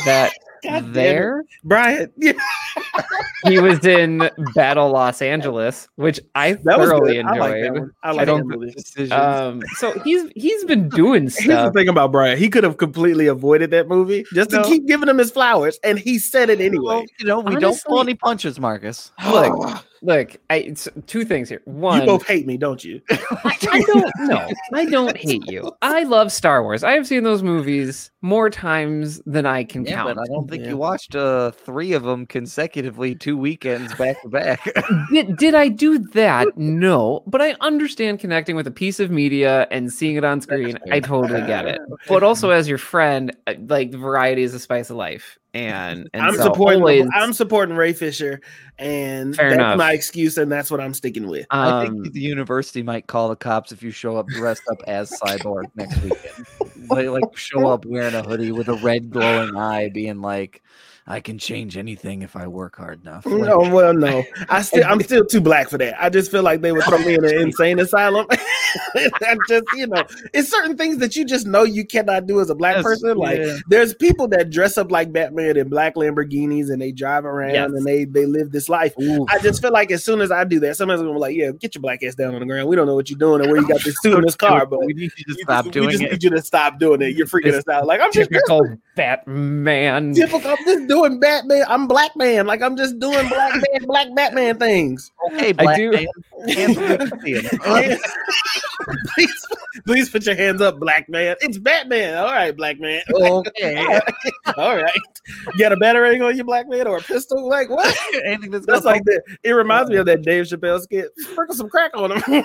that 0.04 0.32
God 0.62 0.92
there. 0.92 1.44
Brian. 1.64 2.12
Yeah. 2.18 2.32
He 3.44 3.58
was 3.60 3.84
in 3.86 4.28
Battle 4.54 4.90
Los 4.90 5.22
Angeles, 5.22 5.88
which 5.96 6.20
I 6.34 6.52
That 6.64 6.78
was 6.78 6.88
thoroughly 6.88 7.14
good. 7.14 7.26
I 7.26 7.36
like 7.38 7.50
that 7.52 7.58
enjoyed. 7.66 7.80
one. 7.80 7.90
I 8.02 8.10
I 8.10 8.24
don't- 8.24 8.48
that 8.48 8.58
movie. 8.58 9.10
Um, 9.12 9.62
so 9.76 9.98
he's 10.00 10.24
he's 10.34 10.64
been 10.64 10.88
doing 11.02 11.22
Here's 11.24 11.34
the 11.36 11.42
stuff. 11.42 11.74
thing 11.74 11.88
about 11.88 12.12
Brian. 12.12 12.36
He 12.38 12.48
could 12.50 12.64
have 12.64 12.76
completely 12.76 13.26
avoided 13.26 13.70
that 13.70 13.88
movie 13.88 14.24
just 14.34 14.50
to 14.50 14.56
No. 14.58 14.64
keep 14.64 14.86
giving 14.86 15.08
him 15.08 15.18
his 15.18 15.30
flowers, 15.30 15.78
and 15.84 15.98
he 15.98 16.18
said 16.18 16.50
it 16.50 16.58
well, 16.58 16.66
anyway. 16.66 17.06
you 17.20 17.26
know, 17.26 17.40
we 17.40 17.56
don't 17.56 17.80
pull 17.86 17.98
Honestly- 17.98 18.00
any 18.00 18.14
punches, 18.14 18.58
Marcus. 18.60 19.12
Look, 19.30 19.84
look, 20.02 20.36
I, 20.50 20.56
it's 20.56 20.88
two 21.06 21.24
things 21.24 21.48
here. 21.48 21.60
One, 21.64 22.00
you 22.00 22.06
both 22.06 22.26
hate 22.26 22.46
me, 22.46 22.56
don't 22.56 22.84
you? 22.84 23.00
I 23.10 23.82
don't 23.86 24.12
know. 24.28 24.48
I 24.74 24.84
don't 24.84 25.16
hate 25.16 25.44
you. 25.50 25.72
I 25.82 26.04
love 26.04 26.30
Star 26.32 26.62
Wars. 26.62 26.84
I 26.84 26.92
have 26.92 27.06
seen 27.06 27.22
those 27.24 27.42
movies 27.42 28.10
more 28.22 28.48
times 28.50 29.20
than 29.26 29.46
I 29.46 29.64
can 29.64 29.84
Yeah, 29.84 29.94
count. 29.96 30.14
but 30.16 30.22
I 30.22 30.26
don't 30.26 30.48
think 30.50 30.62
Yeah. 30.64 30.70
you 30.70 30.76
watched 30.76 31.14
uh 31.14 31.50
three 31.52 31.92
of 31.92 32.02
them 32.02 32.26
consecutively, 32.58 33.14
two 33.14 33.36
weekends 33.36 33.94
back 33.94 34.20
to 34.22 34.28
back. 34.28 34.68
did, 35.12 35.36
did 35.36 35.54
I 35.54 35.68
do 35.68 35.98
that? 35.98 36.58
No, 36.58 37.22
but 37.24 37.40
I 37.40 37.54
understand 37.60 38.18
connecting 38.18 38.56
with 38.56 38.66
a 38.66 38.72
piece 38.72 38.98
of 38.98 39.12
media 39.12 39.68
and 39.70 39.92
seeing 39.92 40.16
it 40.16 40.24
on 40.24 40.40
screen. 40.40 40.76
I 40.90 40.98
totally 40.98 41.40
get 41.46 41.66
it. 41.66 41.80
But 42.08 42.22
also, 42.22 42.50
as 42.50 42.68
your 42.68 42.78
friend, 42.78 43.36
uh, 43.46 43.54
like 43.66 43.92
variety 43.92 44.42
is 44.42 44.52
the 44.52 44.58
spice 44.58 44.88
of 44.88 44.96
life, 44.96 45.38
and, 45.52 46.08
and 46.14 46.22
I'm 46.22 46.34
so 46.34 46.44
supporting. 46.44 46.80
always, 46.80 47.06
I'm 47.12 47.32
supporting 47.32 47.76
Ray 47.76 47.92
Fisher, 47.92 48.40
and 48.78 49.36
Fair 49.36 49.50
that's 49.50 49.58
enough. 49.58 49.78
my 49.78 49.92
excuse, 49.92 50.38
and 50.38 50.50
that's 50.50 50.70
what 50.70 50.80
I'm 50.80 50.94
sticking 50.94 51.26
with. 51.26 51.46
I 51.50 51.68
um, 51.68 52.02
think 52.02 52.14
the 52.14 52.20
university 52.20 52.82
might 52.82 53.06
call 53.08 53.28
the 53.28 53.36
cops 53.36 53.72
if 53.72 53.82
you 53.82 53.90
show 53.90 54.16
up 54.16 54.26
dressed 54.28 54.62
up 54.70 54.78
as 54.86 55.10
Cyborg 55.10 55.64
next 55.74 56.00
weekend. 56.02 56.46
Like, 56.88 57.08
like 57.08 57.36
show 57.36 57.68
up 57.68 57.84
wearing 57.84 58.14
a 58.14 58.22
hoodie 58.22 58.52
with 58.52 58.68
a 58.68 58.74
red 58.76 59.10
glowing 59.10 59.56
eye, 59.56 59.90
being 59.90 60.22
like, 60.22 60.62
"I 61.08 61.20
can 61.20 61.38
change 61.38 61.76
anything 61.76 62.22
if 62.22 62.36
I 62.36 62.46
work 62.46 62.76
hard 62.76 63.02
enough." 63.02 63.24
Mm, 63.24 63.40
like, 63.40 63.48
No, 63.48 63.74
well, 63.74 63.94
no, 63.94 64.24
I 64.48 64.62
still, 64.68 64.84
I'm 64.86 65.02
still 65.02 65.24
too 65.24 65.40
black 65.40 65.68
for 65.68 65.78
that. 65.78 66.00
I 66.00 66.08
just 66.08 66.30
feel 66.30 66.42
like 66.42 66.60
they 66.60 66.70
would 66.70 66.84
throw 66.84 66.98
me 66.98 67.14
in 67.14 67.24
an 67.24 67.34
insane 67.40 67.80
asylum. 67.80 68.26
I 68.96 69.36
just, 69.48 69.64
you 69.74 69.86
know, 69.86 70.02
it's 70.32 70.48
certain 70.50 70.76
things 70.76 70.98
that 70.98 71.16
you 71.16 71.24
just 71.24 71.46
know 71.46 71.62
you 71.62 71.84
cannot 71.84 72.26
do 72.26 72.40
as 72.40 72.50
a 72.50 72.54
black 72.54 72.76
Yes, 72.76 72.82
person. 72.84 73.16
Like, 73.16 73.38
yeah. 73.38 73.56
there's 73.68 73.94
people 73.94 74.28
that 74.28 74.50
dress 74.50 74.76
up 74.78 74.90
like 74.90 75.12
Batman 75.12 75.56
in 75.56 75.68
black 75.68 75.94
Lamborghinis 75.94 76.70
and 76.70 76.80
they 76.80 76.92
drive 76.92 77.24
around 77.24 77.54
Yes. 77.54 77.70
and 77.70 77.84
they 77.86 78.04
they 78.04 78.26
live 78.26 78.52
this 78.52 78.68
life. 78.68 78.94
ooh, 79.00 79.26
I 79.28 79.38
just 79.38 79.62
feel 79.62 79.72
like 79.72 79.90
as 79.90 80.04
soon 80.04 80.20
as 80.20 80.30
I 80.30 80.44
do 80.44 80.60
that, 80.60 80.76
somebody's 80.76 81.00
gonna 81.02 81.14
be 81.14 81.18
like, 81.20 81.36
"Yeah, 81.36 81.50
get 81.52 81.74
your 81.74 81.82
black 81.82 82.02
ass 82.02 82.14
down 82.14 82.34
on 82.34 82.40
the 82.40 82.46
ground. 82.46 82.68
We 82.68 82.76
don't 82.76 82.86
know 82.86 82.94
what 82.94 83.08
you're 83.10 83.18
doing 83.18 83.40
or 83.44 83.48
where 83.50 83.60
you 83.60 83.66
got 83.68 83.82
this 83.82 83.96
suit 84.02 84.16
in 84.18 84.22
this 84.24 84.36
car, 84.36 84.66
but 84.66 84.80
we 84.80 84.92
need 84.92 85.12
you 85.16 85.24
to 85.24 85.34
we 85.36 85.42
stop 85.42 85.64
just, 85.66 85.76
we 85.78 85.86
just 85.92 86.02
it. 86.02 86.12
need 86.12 86.22
you 86.22 86.30
to 86.30 86.42
stop 86.42 86.78
doing 86.78 87.02
it. 87.02 87.16
You're 87.16 87.26
freaking 87.26 87.46
It's 87.54 87.58
us 87.68 87.68
out. 87.74 87.86
Like 87.86 88.00
I'm 88.00 88.12
just 88.12 88.30
typical 88.30 88.76
Batman. 88.96 90.14
typical. 90.14 90.50
I'm 90.50 90.64
just 90.64 90.88
doing 90.88 91.20
Batman. 91.20 91.64
I'm 91.68 91.86
black 91.88 92.14
man. 92.16 92.46
Like 92.46 92.62
I'm 92.62 92.76
just 92.76 92.98
doing 92.98 93.28
black 93.28 93.54
man, 93.54 93.84
black 93.86 94.08
Batman 94.14 94.58
things. 94.58 95.10
Okay, 95.32 95.50
I 95.50 95.52
black 95.52 95.76
do- 95.76 95.90
man. 95.92 96.06
Hands 98.58 98.66
up 98.66 98.86
to 98.86 98.92
the 98.92 99.10
please, 99.14 99.46
please 99.86 100.10
put 100.10 100.26
your 100.26 100.34
hands 100.34 100.60
up, 100.60 100.78
black 100.78 101.08
man. 101.08 101.36
It's 101.40 101.58
Batman. 101.58 102.16
All 102.18 102.32
right, 102.32 102.56
black 102.56 102.78
man. 102.80 103.02
Okay. 103.18 103.84
All 104.56 104.76
right. 104.76 104.92
You 105.52 105.58
got 105.58 105.72
a 105.72 105.76
batarang 105.76 106.24
on 106.26 106.36
your 106.36 106.44
black 106.44 106.68
man 106.68 106.86
or 106.86 106.98
a 106.98 107.02
pistol? 107.02 107.48
Like 107.48 107.68
what? 107.68 107.94
Anything 108.24 108.50
that's, 108.50 108.66
That's 108.66 108.84
like 108.84 109.04
that. 109.04 109.22
It 109.42 109.52
reminds 109.52 109.90
me 109.90 109.96
of 109.96 110.06
that 110.06 110.22
Dave 110.22 110.44
Chappelle 110.46 110.80
skit. 110.80 111.10
Sprinkle 111.18 111.54
some 111.54 111.68
crack 111.68 111.90
on 111.96 112.12
him. 112.12 112.22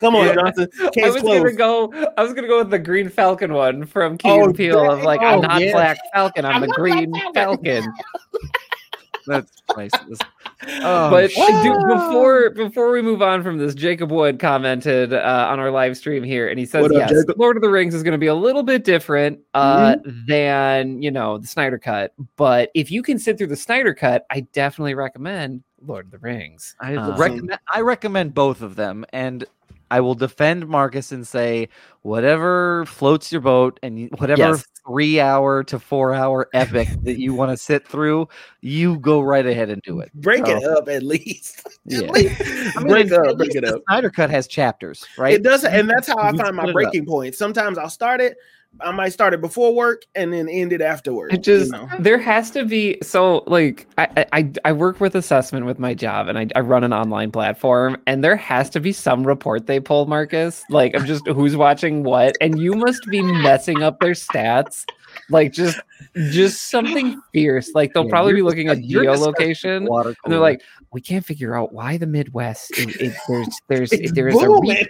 Come 0.00 0.16
on, 0.16 0.26
Yeah. 0.26 0.34
Johnson. 0.34 0.68
I 0.82 0.88
Case 0.90 1.12
was 1.14 1.22
gonna 1.22 1.52
go. 1.52 1.92
I 2.16 2.22
was 2.22 2.32
gonna 2.32 2.48
go 2.48 2.58
with 2.58 2.70
the 2.70 2.78
Green 2.78 3.08
Falcon 3.10 3.52
one 3.52 3.84
from 3.84 4.16
Key 4.16 4.30
Oh, 4.30 4.44
and 4.44 4.54
Peele 4.56 4.90
of 4.90 5.02
like 5.02 5.20
Oh, 5.20 5.26
I'm 5.26 5.40
not 5.42 5.60
yeah. 5.60 5.72
Black 5.72 5.98
Falcon, 6.14 6.44
I'm, 6.44 6.54
I'm 6.56 6.60
the 6.62 6.68
Green 6.68 7.12
Falcon. 7.34 7.84
That's 9.26 9.60
priceless. 9.68 10.18
Oh, 10.82 11.08
but 11.10 11.30
shit. 11.30 11.62
do, 11.62 11.72
before 11.88 12.50
before 12.50 12.92
we 12.92 13.00
move 13.00 13.22
on 13.22 13.42
from 13.42 13.56
this, 13.56 13.74
Jacob 13.74 14.10
Wood 14.12 14.38
commented 14.38 15.10
uh, 15.14 15.46
on 15.50 15.58
our 15.58 15.70
live 15.70 15.96
stream 15.96 16.22
here, 16.22 16.48
and 16.50 16.58
he 16.58 16.66
says, 16.66 16.84
up, 16.84 16.92
"Yes, 16.92 17.10
Jacob? 17.10 17.38
Lord 17.40 17.56
of 17.56 17.62
the 17.62 17.70
Rings 17.70 17.94
is 17.94 18.02
going 18.02 18.12
to 18.12 18.18
be 18.18 18.26
a 18.26 18.34
little 18.34 18.62
bit 18.62 18.84
different 18.84 19.40
uh, 19.54 19.96
than 20.28 21.00
you 21.02 21.10
know 21.10 21.38
the 21.38 21.46
Snyder 21.46 21.78
Cut, 21.78 22.12
but 22.36 22.70
if 22.74 22.90
you 22.90 23.02
can 23.02 23.18
sit 23.18 23.38
through 23.38 23.46
the 23.46 23.56
Snyder 23.56 23.94
Cut, 23.94 24.26
I 24.28 24.40
definitely 24.52 24.94
recommend 24.94 25.62
Lord 25.82 26.04
of 26.04 26.10
the 26.10 26.18
Rings. 26.18 26.76
I 26.78 26.94
Um, 26.96 27.18
recommend 27.18 27.58
I 27.72 27.80
recommend 27.80 28.34
both 28.34 28.60
of 28.60 28.76
them, 28.76 29.06
and 29.14 29.46
I 29.90 30.00
will 30.00 30.14
defend 30.14 30.66
Marcus 30.68 31.12
and 31.12 31.26
say 31.26 31.68
whatever 32.02 32.84
floats 32.86 33.30
your 33.32 33.40
boat 33.40 33.78
and 33.82 34.08
whatever 34.18 34.40
Yes. 34.40 34.64
three 34.86 35.20
hour 35.20 35.62
to 35.64 35.78
four 35.78 36.14
hour 36.14 36.48
epic 36.54 36.88
that 37.02 37.18
you 37.18 37.34
want 37.34 37.50
to 37.50 37.56
sit 37.56 37.86
through, 37.86 38.28
you 38.60 38.98
go 39.00 39.20
right 39.20 39.44
ahead 39.46 39.68
and 39.70 39.82
do 39.82 40.00
it. 40.00 40.10
Break 40.14 40.46
it 40.48 40.64
up 40.64 40.88
at 40.88 41.02
least. 41.02 41.66
Yeah. 41.86 42.00
At 42.02 42.10
least. 42.10 42.40
I 42.76 42.80
mean, 42.80 42.88
break 42.88 43.10
up, 43.12 43.36
break 43.36 43.54
it 43.54 43.64
up. 43.64 43.82
Snyder 43.88 44.10
Cut 44.10 44.30
has 44.30 44.46
chapters, 44.46 45.04
right? 45.18 45.34
It 45.34 45.42
does, 45.42 45.64
and 45.64 45.88
that's 45.90 46.06
how 46.06 46.18
I 46.18 46.30
find 46.36 46.54
my 46.54 46.62
split 46.62 46.66
it 46.66 46.68
up. 46.68 46.74
breaking 46.74 47.06
point. 47.06 47.34
Sometimes 47.34 47.78
I'll 47.78 47.88
start 47.90 48.20
it. 48.20 48.36
I 48.80 48.92
might 48.92 49.10
start 49.10 49.34
it 49.34 49.40
before 49.40 49.74
work 49.74 50.02
and 50.14 50.32
then 50.32 50.48
end 50.48 50.72
it 50.72 50.80
afterwards. 50.80 51.34
It 51.34 51.42
just 51.42 51.66
you 51.66 51.72
know? 51.72 51.88
there 51.98 52.18
has 52.18 52.50
to 52.52 52.64
be 52.64 52.98
so 53.02 53.42
like 53.46 53.86
I, 53.98 54.08
I- 54.16 54.26
I 54.32 54.52
I 54.66 54.72
work 54.72 55.00
with 55.00 55.14
assessment 55.14 55.66
with 55.66 55.78
my 55.78 55.92
job 55.92 56.28
and 56.28 56.38
I, 56.38 56.46
I 56.54 56.60
run 56.60 56.84
an 56.84 56.92
online 56.92 57.30
platform 57.30 57.96
and 58.06 58.22
there 58.24 58.36
has 58.36 58.70
to 58.70 58.80
be 58.80 58.92
some 58.92 59.26
report 59.26 59.66
they 59.66 59.80
pull 59.80 60.06
Marcus 60.06 60.62
like 60.70 60.94
I'm 60.94 61.04
just 61.04 61.26
who's 61.26 61.56
watching 61.56 62.04
what 62.04 62.36
and 62.40 62.58
you 62.58 62.72
must 62.74 63.04
be 63.10 63.20
messing 63.22 63.82
up 63.82 63.98
their 64.00 64.12
stats 64.12 64.84
like 65.30 65.52
just 65.52 65.78
just 66.30 66.70
something 66.70 67.20
fierce 67.32 67.72
like 67.74 67.92
they'll 67.92 68.04
Yeah, 68.04 68.10
probably 68.10 68.34
be 68.34 68.42
looking 68.42 68.68
at 68.68 68.78
discuss- 68.78 68.90
you're 68.90 69.04
geolocation 69.04 69.88
water 69.88 70.14
and 70.24 70.32
they're 70.32 70.40
like 70.40 70.62
we 70.92 71.00
can't 71.00 71.24
figure 71.24 71.54
out 71.56 71.72
why 71.72 71.96
the 71.98 72.06
Midwest 72.06 72.76
is, 72.78 72.96
is 72.96 73.16
there's 73.28 73.60
there's 73.68 73.92
It's 74.00 74.12
there's 74.12 74.34
a 74.34 74.48
repeat 74.48 74.88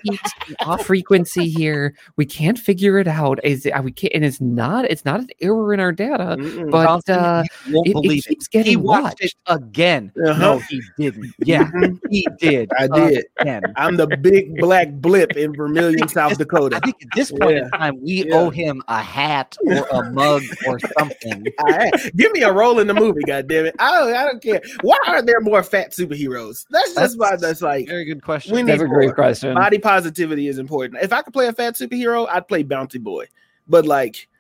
off 0.61 0.87
frequency 0.87 1.49
here 1.49 1.95
we 2.17 2.25
can't 2.25 2.59
figure 2.59 2.99
it 2.99 3.09
out 3.09 3.39
is 3.45 3.67
it, 3.67 3.75
we 3.85 3.93
can't 3.93 4.13
and 4.15 4.25
it's 4.25 4.41
not 4.41 4.85
it's 4.87 5.05
not 5.05 5.21
an 5.21 5.29
error 5.41 5.75
in 5.75 5.81
our 5.81 5.93
data 5.93 6.37
Mm-mm. 6.39 6.71
but 6.71 6.85
Johnson, 6.87 7.15
uh, 7.19 7.45
won't 7.71 7.87
it, 7.87 7.91
it 7.91 7.93
believe 7.95 8.25
it. 8.27 8.29
keeps 8.29 8.49
He 8.51 8.59
getting 8.59 8.83
watched 8.83 9.03
watched. 9.03 9.23
it 9.25 9.35
again. 9.47 10.13
Uh-huh. 10.27 10.39
No, 10.41 10.59
he 10.59 10.81
didn't. 10.99 11.35
Yeah, 11.45 11.65
Mhm. 11.73 11.99
he 12.11 12.27
did. 12.39 12.71
I 12.79 12.87
did. 12.87 13.25
Again. 13.41 13.63
I'm 13.77 13.97
the 13.97 14.07
big 14.07 14.57
black 14.59 14.91
blip 14.93 15.37
in 15.37 15.55
Vermilion, 15.57 16.07
South 16.09 16.33
I 16.33 16.35
Dakota. 16.37 16.81
think 16.85 16.97
at 17.03 17.09
this 17.15 17.31
point 17.31 17.57
Yeah. 17.57 17.65
in 17.65 17.71
time, 17.71 18.01
we 18.03 18.25
Yeah. 18.27 18.35
owe 18.37 18.51
him 18.51 18.83
a 18.89 19.01
hat 19.03 19.57
or 19.67 19.87
a 19.91 20.10
mug 20.11 20.43
or 20.67 20.79
something. 20.99 21.47
I- 21.61 21.91
give 22.17 22.33
me 22.33 22.43
a 22.43 22.53
role 22.53 22.79
in 22.81 22.87
the 22.87 22.95
movie, 22.95 23.23
God 23.27 23.49
damn 23.49 23.67
it! 23.67 23.75
I 23.79 23.91
don't, 23.93 24.15
I 24.15 24.25
don't 24.25 24.43
care. 24.43 24.61
Why 24.83 24.99
aren't 25.07 25.27
there 25.27 25.41
more 25.41 25.63
fat 25.63 25.93
superheroes? 25.93 26.67
That's 26.71 26.95
just 26.95 27.19
why. 27.19 27.37
That's 27.37 27.63
like 27.63 27.87
Very 27.89 28.05
good 28.05 28.23
question. 28.23 28.55
We 28.55 28.63
need 28.63 28.73
That's 28.73 28.83
a 28.83 28.87
great 28.87 29.07
more. 29.07 29.15
question. 29.15 29.55
body 29.55 29.79
positivity 29.79 30.49
is 30.49 30.59
important. 30.59 31.03
If 31.03 31.13
I 31.13 31.23
could 31.23 31.33
play 31.33 31.47
a 31.49 31.53
fat 31.53 31.75
superhero, 31.75 32.29
I'd 32.29 32.49
play 32.49 32.65
Bouncy 32.65 33.01
Boy. 33.01 33.27
But 33.69 33.87
like, 33.87 34.29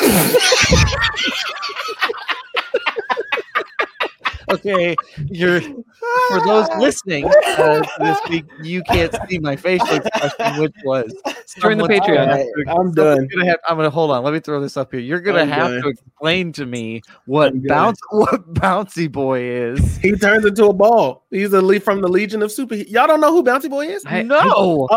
okay, 4.50 4.96
you're 5.26 5.60
for 5.60 6.40
those 6.46 6.68
listening 6.78 7.26
uh, 7.26 7.82
this 7.98 8.18
week. 8.28 8.44
You 8.62 8.82
can't 8.82 9.14
see 9.28 9.38
my 9.38 9.56
facial 9.56 9.88
expression, 9.96 10.60
which 10.60 10.74
was 10.84 11.14
during 11.60 11.78
the 11.78 11.84
Patreon. 11.84 12.06
gonna 12.06 12.18
have 12.20 12.28
Alright, 12.38 12.46
to- 12.66 12.72
I'm 12.72 12.92
done. 12.92 13.28
Gonna 13.28 13.46
have, 13.46 13.58
I'm 13.68 13.76
gonna 13.76 13.90
hold 13.90 14.10
on. 14.10 14.22
Let 14.24 14.32
me 14.34 14.40
throw 14.40 14.60
this 14.60 14.76
up 14.76 14.92
here. 14.92 15.00
You're 15.00 15.20
gonna 15.20 15.40
I'm 15.42 15.48
have 15.48 15.70
done. 15.70 15.82
to 15.82 15.88
explain 15.88 16.52
to 16.54 16.66
me 16.66 17.02
what 17.26 17.52
bounce 17.66 17.98
what 18.10 18.52
bouncy 18.54 19.10
boy 19.10 19.40
is. 19.42 19.96
he 19.98 20.12
turns 20.12 20.44
into 20.44 20.66
a 20.66 20.72
ball. 20.72 21.24
He's 21.30 21.52
a 21.52 21.62
lead 21.62 21.82
from 21.82 22.00
the 22.02 22.08
Legion 22.08 22.42
of 22.42 22.52
Super. 22.52 22.74
Y'all 22.74 23.06
don't 23.06 23.20
know 23.20 23.32
who 23.32 23.42
Bouncy 23.42 23.70
Boy 23.70 23.86
is? 23.88 24.04
I- 24.06 24.22
no, 24.22 24.38
Oh, 24.44 24.88
I 24.90 24.96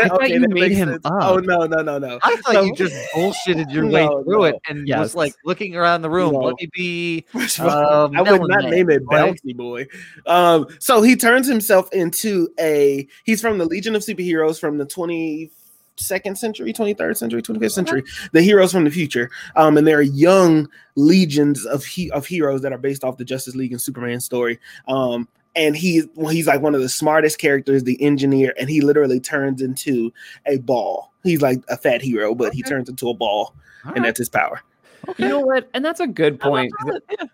that, 0.00 0.08
thought 0.10 0.22
okay, 0.22 0.34
you 0.34 0.40
that 0.40 0.50
made 0.50 0.72
him 0.72 0.90
sense. 0.90 1.04
up. 1.04 1.12
Oh 1.22 1.36
no, 1.38 1.66
no, 1.66 1.82
no, 1.82 1.98
no. 1.98 2.18
I 2.22 2.36
thought 2.36 2.54
So- 2.54 2.62
you 2.62 2.74
just 2.76 2.94
bullshitted 3.12 3.72
your 3.72 3.86
way 3.90 4.06
through 4.06 4.38
no. 4.38 4.44
it 4.44 4.56
and 4.68 4.86
Yes. 4.86 4.98
was 5.00 5.14
like 5.16 5.34
looking 5.44 5.74
around 5.76 6.02
the 6.02 6.10
room. 6.10 6.32
No. 6.32 6.40
Let 6.40 6.54
me 6.60 6.68
be. 6.72 7.24
First 7.32 7.58
of 7.58 7.66
all, 7.66 8.16
I 8.16 8.22
would 8.22 8.48
not 8.48 8.64
name 8.64 8.90
it 8.90 8.91
Man. 9.00 9.34
Bouncy 9.34 9.56
Boy. 9.56 9.86
Um, 10.26 10.66
so 10.78 11.02
he 11.02 11.16
turns 11.16 11.48
himself 11.48 11.92
into 11.92 12.48
a. 12.58 13.06
He's 13.24 13.40
from 13.40 13.58
the 13.58 13.64
Legion 13.64 13.94
of 13.94 14.02
Superheroes 14.02 14.58
from 14.60 14.78
the 14.78 14.86
twenty 14.86 15.50
second 15.96 16.36
century, 16.36 16.72
twenty 16.72 16.94
third 16.94 17.16
century, 17.16 17.42
twenty 17.42 17.60
fifth 17.60 17.72
century. 17.72 18.02
The 18.32 18.42
heroes 18.42 18.72
from 18.72 18.84
the 18.84 18.90
future. 18.90 19.30
Um, 19.56 19.76
and 19.76 19.86
there 19.86 19.98
are 19.98 20.02
young 20.02 20.68
legions 20.96 21.64
of 21.66 21.84
he- 21.84 22.10
of 22.10 22.26
heroes 22.26 22.62
that 22.62 22.72
are 22.72 22.78
based 22.78 23.04
off 23.04 23.16
the 23.18 23.24
Justice 23.24 23.54
League 23.54 23.72
and 23.72 23.80
Superman 23.80 24.20
story. 24.20 24.58
Um, 24.88 25.28
and 25.54 25.76
he 25.76 26.02
well, 26.14 26.30
he's 26.30 26.46
like 26.46 26.62
one 26.62 26.74
of 26.74 26.80
the 26.80 26.88
smartest 26.88 27.38
characters, 27.38 27.84
the 27.84 28.00
engineer, 28.02 28.54
and 28.58 28.70
he 28.70 28.80
literally 28.80 29.20
turns 29.20 29.60
into 29.60 30.12
a 30.46 30.58
ball. 30.58 31.12
He's 31.22 31.42
like 31.42 31.62
a 31.68 31.76
fat 31.76 32.02
hero, 32.02 32.34
but 32.34 32.52
he 32.52 32.62
turns 32.62 32.88
into 32.88 33.08
a 33.08 33.14
ball, 33.14 33.54
and 33.94 34.04
that's 34.04 34.18
his 34.18 34.28
power. 34.28 34.62
You 35.18 35.28
know 35.28 35.40
what? 35.40 35.68
And 35.74 35.84
that's 35.84 36.00
a 36.00 36.06
good 36.06 36.40
point. 36.40 36.72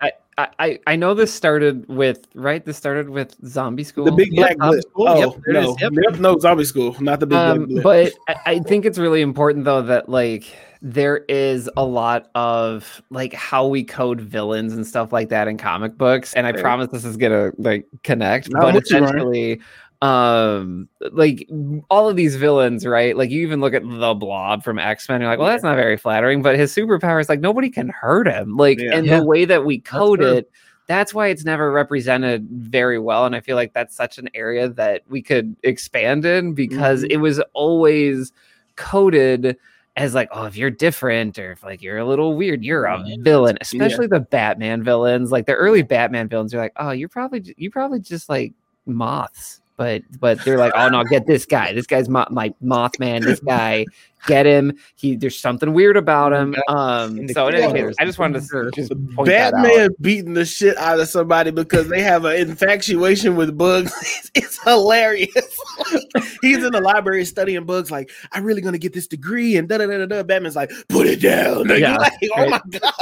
I, 0.01 0.13
I, 0.39 0.79
I 0.87 0.95
know 0.97 1.15
this 1.15 1.33
started 1.35 1.87
with 1.89 2.27
right. 2.35 2.65
This 2.65 2.77
started 2.77 3.11
with 3.11 3.35
Zombie 3.47 3.83
School. 3.85 4.05
The 4.05 4.13
big 4.13 4.31
black 4.37 4.53
School. 4.57 5.09
Oh 5.09 5.19
Yep, 5.19 5.43
no. 5.49 5.77
Yep. 5.81 5.93
Yep, 6.11 6.21
no, 6.21 6.39
zombie 6.39 6.65
school, 6.65 6.97
not 7.01 7.19
the 7.21 7.27
big 7.27 7.37
um, 7.39 7.59
black 7.67 7.69
blip. 7.69 7.83
but 7.83 8.13
I, 8.29 8.53
I 8.55 8.59
think 8.61 8.85
it's 8.85 8.99
really 8.99 9.21
important 9.21 9.65
though 9.65 9.83
that 9.83 10.09
like 10.09 10.45
there 10.81 11.25
is 11.29 11.69
a 11.77 11.85
lot 11.85 12.31
of 12.37 13.03
like 13.11 13.33
how 13.35 13.67
we 13.67 13.83
code 13.83 14.21
villains 14.21 14.73
and 14.73 14.87
stuff 14.87 15.13
like 15.13 15.29
that 15.31 15.49
in 15.49 15.59
comic 15.59 15.99
books 15.99 16.33
and 16.35 16.47
i 16.47 16.53
Right. 16.53 16.61
promise 16.61 16.89
this 16.93 17.05
is 17.05 17.17
gonna 17.17 17.51
like 17.59 17.85
connect 18.05 18.49
No, 18.53 18.61
but 18.61 18.67
I'm 18.69 18.75
you, 18.77 18.81
Ryan. 19.01 19.05
essentially 19.05 19.61
um 20.01 20.89
like 21.11 21.49
all 21.91 22.09
of 22.09 22.15
these 22.15 22.37
villains 22.37 22.87
right 22.87 23.17
like 23.17 23.31
you 23.31 23.43
even 23.43 23.61
look 23.61 23.75
at 23.75 23.83
the 23.83 24.15
blob 24.15 24.63
from 24.63 24.79
x-men 24.79 25.21
you're 25.21 25.29
like 25.29 25.41
well 25.41 25.49
that's 25.49 25.65
not 25.65 25.75
very 25.75 25.97
flattering 25.97 26.41
but 26.41 26.57
his 26.57 26.73
superpower 26.73 27.21
is 27.21 27.29
like 27.29 27.41
nobody 27.41 27.69
can 27.69 27.89
hurt 27.89 28.29
him 28.29 28.57
like 28.57 28.79
Yeah. 28.79 28.95
and 28.95 29.07
Yeah. 29.07 29.19
the 29.19 29.27
way 29.27 29.45
that 29.45 29.65
we 29.65 29.81
code 29.81 30.21
true. 30.21 30.29
it 30.37 30.51
that's 30.87 31.13
why 31.13 31.27
it's 31.27 31.45
never 31.45 31.73
represented 31.73 32.47
very 32.49 33.01
well 33.01 33.27
and 33.27 33.35
i 33.35 33.41
feel 33.41 33.57
like 33.57 33.73
that's 33.73 33.97
such 33.97 34.19
an 34.19 34.29
area 34.35 34.69
that 34.69 35.03
we 35.09 35.21
could 35.21 35.57
expand 35.65 36.25
in 36.25 36.55
because 36.55 37.03
Mhm. 37.03 37.11
it 37.11 37.17
was 37.17 37.41
always 37.53 38.33
coded 38.77 39.57
as 39.97 40.15
like 40.15 40.29
oh 40.31 40.45
if 40.45 40.57
you're 40.57 40.71
different 40.71 41.41
or 41.41 41.51
if 41.51 41.65
like 41.65 41.83
you're 41.83 41.99
a 41.99 42.05
little 42.05 42.37
weird 42.37 42.63
you're 42.63 42.85
a 42.85 43.03
villain 43.19 43.59
especially 43.61 44.07
the 44.07 44.21
batman 44.21 44.85
villains 44.85 45.33
like 45.33 45.47
the 45.47 45.55
early 45.55 45.83
batman 45.83 46.29
villains 46.29 46.55
are 46.55 46.59
like 46.59 46.73
oh 46.77 46.93
you're 46.93 47.09
probably 47.09 47.53
you 47.57 47.69
probably 47.69 47.99
just 47.99 48.29
like 48.29 48.53
moths 48.87 49.61
but 49.79 50.03
but 50.21 50.45
they're 50.45 50.59
like 50.59 50.73
oh 50.77 50.89
no 50.91 51.05
get 51.05 51.27
this 51.27 51.47
guy. 51.47 51.73
This 51.73 51.87
guy's 51.87 52.11
mo- 52.11 52.27
my 52.31 52.53
mothman 52.63 53.25
this 53.25 53.41
guy 53.41 53.87
get 54.27 54.47
him 54.47 54.77
he 54.97 55.17
there's 55.17 55.39
something 55.39 55.73
weird 55.73 55.97
about 55.97 56.33
him 56.33 56.55
um 56.69 57.29
so 57.29 57.49
in 57.49 57.55
any 57.55 57.73
case 57.73 57.95
i 57.99 58.05
just 58.05 58.19
wanted 58.19 58.43
to 58.43 58.71
just 58.75 58.91
point 59.15 59.29
that 59.29 59.55
out. 59.55 59.63
Batman 59.63 59.91
beating 60.01 60.35
the 60.35 60.45
shit 60.45 60.77
out 60.77 61.01
of 61.01 61.09
somebody 61.09 61.51
because 61.51 61.89
they 61.89 62.03
have 62.03 62.25
an 62.25 62.37
infatuation 62.37 63.37
with 63.37 63.57
bugs. 63.57 64.31
it's 64.35 64.63
hilarious. 64.63 65.29
He's 66.43 66.65
in 66.65 66.73
the 66.73 66.81
library 66.81 67.25
studying 67.25 67.65
bugs, 67.65 67.91
like, 67.91 68.11
I'm 68.33 68.45
really 68.45 68.61
gonna 68.61 68.79
get 68.79 68.93
this 68.93 69.07
degree, 69.07 69.57
and 69.57 69.69
da 69.69 69.79
da 69.79 69.87
da 69.87 69.99
da 69.99 70.07
da. 70.07 70.23
Batman's 70.23 70.57
like, 70.57 70.71
put 70.89 71.07
it 71.07 71.21
down. 71.21 71.69
Yeah, 71.79 71.91
you're 71.91 71.99
like, 71.99 72.13
oh 72.37 72.49
my 72.49 72.61
god. 72.71 72.93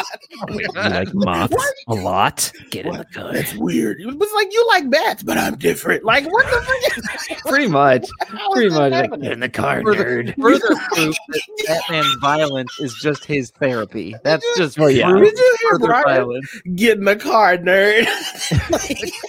You 0.51 0.69
like 0.75 1.15
moths 1.15 1.73
a 1.89 1.95
lot 1.95 2.53
get 2.71 2.85
in 2.85 2.93
the 2.93 2.99
What? 2.99 3.13
gun 3.13 3.35
That's 3.35 3.55
weird. 3.55 4.01
It 4.01 4.07
was 4.07 4.33
like 4.35 4.53
you 4.53 4.67
like 4.69 4.91
bats, 4.91 5.23
but 5.23 5.39
I'm 5.39 5.57
different. 5.57 6.05
Like, 6.05 6.31
what 6.31 6.45
the 6.47 6.63
frick? 6.63 7.39
pretty 7.47 7.69
much 7.69 8.07
pretty 8.53 8.69
much 8.69 8.93
like, 8.93 9.13
in 9.23 9.41
the 9.41 9.49
car 9.49 9.83
Further, 9.83 10.25
nerd 10.25 10.43
further 10.43 11.06
proof 11.27 11.43
that 11.67 11.67
Batman's 11.89 12.15
violence 12.17 12.79
is 12.81 12.95
just 12.95 13.25
his 13.25 13.51
therapy. 13.51 14.15
That's 14.25 14.45
just 14.57 14.79
Oh, 14.81 14.87
yeah. 14.87 15.11
proof 15.11 15.31
Did 15.31 15.39
you 15.39 15.57
hear 15.61 15.71
further 15.73 15.87
Brian? 15.87 16.05
violence. 16.05 16.61
Get 16.75 16.99
in 16.99 17.05
the 17.05 17.17
car, 17.17 17.57
nerd. 17.59 18.07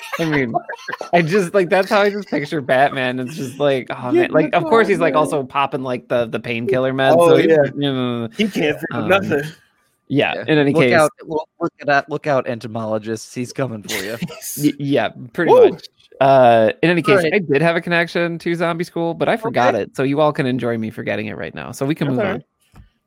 I 0.19 0.25
mean, 0.25 0.53
I 1.13 1.21
just 1.21 1.53
like 1.53 1.69
that's 1.69 1.89
how 1.89 2.01
I 2.01 2.09
just 2.09 2.27
picture 2.29 2.61
Batman. 2.61 3.19
It's 3.19 3.35
just 3.35 3.59
like, 3.59 3.87
oh 3.89 4.11
Yeah, 4.11 4.21
man, 4.21 4.31
like 4.31 4.45
of 4.47 4.51
that's 4.51 4.63
course 4.65 4.87
he's 4.87 4.99
like 4.99 5.15
also 5.15 5.43
popping 5.43 5.83
like 5.83 6.07
the 6.07 6.25
the 6.25 6.39
painkiller 6.39 6.93
meds. 6.93 7.15
Oh, 7.17 7.29
so 7.29 7.35
yeah. 7.37 7.63
you 7.75 7.91
know, 7.93 8.29
he 8.37 8.47
can't 8.49 8.77
feel 8.79 8.99
Um, 9.01 9.07
nothing. 9.09 9.31
yeah. 10.09 10.33
Yeah. 10.35 10.43
In 10.47 10.57
any 10.57 10.71
look 10.71 10.83
case, 10.83 10.93
out! 10.93 11.11
Look, 11.25 11.49
look 11.59 11.73
at 11.81 11.87
that! 11.87 12.09
Look 12.09 12.27
out, 12.27 12.47
entomologists! 12.47 13.33
He's 13.33 13.51
coming 13.51 13.83
for 13.83 13.93
you. 14.01 14.17
y- 14.57 14.71
yeah, 14.79 15.09
pretty 15.33 15.51
Woo. 15.51 15.71
much. 15.71 15.85
Uh, 16.19 16.71
in 16.81 16.89
any 16.89 17.01
case, 17.01 17.17
Alright. 17.17 17.33
I 17.33 17.39
did 17.39 17.61
have 17.61 17.75
a 17.75 17.81
connection 17.81 18.39
to 18.39 18.55
Zombie 18.55 18.83
School, 18.83 19.13
but 19.13 19.29
I 19.29 19.37
forgot 19.37 19.75
it. 19.75 19.95
So 19.95 20.03
you 20.03 20.19
all 20.19 20.33
can 20.33 20.45
enjoy 20.45 20.77
me 20.77 20.89
forgetting 20.89 21.27
it 21.27 21.37
right 21.37 21.53
now. 21.53 21.71
So 21.71 21.85
we 21.85 21.95
can 21.95 22.07
That's 22.07 22.17
move 22.17 22.25
all 22.25 22.33
on. 22.33 22.43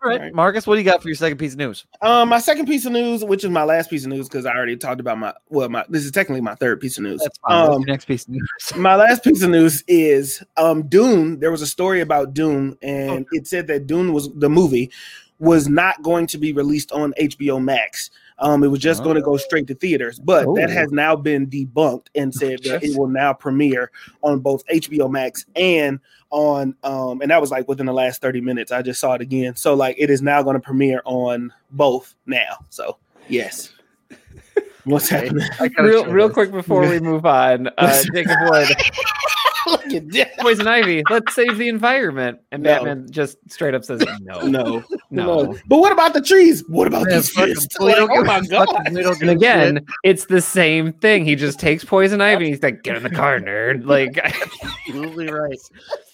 All 0.03 0.09
right, 0.09 0.21
Right. 0.21 0.35
Marcus, 0.35 0.67
what 0.67 0.77
do 0.77 0.81
you 0.81 0.85
got 0.85 1.03
for 1.03 1.09
your 1.09 1.15
second 1.15 1.37
piece 1.37 1.53
of 1.53 1.59
news? 1.59 1.85
Um, 2.01 2.31
my 2.31 2.39
second 2.39 2.67
piece 2.67 2.87
of 2.87 2.93
news, 2.93 3.23
which 3.23 3.45
is 3.45 3.51
my 3.51 3.65
last 3.65 3.91
piece 3.91 4.05
of 4.05 4.11
news, 4.11 4.29
because 4.29 4.47
I 4.47 4.55
already 4.55 4.77
talked 4.77 4.99
about 4.99 5.19
my 5.19 5.35
well, 5.51 5.69
my 5.69 5.85
this 5.91 6.05
is 6.05 6.11
technically 6.11 6.41
my 6.41 6.55
third 6.55 6.81
piece 6.81 6.97
of 6.97 7.05
news. 7.05 7.21
That's 7.23 7.39
fine. 7.39 7.71
Um, 7.71 7.83
next 7.83 8.07
piece 8.07 8.23
of 8.25 8.31
news? 8.31 8.49
my 8.77 8.97
last 8.97 9.23
piece 9.23 9.43
of 9.43 9.51
news 9.51 9.85
is 9.89 10.43
um 10.57 10.89
Dune. 10.89 11.39
There 11.39 11.51
was 11.51 11.61
a 11.61 11.67
story 11.67 12.01
about 12.01 12.33
Dune, 12.33 12.79
and 12.81 13.27
it 13.33 13.47
said 13.47 13.67
that 13.67 13.87
Dune 13.87 14.15
was 14.15 14.33
the 14.35 14.49
movie 14.49 14.91
was 15.39 15.69
not 15.69 16.03
going 16.03 16.27
to 16.29 16.39
be 16.39 16.53
released 16.53 16.93
on 16.93 17.13
HBO 17.21 17.63
Max. 17.63 18.11
Um, 18.41 18.65
it 18.65 18.69
was 18.69 18.81
just 18.81 19.03
going 19.05 19.17
to 19.17 19.23
go 19.23 19.37
straight 19.37 19.67
to 19.69 19.75
theaters, 19.75 20.19
but 20.19 20.47
that 20.55 20.71
Oh. 20.71 20.73
has 20.73 20.91
now 20.91 21.15
been 21.15 21.47
debunked 21.47 22.07
and 22.15 22.35
said 22.35 22.63
that 22.65 22.83
it 22.83 22.97
will 22.99 23.07
now 23.07 23.33
premiere 23.35 23.91
on 24.23 24.41
both 24.41 24.65
HBO 24.67 25.11
Max 25.11 25.45
and 25.57 26.01
on 26.31 26.75
um, 26.85 27.21
and 27.21 27.31
that 27.31 27.41
was 27.41 27.51
like 27.51 27.69
within 27.69 27.87
the 27.87 27.93
last 27.93 28.23
30 28.23 28.41
minutes. 28.41 28.71
I 28.73 28.83
just 28.83 29.01
saw 29.01 29.15
it 29.15 29.21
again. 29.21 29.57
So 29.57 29.75
like 29.75 29.97
it 29.99 30.11
is 30.11 30.23
now 30.23 30.43
going 30.43 30.55
to 30.55 30.61
premiere 30.61 31.03
on 31.05 31.53
both 31.73 32.15
now. 32.27 32.65
So 32.71 32.97
yes. 33.29 33.73
What's 34.85 35.13
Okay. 35.13 35.27
happening? 35.27 35.73
Real, 35.79 36.07
real 36.07 36.31
quick 36.31 36.51
before 36.51 36.89
we 36.89 36.99
move 37.01 37.27
on, 37.27 37.69
uh, 37.79 38.03
Jacob 38.15 38.37
Wood, 38.43 38.69
Look 39.67 39.87
at 39.93 40.11
that. 40.13 40.39
Poison 40.39 40.67
Ivy, 40.67 41.03
let's 41.11 41.35
save 41.35 41.59
the 41.59 41.69
environment, 41.69 42.39
and 42.51 42.63
No. 42.63 42.77
Batman 42.77 43.07
just 43.11 43.37
straight 43.51 43.75
up 43.75 43.85
says 43.85 44.03
no, 44.23 44.41
No, 44.47 44.83
no. 45.11 45.57
But 45.69 45.79
what 45.79 45.93
about 45.93 46.15
the 46.15 46.23
trees? 46.23 46.65
What 46.69 46.87
about 46.87 47.07
Yeah, 47.09 47.17
these 47.17 47.31
fucking 47.31 47.55
fists? 47.55 47.79
Like, 47.79 47.97
oh 47.99 48.25
my 48.25 48.41
god! 48.41 48.67
if 48.87 48.95
we 48.95 49.03
don't 49.03 49.21
And 49.21 49.31
again, 49.31 49.75
shit. 49.77 49.85
it's 50.03 50.25
the 50.27 50.41
same 50.41 50.95
thing. 50.95 51.27
He 51.27 51.37
just 51.37 51.61
takes 51.61 51.85
poison 51.85 52.21
ivy 52.23 52.47
and 52.47 52.55
he's 52.55 52.63
like, 52.63 52.83
get 52.83 52.97
in 52.97 53.03
the 53.03 53.11
car, 53.11 53.39
nerd. 53.39 53.85
Like, 53.87 54.19
absolutely 54.19 55.29
right. 55.31 55.59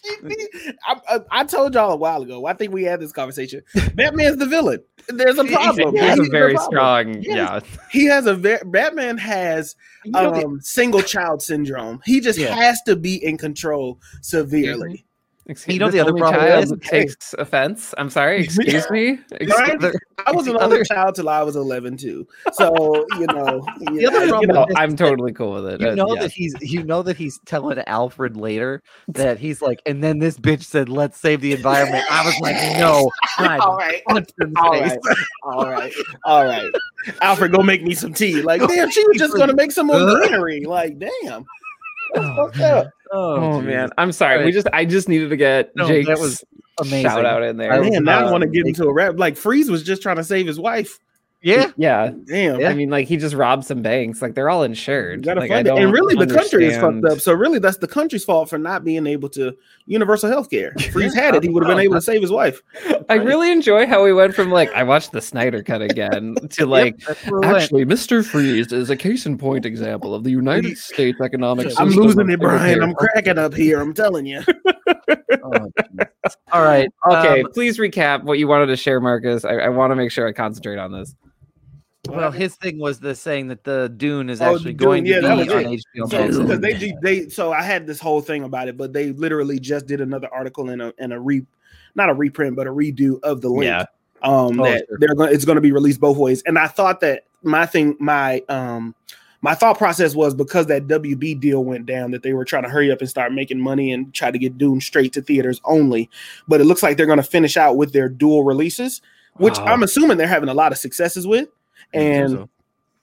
I, 0.87 1.01
I, 1.09 1.21
I 1.31 1.45
told 1.45 1.75
y'all 1.75 1.93
a 1.93 1.97
while 1.97 2.23
ago. 2.23 2.47
I 2.47 2.53
think 2.53 2.73
we 2.73 2.85
had 2.85 3.01
this 3.01 3.13
conversation. 3.13 3.63
Batman's 3.95 4.37
the 4.37 4.47
villain. 4.47 4.83
There's 5.09 5.39
a 5.39 5.45
he's, 5.45 5.53
problem. 5.53 5.95
he's 5.97 6.15
He's 6.15 6.29
a 6.29 6.31
very 6.31 6.55
problem. 6.55 6.73
strong, 6.73 7.23
Yes. 7.23 7.37
yeah. 7.37 7.79
He 7.91 8.07
has 8.07 8.27
a 8.27 8.35
very 8.35 8.61
Batman 8.67 9.19
has 9.19 9.77
You 10.05 10.13
know 10.13 10.35
um 10.35 10.61
single 10.61 11.03
child 11.03 11.43
syndrome. 11.43 12.01
He 12.05 12.21
just 12.21 12.39
Yeah. 12.39 12.55
has 12.55 12.81
to 12.87 12.97
be 12.97 13.23
in 13.25 13.39
control 13.39 14.01
severely. 14.23 15.06
Excuse 15.49 15.75
You 15.75 15.79
know 15.81 15.91
the 15.93 16.01
other 16.01 16.13
problem 16.13 16.41
child 16.45 16.65
is- 16.65 16.73
takes 16.89 17.33
offense. 17.39 17.95
I'm 17.99 18.11
sorry. 18.11 18.41
Excuse 18.45 18.91
me. 18.91 19.19
Excuse 19.31 19.57
Right? 19.81 19.95
I 20.27 20.33
was 20.33 20.47
an 20.49 20.57
other- 20.57 20.83
child 20.85 21.15
till 21.15 21.29
I 21.29 21.43
was 21.43 21.55
11 21.55 21.97
too. 21.99 22.27
So 22.53 23.07
you 23.19 23.27
know, 23.27 23.65
The 23.79 24.07
other 24.09 24.27
yeah, 24.27 24.41
You 24.41 24.47
know, 24.49 24.67
I'm 24.75 24.97
totally 24.97 25.33
cool 25.33 25.53
with 25.63 25.75
it. 25.75 25.81
You 25.81 25.89
Uh, 25.91 25.95
know 25.95 26.15
yeah. 26.15 26.23
that 26.23 26.33
he's 26.33 26.55
you 26.61 26.83
know 26.83 27.03
that 27.05 27.17
he's 27.17 27.39
telling 27.47 27.79
Alfred 27.87 28.37
later 28.37 28.83
that 29.09 29.39
he's 29.39 29.63
like, 29.63 29.81
and 29.87 30.03
then 30.03 30.19
this 30.19 30.37
bitch 30.37 30.65
said, 30.65 30.89
"Let's 30.89 31.17
save 31.19 31.41
the 31.43 31.53
environment." 31.53 32.05
I 32.11 32.25
was 32.27 32.35
like, 32.41 32.57
"No, 32.79 33.11
all 33.39 33.77
right. 33.77 34.03
punch 34.09 34.31
in 34.41 34.53
the 34.53 34.61
All 34.61 34.73
face." 34.73 34.99
right, 35.05 35.17
all 35.45 35.71
right, 35.71 35.93
all 36.25 36.45
right. 36.45 36.73
Alfred, 37.23 37.53
go 37.53 37.63
make 37.63 37.85
me 37.85 37.95
some 37.95 38.13
tea. 38.13 38.43
Like, 38.43 38.61
damn, 38.67 38.91
she 38.91 39.07
was 39.07 39.17
just 39.19 39.37
gonna 39.37 39.55
make 39.55 39.71
some 39.71 39.87
more 39.87 39.99
greenery. 40.01 40.65
Like, 40.65 40.99
damn. 40.99 41.45
That's 42.15 42.89
fucked 43.11 43.15
up. 43.15 43.43
Oh 43.43 43.61
man, 43.61 43.91
I'm 43.99 44.13
sorry. 44.13 44.45
We 44.45 44.53
just 44.53 44.67
I 44.73 44.85
just 44.85 45.09
needed 45.09 45.31
to 45.31 45.37
get 45.37 45.75
No, 45.77 45.87
Jake's 45.89 46.09
that 46.09 46.19
was 46.19 46.45
amazing. 46.81 47.03
shout 47.03 47.25
out 47.25 47.43
in 47.43 47.57
there. 47.57 47.73
I 47.73 47.79
was 47.79 47.91
Man, 47.91 48.05
now 48.05 48.27
I 48.27 48.31
want 48.31 48.43
to 48.43 48.49
get 48.49 48.67
into 48.67 48.85
a 48.85 48.93
rap. 48.93 49.15
Like, 49.19 49.37
Freeze 49.37 49.71
was 49.71 49.83
just 49.83 50.03
trying 50.03 50.17
to 50.17 50.25
save 50.25 50.47
his 50.47 50.59
wife. 50.61 50.99
Yeah, 51.47 51.71
yeah. 51.77 52.11
Damn. 52.25 52.61
Yeah. 52.61 52.71
I 52.71 52.75
mean, 52.75 52.91
like 52.91 53.07
he 53.07 53.17
just 53.17 53.37
robbed 53.37 53.65
some 53.65 53.81
banks. 53.81 54.21
Like 54.21 54.35
they're 54.35 54.51
all 54.51 54.65
insured. 54.65 55.23
gotta 55.23 55.43
Like, 55.43 55.53
I 55.53 55.55
fund 55.55 55.69
it. 55.69 55.71
And 55.71 55.81
don't 55.81 55.93
really, 55.93 56.27
the 56.27 56.35
country 56.35 56.67
is 56.67 56.77
fucked 56.77 57.05
up. 57.05 57.21
So 57.21 57.33
really, 57.33 57.61
that's 57.61 57.77
the 57.77 57.87
country's 57.87 58.25
fault 58.25 58.51
for 58.51 58.59
not 58.59 58.83
being 58.83 59.07
able 59.07 59.29
to 59.31 59.57
universal 59.87 60.29
health 60.29 60.51
care. 60.51 60.73
Freeze 60.91 61.15
had 61.15 61.37
it; 61.37 61.45
he 61.45 61.49
would 61.49 61.63
have 61.63 61.71
been 61.71 61.85
able 61.85 61.95
to 61.95 62.01
save 62.01 62.21
his 62.21 62.33
wife. 62.33 62.61
I 63.09 63.15
really 63.15 63.53
enjoy 63.53 63.87
how 63.87 64.03
we 64.03 64.13
went 64.13 64.35
from 64.35 64.51
like 64.51 64.73
I 64.73 64.83
watched 64.83 65.13
the 65.13 65.21
Snyder 65.21 65.63
cut 65.63 65.83
again 65.83 66.35
to 66.51 66.67
like 66.67 66.99
Yep, 66.99 67.07
that's 67.07 67.31
where 67.31 67.41
we 67.41 67.47
went. 67.47 67.63
actually 67.63 67.85
Mr. 67.85 68.25
Freeze 68.25 68.73
is 68.73 68.91
a 68.91 68.97
case 68.97 69.25
in 69.25 69.39
point 69.39 69.65
example 69.65 70.17
of 70.17 70.25
the 70.25 70.31
United 70.31 70.77
States 70.77 71.21
economic 71.21 71.69
I'm 71.79 71.91
losing 71.91 72.29
it, 72.29 72.41
Brian. 72.41 72.83
I'm 72.83 72.95
cracking 72.95 73.39
up 73.39 73.55
here. 73.55 73.81
I'm 73.81 73.95
telling 73.95 74.27
you. 74.27 74.43
Oh. 75.43 75.71
All 76.53 76.63
right. 76.63 76.89
Okay, 77.09 77.43
um, 77.43 77.53
please 77.53 77.79
recap 77.79 78.25
what 78.25 78.39
you 78.39 78.49
wanted 78.49 78.67
to 78.67 78.77
share, 78.77 79.01
Marcus. 79.01 79.45
I, 79.45 79.55
I 79.55 79.69
want 79.69 79.93
to 79.93 79.95
make 79.95 80.11
sure 80.11 80.27
I 80.27 80.33
concentrate 80.33 80.79
on 80.79 80.91
this. 80.91 81.15
Well, 82.09 82.31
his 82.31 82.57
thing 82.57 82.79
was 82.79 83.01
the 83.01 83.15
saying 83.15 83.49
that 83.49 83.65
the 83.65 83.93
Dune 83.97 84.29
is 84.31 84.41
Oh, 84.41 84.55
actually 84.55 84.73
Dune, 84.75 84.87
going 84.89 85.07
yeah, 85.07 85.17
to 85.17 85.23
that 85.23 85.35
be 85.37 85.45
was 85.45 85.53
on 85.53 85.73
it. 85.73 85.85
HBO 85.95 86.11
So, 86.11 86.19
Max. 86.19 86.37
because 86.39 86.61
they 86.61 86.95
they 87.03 87.29
so 87.29 87.53
I 87.53 87.63
had 87.63 87.87
this 87.87 88.01
whole 88.01 88.21
thing 88.21 88.45
about 88.45 88.69
it, 88.69 88.77
but 88.77 88.93
they 88.93 89.13
literally 89.13 89.59
just 89.59 89.87
did 89.87 90.01
another 90.01 90.29
article 90.33 90.71
and 90.71 90.81
a 90.83 90.93
and 90.99 91.13
a 91.13 91.21
re 91.21 91.45
not 91.95 92.09
a 92.11 92.15
reprint, 92.15 92.57
but 92.57 92.67
a 92.67 92.71
redo 92.71 93.19
of 93.23 93.41
the 93.41 93.49
link. 93.49 93.65
Yeah. 93.65 93.85
Um 94.23 94.61
Oh, 94.61 94.65
that 94.65 94.85
sure. 94.89 94.99
they're 95.01 95.15
going 95.15 95.35
it's 95.35 95.45
going 95.45 95.57
to 95.57 95.63
be 95.63 95.73
released 95.73 96.01
both 96.01 96.17
ways. 96.17 96.43
And 96.47 96.59
I 96.59 96.67
thought 96.69 97.01
that 97.01 97.25
my 97.43 97.67
thing 97.67 97.97
my 98.01 98.41
um 98.49 98.95
my 99.43 99.55
thought 99.55 99.79
process 99.79 100.15
was 100.15 100.35
because 100.35 100.67
that 100.67 100.89
WB 100.89 101.39
deal 101.39 101.63
went 101.63 101.87
down 101.87 102.11
that 102.11 102.23
they 102.23 102.33
were 102.33 102.45
trying 102.45 102.63
to 102.65 102.69
hurry 102.69 102.91
up 102.91 103.01
and 103.01 103.09
start 103.09 103.33
making 103.33 103.61
money 103.61 103.93
and 103.93 104.13
try 104.15 104.31
to 104.31 104.39
get 104.39 104.59
Dune 104.59 104.81
straight 104.81 105.13
to 105.13 105.23
theaters 105.23 105.61
only. 105.65 106.11
But 106.49 106.61
it 106.61 106.65
looks 106.65 106.83
like 106.83 106.97
they're 106.97 107.07
going 107.07 107.19
to 107.19 107.23
finish 107.23 107.57
out 107.57 107.77
with 107.77 107.93
their 107.93 108.09
dual 108.09 108.43
releases, 108.45 109.03
which 109.35 109.57
Wow. 109.59 109.67
I'm 109.67 109.83
assuming 109.83 110.17
they're 110.17 110.27
having 110.27 110.49
a 110.49 110.55
lot 110.55 110.73
of 110.73 110.79
successes 110.79 111.27
with. 111.27 111.49
And 111.95 112.49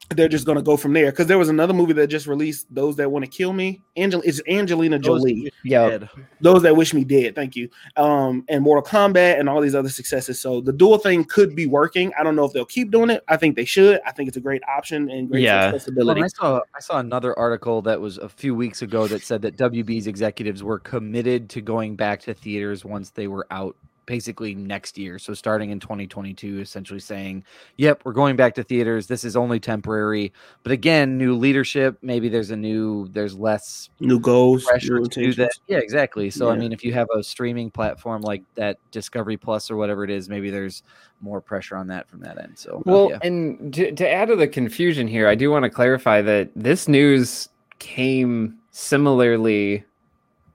they're 0.09 0.27
just 0.29 0.45
gonna 0.45 0.61
go 0.61 0.77
from 0.77 0.93
there. 0.93 1.11
Because 1.11 1.27
there 1.27 1.38
was 1.39 1.49
another 1.49 1.73
movie 1.73 1.93
that 1.93 2.07
just 2.07 2.27
released, 2.27 2.67
"Those 2.69 2.95
That 2.97 3.09
Want 3.09 3.25
to 3.25 3.31
Kill 3.31 3.53
Me." 3.53 3.81
Angel, 3.95 4.21
it's 4.25 4.41
Angelina 4.47 4.99
Jolie. 4.99 5.51
Yeah. 5.63 5.99
Those 6.41 6.61
that 6.63 6.75
wish 6.75 6.93
me 6.93 7.03
dead. 7.03 7.36
Thank 7.36 7.55
you. 7.55 7.69
Um, 7.95 8.43
and 8.49 8.63
Mortal 8.63 8.84
Kombat 8.84 9.39
and 9.39 9.49
all 9.49 9.61
these 9.61 9.73
other 9.75 9.89
successes. 9.89 10.39
So 10.39 10.61
the 10.61 10.73
dual 10.73 10.97
thing 10.97 11.23
could 11.23 11.55
be 11.55 11.65
working. 11.67 12.11
I 12.19 12.23
don't 12.23 12.36
know 12.36 12.45
if 12.45 12.53
they'll 12.53 12.65
keep 12.65 12.91
doing 12.91 13.10
it. 13.10 13.23
I 13.27 13.38
think 13.38 13.55
they 13.55 13.65
should. 13.65 14.01
I 14.05 14.11
think 14.11 14.27
it's 14.27 14.38
a 14.38 14.41
great 14.41 14.61
option 14.68 15.10
and 15.10 15.30
great 15.30 15.43
Yeah. 15.43 15.68
Accessibility. 15.68 16.19
and 16.22 16.26
I 16.26 16.27
saw 16.27 16.60
I 16.76 16.80
saw 16.80 16.99
another 16.99 17.38
article 17.39 17.81
that 17.84 17.99
was 17.99 18.18
a 18.18 18.30
few 18.30 18.53
weeks 18.53 18.81
ago 18.81 19.07
that 19.07 19.23
said 19.23 19.41
that 19.43 19.57
WB's 19.57 20.05
executives 20.05 20.64
were 20.64 20.80
committed 20.80 21.49
to 21.51 21.61
going 21.61 21.95
back 21.95 22.19
to 22.23 22.34
theaters 22.34 22.85
once 22.85 23.10
they 23.11 23.27
were 23.27 23.47
out 23.49 23.76
basically 24.05 24.55
next 24.55 24.97
year. 24.97 25.19
So 25.19 25.34
starting 25.34 25.71
in 25.71 25.80
2022 25.80 26.59
essentially 26.59 26.99
saying, 26.99 27.43
"Yep, 27.77 28.01
we're 28.03 28.13
going 28.13 28.35
back 28.35 28.55
to 28.55 28.63
theaters. 28.63 29.07
This 29.07 29.23
is 29.23 29.35
only 29.35 29.59
temporary." 29.59 30.34
But 30.63 30.71
again, 30.71 31.17
new 31.17 31.35
leadership, 31.35 31.97
maybe 32.01 32.30
there's 32.30 32.51
a 32.51 32.57
new 32.57 33.07
there's 33.09 33.35
less 33.35 33.89
New 33.99 34.19
goals, 34.19 34.65
pressure 34.65 34.99
new 34.99 35.05
to 35.05 35.23
do 35.23 35.34
that. 35.34 35.51
Yeah, 35.67 35.77
exactly. 35.77 36.30
So 36.30 36.49
I 36.49 36.55
mean, 36.55 36.71
if 36.71 36.84
you 36.84 36.93
have 36.93 37.07
a 37.15 37.23
streaming 37.23 37.71
platform 37.71 38.21
like 38.21 38.43
that 38.55 38.77
Discovery 38.91 39.38
Plus 39.38 39.69
or 39.71 39.77
whatever 39.77 40.03
it 40.03 40.09
is, 40.09 40.30
maybe 40.30 40.49
there's 40.49 40.84
more 41.21 41.41
pressure 41.41 41.75
on 41.75 41.88
that 41.88 42.07
from 42.09 42.19
that 42.19 42.38
end. 42.38 42.57
So 42.57 42.77
uh, 42.77 42.81
Well, 42.85 43.09
yeah. 43.09 43.19
and 43.23 43.73
to, 43.73 43.91
to 43.93 44.09
add 44.09 44.27
to 44.27 44.35
the 44.35 44.47
confusion 44.47 45.07
here, 45.07 45.27
I 45.27 45.35
do 45.35 45.49
want 45.49 45.63
to 45.63 45.69
clarify 45.69 46.21
that 46.21 46.51
this 46.55 46.88
news 46.88 47.49
came 47.80 48.57
similarly. 48.71 49.84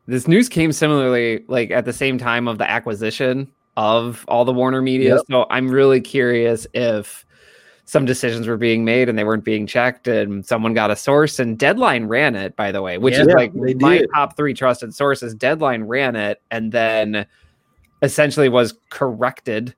This 0.09 0.27
news 0.27 0.49
came 0.49 0.73
similarly, 0.73 1.45
like 1.49 1.71
at 1.71 1.85
the 1.85 1.93
same 1.93 2.17
time 2.17 2.49
of 2.49 2.57
the 2.57 2.69
acquisition 2.69 3.47
of 3.77 4.25
all 4.27 4.47
the 4.47 4.55
Warner 4.55 4.81
Media. 4.81 5.17
Yep. 5.17 5.25
So 5.31 5.47
I'm 5.51 5.69
really 5.69 6.01
curious 6.01 6.67
if 6.73 7.27
some 7.85 8.07
decisions 8.07 8.47
were 8.47 8.57
being 8.57 8.87
made 8.87 9.11
and 9.11 9.19
they 9.19 9.25
weren't 9.25 9.45
being 9.45 9.67
checked, 9.67 10.09
and 10.09 10.47
someone 10.47 10.73
got 10.73 10.91
a 10.91 10.97
source. 10.97 11.39
And 11.39 11.59
Deadline 11.59 12.07
ran 12.07 12.37
it, 12.37 12.57
by 12.57 12.73
the 12.73 12.81
way, 12.81 12.97
which 12.97 13.17
is 13.17 13.27
like 13.27 13.55
my 13.55 13.99
did. 13.99 14.09
top 14.15 14.35
three 14.35 14.55
trusted 14.55 14.95
sources. 14.95 15.35
Deadline 15.35 15.85
ran 15.85 16.17
it, 16.17 16.41
and 16.51 16.73
then 16.73 17.27
essentially 18.01 18.49
was 18.49 18.75
corrected 18.89 19.75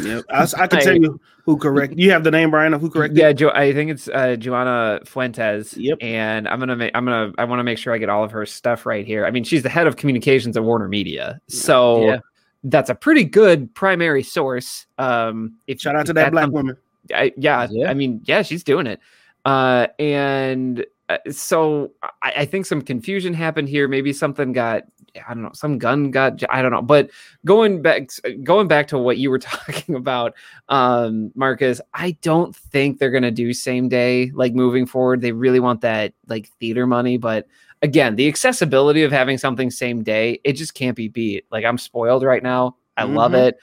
Yep. 0.00 0.24
I, 0.30 0.42
I 0.58 0.66
can 0.66 0.78
I- 0.78 0.82
tell 0.82 0.96
you 0.96 1.20
who 1.44 1.56
correct. 1.56 1.94
You 1.96 2.10
have 2.10 2.24
the 2.24 2.30
name 2.30 2.50
Brian 2.50 2.74
of 2.74 2.80
who 2.80 2.90
corrected. 2.90 3.16
Yeah, 3.18 3.32
jo- 3.32 3.50
I 3.54 3.72
think 3.72 3.90
it's 3.90 4.08
uh, 4.08 4.34
Joanna 4.36 5.00
Fuentes. 5.04 5.76
Yep. 5.76 5.98
And 6.00 6.48
I'm 6.48 6.58
gonna 6.58 6.74
make. 6.76 6.90
I'm 6.94 7.04
gonna. 7.04 7.32
I 7.38 7.44
want 7.44 7.60
to 7.60 7.64
make 7.64 7.78
sure 7.78 7.92
I 7.94 7.98
get 7.98 8.08
all 8.08 8.24
of 8.24 8.30
her 8.32 8.44
stuff 8.46 8.84
right 8.86 9.06
here. 9.06 9.24
I 9.26 9.30
mean, 9.30 9.44
she's 9.44 9.62
the 9.62 9.68
head 9.68 9.86
of 9.86 9.96
communications 9.96 10.56
at 10.56 10.64
Warner 10.64 10.88
Media, 10.88 11.40
so 11.48 12.04
Yeah. 12.04 12.18
that's 12.64 12.90
a 12.90 12.94
pretty 12.96 13.22
good 13.24 13.72
primary 13.74 14.22
source. 14.24 14.86
Um, 14.98 15.54
if 15.68 15.80
Shout 15.80 15.94
out 15.96 16.06
to 16.06 16.12
that 16.14 16.22
that's 16.22 16.32
black 16.32 16.42
some- 16.44 16.52
woman. 16.52 16.76
I, 17.14 17.32
yeah, 17.36 17.68
Yeah. 17.70 17.88
I 17.90 17.94
mean, 17.94 18.20
yeah, 18.24 18.42
she's 18.42 18.64
doing 18.64 18.88
it. 18.88 18.98
Uh, 19.44 19.86
and 20.00 20.84
so 21.30 21.92
I, 22.22 22.32
I 22.38 22.44
think 22.44 22.66
some 22.66 22.82
confusion 22.82 23.34
happened 23.34 23.68
here. 23.68 23.88
Maybe 23.88 24.12
something 24.12 24.52
got, 24.52 24.84
I 25.28 25.34
don't 25.34 25.42
know, 25.44 25.50
some 25.54 25.78
gun 25.78 26.10
got, 26.10 26.42
I 26.50 26.62
don't 26.62 26.72
know. 26.72 26.82
But 26.82 27.10
going 27.44 27.80
back, 27.82 28.10
going 28.42 28.68
back 28.68 28.88
to 28.88 28.98
what 28.98 29.18
you 29.18 29.30
were 29.30 29.38
talking 29.38 29.94
about, 29.94 30.34
um, 30.68 31.30
Marcus, 31.34 31.80
I 31.94 32.12
don't 32.22 32.54
think 32.54 32.98
they're 32.98 33.10
gonna 33.10 33.30
do 33.30 33.52
same 33.52 33.88
day 33.88 34.30
like 34.34 34.54
moving 34.54 34.86
forward. 34.86 35.20
They 35.20 35.32
really 35.32 35.60
want 35.60 35.80
that 35.82 36.12
like 36.28 36.48
theater 36.60 36.86
money, 36.86 37.18
but 37.18 37.46
again, 37.82 38.16
the 38.16 38.26
accessibility 38.28 39.02
of 39.02 39.12
having 39.12 39.38
something 39.38 39.70
same 39.70 40.02
day, 40.02 40.40
it 40.44 40.54
just 40.54 40.74
can't 40.74 40.96
be 40.96 41.08
beat. 41.08 41.44
Like 41.50 41.64
I'm 41.64 41.78
spoiled 41.78 42.22
right 42.24 42.42
now. 42.42 42.76
I 42.96 43.04
love 43.04 43.32
Mhm. 43.32 43.48
it. 43.48 43.58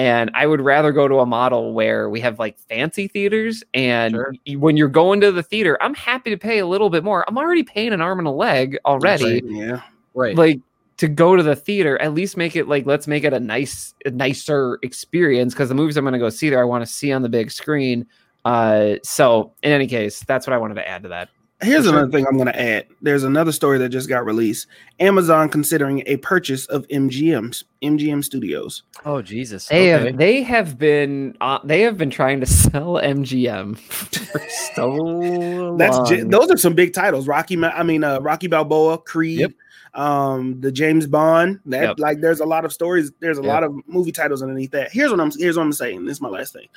And 0.00 0.30
I 0.32 0.46
would 0.46 0.62
rather 0.62 0.92
go 0.92 1.08
to 1.08 1.18
a 1.18 1.26
model 1.26 1.74
where 1.74 2.08
we 2.08 2.20
have 2.20 2.38
like 2.38 2.58
fancy 2.70 3.06
theaters. 3.06 3.62
And 3.74 4.14
Sure. 4.14 4.34
y- 4.46 4.54
when 4.54 4.78
you're 4.78 4.88
going 4.88 5.20
to 5.20 5.30
the 5.30 5.42
theater, 5.42 5.76
I'm 5.82 5.92
happy 5.92 6.30
to 6.30 6.38
pay 6.38 6.58
a 6.58 6.66
little 6.66 6.88
bit 6.88 7.04
more. 7.04 7.22
I'm 7.28 7.36
already 7.36 7.64
paying 7.64 7.92
an 7.92 8.00
arm 8.00 8.18
and 8.18 8.26
a 8.26 8.30
leg 8.30 8.78
already. 8.86 9.42
Yeah. 9.44 9.82
right. 10.14 10.34
Like 10.34 10.60
to 10.96 11.06
go 11.06 11.36
to 11.36 11.42
the 11.42 11.54
theater, 11.54 12.00
at 12.00 12.14
least 12.14 12.38
make 12.38 12.56
it 12.56 12.66
like 12.66 12.86
let's 12.86 13.06
make 13.06 13.24
it 13.24 13.34
a 13.34 13.40
nice, 13.40 13.92
a 14.06 14.10
nicer 14.10 14.78
experience 14.82 15.52
because 15.52 15.68
the 15.68 15.74
movies 15.74 15.98
I'm 15.98 16.04
going 16.04 16.14
to 16.14 16.18
go 16.18 16.30
see 16.30 16.48
there, 16.48 16.62
I 16.62 16.64
want 16.64 16.82
to 16.86 16.90
see 16.90 17.12
on 17.12 17.20
the 17.20 17.28
big 17.28 17.50
screen. 17.50 18.06
Uh, 18.46 18.94
so 19.02 19.52
in 19.62 19.70
any 19.70 19.86
case, 19.86 20.20
that's 20.20 20.46
what 20.46 20.54
I 20.54 20.56
wanted 20.56 20.76
to 20.76 20.88
add 20.88 21.02
to 21.02 21.10
that. 21.10 21.28
Here's 21.62 21.84
sure. 21.84 21.92
another 21.92 22.10
thing 22.10 22.26
I'm 22.26 22.36
going 22.36 22.46
to 22.46 22.58
add. 22.58 22.86
There's 23.02 23.22
another 23.22 23.52
story 23.52 23.76
that 23.78 23.90
just 23.90 24.08
got 24.08 24.24
released. 24.24 24.66
Amazon 24.98 25.48
considering 25.50 26.02
a 26.06 26.16
purchase 26.18 26.64
of 26.66 26.86
MGM's 26.88 27.64
MGM 27.82 28.24
Studios. 28.24 28.82
oh 29.04 29.20
Jesus. 29.20 29.66
They 29.68 29.94
okay. 29.94 30.06
have 30.06 30.16
they 30.16 30.42
have 30.42 30.78
been 30.78 31.36
uh, 31.40 31.58
they 31.64 31.82
have 31.82 31.98
been 31.98 32.08
trying 32.10 32.40
to 32.40 32.46
sell 32.46 32.94
MGM 32.94 33.76
for 33.78 34.40
so 34.74 35.76
That's 35.76 35.96
long. 35.96 36.06
j- 36.06 36.22
those 36.22 36.50
are 36.50 36.56
some 36.56 36.74
big 36.74 36.94
titles. 36.94 37.26
Rocky, 37.26 37.62
I 37.62 37.82
mean, 37.82 38.04
uh, 38.04 38.20
Rocky 38.20 38.46
Balboa, 38.46 38.98
Creed, 38.98 39.40
Yep. 39.40 39.52
um, 39.94 40.60
the 40.62 40.72
James 40.72 41.06
Bond. 41.06 41.60
That 41.66 41.82
Yep. 41.82 41.98
like, 41.98 42.20
there's 42.20 42.40
a 42.40 42.46
lot 42.46 42.64
of 42.64 42.72
stories. 42.72 43.12
There's 43.20 43.38
a 43.38 43.42
Yep. 43.42 43.48
lot 43.48 43.64
of 43.64 43.74
movie 43.86 44.12
titles 44.12 44.42
underneath 44.42 44.70
that. 44.70 44.92
Here's 44.92 45.10
what 45.10 45.20
I'm. 45.20 45.30
Here's 45.36 45.56
what 45.58 45.64
I'm 45.64 45.72
saying. 45.72 46.06
This 46.06 46.16
is 46.16 46.20
my 46.22 46.28
last 46.30 46.52
thing. 46.54 46.68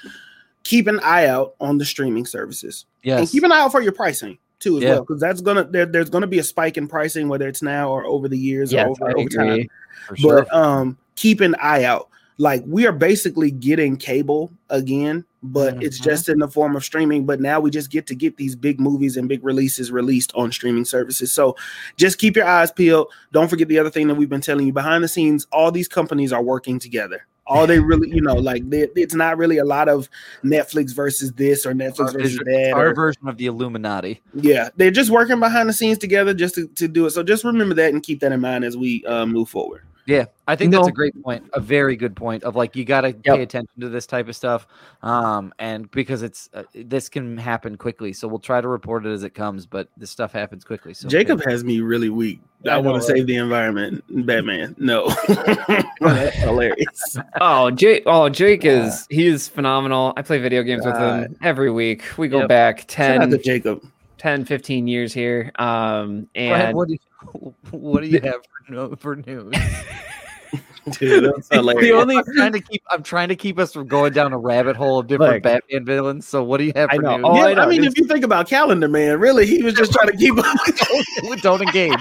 Keep 0.64 0.88
an 0.88 1.00
eye 1.02 1.28
out 1.28 1.56
on 1.60 1.78
the 1.78 1.86
streaming 1.86 2.26
services, 2.26 2.86
and 3.04 3.20
yes. 3.22 3.32
keep 3.32 3.44
an 3.44 3.52
eye 3.52 3.60
out 3.60 3.72
for 3.72 3.82
your 3.82 3.92
pricing 3.92 4.38
too, 4.64 4.78
as 4.78 4.84
Yeah. 4.84 4.90
well, 4.92 5.02
because 5.02 5.20
that's 5.22 5.42
gonna 5.42 5.66
there, 5.66 5.86
there's 5.86 6.10
gonna 6.10 6.28
be 6.28 6.40
a 6.40 6.44
spike 6.44 6.78
in 6.78 6.88
pricing, 6.88 7.28
whether 7.28 7.48
it's 7.48 7.62
now 7.62 7.90
or 7.90 8.06
over 8.06 8.28
the 8.28 8.38
years 8.38 8.72
yes, 8.72 8.88
or 9.00 9.10
over, 9.10 9.20
over 9.20 9.30
time. 9.30 9.68
for 10.08 10.16
sure. 10.16 10.44
But 10.44 10.54
um, 10.56 10.98
keep 11.16 11.42
an 11.42 11.56
eye 11.62 11.84
out. 11.84 12.10
Like 12.40 12.64
we 12.66 12.88
are 12.88 12.92
basically 12.92 13.52
getting 13.52 13.96
cable 13.96 14.52
again, 14.72 15.24
but 15.44 15.84
it's 15.84 16.00
Mhm. 16.00 16.04
just 16.04 16.30
in 16.30 16.40
the 16.40 16.48
form 16.48 16.76
of 16.76 16.84
streaming. 16.84 17.26
But 17.28 17.40
now 17.40 17.60
we 17.60 17.70
just 17.70 17.92
get 17.92 18.08
to 18.08 18.16
get 18.16 18.38
these 18.38 18.56
big 18.56 18.80
movies 18.80 19.18
and 19.18 19.30
big 19.30 19.44
releases 19.44 19.92
released 19.92 20.32
on 20.34 20.52
streaming 20.52 20.84
services. 20.86 21.32
So 21.32 21.56
just 21.96 22.18
keep 22.18 22.36
your 22.36 22.48
eyes 22.48 22.72
peeled. 22.72 23.08
Don't 23.34 23.50
forget 23.50 23.68
the 23.68 23.78
other 23.78 23.92
thing 23.92 24.08
that 24.08 24.16
we've 24.16 24.30
been 24.30 24.42
telling 24.42 24.66
you 24.66 24.74
behind 24.74 25.04
the 25.04 25.08
scenes. 25.08 25.46
All 25.52 25.72
these 25.72 25.88
companies 25.88 26.34
are 26.34 26.42
working 26.42 26.80
together. 26.80 27.28
All 27.46 27.68
they 27.68 27.80
really, 27.80 28.10
you 28.10 28.22
know, 28.22 28.36
like 28.36 28.70
they, 28.70 28.88
it's 28.96 29.14
not 29.14 29.38
really 29.38 29.58
a 29.58 29.66
lot 29.66 29.90
of 29.90 30.10
Netflix 30.46 30.96
versus 30.96 31.34
this 31.34 31.66
or 31.66 31.74
Netflix 31.74 32.00
Our, 32.00 32.12
versus 32.14 32.38
vision- 32.38 32.44
that. 32.46 32.74
our 32.74 32.88
or- 32.90 32.94
version 32.96 33.28
of 33.28 33.36
the 33.38 33.48
Illuminati. 33.48 34.22
yeah, 34.34 34.70
they're 34.78 34.92
just 34.92 35.10
working 35.10 35.40
behind 35.40 35.68
the 35.68 35.74
scenes 35.74 35.98
together 35.98 36.34
just 36.34 36.56
to, 36.56 36.68
to 36.70 36.88
do 36.88 37.06
it. 37.06 37.10
So 37.12 37.22
just 37.22 37.44
remember 37.44 37.76
that 37.76 37.92
and 37.94 38.02
keep 38.02 38.22
that 38.22 38.32
in 38.32 38.40
mind 38.40 38.64
as 38.64 38.78
we 38.78 39.06
uh, 39.06 39.26
move 39.26 39.50
forward. 39.50 39.82
Yeah, 40.06 40.26
I 40.50 40.56
think 40.58 40.72
that's 40.74 40.84
No. 40.86 40.90
a 40.90 40.92
great 40.92 41.14
point. 41.24 41.50
A 41.54 41.62
very 41.62 41.96
good 41.96 42.14
point 42.16 42.44
of 42.44 42.56
like 42.58 42.76
you 42.76 42.84
got 42.84 43.02
to 43.02 43.14
pay 43.14 43.42
attention 43.42 43.80
to 43.80 43.88
this 43.88 44.06
type 44.06 44.28
of 44.28 44.36
stuff, 44.36 44.68
um, 45.02 45.54
and 45.60 45.90
because 45.92 46.24
it's 46.24 46.50
uh, 46.54 46.64
this 46.76 47.08
can 47.08 47.38
happen 47.38 47.78
quickly. 47.78 48.12
So 48.12 48.28
we'll 48.28 48.40
try 48.40 48.60
to 48.60 48.68
report 48.68 49.06
it 49.06 49.12
as 49.14 49.24
it 49.24 49.30
comes, 49.34 49.66
but 49.66 49.88
this 49.96 50.12
stuff 50.12 50.34
happens 50.34 50.66
quickly. 50.66 50.94
So 50.94 51.08
Jacob 51.08 51.42
has 51.46 51.64
me 51.64 51.80
really 51.80 52.10
weak. 52.10 52.42
I, 52.66 52.72
I 52.72 52.78
want 52.80 53.02
to 53.02 53.08
save 53.08 53.28
the 53.28 53.38
environment. 53.38 54.04
Batman, 54.26 54.76
no, 54.78 55.08
that's 56.02 56.36
hilarious. 56.40 57.18
Oh, 57.40 57.72
Jake! 57.72 58.04
Oh, 58.06 58.28
Jake 58.28 58.66
is 58.66 59.08
he 59.10 59.28
is 59.28 59.48
phenomenal. 59.48 60.12
I 60.18 60.22
play 60.22 60.40
video 60.40 60.64
games 60.64 60.86
with 60.86 60.98
him 60.98 61.38
every 61.42 61.72
week. 61.72 62.04
We 62.18 62.28
go 62.28 62.40
Yep. 62.40 62.50
back 62.50 62.92
Shout 62.92 63.18
out 63.18 63.20
10, 63.22 63.30
to 63.32 63.38
Jacob. 63.38 63.84
10, 64.18 64.46
15 64.46 64.88
years 64.88 65.14
here. 65.14 65.52
Um, 65.60 66.30
Go 66.34 66.42
ahead, 66.54 66.68
and 66.70 66.78
what 66.78 66.88
do 66.88 66.94
you, 66.94 67.00
what 67.72 68.02
do 68.02 68.08
you 68.08 68.20
have 68.24 68.42
for, 68.46 68.72
no, 68.72 68.96
for 68.96 69.16
news? 69.16 69.54
Dude, 71.00 71.24
that's 71.34 71.48
the 71.50 71.92
only 71.94 72.18
I'm 72.18 72.24
trying 72.36 72.52
to 72.54 72.60
keep 72.60 72.84
I'm 72.90 73.04
trying 73.04 73.30
to 73.30 73.36
keep 73.36 73.58
us 73.58 73.72
from 73.72 73.88
going 73.88 74.12
down 74.12 74.34
a 74.34 74.38
rabbit 74.38 74.76
hole 74.76 75.00
of 75.00 75.08
different 75.08 75.36
Look. 75.36 75.44
Batman 75.44 75.86
villains. 75.86 76.28
So 76.28 76.44
what 76.44 76.58
do 76.58 76.66
you 76.66 76.74
have 76.76 76.90
I 76.92 76.98
for 76.98 77.02
know. 77.02 77.18
news? 77.18 77.26
Oh, 77.26 77.36
yeah, 77.36 77.60
I 77.60 77.64
I, 77.64 77.68
mean, 77.68 77.82
This- 77.82 77.94
if 77.94 78.00
you 78.00 78.06
think 78.06 78.26
about 78.26 78.50
Calendar 78.50 78.90
Man, 78.90 79.20
really, 79.20 79.46
he 79.46 79.64
was 79.64 79.74
just 79.76 79.94
trying 79.94 80.12
to 80.12 80.18
keep. 80.18 80.38
Up. 80.38 81.42
don't 81.42 81.62
engage. 81.62 81.94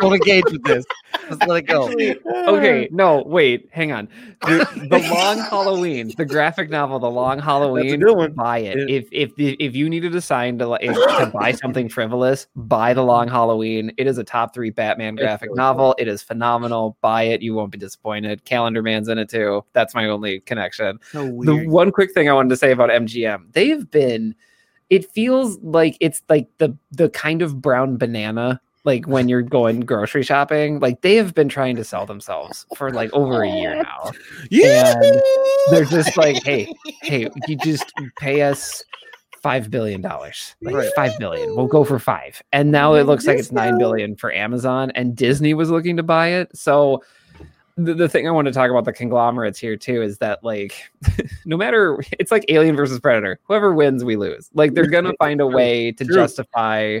Don't 0.00 0.14
engage 0.14 0.44
with 0.50 0.64
this. 0.64 0.84
Just 1.28 1.46
let 1.46 1.58
it 1.58 1.66
go. 1.66 1.88
okay, 1.88 2.86
uh, 2.86 2.88
no, 2.90 3.22
wait, 3.24 3.68
hang 3.70 3.92
on. 3.92 4.08
The, 4.42 4.68
the 4.90 4.98
Long 4.98 5.38
Halloween, 5.38 6.12
the 6.16 6.24
graphic 6.24 6.70
novel, 6.70 6.98
The 6.98 7.10
Long 7.10 7.38
Halloween. 7.38 8.00
good 8.00 8.16
one. 8.16 8.32
Buy 8.32 8.58
it. 8.58 8.78
Yeah. 8.88 8.96
If 8.96 9.08
if 9.12 9.32
if 9.38 9.76
you 9.76 9.88
needed 9.88 10.14
a 10.16 10.20
sign 10.20 10.58
to 10.58 10.66
like 10.66 10.80
to 10.82 11.30
buy 11.32 11.52
something 11.52 11.88
frivolous, 11.88 12.48
buy 12.56 12.94
The 12.94 13.02
Long 13.02 13.28
Halloween. 13.28 13.92
It 13.96 14.06
is 14.08 14.18
a 14.18 14.24
top 14.24 14.54
three 14.54 14.70
Batman 14.70 15.14
graphic 15.14 15.50
really 15.50 15.56
novel. 15.56 15.94
It 15.98 16.08
is 16.08 16.22
phenomenal. 16.22 16.96
Buy 17.00 17.24
it. 17.24 17.40
You 17.42 17.54
won't 17.54 17.70
be 17.70 17.78
disappointed. 17.78 18.23
Calendar 18.44 18.82
Man's 18.82 19.08
in 19.08 19.18
it 19.18 19.28
too. 19.28 19.64
That's 19.72 19.94
my 19.94 20.06
only 20.06 20.40
connection. 20.40 20.98
So 21.12 21.24
The 21.42 21.66
one 21.68 21.90
quick 21.92 22.12
thing 22.12 22.28
I 22.28 22.32
wanted 22.32 22.50
to 22.50 22.56
say 22.56 22.72
about 22.72 22.90
MGM, 22.90 23.52
they've 23.52 23.90
been. 23.90 24.34
It 24.90 25.10
feels 25.12 25.58
like 25.62 25.96
it's 26.00 26.22
like 26.28 26.48
the 26.58 26.76
the 26.92 27.08
kind 27.08 27.40
of 27.42 27.60
brown 27.62 27.96
banana 27.96 28.60
like 28.84 29.06
when 29.08 29.28
you're 29.30 29.40
going 29.42 29.80
grocery 29.80 30.22
shopping 30.22 30.78
like 30.78 31.00
they 31.00 31.14
have 31.16 31.34
been 31.34 31.48
trying 31.48 31.74
to 31.74 31.82
sell 31.82 32.04
themselves 32.04 32.66
for 32.76 32.90
like 32.90 33.10
over 33.14 33.42
a 33.42 33.48
year 33.50 33.76
now 33.82 34.12
yeah, 34.50 34.92
and 35.00 35.22
they're 35.70 35.86
just 35.86 36.14
like 36.18 36.42
hey 36.44 36.70
hey 37.00 37.26
you 37.48 37.56
just 37.56 37.90
pay 38.18 38.42
us 38.42 38.84
five 39.42 39.70
billion 39.70 40.02
dollars 40.02 40.54
like 40.60 40.74
Right. 40.74 40.90
five 40.94 41.18
billion 41.18 41.56
we'll 41.56 41.66
go 41.66 41.82
for 41.82 41.98
five 41.98 42.42
and 42.52 42.70
now 42.70 42.92
it 42.92 43.04
looks 43.04 43.26
like 43.26 43.38
it's 43.38 43.50
nine 43.52 43.78
billion 43.78 44.16
for 44.16 44.30
amazon 44.32 44.90
and 44.94 45.16
disney 45.16 45.54
was 45.54 45.70
looking 45.70 45.96
to 45.96 46.02
buy 46.02 46.28
it 46.28 46.54
so 46.54 47.02
the, 47.76 47.94
the 47.94 48.08
thing 48.08 48.28
I 48.28 48.30
want 48.30 48.46
to 48.46 48.52
talk 48.52 48.70
about 48.70 48.84
the 48.84 48.92
conglomerates 48.92 49.58
here 49.58 49.76
too 49.76 50.00
is 50.02 50.18
that 50.18 50.44
like 50.44 50.74
no 51.44 51.56
matter 51.56 52.02
it's 52.18 52.30
like 52.30 52.44
Alien 52.48 52.76
versus 52.76 53.00
Predator. 53.00 53.40
Whoever 53.44 53.74
wins, 53.74 54.04
we 54.04 54.16
lose. 54.16 54.50
Like 54.54 54.74
they're 54.74 54.86
gonna 54.86 55.12
find 55.18 55.40
a 55.40 55.46
way 55.46 55.90
to 55.92 56.04
True. 56.04 56.14
justify 56.14 57.00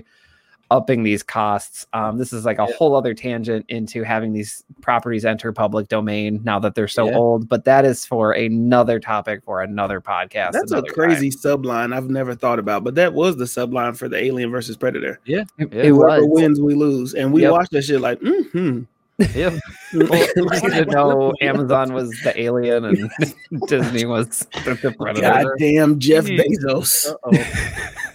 upping 0.70 1.02
these 1.02 1.22
costs. 1.22 1.86
Um, 1.92 2.16
this 2.18 2.32
is 2.32 2.44
like 2.46 2.58
a 2.58 2.66
Yeah. 2.68 2.74
whole 2.76 2.96
other 2.96 3.12
tangent 3.14 3.66
into 3.68 4.02
having 4.02 4.32
these 4.32 4.64
properties 4.80 5.24
enter 5.24 5.52
public 5.52 5.88
domain 5.88 6.40
now 6.42 6.58
that 6.58 6.74
they're 6.74 6.88
so 6.88 7.06
Yeah. 7.06 7.16
old. 7.18 7.48
But 7.48 7.64
that 7.66 7.84
is 7.84 8.04
for 8.06 8.32
another 8.32 8.98
topic 8.98 9.42
for 9.44 9.60
another 9.60 10.00
podcast. 10.00 10.52
That's 10.52 10.72
a 10.72 10.76
another 10.78 10.86
time. 10.88 10.94
crazy 10.94 11.30
subline 11.30 11.94
I've 11.94 12.08
never 12.08 12.34
thought 12.34 12.58
about, 12.58 12.82
but 12.82 12.94
that 12.96 13.12
was 13.12 13.36
the 13.36 13.44
subline 13.44 13.96
for 13.96 14.08
the 14.08 14.16
Alien 14.16 14.50
versus 14.50 14.76
Predator. 14.76 15.20
It, 15.26 15.30
Yeah. 15.30 15.44
it 15.58 15.84
Whoever 15.88 16.26
was. 16.26 16.40
wins, 16.42 16.60
we 16.60 16.74
lose, 16.74 17.14
and 17.14 17.32
we 17.32 17.42
Yep. 17.42 17.52
watched 17.52 17.70
that 17.72 17.82
shit 17.82 18.00
like, 18.00 18.18
mm-hmm. 18.20 18.80
Yep. 19.18 19.54
Well, 19.94 20.74
you 20.74 20.84
know 20.86 21.32
Amazon 21.40 21.92
was 21.92 22.10
the 22.24 22.32
alien 22.40 22.84
and 22.84 23.12
Disney 23.68 24.04
was 24.06 24.40
the, 24.64 24.74
the 24.82 24.90
predator. 24.90 25.20
Goddamn 25.22 26.00
Jeff. 26.00 26.24
Bezos. 26.24 27.14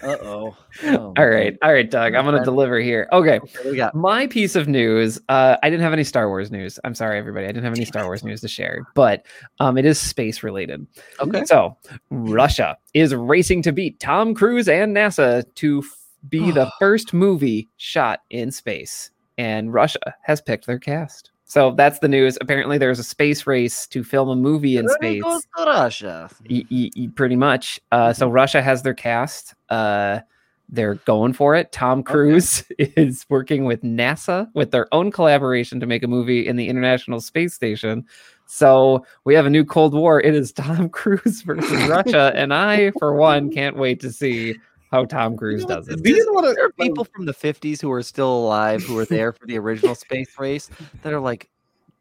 Uh 0.04 0.18
oh. 0.22 0.58
Oh. 0.82 1.14
All 1.18 1.28
right, 1.28 1.58
all 1.62 1.74
right, 1.74 1.90
Doug. 1.90 2.16
I'm 2.16 2.24
gonna 2.24 2.44
deliver 2.46 2.80
here. 2.80 3.10
Okay, 3.12 3.42
We 3.66 3.76
got 3.76 3.96
my 3.96 4.28
piece 4.28 4.56
of 4.56 4.68
news. 4.70 5.20
Uh, 5.28 5.58
I 5.62 5.70
didn't 5.70 5.84
have 5.84 5.92
any 5.92 6.06
Star 6.06 6.30
Wars 6.30 6.52
news. 6.52 6.80
I'm 6.86 6.96
sorry, 6.96 7.18
everybody. 7.20 7.46
I 7.48 7.50
didn't 7.50 7.66
have 7.66 7.74
any 7.74 7.84
Star 7.84 8.06
Wars 8.06 8.24
news 8.24 8.40
to 8.42 8.48
share, 8.48 8.88
but 8.94 9.26
um, 9.60 9.78
it 9.78 9.84
is 9.86 10.00
space 10.00 10.42
related. 10.42 10.88
okay. 11.20 11.44
So 11.44 11.76
Russia 12.12 12.78
is 12.94 13.14
racing 13.14 13.62
to 13.64 13.74
beat 13.74 14.00
Tom 14.00 14.34
Cruise 14.34 14.70
and 14.70 14.96
NASA 14.96 15.44
to 15.56 15.80
f- 15.80 15.98
be 16.30 16.52
the 16.52 16.72
first 16.80 17.14
movie 17.14 17.68
shot 17.76 18.22
in 18.30 18.50
space, 18.52 19.12
and 19.40 19.74
Russia 19.74 20.14
has 20.22 20.42
picked 20.42 20.68
their 20.68 20.78
cast. 20.78 21.32
So 21.46 21.72
that's 21.72 22.00
the 22.00 22.10
news. 22.10 22.38
Apparently, 22.42 22.78
there's 22.78 23.00
a 23.00 23.04
space 23.04 23.48
race 23.48 23.88
to 23.88 24.04
film 24.04 24.30
a 24.30 24.36
movie 24.36 24.78
in 24.78 24.88
space. 24.90 25.24
goes 25.24 25.48
to 25.58 25.64
Russia. 25.64 26.30
Pretty 27.16 27.36
much. 27.38 27.80
Uh, 27.92 28.14
so 28.14 28.30
Russia 28.30 28.62
has 28.62 28.84
their 28.84 28.94
cast. 28.94 29.56
Uh, 29.70 30.20
they're 30.68 30.96
going 30.96 31.34
for 31.34 31.56
it. 31.56 31.72
Tom 31.72 32.04
Cruise 32.04 32.64
is 32.78 33.26
working 33.30 33.64
with 33.64 33.82
NASA 33.82 34.48
with 34.54 34.70
their 34.72 34.94
own 34.94 35.10
collaboration 35.10 35.80
to 35.80 35.88
make 35.88 36.04
a 36.04 36.08
movie 36.08 36.46
in 36.46 36.58
the 36.58 36.68
International 36.68 37.20
Space 37.22 37.56
Station. 37.56 38.06
So 38.46 39.06
we 39.24 39.34
have 39.36 39.46
a 39.46 39.50
new 39.50 39.64
Cold 39.64 39.94
War. 39.94 40.20
It 40.20 40.36
is 40.36 40.52
Tom 40.52 40.90
Cruise 41.00 41.42
versus 41.44 41.88
Russia, 41.88 42.32
and 42.36 42.54
I, 42.54 42.92
for 43.00 43.16
one, 43.16 43.52
can't 43.52 43.78
wait 43.78 44.02
to 44.02 44.12
see 44.12 44.56
how 44.92 45.06
Tom 45.06 45.38
Cruise 45.38 45.66
does 45.66 45.88
it. 45.88 46.02
Do 46.04 46.10
you 46.12 46.26
know 46.26 46.34
what? 46.34 46.56
There 46.56 46.66
are 46.66 46.72
people 46.72 47.06
from 47.06 47.26
the 47.26 47.34
50s 47.34 47.82
who 47.82 47.92
are 47.92 48.04
still 48.04 48.32
alive 48.46 48.84
who 48.84 48.96
were 48.96 49.06
there 49.10 49.32
for 49.32 49.46
the 49.46 49.58
original 49.58 49.96
space 49.96 50.30
race 50.38 50.70
that 51.04 51.14
are 51.14 51.20
like, 51.20 51.50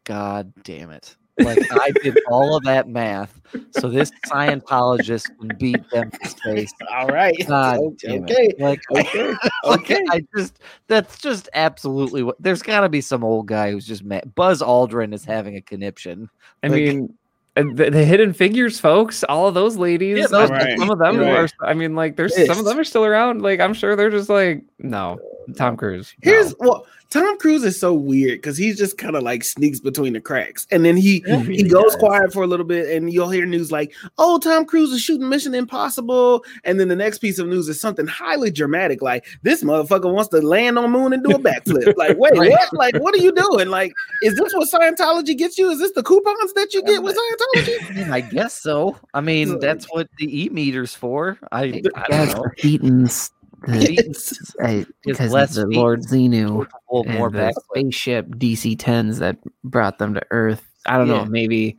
God 0.05 0.51
damn 0.63 0.89
it. 0.91 1.15
Like, 1.39 1.59
I 1.71 1.91
did 2.03 2.19
all 2.27 2.57
of 2.57 2.63
that 2.63 2.89
math 2.89 3.39
so 3.71 3.87
this 3.87 4.11
Scientologist 4.27 5.27
can 5.39 5.55
beat 5.57 5.89
them 5.89 6.11
to 6.11 6.29
space. 6.29 6.73
All 6.91 7.07
right. 7.07 7.33
God 7.47 7.77
okay. 7.79 8.07
damn 8.07 8.23
Okay. 8.23 8.47
it. 8.47 8.59
Like, 8.59 8.81
Okay. 8.91 9.29
like, 9.63 9.79
Okay. 9.79 10.03
I 10.09 10.21
just, 10.35 10.59
that's 10.87 11.17
just 11.19 11.47
absolutely 11.53 12.23
what, 12.23 12.35
there's 12.41 12.61
got 12.61 12.81
to 12.81 12.89
be 12.89 12.99
some 12.99 13.23
old 13.23 13.47
guy 13.47 13.71
who's 13.71 13.87
just 13.87 14.03
mad. 14.03 14.35
Buzz 14.35 14.61
Aldrin 14.61 15.13
is 15.13 15.23
having 15.23 15.55
a 15.55 15.61
conniption. 15.61 16.29
I 16.63 16.67
Like- 16.67 16.75
mean, 16.83 17.17
the, 17.63 17.89
the 17.89 18.05
hidden 18.05 18.33
figures, 18.33 18.79
folks, 18.79 19.23
all 19.25 19.47
of 19.47 19.53
those 19.53 19.77
ladies, 19.77 20.17
Yeah, 20.19 20.27
those- 20.27 20.49
Right. 20.49 20.77
some 20.77 20.89
of 20.89 20.99
them 20.99 21.17
Right. 21.19 21.51
are. 21.61 21.67
I 21.67 21.73
mean, 21.73 21.95
like, 21.95 22.15
there's 22.15 22.35
some 22.47 22.59
of 22.59 22.65
them 22.65 22.77
are 22.79 22.83
still 22.83 23.05
around. 23.05 23.41
Like, 23.41 23.59
I'm 23.59 23.73
sure 23.73 23.95
they're 23.95 24.09
just 24.09 24.29
like, 24.29 24.63
no, 24.79 25.19
Tom 25.55 25.77
Cruise. 25.77 26.13
no. 26.23 26.31
Here's 26.31 26.53
well, 26.59 26.85
Tom 27.11 27.37
Cruise 27.39 27.63
is 27.63 27.79
so 27.79 27.91
weird 27.93 28.37
because 28.37 28.55
he's 28.55 28.77
just 28.77 28.97
kind 28.99 29.15
of 29.15 29.23
like 29.23 29.43
sneaks 29.43 29.79
between 29.79 30.13
the 30.13 30.21
cracks, 30.21 30.67
and 30.69 30.85
then 30.85 30.95
he 30.95 31.23
He 31.25 31.55
he 31.57 31.63
goes 31.63 31.85
does. 31.93 31.95
quiet 31.95 32.31
for 32.31 32.43
a 32.43 32.47
little 32.47 32.65
bit, 32.65 32.95
and 32.95 33.11
you'll 33.11 33.29
hear 33.31 33.47
news 33.47 33.71
like, 33.71 33.93
"Oh, 34.19 34.37
Tom 34.37 34.63
Cruise 34.65 34.91
is 34.91 35.01
shooting 35.01 35.27
Mission 35.27 35.55
Impossible," 35.55 36.43
and 36.65 36.79
then 36.79 36.87
the 36.87 36.95
next 36.95 37.17
piece 37.17 37.39
of 37.39 37.47
news 37.47 37.67
is 37.67 37.81
something 37.81 38.05
highly 38.05 38.51
dramatic, 38.51 39.01
like 39.01 39.25
this 39.41 39.63
motherfucker 39.63 40.13
wants 40.13 40.29
to 40.29 40.41
land 40.41 40.77
on 40.77 40.91
moon 40.91 41.13
and 41.13 41.23
do 41.23 41.31
a 41.31 41.39
backflip. 41.39 41.93
like, 41.97 42.15
wait, 42.19 42.37
Right. 42.37 42.51
what? 42.51 42.73
Like, 42.73 42.95
what 43.01 43.15
are 43.15 43.23
you 43.23 43.31
doing? 43.31 43.69
Like, 43.69 43.91
is 44.21 44.35
this 44.35 44.53
what 44.53 44.69
Scientology 44.69 45.35
gets 45.35 45.57
you? 45.57 45.71
Is 45.71 45.79
this 45.79 45.91
the 45.93 46.03
coupons 46.03 46.53
that 46.53 46.73
you 46.75 46.83
get 46.83 47.01
with 47.01 47.17
Scientology? 47.55 48.07
I 48.11 48.17
I 48.17 48.21
guess 48.21 48.53
so. 48.61 48.97
I 49.15 49.21
mean, 49.21 49.47
So- 49.47 49.57
that's 49.57 49.85
what 49.87 50.09
the 50.17 50.43
e 50.43 50.49
meter's 50.49 50.93
for. 50.93 51.39
I, 51.51 51.63
I 51.63 51.81
That's 52.09 52.09
don't 52.09 52.27
know. 52.27 52.43
for 52.43 52.55
Thetans. 52.57 53.31
The, 53.67 53.93
It's- 53.99 54.55
uh, 54.63 54.83
because 55.03 55.31
less 55.31 55.55
the. 55.55 55.65
Lord 55.67 56.01
Xenu 56.03 56.67
Well, 56.89 57.03
and 57.05 57.17
more 57.17 57.29
the 57.29 57.37
back. 57.37 57.53
spaceship 57.71 58.27
DC-10s 58.35 59.19
that 59.19 59.37
brought 59.63 59.97
them 59.99 60.13
to 60.13 60.21
Earth. 60.31 60.65
I 60.85 60.97
don't 60.97 61.07
Yeah. 61.07 61.23
know. 61.23 61.25
Maybe 61.25 61.77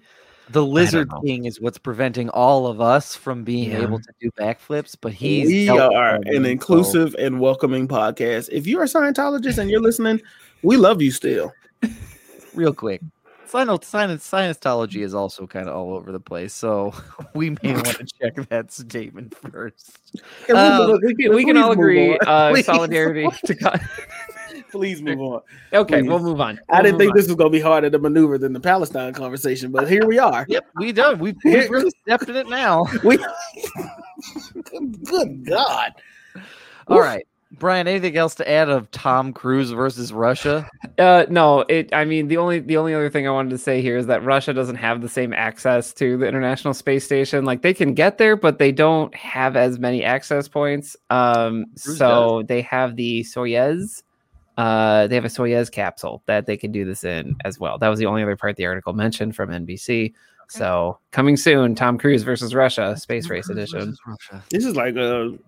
The 0.51 0.65
lizard 0.67 1.09
king 1.25 1.45
is 1.45 1.61
what's 1.61 1.79
preventing 1.79 2.29
all 2.31 2.67
of 2.67 2.81
us 2.81 3.15
from 3.15 3.45
being 3.45 3.71
Yeah. 3.71 3.83
able 3.83 4.01
to 4.01 4.09
do 4.21 4.31
backflips, 4.33 4.97
but 5.01 5.13
he's 5.13 5.47
we 5.47 5.69
are 5.69 6.19
them, 6.19 6.23
an 6.27 6.43
so- 6.45 6.51
inclusive 6.51 7.15
and 7.21 7.39
welcoming 7.39 7.87
podcast. 7.87 8.49
If 8.51 8.67
you're 8.67 8.83
a 8.83 8.87
Scientologist 8.87 9.59
and 9.59 9.71
you're 9.71 9.81
listening, 9.81 10.21
we 10.63 10.77
love 10.77 11.01
you 11.01 11.13
still. 11.13 11.53
real 12.55 12.75
quick. 12.75 13.01
Science, 13.51 13.87
science, 13.87 14.25
Scientology 14.31 15.03
is 15.03 15.13
also 15.13 15.45
kind 15.47 15.69
of 15.69 15.75
all 15.75 15.95
over 15.95 16.13
the 16.13 16.21
place, 16.21 16.55
so 16.55 16.95
we 17.35 17.51
may 17.51 17.73
want 17.73 17.89
to 17.99 18.07
check 18.21 18.49
that 18.49 18.71
statement 18.73 19.35
first. 19.51 19.99
Can 20.47 20.55
we 20.57 20.61
Um, 20.63 20.99
we 21.05 21.15
can, 21.17 21.35
we 21.35 21.45
can 21.45 21.57
all 21.57 21.73
agree. 21.73 22.13
on. 22.19 22.57
Uh, 22.57 22.63
solidarity 22.63 23.29
to 23.47 23.55
God. 23.55 23.81
Please 24.71 25.03
move 25.03 25.21
on. 25.21 25.41
Okay, 25.73 26.01
Please. 26.01 26.09
we'll 26.09 26.19
move 26.21 26.41
on. 26.41 26.61
I 26.69 26.75
We'll 26.77 26.83
didn't 26.85 26.99
think 26.99 27.11
on. 27.11 27.17
this 27.17 27.27
was 27.27 27.35
going 27.37 27.51
to 27.51 27.57
be 27.57 27.61
harder 27.61 27.91
to 27.91 27.99
maneuver 27.99 28.39
than 28.39 28.53
the 28.53 28.61
Palestine 28.61 29.13
conversation, 29.15 29.73
but 29.73 29.89
here 29.89 30.07
we 30.07 30.19
are. 30.21 30.47
Yep, 30.49 30.65
we 30.77 30.93
done. 30.93 31.19
We 31.19 31.35
we 31.45 31.67
really 31.69 31.91
stepped 32.03 32.29
in 32.29 32.37
it 32.37 32.49
now. 32.49 32.85
We, 33.05 33.19
good 35.05 35.47
God. 35.47 35.93
All 36.89 37.01
right, 37.01 37.27
Brian. 37.53 37.89
Anything 37.89 38.17
else 38.17 38.35
to 38.37 38.49
add 38.49 38.69
of 38.69 38.91
Tom 38.91 39.33
Cruise 39.33 39.71
versus 39.71 40.13
Russia? 40.13 40.69
Uh, 40.99 41.25
no, 41.31 41.61
it. 41.61 41.89
I 41.95 42.05
mean, 42.05 42.29
the 42.29 42.37
only 42.37 42.59
the 42.59 42.77
only 42.77 42.93
other 42.93 43.09
thing 43.09 43.27
I 43.27 43.31
wanted 43.31 43.49
to 43.51 43.59
say 43.59 43.81
here 43.81 43.97
is 43.97 44.07
that 44.09 44.23
Russia 44.23 44.53
doesn't 44.53 44.77
have 44.77 45.01
the 45.01 45.09
same 45.09 45.33
access 45.33 45.95
to 45.95 46.19
the 46.19 46.27
International 46.27 46.75
Space 46.75 47.07
Station. 47.07 47.47
Like 47.47 47.63
they 47.63 47.73
can 47.73 47.95
get 47.95 48.19
there, 48.19 48.37
but 48.37 48.59
they 48.59 48.71
don't 48.71 49.15
have 49.15 49.57
as 49.57 49.79
many 49.79 50.05
access 50.05 50.47
points. 50.47 50.99
Um, 51.09 51.65
Cruise 51.83 51.97
so 51.97 52.43
they 52.47 52.61
have 52.61 52.97
the 52.97 53.23
Soyuz. 53.23 54.03
Uh, 54.59 55.07
they 55.07 55.15
have 55.15 55.25
a 55.25 55.29
Soyuz 55.29 55.73
capsule 55.73 56.23
that 56.27 56.45
they 56.45 56.59
can 56.59 56.71
do 56.71 56.85
this 56.85 57.03
in 57.03 57.35
as 57.47 57.59
well. 57.59 57.79
That 57.79 57.89
was 57.89 57.99
the 57.99 58.05
only 58.05 58.23
other 58.23 58.37
part 58.37 58.57
the 58.57 58.67
article 58.67 58.93
mentioned 58.93 59.35
from 59.35 59.49
NBC. 59.49 60.13
So 60.51 60.99
coming 61.13 61.39
soon, 61.39 61.75
Tom 61.75 61.97
Cruise 61.97 62.25
versus 62.25 62.55
Russia, 62.55 62.95
Space 62.99 63.31
Race 63.31 63.47
Cruise 63.47 63.57
Edition. 63.57 63.97
Russia. 64.07 64.45
This 64.51 64.67
is 64.67 64.77
like 64.77 64.97
a 64.97 65.39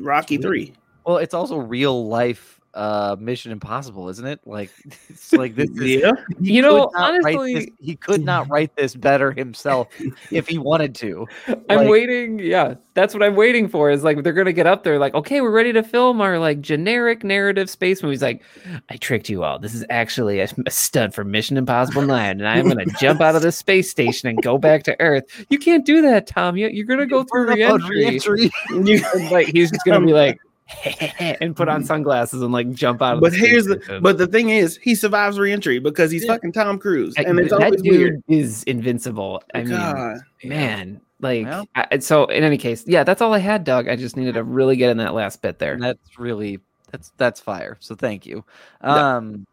Rocky 0.00 0.38
3. 0.38 0.72
Well, 1.04 1.18
it's 1.18 1.34
also 1.34 1.56
real 1.58 2.06
life 2.08 2.58
uh 2.74 3.16
Mission 3.20 3.52
Impossible, 3.52 4.08
isn't 4.08 4.26
it? 4.26 4.40
Like 4.46 4.70
it's 5.10 5.30
like 5.34 5.54
this 5.56 5.68
is 5.72 5.78
Yeah. 5.78 6.12
You 6.40 6.62
know, 6.62 6.86
could 6.86 6.94
not 6.98 7.22
write 7.22 7.36
honestly- 7.36 7.54
this- 7.54 7.66
he 7.80 7.96
could 7.96 8.24
not 8.24 8.48
write 8.50 8.74
this 8.76 8.94
better 8.94 9.30
himself 9.32 9.88
if 10.30 10.48
he 10.48 10.56
wanted 10.56 10.94
to. 10.94 11.26
I'm 11.68 11.80
Like- 11.80 11.88
waiting. 11.90 12.38
Yeah, 12.38 12.76
that's 12.94 13.12
what 13.12 13.22
I'm 13.22 13.36
waiting 13.36 13.68
for. 13.68 13.90
Is 13.90 14.04
like 14.04 14.22
they're 14.22 14.32
gonna 14.32 14.54
get 14.54 14.66
up 14.66 14.84
there, 14.84 14.98
like, 14.98 15.12
okay, 15.12 15.42
we're 15.42 15.50
ready 15.50 15.74
to 15.74 15.82
film 15.82 16.22
our 16.22 16.38
like 16.38 16.62
generic 16.62 17.24
narrative 17.24 17.68
space 17.68 18.02
movies. 18.02 18.22
Like, 18.22 18.42
I 18.88 18.96
tricked 18.96 19.28
you 19.28 19.44
all. 19.44 19.58
This 19.58 19.74
is 19.74 19.84
actually 19.90 20.40
a, 20.40 20.48
a 20.64 20.70
stunt 20.70 21.12
for 21.14 21.24
Mission 21.24 21.58
Impossible 21.58 22.00
Nine, 22.06 22.40
and 22.40 22.48
I'm 22.48 22.66
gonna 22.66 22.86
jump 22.98 23.20
out 23.20 23.36
of 23.36 23.42
the 23.42 23.52
space 23.52 23.90
station 23.90 24.30
and 24.30 24.40
go 24.42 24.56
back 24.56 24.82
to 24.84 24.98
Earth. 24.98 25.24
You 25.50 25.58
can't 25.58 25.84
do 25.84 26.00
that, 26.00 26.26
Tom. 26.26 26.56
You, 26.56 26.68
you're 26.68 26.86
gonna 26.86 27.04
go 27.04 27.22
through 27.22 27.48
Burn 27.48 27.60
up 27.64 27.72
on 27.72 27.82
reentry. 27.90 28.50
re-entry. 28.70 29.10
And, 29.20 29.30
like 29.30 29.48
he's 29.48 29.70
just 29.70 29.84
gonna 29.84 30.06
be 30.06 30.14
like. 30.14 30.40
and 31.40 31.54
put 31.56 31.68
on 31.68 31.84
sunglasses 31.84 32.42
and 32.42 32.52
like 32.52 32.70
jump 32.72 33.02
out 33.02 33.14
of 33.16 33.20
But 33.20 33.32
the 33.32 33.38
here's 33.38 33.66
the 33.66 33.74
station. 33.82 34.02
but 34.02 34.18
the 34.18 34.26
thing 34.26 34.50
is 34.50 34.76
he 34.78 34.94
survives 34.94 35.38
reentry 35.38 35.78
because 35.78 36.10
he's 36.10 36.24
Yeah. 36.24 36.32
fucking 36.34 36.52
Tom 36.52 36.78
Cruise. 36.78 37.14
I- 37.18 37.22
And 37.22 37.38
it's 37.38 37.50
that 37.50 37.62
always 37.62 37.82
dude 37.82 37.92
weird. 37.98 38.22
is 38.28 38.62
invincible. 38.64 39.42
I 39.54 39.62
mean, 39.64 40.50
man 40.50 41.00
like 41.20 41.44
Well. 41.46 41.68
I, 41.74 41.98
so 41.98 42.24
in 42.26 42.42
any 42.42 42.58
case 42.58 42.82
yeah 42.88 43.04
that's 43.04 43.22
all 43.22 43.32
i 43.32 43.38
had 43.38 43.62
doug 43.62 43.86
i 43.88 43.94
just 43.94 44.16
needed 44.16 44.34
to 44.34 44.42
really 44.42 44.74
get 44.74 44.90
in 44.90 44.96
that 44.96 45.14
last 45.14 45.40
bit 45.40 45.60
there 45.60 45.78
that's 45.78 46.18
really 46.18 46.58
that's 46.90 47.12
that's 47.16 47.40
fire. 47.40 47.76
So 47.80 47.94
thank 47.94 48.26
you. 48.26 48.44
Yeah. 48.84 49.16
Um 49.16 49.46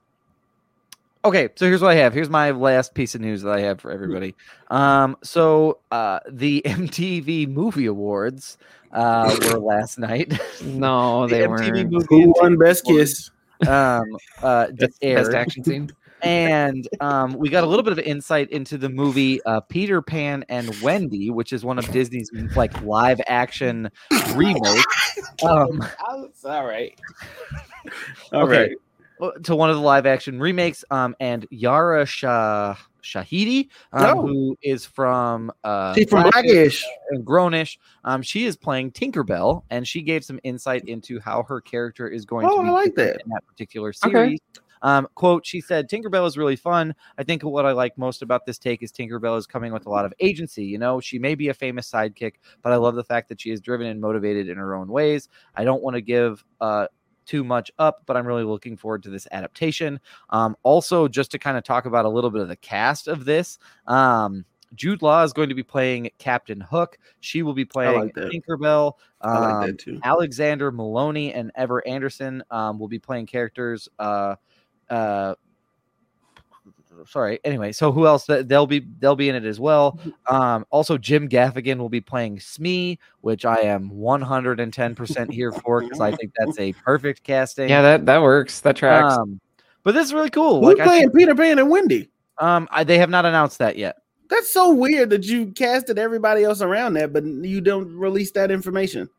Okay, 1.25 1.49
so 1.57 1.65
here's 1.65 1.81
what 1.81 1.91
I 1.91 1.95
have. 1.95 2.13
Here's 2.13 2.29
my 2.29 2.51
last 2.51 2.93
piece 2.93 3.13
of 3.13 3.19
news 3.19 3.41
that 3.41 3.51
I 3.53 3.59
have 3.61 3.81
for 3.81 3.91
everybody. 3.91 4.35
Um, 4.71 5.17
so 5.21 5.79
uh, 5.91 6.19
the 6.31 6.61
MTV 6.65 7.49
Movie 7.49 7.87
Awards 7.87 8.57
uh, 8.93 9.35
were 9.43 9.59
last 9.59 9.99
night. 9.99 10.33
no 10.61 11.27
The 11.27 11.35
they 11.35 11.41
MTV 11.41 11.49
weren't 11.49 11.91
Movie 11.91 12.05
Who 12.09 12.33
won 12.39 12.57
best 12.57 12.85
Awards, 12.85 13.29
kiss? 13.59 13.67
Um, 13.67 14.03
uh, 14.41 14.67
best, 14.77 15.01
best 15.01 15.33
action 15.33 15.63
scene 15.63 15.89
and 16.21 16.87
um, 16.99 17.33
we 17.33 17.49
got 17.49 17.63
a 17.63 17.67
little 17.67 17.83
bit 17.83 17.93
of 17.93 17.99
insight 17.99 18.49
into 18.51 18.77
the 18.77 18.89
movie 18.89 19.41
uh, 19.43 19.61
Peter 19.61 20.01
Pan 20.01 20.43
and 20.49 20.81
Wendy, 20.81 21.29
which 21.29 21.53
is 21.53 21.63
one 21.63 21.79
of 21.79 21.89
Disney's 21.91 22.29
like 22.55 22.71
live 22.81 23.21
action 23.27 23.89
remakes. 24.33 24.85
Um, 25.43 25.81
It's 26.25 26.43
all 26.43 26.65
right. 26.65 26.97
All 28.33 28.43
Okay. 28.43 28.61
right. 28.61 28.71
To 29.43 29.55
one 29.55 29.69
of 29.69 29.75
the 29.75 29.81
live 29.81 30.05
action 30.05 30.39
remakes. 30.39 30.83
Um, 30.91 31.15
and 31.19 31.45
Yara 31.49 32.05
Shah, 32.05 32.75
Shahidi, 33.03 33.69
um, 33.93 34.17
who 34.19 34.57
is 34.61 34.85
from 34.85 35.51
uh, 35.63 35.95
She's 35.95 36.09
from 36.09 36.23
Blackish 36.23 36.85
and 37.11 37.25
Grownish. 37.25 37.77
Um, 38.03 38.21
she 38.21 38.45
is 38.45 38.55
playing 38.55 38.91
Tinkerbell, 38.91 39.63
and 39.69 39.87
she 39.87 40.01
gave 40.01 40.23
some 40.23 40.39
insight 40.43 40.85
into 40.85 41.19
how 41.19 41.43
her 41.43 41.61
character 41.61 42.07
is 42.07 42.25
going 42.25 42.47
Oh, 42.49 42.57
to 42.57 42.63
be 42.63 42.69
I 42.69 42.71
like 42.71 42.95
that. 42.95 43.21
in 43.23 43.29
that 43.29 43.45
particular 43.47 43.89
Okay. 43.89 44.11
series. 44.11 44.39
Um, 44.81 45.09
quote, 45.15 45.45
she 45.45 45.59
said, 45.59 45.89
Tinkerbell 45.89 46.25
is 46.25 46.37
really 46.37 46.55
fun. 46.55 46.95
I 47.17 47.23
think 47.23 47.43
what 47.43 47.65
I 47.65 47.73
like 47.73 47.97
most 47.97 48.21
about 48.21 48.45
this 48.45 48.57
take 48.57 48.81
is 48.81 48.93
Tinkerbell 48.93 49.37
is 49.37 49.45
coming 49.45 49.73
with 49.73 49.85
a 49.85 49.89
lot 49.89 50.05
of 50.05 50.13
agency. 50.21 50.63
You 50.63 50.77
know, 50.77 51.01
she 51.01 51.19
may 51.19 51.35
be 51.35 51.49
a 51.49 51.53
famous 51.53 51.91
sidekick, 51.91 52.35
but 52.61 52.71
I 52.71 52.77
love 52.77 52.95
the 52.95 53.03
fact 53.03 53.27
that 53.29 53.41
she 53.41 53.51
is 53.51 53.59
driven 53.59 53.87
and 53.87 53.99
motivated 53.99 54.47
in 54.47 54.57
her 54.57 54.75
own 54.75 54.87
ways. 54.87 55.27
I 55.55 55.65
don't 55.65 55.83
want 55.83 55.95
to 55.95 56.01
give 56.01 56.45
uh, 56.61 56.87
too 57.29 57.43
much 57.43 57.71
up, 57.77 58.01
but 58.07 58.17
I'm 58.17 58.25
really 58.25 58.43
looking 58.43 58.75
forward 58.75 59.03
to 59.03 59.11
this 59.11 59.27
adaptation. 59.31 59.99
Um, 60.31 60.57
also, 60.63 61.07
just 61.07 61.29
to 61.31 61.39
kind 61.39 61.57
of 61.57 61.63
talk 61.63 61.85
about 61.85 62.05
a 62.05 62.09
little 62.09 62.31
bit 62.31 62.41
of 62.41 62.47
the 62.47 62.55
cast 62.55 63.07
of 63.07 63.23
this, 63.23 63.59
um, 63.85 64.43
Jude 64.73 65.03
Law 65.03 65.23
is 65.23 65.31
going 65.31 65.49
to 65.49 65.55
be 65.55 65.63
playing 65.63 66.09
Captain 66.17 66.59
Hook. 66.59 66.97
She 67.19 67.43
will 67.43 67.53
be 67.53 67.65
playing 67.65 67.99
like. 67.99 68.15
Tinkerbell. 68.15 68.93
I 69.21 69.39
like 69.39 69.53
Um, 69.53 69.61
that 69.67 69.79
too. 69.79 69.99
Alexander 70.03 70.71
Molony 70.71 71.35
and 71.35 71.51
Ever 71.55 71.87
Anderson 71.87 72.43
um, 72.49 72.79
will 72.79 72.87
be 72.87 72.99
playing 72.99 73.27
characters. 73.27 73.87
Uh, 73.99 74.35
uh, 74.89 75.35
sorry. 77.05 77.39
Anyway, 77.43 77.71
so 77.71 77.91
who 77.91 78.05
else? 78.07 78.25
Th- 78.25 78.45
They'll 78.45 78.67
be 78.67 78.85
they'll 78.99 79.15
be 79.15 79.29
in 79.29 79.35
it 79.35 79.45
as 79.45 79.59
well. 79.59 79.93
Mm-hmm. 79.93 80.35
Um, 80.35 80.65
also, 80.69 80.97
Jim 80.97 81.27
Gaffigan 81.29 81.77
will 81.77 81.89
be 81.89 82.01
playing 82.01 82.39
Smee, 82.39 82.99
which 83.21 83.45
I 83.45 83.57
am 83.61 83.89
110 83.89 84.95
percent 84.95 85.31
here 85.33 85.51
for 85.51 85.81
because 85.81 85.99
I 86.01 86.11
think 86.15 86.33
that's 86.37 86.59
a 86.59 86.73
perfect 86.73 87.23
casting. 87.23 87.69
Yeah, 87.69 87.81
that 87.81 88.05
that 88.05 88.21
works. 88.21 88.61
That 88.61 88.75
tracks. 88.75 89.15
Um, 89.17 89.39
but 89.83 89.93
this 89.93 90.05
is 90.07 90.13
really 90.13 90.29
cool. 90.29 90.59
Who's 90.59 90.77
Like, 90.77 90.81
I 90.81 90.85
playing 90.85 91.01
think, 91.11 91.15
Peter 91.15 91.35
Pan 91.35 91.59
and 91.59 91.69
Wendy? 91.69 92.09
um, 92.37 92.67
I, 92.71 92.83
they 92.83 92.97
have 92.97 93.09
not 93.09 93.25
announced 93.25 93.59
that 93.59 93.77
yet. 93.77 93.97
That's 94.29 94.51
so 94.53 94.71
weird 94.73 95.09
that 95.09 95.25
you 95.25 95.47
casted 95.53 95.97
everybody 95.97 96.43
else 96.43 96.61
around 96.61 96.93
that, 96.93 97.13
but 97.13 97.23
you 97.25 97.61
don't 97.61 97.95
release 97.95 98.31
that 98.31 98.51
information. 98.51 99.09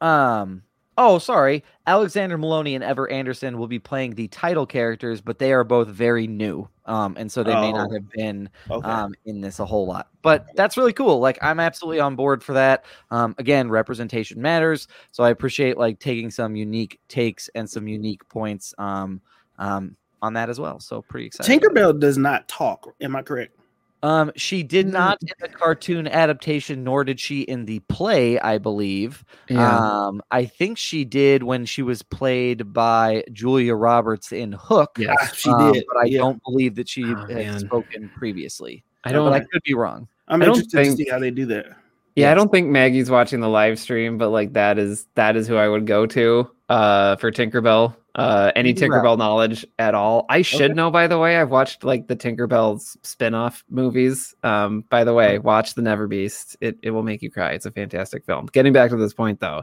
Um. 0.00 0.62
Oh, 0.96 1.18
sorry. 1.18 1.64
Alexander 1.86 2.38
Molony 2.38 2.74
and 2.74 2.84
Ever 2.84 3.10
Anderson 3.10 3.58
will 3.58 3.66
be 3.66 3.78
playing 3.80 4.14
the 4.14 4.28
title 4.28 4.64
characters, 4.64 5.20
but 5.20 5.38
they 5.38 5.52
are 5.52 5.64
both 5.64 5.88
very 5.88 6.26
new. 6.26 6.68
Um, 6.86 7.16
and 7.18 7.30
so 7.32 7.42
they 7.42 7.54
may 7.54 7.72
not 7.72 7.88
Oh. 7.90 7.94
have 7.94 8.08
been 8.10 8.48
Okay. 8.70 8.88
um 8.88 9.14
in 9.24 9.40
this 9.40 9.58
a 9.58 9.64
whole 9.66 9.86
lot. 9.86 10.08
But 10.22 10.46
that's 10.54 10.76
really 10.76 10.92
cool. 10.92 11.18
Like 11.18 11.38
I'm 11.42 11.58
absolutely 11.58 11.98
on 12.00 12.14
board 12.14 12.42
for 12.44 12.52
that. 12.52 12.84
Um, 13.10 13.34
again, 13.38 13.68
representation 13.70 14.40
matters. 14.40 14.86
So 15.10 15.24
I 15.24 15.30
appreciate 15.30 15.78
like 15.78 15.98
taking 15.98 16.30
some 16.30 16.54
unique 16.54 17.00
takes 17.08 17.48
and 17.54 17.68
some 17.68 17.88
unique 17.88 18.26
points 18.28 18.74
um 18.78 19.20
um 19.58 19.96
on 20.22 20.32
that 20.34 20.48
as 20.48 20.60
well. 20.60 20.78
So 20.80 21.02
pretty 21.02 21.26
excited. 21.26 21.60
Tinkerbell 21.60 21.98
does 21.98 22.16
not 22.18 22.46
talk. 22.48 22.94
Am 23.00 23.16
I 23.16 23.22
correct? 23.22 23.53
Um, 24.04 24.30
she 24.36 24.62
did 24.62 24.86
Mm. 24.88 24.92
not 24.92 25.18
in 25.22 25.28
the 25.40 25.48
cartoon 25.48 26.06
adaptation, 26.06 26.84
nor 26.84 27.04
did 27.04 27.18
she 27.18 27.40
in 27.42 27.64
the 27.64 27.78
play, 27.88 28.38
I 28.38 28.58
believe. 28.58 29.24
yeah. 29.48 29.78
Um, 29.78 30.20
I 30.30 30.44
think 30.44 30.76
she 30.76 31.04
did 31.06 31.42
when 31.42 31.64
she 31.64 31.80
was 31.82 32.02
played 32.02 32.72
by 32.72 33.24
Julia 33.32 33.74
Roberts 33.74 34.30
in 34.30 34.52
Hook. 34.52 34.96
yes. 34.98 35.16
Ah, 35.18 35.30
she 35.34 35.50
um, 35.50 35.72
did. 35.72 35.84
but 35.88 36.00
I 36.00 36.04
yeah. 36.04 36.18
don't 36.18 36.42
believe 36.44 36.74
that 36.74 36.88
she 36.88 37.02
Oh, 37.04 37.16
had 37.16 37.28
man. 37.30 37.58
spoken 37.60 38.10
previously. 38.14 38.84
I 39.04 39.12
don't. 39.12 39.32
I 39.32 39.40
could 39.40 39.62
be 39.64 39.74
wrong. 39.74 40.06
I'm 40.28 40.42
I 40.42 40.46
interested 40.46 40.70
think- 40.72 40.98
to 40.98 41.04
see 41.04 41.10
how 41.10 41.18
they 41.18 41.30
do 41.30 41.46
that. 41.46 41.66
Yeah, 42.16 42.30
I 42.30 42.34
don't 42.34 42.52
think 42.52 42.68
Maggie's 42.68 43.10
watching 43.10 43.40
the 43.40 43.48
live 43.48 43.76
stream, 43.78 44.18
but 44.18 44.28
like 44.28 44.52
that 44.52 44.78
is 44.78 45.06
that 45.16 45.34
is 45.34 45.48
who 45.48 45.56
I 45.56 45.66
would 45.68 45.86
go 45.86 46.06
to 46.06 46.48
uh 46.68 47.16
for 47.16 47.32
Tinkerbell. 47.32 47.96
Uh 48.14 48.52
any 48.54 48.72
Tinkerbell 48.72 49.18
knowledge 49.18 49.66
at 49.78 49.94
all. 49.94 50.24
I 50.28 50.42
should 50.42 50.62
Okay. 50.70 50.74
know 50.74 50.90
by 50.90 51.06
the 51.08 51.18
way. 51.18 51.36
I've 51.36 51.50
watched 51.50 51.82
like 51.82 52.06
the 52.06 52.14
Tinkerbell's 52.16 52.96
spin-off 53.02 53.64
movies. 53.68 54.34
Um 54.44 54.82
by 54.88 55.02
the 55.04 55.12
way, 55.14 55.38
watch 55.40 55.74
The 55.74 55.82
Never 55.82 56.06
Beast. 56.06 56.56
It 56.60 56.78
it 56.82 56.90
will 56.90 57.02
make 57.02 57.22
you 57.22 57.30
cry. 57.30 57.52
It's 57.52 57.66
a 57.66 57.72
fantastic 57.72 58.24
film. 58.24 58.46
Getting 58.52 58.72
back 58.72 58.90
to 58.90 58.96
this 58.96 59.14
point 59.14 59.40
though. 59.40 59.62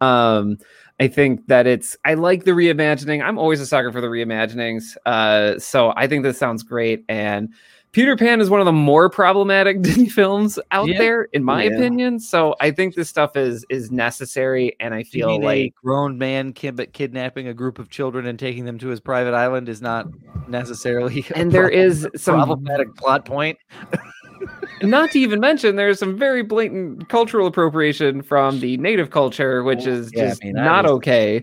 Um 0.00 0.56
I 0.98 1.08
think 1.08 1.46
that 1.48 1.66
it's 1.66 1.96
I 2.04 2.14
like 2.14 2.44
the 2.44 2.52
reimagining. 2.52 3.22
I'm 3.22 3.38
always 3.38 3.60
a 3.60 3.66
sucker 3.66 3.92
for 3.92 4.00
the 4.00 4.06
reimaginings. 4.08 4.96
Uh 5.04 5.58
so 5.58 5.92
I 5.96 6.06
think 6.06 6.22
this 6.22 6.38
sounds 6.38 6.62
great 6.62 7.04
and 7.08 7.50
Peter 7.92 8.16
Pan 8.16 8.40
is 8.40 8.48
one 8.48 8.60
of 8.60 8.66
the 8.66 8.72
more 8.72 9.10
problematic 9.10 9.82
Disney 9.82 10.08
films 10.08 10.58
out 10.70 10.88
Yeah. 10.88 10.98
there, 10.98 11.22
in 11.32 11.42
my 11.42 11.64
Yeah. 11.64 11.70
opinion. 11.76 12.20
So 12.20 12.54
I 12.60 12.70
think 12.70 12.94
this 12.94 13.08
stuff 13.08 13.36
is 13.36 13.64
is 13.68 13.90
necessary, 13.90 14.76
and 14.78 14.94
I 14.94 15.02
feel 15.02 15.28
mean 15.28 15.42
a 15.42 15.46
like 15.46 15.74
grown 15.82 16.16
man 16.18 16.52
kid- 16.52 16.92
kidnapping 16.92 17.48
a 17.48 17.54
group 17.54 17.78
of 17.78 17.90
children 17.90 18.26
and 18.26 18.38
taking 18.38 18.64
them 18.64 18.78
to 18.78 18.88
his 18.88 19.00
private 19.00 19.34
island 19.34 19.68
is 19.68 19.82
not 19.82 20.06
necessarily 20.48 21.24
and 21.34 21.50
there 21.52 21.62
problem- 21.68 21.80
is 21.80 22.08
some 22.16 22.36
problematic 22.36 22.94
plot 22.96 23.24
point. 23.24 23.58
not 24.82 25.10
to 25.10 25.18
even 25.18 25.40
mention 25.40 25.76
there's 25.76 25.98
some 25.98 26.16
very 26.16 26.42
blatant 26.42 27.08
cultural 27.08 27.46
appropriation 27.46 28.22
from 28.22 28.60
the 28.60 28.76
native 28.78 29.10
culture, 29.10 29.62
which 29.64 29.86
is 29.86 30.10
Yeah, 30.14 30.22
I 30.24 30.28
just 30.28 30.44
mean, 30.44 30.52
not 30.54 30.84
is- 30.84 30.90
okay. 30.92 31.42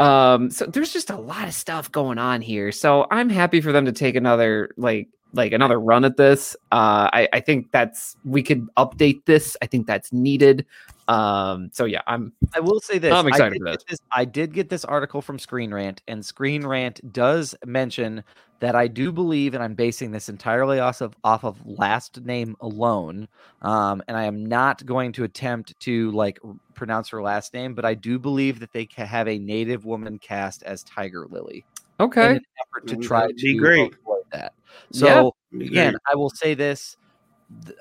Um, 0.00 0.48
so 0.50 0.64
there's 0.64 0.92
just 0.92 1.10
a 1.10 1.16
lot 1.16 1.48
of 1.48 1.54
stuff 1.54 1.90
going 1.90 2.18
on 2.18 2.40
here. 2.40 2.70
So 2.70 3.06
I'm 3.10 3.28
happy 3.28 3.60
for 3.60 3.72
them 3.72 3.84
to 3.86 3.90
take 3.92 4.14
another 4.14 4.70
like 4.76 5.08
like 5.32 5.52
another 5.52 5.78
run 5.78 6.04
at 6.04 6.16
this. 6.16 6.56
Uh, 6.72 7.08
I 7.12 7.28
I 7.32 7.40
think 7.40 7.70
that's 7.70 8.16
we 8.24 8.42
could 8.42 8.68
update 8.76 9.24
this. 9.24 9.56
I 9.62 9.66
think 9.66 9.86
that's 9.86 10.12
needed. 10.12 10.66
Um, 11.08 11.70
so 11.72 11.86
yeah, 11.86 12.02
I'm 12.06 12.32
I 12.54 12.60
will 12.60 12.80
say 12.80 12.98
this. 12.98 13.12
I'm 13.12 13.26
excited 13.26 13.54
did 13.54 13.62
for 13.62 13.70
get 13.70 13.86
this. 13.88 13.98
I 14.12 14.24
did 14.24 14.52
get 14.52 14.68
this 14.68 14.84
article 14.84 15.22
from 15.22 15.38
Screen 15.38 15.72
Rant, 15.72 16.02
and 16.06 16.24
Screen 16.24 16.66
Rant 16.66 17.12
does 17.12 17.54
mention 17.64 18.22
that 18.60 18.74
I 18.74 18.88
do 18.88 19.12
believe, 19.12 19.54
and 19.54 19.62
I'm 19.62 19.74
basing 19.74 20.10
this 20.10 20.28
entirely 20.28 20.80
off 20.80 21.00
of 21.00 21.14
off 21.24 21.44
of 21.44 21.64
last 21.64 22.20
name 22.22 22.56
alone. 22.60 23.28
Um, 23.62 24.02
and 24.08 24.16
I 24.16 24.24
am 24.24 24.44
not 24.44 24.84
going 24.84 25.12
to 25.12 25.24
attempt 25.24 25.78
to 25.80 26.10
like 26.10 26.38
r- 26.44 26.54
pronounce 26.74 27.08
her 27.08 27.22
last 27.22 27.54
name, 27.54 27.74
but 27.74 27.84
I 27.84 27.94
do 27.94 28.18
believe 28.18 28.60
that 28.60 28.72
they 28.72 28.86
ca- 28.86 29.06
have 29.06 29.28
a 29.28 29.38
native 29.38 29.84
woman 29.84 30.18
cast 30.18 30.62
as 30.64 30.82
Tiger 30.82 31.26
Lily 31.30 31.64
in 32.00 32.04
okay. 32.06 32.30
an 32.32 32.40
effort 32.60 32.86
to 32.88 32.96
try 32.96 33.20
that'd 33.22 33.36
be 33.36 33.54
to 33.54 33.58
great. 33.58 33.94
avoid 33.94 34.17
that. 34.30 34.54
Yeah. 34.90 35.00
So 35.00 35.34
again, 35.54 35.96
I 36.10 36.16
will 36.16 36.30
say 36.30 36.54
this. 36.54 36.96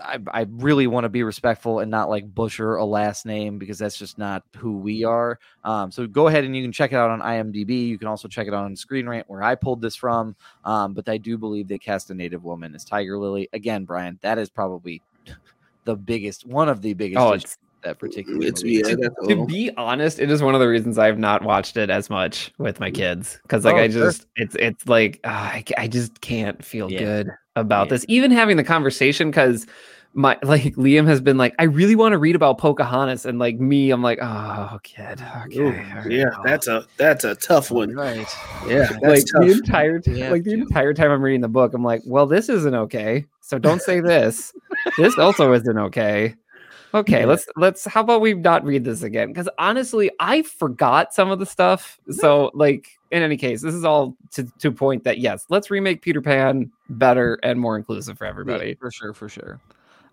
I, 0.01 0.17
I 0.31 0.47
really 0.49 0.87
want 0.87 1.03
to 1.03 1.09
be 1.09 1.23
respectful 1.23 1.79
and 1.79 1.91
not 1.91 2.09
like 2.09 2.33
butcher 2.33 2.75
a 2.75 2.85
last 2.85 3.25
name 3.25 3.57
because 3.57 3.77
that's 3.77 3.97
just 3.97 4.17
not 4.17 4.43
who 4.55 4.77
we 4.77 5.03
are. 5.03 5.39
Um, 5.65 5.91
so 5.91 6.07
go 6.07 6.27
ahead 6.27 6.45
and 6.45 6.55
you 6.55 6.63
can 6.63 6.71
check 6.71 6.93
it 6.93 6.95
out 6.95 7.09
on 7.09 7.19
IMDb. 7.19 7.87
You 7.87 7.97
can 7.97 8.07
also 8.07 8.29
check 8.29 8.47
it 8.47 8.53
out 8.53 8.63
on 8.63 8.77
Screen 8.77 9.09
Rant 9.09 9.29
where 9.29 9.43
I 9.43 9.55
pulled 9.55 9.81
this 9.81 9.95
from. 9.95 10.37
Um, 10.63 10.93
but 10.93 11.09
I 11.09 11.17
do 11.17 11.37
believe 11.37 11.67
they 11.67 11.77
cast 11.77 12.09
a 12.11 12.13
native 12.13 12.45
woman 12.45 12.75
as 12.75 12.85
Tiger 12.85 13.17
Lily. 13.17 13.49
Again, 13.51 13.83
Brian, 13.83 14.17
that 14.21 14.37
is 14.37 14.49
probably 14.49 15.01
the 15.83 15.97
biggest, 15.97 16.45
one 16.45 16.69
of 16.69 16.81
the 16.81 16.93
biggest. 16.93 17.19
Oh, 17.19 17.33
it's 17.33 17.57
that 17.83 17.99
particular. 17.99 18.45
It's 18.45 18.63
movie. 18.63 18.75
yeah, 18.77 18.95
that's 18.95 19.15
a 19.23 19.27
to 19.27 19.45
be 19.47 19.71
honest, 19.77 20.19
it 20.19 20.29
is 20.31 20.41
one 20.41 20.53
of 20.55 20.61
the 20.61 20.67
reasons 20.67 20.97
I've 20.97 21.19
not 21.19 21.43
watched 21.43 21.77
it 21.77 21.89
as 21.89 22.09
much 22.09 22.51
with 22.57 22.79
my 22.79 22.91
kids 22.91 23.39
because 23.43 23.65
like 23.65 23.75
Oh, 23.75 23.79
I 23.79 23.89
sure. 23.89 24.03
just 24.05 24.25
it's 24.35 24.55
it's 24.55 24.87
like 24.87 25.19
ah, 25.23 25.51
I, 25.53 25.63
I 25.77 25.87
just 25.87 26.21
can't 26.21 26.63
feel 26.63 26.89
Yeah. 26.89 26.99
good 26.99 27.31
about 27.55 27.87
Yeah. 27.87 27.93
this. 27.95 28.05
Even 28.07 28.31
having 28.31 28.57
the 28.57 28.63
conversation 28.63 29.29
because 29.31 29.65
my 30.13 30.37
like 30.43 30.75
Liam 30.75 31.05
has 31.07 31.21
been 31.21 31.37
like 31.37 31.53
I 31.59 31.63
really 31.65 31.95
want 31.95 32.13
to 32.13 32.17
read 32.17 32.35
about 32.35 32.57
Pocahontas 32.57 33.25
and 33.25 33.39
like 33.39 33.59
me 33.59 33.91
I'm 33.91 34.01
like 34.01 34.19
oh 34.21 34.79
kid 34.83 35.21
okay 35.45 35.59
Ooh, 35.59 35.67
all 35.67 35.73
right, 35.73 36.11
yeah, 36.11 36.25
well." 36.31 36.41
that's 36.43 36.67
a 36.67 36.85
that's 36.97 37.23
a 37.23 37.35
tough 37.35 37.69
one. 37.71 37.93
right. 37.93 38.27
Yeah, 38.67 38.89
like 39.01 39.23
that's 39.23 39.31
the 39.33 39.51
entire 39.51 39.99
t- 39.99 40.11
Yeah, 40.13 40.31
like 40.31 40.43
the 40.43 40.53
too. 40.53 40.61
entire 40.61 40.93
time 40.93 41.11
I'm 41.11 41.21
reading 41.21 41.41
the 41.41 41.47
book 41.47 41.73
I'm 41.73 41.83
like 41.83 42.01
well 42.05 42.25
this 42.25 42.49
isn't 42.49 42.73
okay 42.75 43.25
so 43.41 43.59
don't 43.59 43.81
say 43.81 43.99
this 43.99 44.51
this 44.97 45.17
also 45.19 45.53
isn't 45.53 45.77
okay 45.77 46.33
okay 46.93 47.21
Yeah. 47.21 47.25
let's 47.25 47.45
let's 47.55 47.85
how 47.85 48.01
about 48.01 48.21
we 48.21 48.33
not 48.33 48.63
read 48.63 48.83
this 48.83 49.03
again 49.03 49.27
because 49.29 49.49
honestly 49.59 50.09
i 50.19 50.41
forgot 50.41 51.13
some 51.13 51.31
of 51.31 51.39
the 51.39 51.45
stuff 51.45 51.99
so 52.09 52.51
like 52.53 52.97
in 53.11 53.21
any 53.21 53.37
case 53.37 53.61
this 53.61 53.73
is 53.73 53.83
all 53.83 54.15
to 54.31 54.43
to 54.59 54.71
point 54.71 55.03
that 55.03 55.17
yes 55.19 55.45
let's 55.49 55.69
remake 55.69 56.01
peter 56.01 56.21
pan 56.21 56.71
better 56.89 57.39
and 57.43 57.59
more 57.59 57.75
inclusive 57.77 58.17
for 58.17 58.25
Yeah, 58.25 58.29
everybody 58.31 58.73
for 58.75 58.91
sure, 58.91 59.13
for 59.13 59.27
sure. 59.29 59.59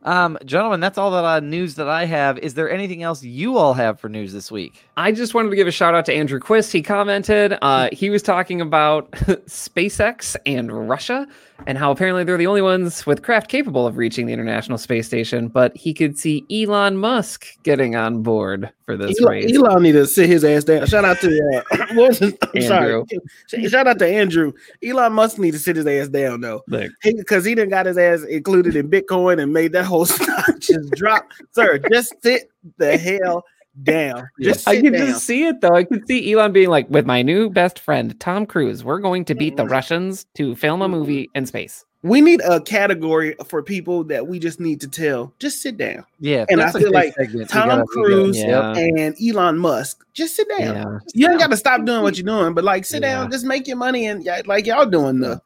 Um, 0.03 0.37
gentlemen, 0.45 0.81
that's 0.81 0.99
all 0.99 1.11
that 1.13 1.25
uh, 1.25 1.41
news 1.41 1.77
that 1.77 1.89
I 1.89 2.05
have. 2.05 2.37
Is 2.41 2.53
there 2.53 2.71
anything 2.71 3.03
else 3.03 3.23
you 3.23 3.57
all 3.57 3.73
have 3.73 3.99
for 3.99 4.11
news 4.11 4.35
this 4.35 4.53
week? 4.53 4.85
I 4.99 5.13
just 5.13 5.33
wanted 5.33 5.49
to 5.49 5.57
give 5.57 5.67
a 5.67 5.71
shout 5.71 5.95
out 5.95 6.05
to 6.05 6.13
Andrew 6.13 6.39
Quist. 6.39 6.73
He 6.73 6.83
commented, 6.83 7.57
uh, 7.63 7.89
he 7.91 8.11
was 8.11 8.23
talking 8.23 8.61
about 8.61 9.11
SpaceX 9.13 10.37
and 10.45 10.71
Russia 10.91 11.27
and 11.67 11.79
how 11.79 11.91
apparently 11.91 12.25
they're 12.25 12.37
the 12.37 12.47
only 12.47 12.63
ones 12.63 13.07
with 13.07 13.23
craft 13.23 13.49
capable 13.49 13.87
of 13.87 13.97
reaching 13.97 14.27
the 14.27 14.33
International 14.33 14.79
Space 14.79 15.07
Station, 15.07 15.49
but 15.49 15.77
he 15.77 15.95
could 15.95 16.19
see 16.19 16.45
Elon 16.51 16.97
Musk 16.97 17.47
getting 17.63 17.97
on 17.97 18.23
board 18.23 18.71
for 18.85 18.97
this 18.97 19.21
Elon, 19.21 19.33
race. 19.33 19.57
Elon 19.57 19.83
need 19.83 19.93
to 19.93 20.07
sit 20.07 20.29
his 20.29 20.45
ass 20.45 20.65
down. 20.65 20.87
Shout 20.87 21.05
out 21.05 21.19
to 21.21 21.63
uh, 21.73 21.87
what 21.95 22.09
was 22.09 22.19
his, 22.19 22.35
I'm 22.43 22.63
Andrew. 22.63 23.05
sorry. 23.49 23.69
Shout 23.69 23.87
out 23.87 23.99
to 23.99 24.07
Andrew. 24.07 24.53
Elon 24.85 25.13
Musk 25.13 25.39
need 25.39 25.53
to 25.53 25.59
sit 25.59 25.77
his 25.77 25.87
ass 25.87 26.09
down 26.09 26.41
though, 26.41 26.63
because 27.03 27.45
he, 27.45 27.55
done 27.55 27.69
got 27.69 27.87
his 27.87 27.99
ass 27.99 28.23
included 28.25 28.77
in 28.77 28.91
Bitcoin 28.91 29.43
and 29.43 29.53
made 29.53 29.73
that 29.73 29.85
whole 29.85 30.07
stock 30.07 30.59
just 30.59 30.91
drop. 30.93 31.31
Sir, 31.53 31.79
just 31.91 32.15
sit 32.23 32.51
the 32.79 32.97
hell 32.97 33.45
down. 33.83 34.29
Just 34.41 34.69
I 34.69 34.81
can 34.81 34.93
down. 34.93 35.07
just 35.07 35.25
see 35.25 35.47
it 35.47 35.61
though. 35.61 35.75
I 35.75 35.85
can 35.85 36.07
see 36.07 36.33
Elon 36.33 36.53
being 36.53 36.69
like, 36.69 36.89
with 36.91 37.07
my 37.07 37.23
new 37.23 37.51
best 37.51 37.79
friend, 37.79 38.19
Tom 38.21 38.47
Cruise, 38.47 38.85
we're 38.85 39.01
going 39.01 39.25
to 39.27 39.35
beat 39.35 39.57
the 39.57 39.65
mm-hmm. 39.65 39.73
Russians 39.73 40.27
to 40.35 40.55
film 40.55 40.83
a 40.83 40.89
movie 40.89 41.25
mm-hmm. 41.25 41.39
in 41.39 41.47
space. 41.47 41.85
We 42.03 42.21
need 42.21 42.43
a 42.43 42.61
category 42.61 43.35
for 43.47 43.63
people 43.63 44.05
that 44.05 44.27
we 44.27 44.39
just 44.39 44.61
need 44.61 44.83
to 44.83 44.89
tell. 44.89 45.33
Just 45.39 45.63
sit 45.63 45.79
down. 45.79 46.05
Yeah, 46.21 46.45
And 46.51 46.61
I 46.61 46.71
feel 46.71 46.93
like 46.93 47.15
segment. 47.15 47.49
Tom 47.49 47.69
gotta- 47.69 47.87
we 47.97 48.03
gotta- 48.03 48.07
Cruise 48.07 48.39
Yeah. 48.39 48.75
and 48.77 49.17
Elon 49.27 49.57
Musk. 49.57 50.05
Just 50.13 50.37
sit 50.37 50.47
down. 50.51 50.75
Yeah. 50.77 50.99
You 51.15 51.31
ain't 51.31 51.41
got 51.41 51.51
to 51.51 51.57
stop 51.57 51.83
doing 51.87 52.03
what 52.03 52.17
you're 52.19 52.27
doing, 52.27 52.53
but 52.53 52.63
like 52.63 52.85
sit 52.85 53.01
down, 53.01 53.31
just 53.31 53.47
make 53.47 53.67
your 53.67 53.79
money 53.79 54.07
and 54.07 54.29
like 54.47 54.67
y'all 54.67 54.85
doing 54.85 55.21
the. 55.21 55.41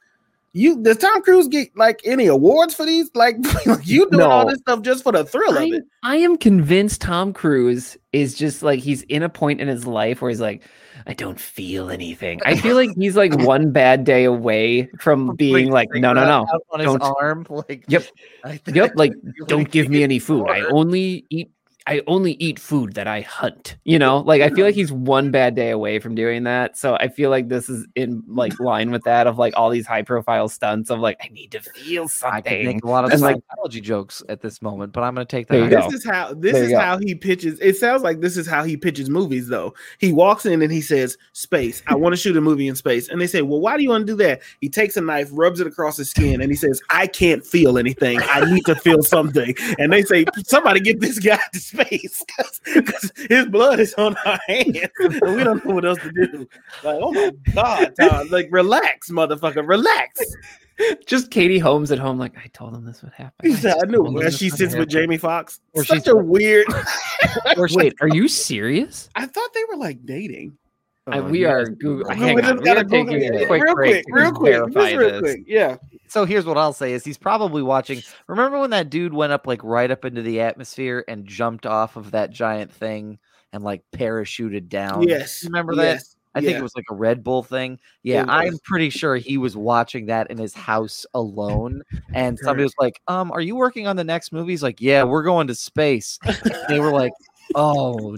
You 0.55 0.83
does 0.83 0.97
Tom 0.97 1.23
Cruise 1.23 1.47
get 1.47 1.77
like 1.77 2.01
any 2.05 2.27
awards 2.27 2.75
for 2.75 2.87
these? 2.87 3.11
Like 3.15 3.37
you 3.85 4.09
doing 4.11 4.23
all 4.23 4.47
this 4.47 4.59
stuff 4.61 4.83
just 4.83 5.03
for 5.03 5.12
the 5.12 5.25
thrill 5.25 5.57
of 5.57 5.62
it? 5.73 5.85
I 6.03 6.16
am 6.16 6.37
convinced 6.37 7.01
Tom 7.03 7.33
Cruise 7.33 7.97
is 8.12 8.35
just 8.35 8.62
like 8.62 8.81
he's 8.81 9.03
in 9.03 9.23
a 9.23 9.29
point 9.29 9.61
in 9.61 9.69
his 9.69 9.87
life 9.87 10.23
where 10.23 10.31
he's 10.31 10.41
like, 10.41 10.62
I 11.07 11.12
don't 11.12 11.39
feel 11.39 11.91
anything. 11.91 12.41
I 12.47 12.57
feel 12.57 12.77
like 12.77 12.91
he's 12.97 13.15
like 13.15 13.37
one 13.41 13.70
bad 13.73 14.05
day 14.05 14.25
away 14.25 14.89
from 14.99 15.37
being 15.37 15.70
like, 15.70 15.91
no, 15.93 16.12
no, 16.15 16.23
uh, 16.23 16.25
no. 16.25 16.47
Out 16.53 16.62
on 16.73 16.81
his 16.81 16.87
don't- 16.87 17.03
arm, 17.03 17.47
like 17.51 17.85
Yep. 17.89 18.05
I 18.45 18.57
think 18.57 18.77
Yep, 18.77 18.93
like 18.95 19.12
don't 19.47 19.70
give 19.70 19.89
me 19.91 20.03
any 20.03 20.19
food. 20.19 20.49
I 20.49 20.62
only 20.62 21.27
eat 21.29 21.51
I 21.89 22.02
only 22.06 22.32
eat 22.35 22.59
food 22.59 22.93
that 22.94 23.06
I 23.09 23.23
hunt. 23.23 23.77
You 23.85 23.98
know, 23.98 24.19
like 24.27 24.43
I 24.43 24.51
feel 24.51 24.66
like 24.66 24.74
he's 24.74 24.93
one 24.93 25.31
bad 25.31 25.55
day 25.55 25.70
away 25.70 25.98
from 25.98 26.15
doing 26.15 26.44
that. 26.44 26.77
So 26.77 26.94
I 26.97 27.09
feel 27.09 27.31
like 27.31 27.48
this 27.48 27.69
is 27.70 27.86
in 27.97 28.23
like 28.28 28.60
line 28.60 28.90
with 28.90 29.05
that 29.05 29.27
of 29.27 29.39
like 29.39 29.55
all 29.56 29.70
these 29.70 29.86
high 29.86 30.02
profile 30.02 30.48
stunts 30.48 30.90
of 30.90 31.01
like 31.01 31.16
I 31.24 31.28
need 31.28 31.52
to 31.52 31.60
feel 31.60 32.02
I 32.02 32.05
could 32.05 32.10
something. 32.51 32.66
make 32.66 32.85
a 32.85 32.89
lot 32.89 33.05
of 33.06 33.10
And, 33.12 33.20
like- 33.23 33.36
psychology 33.51 33.81
jokes 33.81 34.23
at 34.28 34.43
this 34.43 34.60
moment, 34.60 34.93
but 34.93 35.02
I'm 35.02 35.15
going 35.15 35.27
to 35.27 35.31
take 35.31 35.48
that. 35.48 35.56
you 35.59 35.70
go. 35.70 35.89
This 35.90 35.94
is 36.01 36.05
how 36.05 36.35
this 36.35 36.52
There 36.52 36.65
is 36.65 36.70
you 36.70 36.77
go. 36.77 36.81
how 36.82 36.98
he 36.98 37.15
pitches. 37.15 37.59
It 37.60 37.77
sounds 37.78 38.02
like 38.02 38.20
this 38.20 38.36
is 38.36 38.47
how 38.47 38.65
he 38.65 38.77
pitches 38.77 39.09
movies, 39.09 39.48
though. 39.48 39.73
He 39.98 40.12
walks 40.12 40.44
in 40.44 40.60
and 40.60 40.70
he 40.70 40.82
says, 40.82 41.16
"Space. 41.32 41.82
I 41.86 41.94
want 41.94 42.12
to 42.12 42.16
shoot 42.19 42.36
a 42.36 42.40
movie 42.43 42.69
in 42.69 42.77
space." 42.77 43.09
And 43.09 43.19
they 43.20 43.27
say, 43.27 43.40
"Well, 43.43 43.60
why 43.60 43.77
do 43.78 43.82
you 43.82 43.89
want 43.89 44.06
to 44.06 44.12
do 44.12 44.16
that?" 44.19 44.43
He 44.60 44.69
takes 44.69 44.97
a 44.97 45.01
knife, 45.01 45.31
rubs 45.32 45.59
it 45.60 45.66
across 45.66 45.97
his 45.97 46.10
skin, 46.10 46.43
and 46.43 46.51
he 46.51 46.56
says, 46.56 46.82
"I 46.90 47.06
can't 47.06 47.44
feel 47.47 47.78
anything. 47.78 48.20
I 48.23 48.44
need 48.52 48.66
to 48.66 48.74
feel 48.74 49.02
something." 49.02 49.55
And 49.78 49.90
they 49.93 50.02
say, 50.02 50.27
"Somebody 50.44 50.81
get 50.81 51.01
this 51.01 51.19
guy 51.19 51.39
to 51.55 51.59
space 51.60 51.77
because 51.78 53.12
his 53.28 53.46
blood 53.46 53.80
is 53.80 53.94
on 53.94 54.16
our 54.24 54.38
hands, 54.46 54.78
and 54.98 55.36
we 55.36 55.44
don't 55.44 55.64
know 55.64 55.74
what 55.74 55.84
else 55.84 55.98
to 56.00 56.12
do." 56.12 56.48
Like, 56.84 56.98
oh 57.00 57.12
my 57.12 57.32
god! 57.55 58.30
Like, 58.30 58.48
relax, 58.50 59.10
motherfucker, 59.10 59.66
relax. 59.66 60.20
Just 61.06 61.30
Katie 61.32 61.59
Holmes 61.59 61.90
at 61.90 61.98
home, 61.98 62.18
like 62.18 62.36
I 62.38 62.46
told 62.52 62.74
him 62.74 62.84
this 62.84 63.02
would 63.02 63.12
happen. 63.12 63.52
Said, 63.56 63.76
"I 63.82 63.86
knew." 63.86 64.02
Where 64.05 64.30
she 64.30 64.48
sits 64.50 64.74
with. 64.76 64.88
Jamie 64.88 65.18
Foxx. 65.18 65.60
Or 65.74 65.84
Such 65.84 66.05
she's- 66.05 66.06
a 66.09 66.16
weird. 66.16 66.66
Or 67.56 67.68
Wait, 67.72 67.94
are 68.00 68.09
you 68.09 68.28
serious? 68.28 69.09
I 69.16 69.26
thought 69.26 69.52
they 69.52 69.64
were 69.70 69.76
like 69.76 70.06
dating. 70.06 70.56
I- 71.12 71.18
Oh, 71.18 71.22
we 71.22 71.44
are 71.44 71.64
Google. 71.64 72.09
We 72.09 72.16
Hang 72.16 72.44
on, 72.44 72.59
we 72.59 72.64
gotta 72.64 72.80
are 72.80 72.85
go 72.85 73.05
taking 73.05 73.35
a 73.35 73.47
quick 73.47 73.62
real 73.62 73.74
break 73.74 74.05
quick, 74.05 74.14
real 74.14 74.32
quick, 74.32 74.98
real 74.98 75.20
quick. 75.20 75.43
Yeah, 75.47 75.76
So 76.09 76.24
here's 76.24 76.47
what 76.47 76.56
I'll 76.56 76.72
say: 76.72 76.93
is 76.93 77.05
he's 77.05 77.18
probably 77.18 77.62
watching. 77.62 78.02
Remember 78.26 78.59
when 78.59 78.70
that 78.70 78.90
dude 78.90 79.12
went 79.12 79.32
up 79.32 79.47
like 79.47 79.62
right 79.64 79.90
up 79.90 80.05
into 80.05 80.22
the 80.22 80.40
atmosphere 80.40 81.05
and 81.09 81.26
jumped 81.26 81.66
off 81.66 81.97
of 81.97 82.10
that 82.12 82.30
giant 82.30 82.72
thing 82.72 83.18
and 83.52 83.64
like 83.64 83.82
parachuted 83.93 84.68
down? 84.68 85.02
yes. 85.02 85.44
remember 85.44 85.74
that? 85.76 85.82
yes, 85.82 86.16
I 86.35 86.40
think 86.40 86.52
yeah. 86.52 86.59
it 86.59 86.62
was 86.62 86.76
like 86.76 86.85
a 86.90 86.94
Red 86.94 87.24
Bull 87.24 87.43
thing. 87.43 87.80
Yeah, 88.02 88.24
I'm 88.28 88.59
pretty 88.62 88.90
sure 88.90 89.16
he 89.16 89.39
was 89.39 89.56
watching 89.56 90.06
that 90.06 90.30
in 90.30 90.39
his 90.39 90.55
house 90.55 91.05
alone. 91.14 91.82
And 92.14 92.39
somebody 92.39 92.62
was 92.62 92.74
like, 92.78 93.01
"Um, 93.09 93.32
are 93.32 93.40
you 93.40 93.56
working 93.56 93.86
on 93.86 93.97
the 93.97 94.05
next 94.05 94.32
movie?" 94.32 94.52
He's 94.52 94.62
like, 94.62 94.80
"Yeah, 94.80 95.02
we're 95.02 95.24
going 95.24 95.48
to 95.48 95.55
space." 95.55 96.18
And 96.22 96.55
they 96.68 96.80
were 96.80 96.93
like, 96.93 97.12
"Oh 97.55 98.16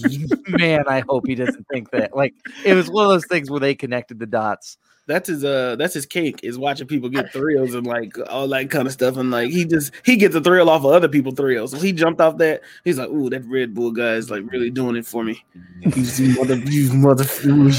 man, 0.49 0.85
I 0.89 1.03
hope 1.09 1.27
he 1.27 1.35
doesn't 1.35 1.67
think 1.69 1.91
that." 1.91 2.17
Like, 2.17 2.35
it 2.65 2.75
was 2.75 2.91
one 2.91 3.05
of 3.05 3.11
those 3.11 3.27
things 3.27 3.51
where 3.51 3.61
they 3.61 3.75
connected 3.75 4.19
the 4.19 4.27
dots. 4.27 4.79
That's 5.07 5.29
his 5.29 5.45
uh 5.45 5.75
that's 5.77 5.95
his 5.95 6.07
cake 6.07 6.39
is 6.45 6.57
watching 6.57 6.87
people 6.87 7.09
get 7.09 7.33
thrills 7.33 7.75
and 7.75 7.85
like 7.85 8.17
all 8.29 8.47
that 8.49 8.71
kind 8.71 8.87
of 8.87 8.93
stuff. 8.93 9.17
And 9.17 9.33
like 9.33 9.51
he 9.51 9.65
just 9.65 9.93
he 10.05 10.15
gets 10.17 10.37
a 10.37 10.41
thrill 10.41 10.71
off 10.71 10.85
of 10.85 10.93
other 10.93 11.09
people 11.09 11.33
thrills. 11.33 11.73
So 11.73 11.79
he 11.79 11.93
jumped 11.93 12.21
off 12.21 12.39
that. 12.39 12.61
He's 12.85 12.97
like, 12.99 13.09
ooh, 13.09 13.29
that 13.31 13.45
Red 13.47 13.75
Bull 13.75 13.91
guy 13.91 14.13
is 14.15 14.31
like 14.31 14.45
really 14.53 14.71
doing 14.71 14.95
it 14.95 15.07
for 15.07 15.25
me. 15.25 15.43
You 15.83 16.35
mother 16.37 16.55
you 16.57 16.93
mother 16.93 17.25
you 17.43 17.73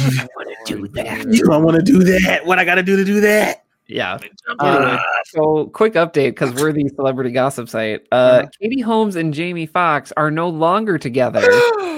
Do 0.65 0.87
that. 0.89 1.43
don't 1.45 1.63
want 1.63 1.77
to 1.77 1.83
do 1.83 2.03
that. 2.03 2.45
What 2.45 2.59
I 2.59 2.65
gotta 2.65 2.83
do 2.83 2.97
to 2.97 3.05
do 3.05 3.21
that? 3.21 3.63
Yeah. 3.87 4.19
Uh, 4.59 4.97
so, 5.25 5.65
quick 5.67 5.93
update 5.93 6.29
because 6.31 6.53
we're 6.53 6.71
the 6.71 6.87
celebrity 6.95 7.31
gossip 7.31 7.67
site. 7.67 8.07
Uh, 8.11 8.45
Katie 8.61 8.81
Holmes 8.81 9.15
and 9.17 9.33
Jamie 9.33 9.65
Foxx 9.65 10.13
are 10.15 10.31
no 10.31 10.49
longer 10.49 10.97
together. 10.97 11.41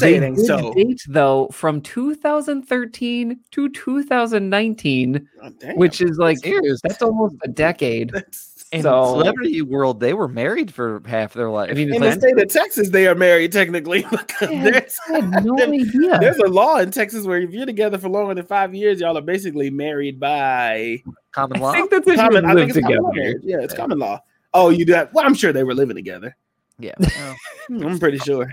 They 0.00 0.34
so. 0.34 0.74
date 0.74 1.00
though 1.06 1.46
from 1.52 1.80
2013 1.80 3.38
to 3.52 3.68
2019, 3.68 5.28
Oh, 5.42 5.50
which 5.76 6.00
is 6.00 6.18
like 6.18 6.38
that's 6.82 7.02
almost 7.02 7.36
a 7.44 7.48
decade. 7.52 8.10
That's- 8.10 8.55
In 8.76 8.82
So- 8.82 9.06
celebrity 9.18 9.62
world, 9.62 10.00
they 10.00 10.14
were 10.14 10.28
married 10.28 10.72
for 10.72 11.02
half 11.06 11.34
their 11.34 11.50
life. 11.50 11.70
I 11.70 11.74
mean, 11.74 11.92
in 11.94 12.02
it's 12.02 12.16
the 12.16 12.20
state 12.28 12.40
of 12.40 12.48
Texas, 12.48 12.90
they 12.90 13.06
are 13.08 13.14
married 13.14 13.52
technically. 13.52 14.06
Yeah, 14.40 14.62
there's, 14.62 14.98
no 15.44 15.58
idea. 15.62 16.18
there's 16.20 16.36
a 16.38 16.48
law 16.48 16.76
in 16.78 16.90
Texas 16.90 17.24
where 17.26 17.38
if 17.40 17.50
you're 17.50 17.66
together 17.66 17.98
for 17.98 18.08
longer 18.08 18.34
than 18.34 18.44
five 18.46 18.74
years, 18.74 19.00
y'all 19.00 19.16
are 19.16 19.22
basically 19.22 19.70
married 19.70 20.20
by 20.20 21.02
common 21.32 21.58
I 21.58 21.60
law. 21.60 21.72
think 21.72 21.90
that's 21.90 22.04
common. 22.14 22.44
I 22.44 22.54
think 22.54 22.70
it's 22.70 22.78
common 22.80 23.02
law 23.02 23.10
together. 23.10 23.22
marriage. 23.30 23.42
Yeah, 23.44 23.56
it's 23.60 23.74
common 23.74 23.98
law. 23.98 24.20
Oh, 24.54 24.68
you 24.70 24.84
do 24.84 24.92
that? 24.92 25.12
Well, 25.12 25.24
I'm 25.26 25.34
sure 25.34 25.52
they 25.52 25.64
were 25.64 25.74
living 25.74 25.96
together. 25.96 26.36
Yeah. 26.78 26.94
Well, 27.68 27.88
I'm 27.88 27.98
pretty 27.98 28.18
sure. 28.18 28.48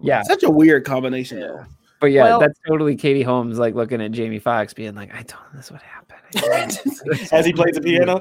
Yeah, 0.00 0.22
Such 0.22 0.42
a 0.42 0.48
weird 0.50 0.86
combination, 0.86 1.40
though. 1.40 1.66
but 2.00 2.06
yeah, 2.12 2.22
Well- 2.24 2.40
that's 2.40 2.58
totally 2.66 2.96
Katie 2.96 3.22
Holmes 3.22 3.58
like 3.58 3.74
looking 3.74 4.00
at 4.00 4.10
Jamie 4.12 4.38
Foxx 4.38 4.72
being 4.72 4.94
like, 4.94 5.14
"I 5.14 5.20
told 5.22 5.44
him 5.50 5.56
this 5.56 5.70
would 5.70 5.82
happen." 5.82 6.07
As 7.32 7.46
he 7.46 7.52
plays 7.52 7.74
the 7.74 7.80
piano. 7.82 8.20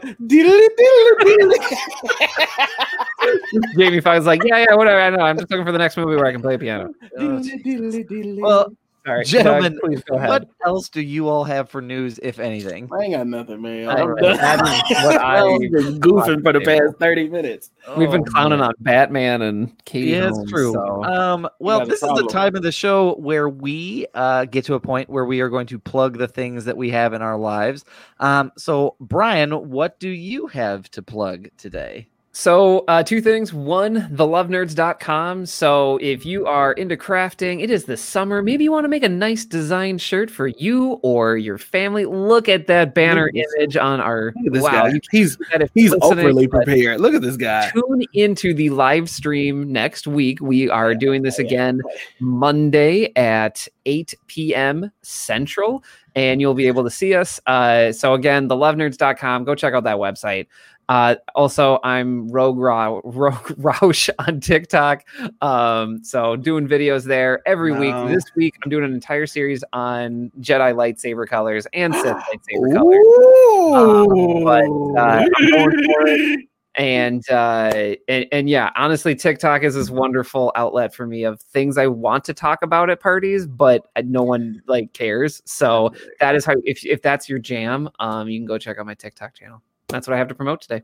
Jamie 3.77 3.99
Foxx 3.99 4.19
is 4.19 4.25
like, 4.25 4.41
"Yeah, 4.45 4.59
yeah, 4.59 4.75
whatever. 4.75 5.01
I 5.01 5.09
know. 5.09 5.23
I'm 5.23 5.37
just 5.37 5.51
looking 5.51 5.65
for 5.65 5.73
the 5.73 5.77
next 5.77 5.97
movie 5.97 6.15
where 6.15 6.25
I 6.25 6.31
can 6.31 6.41
play 6.41 6.57
piano." 6.57 6.93
well, 7.17 8.71
Sorry, 9.11 9.23
Gentlemen, 9.23 9.73
Doug, 9.73 9.81
please 9.81 10.03
go 10.03 10.15
ahead. 10.17 10.29
what 10.29 10.47
else 10.65 10.89
do 10.89 11.01
you 11.01 11.29
all 11.29 11.43
have 11.45 11.69
for 11.69 11.81
news, 11.81 12.19
if 12.21 12.39
anything? 12.39 12.89
I 12.91 13.03
ain't 13.03 13.13
got 13.13 13.25
nothing, 13.27 13.61
man. 13.61 13.87
All 13.87 13.97
I'm 13.97 14.07
right, 14.09 14.21
done. 14.21 14.37
that 14.37 14.91
is 14.91 14.97
what 15.05 15.21
I- 15.21 15.39
I've 15.45 15.59
been 15.61 15.99
goofing 16.01 16.43
for 16.43 16.51
the 16.53 16.59
past 16.61 16.97
30 16.99 17.29
minutes. 17.29 17.71
We've 17.95 18.11
been 18.11 18.21
Oh, 18.27 18.31
clowning 18.31 18.59
man. 18.59 18.67
on 18.67 18.73
Batman 18.79 19.41
and 19.43 19.85
Katie 19.85 20.11
Yeah, 20.11 20.29
Holmes. 20.29 20.39
it's 20.43 20.51
true. 20.51 20.73
so- 20.73 21.03
Um, 21.05 21.47
well, 21.59 21.85
this 21.85 22.03
is 22.03 22.09
the 22.09 22.27
time 22.29 22.55
of 22.57 22.63
the 22.63 22.71
show 22.71 23.15
where 23.15 23.47
we 23.47 24.05
uh, 24.13 24.43
get 24.45 24.65
to 24.65 24.73
a 24.73 24.79
point 24.79 25.09
where 25.09 25.25
we 25.25 25.39
are 25.39 25.49
going 25.49 25.67
to 25.67 25.79
plug 25.79 26.17
the 26.17 26.27
things 26.27 26.65
that 26.65 26.75
we 26.75 26.89
have 26.89 27.13
in 27.13 27.21
our 27.21 27.37
lives. 27.37 27.85
Um, 28.19 28.51
so, 28.57 28.95
Brian, 28.99 29.51
what 29.69 29.99
do 29.99 30.09
you 30.09 30.47
have 30.47 30.91
to 30.91 31.01
plug 31.01 31.47
today? 31.57 32.09
So, 32.39 32.85
uh, 32.87 33.01
two 33.01 33.19
things. 33.19 33.51
One, 33.51 34.09
thelovenerds.com. 34.11 35.47
So, 35.47 35.97
if 35.97 36.23
you 36.23 36.45
are 36.45 36.73
into 36.73 36.95
crafting, 36.95 37.63
it 37.63 37.71
is 37.71 37.85
the 37.85 37.97
summer. 37.97 38.43
Maybe 38.43 38.63
you 38.63 38.71
want 38.71 38.83
to 38.83 38.89
make 38.89 39.01
a 39.01 39.09
nice 39.09 39.43
design 39.43 39.97
shirt 39.97 40.29
for 40.29 40.49
you 40.49 40.99
or 41.01 41.37
your 41.37 41.57
family. 41.57 42.05
Look 42.05 42.47
at 42.47 42.67
that 42.67 42.93
banner 42.93 43.27
at 43.27 43.35
image 43.35 43.75
on 43.75 43.99
our. 43.99 44.33
Look 44.35 44.45
at 44.45 44.53
this 44.53 44.61
wow, 44.61 44.69
guy. 44.69 44.99
He's 45.11 45.35
can't 45.35 45.39
see 45.39 45.45
that 45.51 45.61
if 45.63 45.71
he's 45.73 45.95
overly 45.99 46.47
prepared. 46.47 47.01
Look 47.01 47.15
at 47.15 47.23
this 47.23 47.37
guy. 47.37 47.71
Tune 47.71 48.03
into 48.13 48.53
the 48.53 48.69
live 48.69 49.09
stream 49.09 49.73
next 49.73 50.05
week. 50.05 50.39
We 50.39 50.69
are 50.69 50.93
doing 50.93 51.23
this 51.23 51.39
again 51.39 51.81
Monday 52.19 53.13
at 53.15 53.67
8 53.87 54.13
p.m. 54.27 54.91
Central, 55.01 55.83
and 56.13 56.39
you'll 56.39 56.53
be 56.53 56.67
able 56.67 56.83
to 56.83 56.91
see 56.91 57.15
us. 57.15 57.39
Uh, 57.47 57.91
so, 57.91 58.13
again, 58.13 58.47
thelovenerds.com. 58.47 59.43
Go 59.43 59.55
check 59.55 59.73
out 59.73 59.85
that 59.85 59.97
website. 59.97 60.45
Uh, 60.89 61.15
also, 61.35 61.79
I'm 61.83 62.29
Rogue, 62.29 62.57
Ra- 62.57 63.01
Rogue 63.03 63.35
Roush 63.59 64.09
on 64.19 64.39
TikTok. 64.39 65.03
Um, 65.41 66.03
so 66.03 66.35
doing 66.37 66.67
videos 66.67 67.03
there 67.03 67.41
every 67.45 67.73
Wow. 67.73 67.79
week. 68.05 68.15
This 68.15 68.23
week, 68.35 68.55
I'm 68.63 68.69
doing 68.69 68.85
an 68.85 68.93
entire 68.93 69.25
series 69.25 69.63
on 69.73 70.31
Jedi 70.39 70.73
lightsaber 70.73 71.27
colors 71.27 71.67
and 71.73 71.93
Sith 71.93 72.03
lightsaber 72.15 72.73
colors. 72.73 73.05
Ooh. 73.05 74.43
but, 74.45 74.63
uh, 75.01 75.25
I'm 75.37 75.49
going 75.51 75.83
for 75.85 76.07
it. 76.07 76.47
And, 76.79 77.27
uh, 77.31 77.95
and 78.07 78.27
and 78.31 78.47
yeah, 78.47 78.69
honestly, 78.75 79.15
TikTok 79.15 79.63
is 79.63 79.73
this 79.73 79.89
wonderful 79.89 80.51
outlet 80.55 80.93
for 80.93 81.07
me 81.07 81.23
of 81.23 81.41
things 81.41 81.75
I 81.75 81.87
want 81.87 82.23
to 82.25 82.35
talk 82.35 82.61
about 82.61 82.91
at 82.91 82.99
parties, 82.99 83.47
but 83.47 83.87
uh, 83.95 84.03
no 84.05 84.21
one 84.21 84.61
like 84.67 84.93
cares. 84.93 85.41
So 85.45 85.91
that 86.19 86.35
is 86.35 86.45
how 86.45 86.53
if 86.65 86.85
if 86.85 87.01
that's 87.01 87.27
your 87.27 87.39
jam, 87.39 87.89
um, 87.99 88.29
you 88.29 88.37
can 88.39 88.45
go 88.45 88.59
check 88.59 88.77
out 88.77 88.85
my 88.85 88.93
TikTok 88.93 89.33
channel. 89.33 89.63
That's 89.89 90.05
what 90.07 90.15
I 90.15 90.17
have 90.17 90.27
to 90.27 90.35
promote 90.35 90.61
today. 90.61 90.83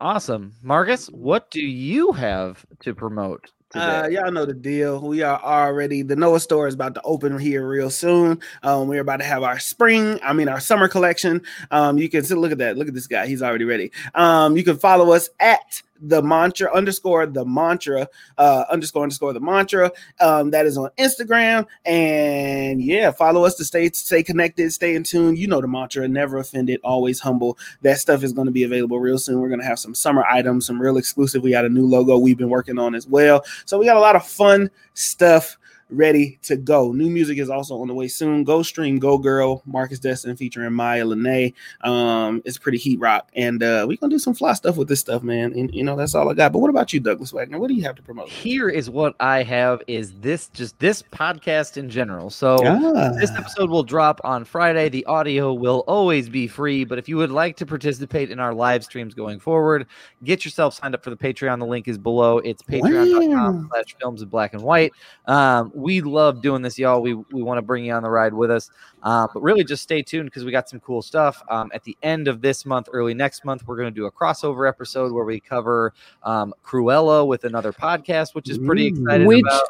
Awesome, 0.00 0.54
Marcus. 0.62 1.08
What 1.08 1.50
do 1.50 1.60
you 1.60 2.12
have 2.12 2.64
to 2.80 2.94
promote 2.94 3.50
today? 3.70 3.84
Uh, 3.84 4.06
y'all 4.06 4.30
know 4.30 4.44
the 4.46 4.54
deal. 4.54 5.00
We 5.00 5.22
are 5.22 5.42
already 5.42 6.02
the 6.02 6.14
Noah 6.14 6.38
store 6.38 6.68
is 6.68 6.74
about 6.74 6.94
to 6.94 7.02
open 7.02 7.36
here 7.36 7.66
real 7.66 7.90
soon. 7.90 8.40
Um, 8.62 8.86
we're 8.86 9.00
about 9.00 9.16
to 9.16 9.24
have 9.24 9.42
our 9.42 9.58
spring, 9.58 10.20
I 10.22 10.32
mean 10.34 10.48
our 10.48 10.60
summer 10.60 10.86
collection. 10.86 11.42
Um, 11.72 11.98
you 11.98 12.08
can 12.08 12.22
sit, 12.22 12.38
look 12.38 12.52
at 12.52 12.58
that. 12.58 12.78
Look 12.78 12.86
at 12.86 12.94
this 12.94 13.08
guy. 13.08 13.26
He's 13.26 13.42
already 13.42 13.64
ready. 13.64 13.90
Um, 14.14 14.56
you 14.56 14.62
can 14.62 14.78
follow 14.78 15.10
us 15.10 15.28
at 15.40 15.82
the 16.00 16.22
mantra 16.22 16.72
underscore 16.72 17.26
the 17.26 17.44
mantra 17.44 18.08
uh 18.38 18.64
underscore 18.70 19.02
underscore 19.02 19.32
the 19.32 19.40
mantra 19.40 19.90
um 20.20 20.50
that 20.50 20.66
is 20.66 20.78
on 20.78 20.90
instagram. 20.98 21.66
And 21.84 22.80
yeah 22.80 23.10
follow 23.10 23.44
us 23.44 23.54
to 23.56 23.64
stay 23.64 23.90
stay 23.90 24.22
connected 24.22 24.72
stay 24.72 24.94
in 24.94 25.02
tune. 25.02 25.36
You 25.36 25.48
know 25.48 25.60
the 25.60 25.68
mantra 25.68 26.06
never 26.06 26.38
offended 26.38 26.80
always 26.84 27.18
humble. 27.18 27.58
That 27.82 27.98
stuff 27.98 28.22
is 28.22 28.32
going 28.32 28.46
to 28.46 28.52
be 28.52 28.62
available 28.62 29.00
real 29.00 29.18
soon. 29.18 29.40
We're 29.40 29.48
going 29.48 29.60
to 29.60 29.66
have 29.66 29.78
some 29.78 29.94
summer 29.94 30.24
items 30.24 30.68
some 30.68 30.80
real 30.80 30.98
exclusive. 30.98 31.42
We 31.42 31.50
got 31.50 31.64
a 31.64 31.68
new 31.68 31.86
logo 31.86 32.18
we've 32.18 32.38
been 32.38 32.50
working 32.50 32.78
on 32.78 32.94
as 32.94 33.08
well. 33.08 33.44
So 33.64 33.78
we 33.78 33.86
got 33.86 33.96
a 33.96 34.00
lot 34.00 34.14
of 34.14 34.24
fun 34.24 34.70
stuff 34.94 35.58
ready 35.90 36.38
to 36.42 36.56
go. 36.56 36.92
New 36.92 37.08
music 37.10 37.38
is 37.38 37.50
also 37.50 37.80
on 37.80 37.88
the 37.88 37.94
way 37.94 38.08
soon. 38.08 38.44
Go 38.44 38.62
stream 38.62 38.98
Go 38.98 39.18
Girl, 39.18 39.62
Marcus 39.66 39.98
Destin 39.98 40.36
featuring 40.36 40.72
Maya 40.72 41.04
Lene. 41.04 41.52
Um, 41.82 42.42
it's 42.44 42.58
pretty 42.58 42.78
heat 42.78 42.98
rock. 43.00 43.28
And 43.34 43.62
uh, 43.62 43.84
we're 43.88 43.96
gonna 43.96 44.10
do 44.10 44.18
some 44.18 44.34
fly 44.34 44.52
stuff 44.52 44.76
with 44.76 44.88
this 44.88 45.00
stuff, 45.00 45.22
man. 45.22 45.52
And 45.52 45.74
you 45.74 45.84
know, 45.84 45.96
that's 45.96 46.14
all 46.14 46.28
I 46.30 46.34
got. 46.34 46.52
But 46.52 46.58
what 46.60 46.70
about 46.70 46.92
you, 46.92 47.00
Douglas 47.00 47.32
Wagner? 47.32 47.58
What 47.58 47.68
do 47.68 47.74
you 47.74 47.82
have 47.82 47.96
to 47.96 48.02
promote? 48.02 48.28
Here 48.28 48.68
is 48.68 48.90
what 48.90 49.14
I 49.20 49.42
have 49.42 49.82
is 49.86 50.12
this 50.20 50.48
just 50.48 50.78
this 50.78 51.02
podcast 51.02 51.76
in 51.76 51.88
general. 51.88 52.30
So 52.30 52.58
Ah, 52.64 53.10
this 53.18 53.30
episode 53.30 53.70
will 53.70 53.82
drop 53.82 54.20
on 54.24 54.44
Friday. 54.44 54.88
The 54.88 55.04
audio 55.06 55.52
will 55.54 55.84
always 55.86 56.28
be 56.28 56.46
free, 56.46 56.84
but 56.84 56.98
if 56.98 57.08
you 57.08 57.16
would 57.16 57.30
like 57.30 57.56
to 57.56 57.66
participate 57.66 58.30
in 58.30 58.38
our 58.38 58.54
live 58.54 58.84
streams 58.84 59.14
going 59.14 59.38
forward, 59.40 59.86
get 60.24 60.44
yourself 60.44 60.74
signed 60.74 60.94
up 60.94 61.02
for 61.02 61.10
the 61.10 61.16
Patreon. 61.16 61.58
The 61.58 61.66
link 61.66 61.88
is 61.88 61.98
below. 61.98 62.38
It's 62.38 62.62
patreon.com 62.62 63.68
slash 63.72 63.96
films 64.00 64.22
in 64.22 64.28
black 64.28 64.52
and 64.54 64.62
white. 64.62 64.92
Um, 65.26 65.72
we 65.78 66.00
love 66.00 66.42
doing 66.42 66.62
this, 66.62 66.78
y'all. 66.78 67.00
We 67.00 67.14
we 67.14 67.42
want 67.42 67.58
to 67.58 67.62
bring 67.62 67.84
you 67.84 67.92
on 67.92 68.02
the 68.02 68.10
ride 68.10 68.34
with 68.34 68.50
us. 68.50 68.70
Um, 69.02 69.28
but 69.32 69.42
really 69.42 69.64
just 69.64 69.82
stay 69.82 70.02
tuned 70.02 70.26
because 70.26 70.44
we 70.44 70.50
got 70.50 70.68
some 70.68 70.80
cool 70.80 71.02
stuff. 71.02 71.42
Um, 71.48 71.70
at 71.72 71.84
the 71.84 71.96
end 72.02 72.28
of 72.28 72.40
this 72.40 72.66
month, 72.66 72.88
early 72.92 73.14
next 73.14 73.44
month, 73.44 73.66
we're 73.66 73.76
going 73.76 73.92
to 73.92 73.94
do 73.94 74.06
a 74.06 74.12
crossover 74.12 74.68
episode 74.68 75.12
where 75.12 75.24
we 75.24 75.38
cover 75.40 75.94
um, 76.24 76.52
Cruella 76.64 77.26
with 77.26 77.44
another 77.44 77.72
podcast, 77.72 78.34
which 78.34 78.48
is 78.50 78.58
pretty 78.58 78.86
excited 78.86 79.26
Which 79.26 79.42
about. 79.42 79.62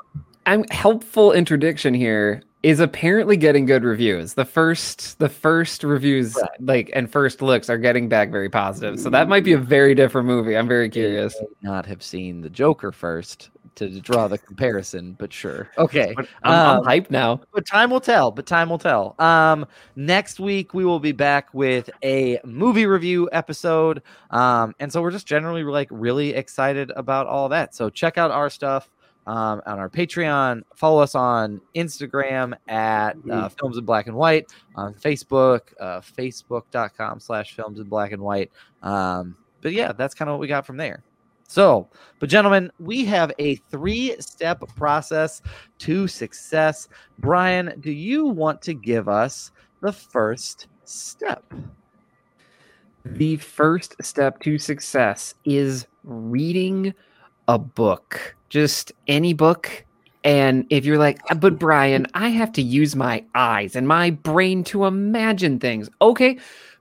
I'm 0.46 0.64
helpful 0.70 1.32
interdiction 1.32 1.92
here 1.92 2.42
is 2.62 2.80
apparently 2.80 3.36
getting 3.36 3.66
good 3.66 3.84
reviews. 3.84 4.34
The 4.34 4.44
first 4.44 5.18
the 5.18 5.28
first 5.28 5.84
reviews 5.84 6.34
Right. 6.34 6.48
like 6.60 6.90
and 6.92 7.10
first 7.10 7.40
looks 7.40 7.70
are 7.70 7.78
getting 7.78 8.08
back 8.08 8.30
very 8.30 8.48
positive. 8.48 8.98
So 8.98 9.10
that 9.10 9.28
might 9.28 9.44
be 9.44 9.52
a 9.52 9.58
very 9.58 9.94
different 9.94 10.26
movie. 10.26 10.56
I'm 10.56 10.66
very 10.66 10.88
curious. 10.88 11.36
not 11.62 11.86
have 11.86 12.02
seen 12.02 12.40
the 12.40 12.50
Joker 12.50 12.90
first 12.90 13.50
to 13.78 14.00
draw 14.00 14.28
the 14.28 14.38
comparison, 14.38 15.14
but 15.18 15.32
sure. 15.32 15.70
Okay. 15.78 16.12
But 16.16 16.28
I'm, 16.42 16.52
Um, 16.52 16.86
I'm 16.86 17.00
hyped 17.02 17.10
now. 17.10 17.40
But 17.52 17.66
time 17.66 17.90
will 17.90 18.00
tell. 18.00 18.30
But 18.30 18.46
time 18.46 18.68
will 18.68 18.78
tell. 18.78 19.14
Um, 19.18 19.66
next 19.96 20.40
week 20.40 20.74
we 20.74 20.84
will 20.84 21.00
be 21.00 21.12
back 21.12 21.52
with 21.54 21.88
a 22.04 22.38
movie 22.44 22.86
review 22.86 23.28
episode. 23.32 24.02
Um, 24.30 24.74
and 24.80 24.92
so 24.92 25.00
we're 25.02 25.10
just 25.10 25.26
generally 25.26 25.62
like 25.62 25.88
really 25.90 26.34
excited 26.34 26.90
about 26.96 27.26
all 27.26 27.48
that. 27.50 27.74
So 27.74 27.88
check 27.90 28.18
out 28.18 28.30
our 28.30 28.50
stuff 28.50 28.90
um, 29.26 29.60
on 29.66 29.78
our 29.78 29.90
Patreon. 29.90 30.62
Follow 30.74 31.02
us 31.02 31.14
on 31.14 31.60
Instagram 31.74 32.54
at 32.66 33.16
uh, 33.30 33.48
Films 33.48 33.76
in 33.76 33.84
Black 33.84 34.06
and 34.06 34.16
White. 34.16 34.46
On 34.74 34.94
Facebook, 34.94 35.60
uh, 35.80 36.00
Facebook.com 36.00 37.20
slash 37.20 37.54
Films 37.54 37.78
in 37.78 37.86
Black 37.88 38.12
and 38.12 38.22
White. 38.22 38.50
Um, 38.82 39.36
but 39.60 39.72
yeah, 39.72 39.92
that's 39.92 40.14
kind 40.14 40.28
of 40.28 40.34
what 40.34 40.40
we 40.40 40.46
got 40.46 40.64
from 40.64 40.76
there. 40.76 41.02
So, 41.48 41.88
but 42.20 42.28
gentlemen, 42.28 42.70
we 42.78 43.06
have 43.06 43.32
a 43.38 43.56
three 43.70 44.14
step 44.20 44.62
process 44.76 45.40
to 45.78 46.06
success. 46.06 46.88
Brian, 47.18 47.72
do 47.80 47.90
you 47.90 48.26
want 48.26 48.60
to 48.62 48.74
give 48.74 49.08
us 49.08 49.50
the 49.80 49.92
first 49.92 50.68
step? 50.84 51.42
The 53.06 53.36
first 53.36 53.96
step 54.02 54.40
to 54.40 54.58
success 54.58 55.34
is 55.46 55.86
reading 56.04 56.92
a 57.48 57.58
book, 57.58 58.36
just 58.50 58.92
any 59.06 59.32
book. 59.32 59.86
And 60.24 60.66
if 60.68 60.84
you're 60.84 60.98
like, 60.98 61.18
"Uh, 61.30 61.36
but 61.36 61.58
Brian, 61.58 62.06
I 62.12 62.28
have 62.28 62.52
to 62.52 62.62
use 62.62 62.94
my 62.94 63.24
eyes 63.34 63.74
and 63.74 63.88
my 63.88 64.10
brain 64.10 64.64
to 64.64 64.84
imagine 64.84 65.58
things. 65.58 65.88
Okay, 66.02 66.38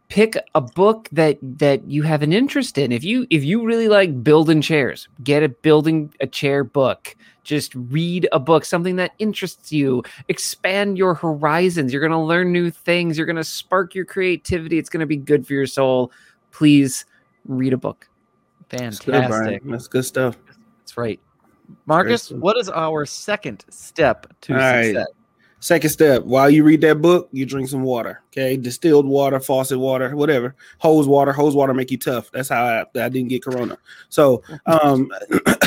pick 0.10 0.38
a 0.56 0.62
book 0.62 1.10
that 1.12 1.38
that 1.42 1.86
you 1.90 2.04
have 2.04 2.22
an 2.22 2.34
interest 2.34 2.78
in. 2.78 2.92
If 2.92 3.04
you 3.04 3.28
if 3.30 3.44
you 3.44 3.66
really 3.66 3.88
like 3.88 4.24
building 4.24 4.62
chairs, 4.62 5.08
get 5.24 5.44
a 5.44 5.50
building 5.50 6.14
a 6.20 6.28
chair 6.28 6.64
book. 6.64 7.16
Just 7.44 7.74
read 7.76 8.28
a 8.34 8.40
book, 8.40 8.66
something 8.66 8.98
that 8.98 9.14
interests 9.20 9.72
you. 9.72 10.04
Expand 10.28 10.98
your 10.98 11.14
horizons. 11.14 11.94
You're 11.94 12.02
going 12.02 12.12
to 12.12 12.18
learn 12.18 12.52
new 12.52 12.70
things. 12.70 13.18
You're 13.18 13.26
going 13.26 13.38
to 13.38 13.44
spark 13.44 13.96
your 13.96 14.04
creativity. 14.04 14.78
It's 14.78 14.90
going 14.90 15.00
to 15.00 15.06
be 15.06 15.16
good 15.16 15.48
for 15.48 15.54
your 15.54 15.66
soul. 15.66 16.12
Please 16.52 17.06
read 17.46 17.72
a 17.72 17.78
book. 17.78 18.10
That's 18.68 19.00
good, 19.00 19.14
Fantastic. 19.14 19.64
That's 19.64 19.88
good 19.88 20.04
stuff. 20.04 20.36
That's 20.80 20.98
right. 20.98 21.22
Marcus, 21.86 22.32
what 22.32 22.58
is 22.58 22.70
our 22.70 23.06
second 23.06 23.64
step 23.70 24.28
to 24.42 24.54
All 24.54 24.60
right. 24.60 25.06
Second 25.60 25.90
step, 25.90 26.24
while 26.24 26.52
you 26.52 26.64
read 26.64 26.82
that 26.82 27.02
book, 27.02 27.30
you 27.32 27.44
drink 27.44 27.68
some 27.68 27.82
water. 27.82 28.22
Okay, 28.28 28.58
distilled 28.58 29.08
water, 29.08 29.40
faucet 29.40 29.80
water, 29.80 30.16
whatever. 30.16 30.56
Hose 30.78 31.08
water, 31.08 31.34
hose 31.34 31.56
water 31.56 31.74
make 31.74 31.90
you 31.90 31.98
tough. 31.98 32.30
That's 32.32 32.50
how 32.50 32.64
I, 32.64 32.82
I 32.82 33.10
didn't 33.10 33.30
get 33.30 33.44
corona. 33.44 33.76
So, 34.10 34.44
um, 34.68 35.12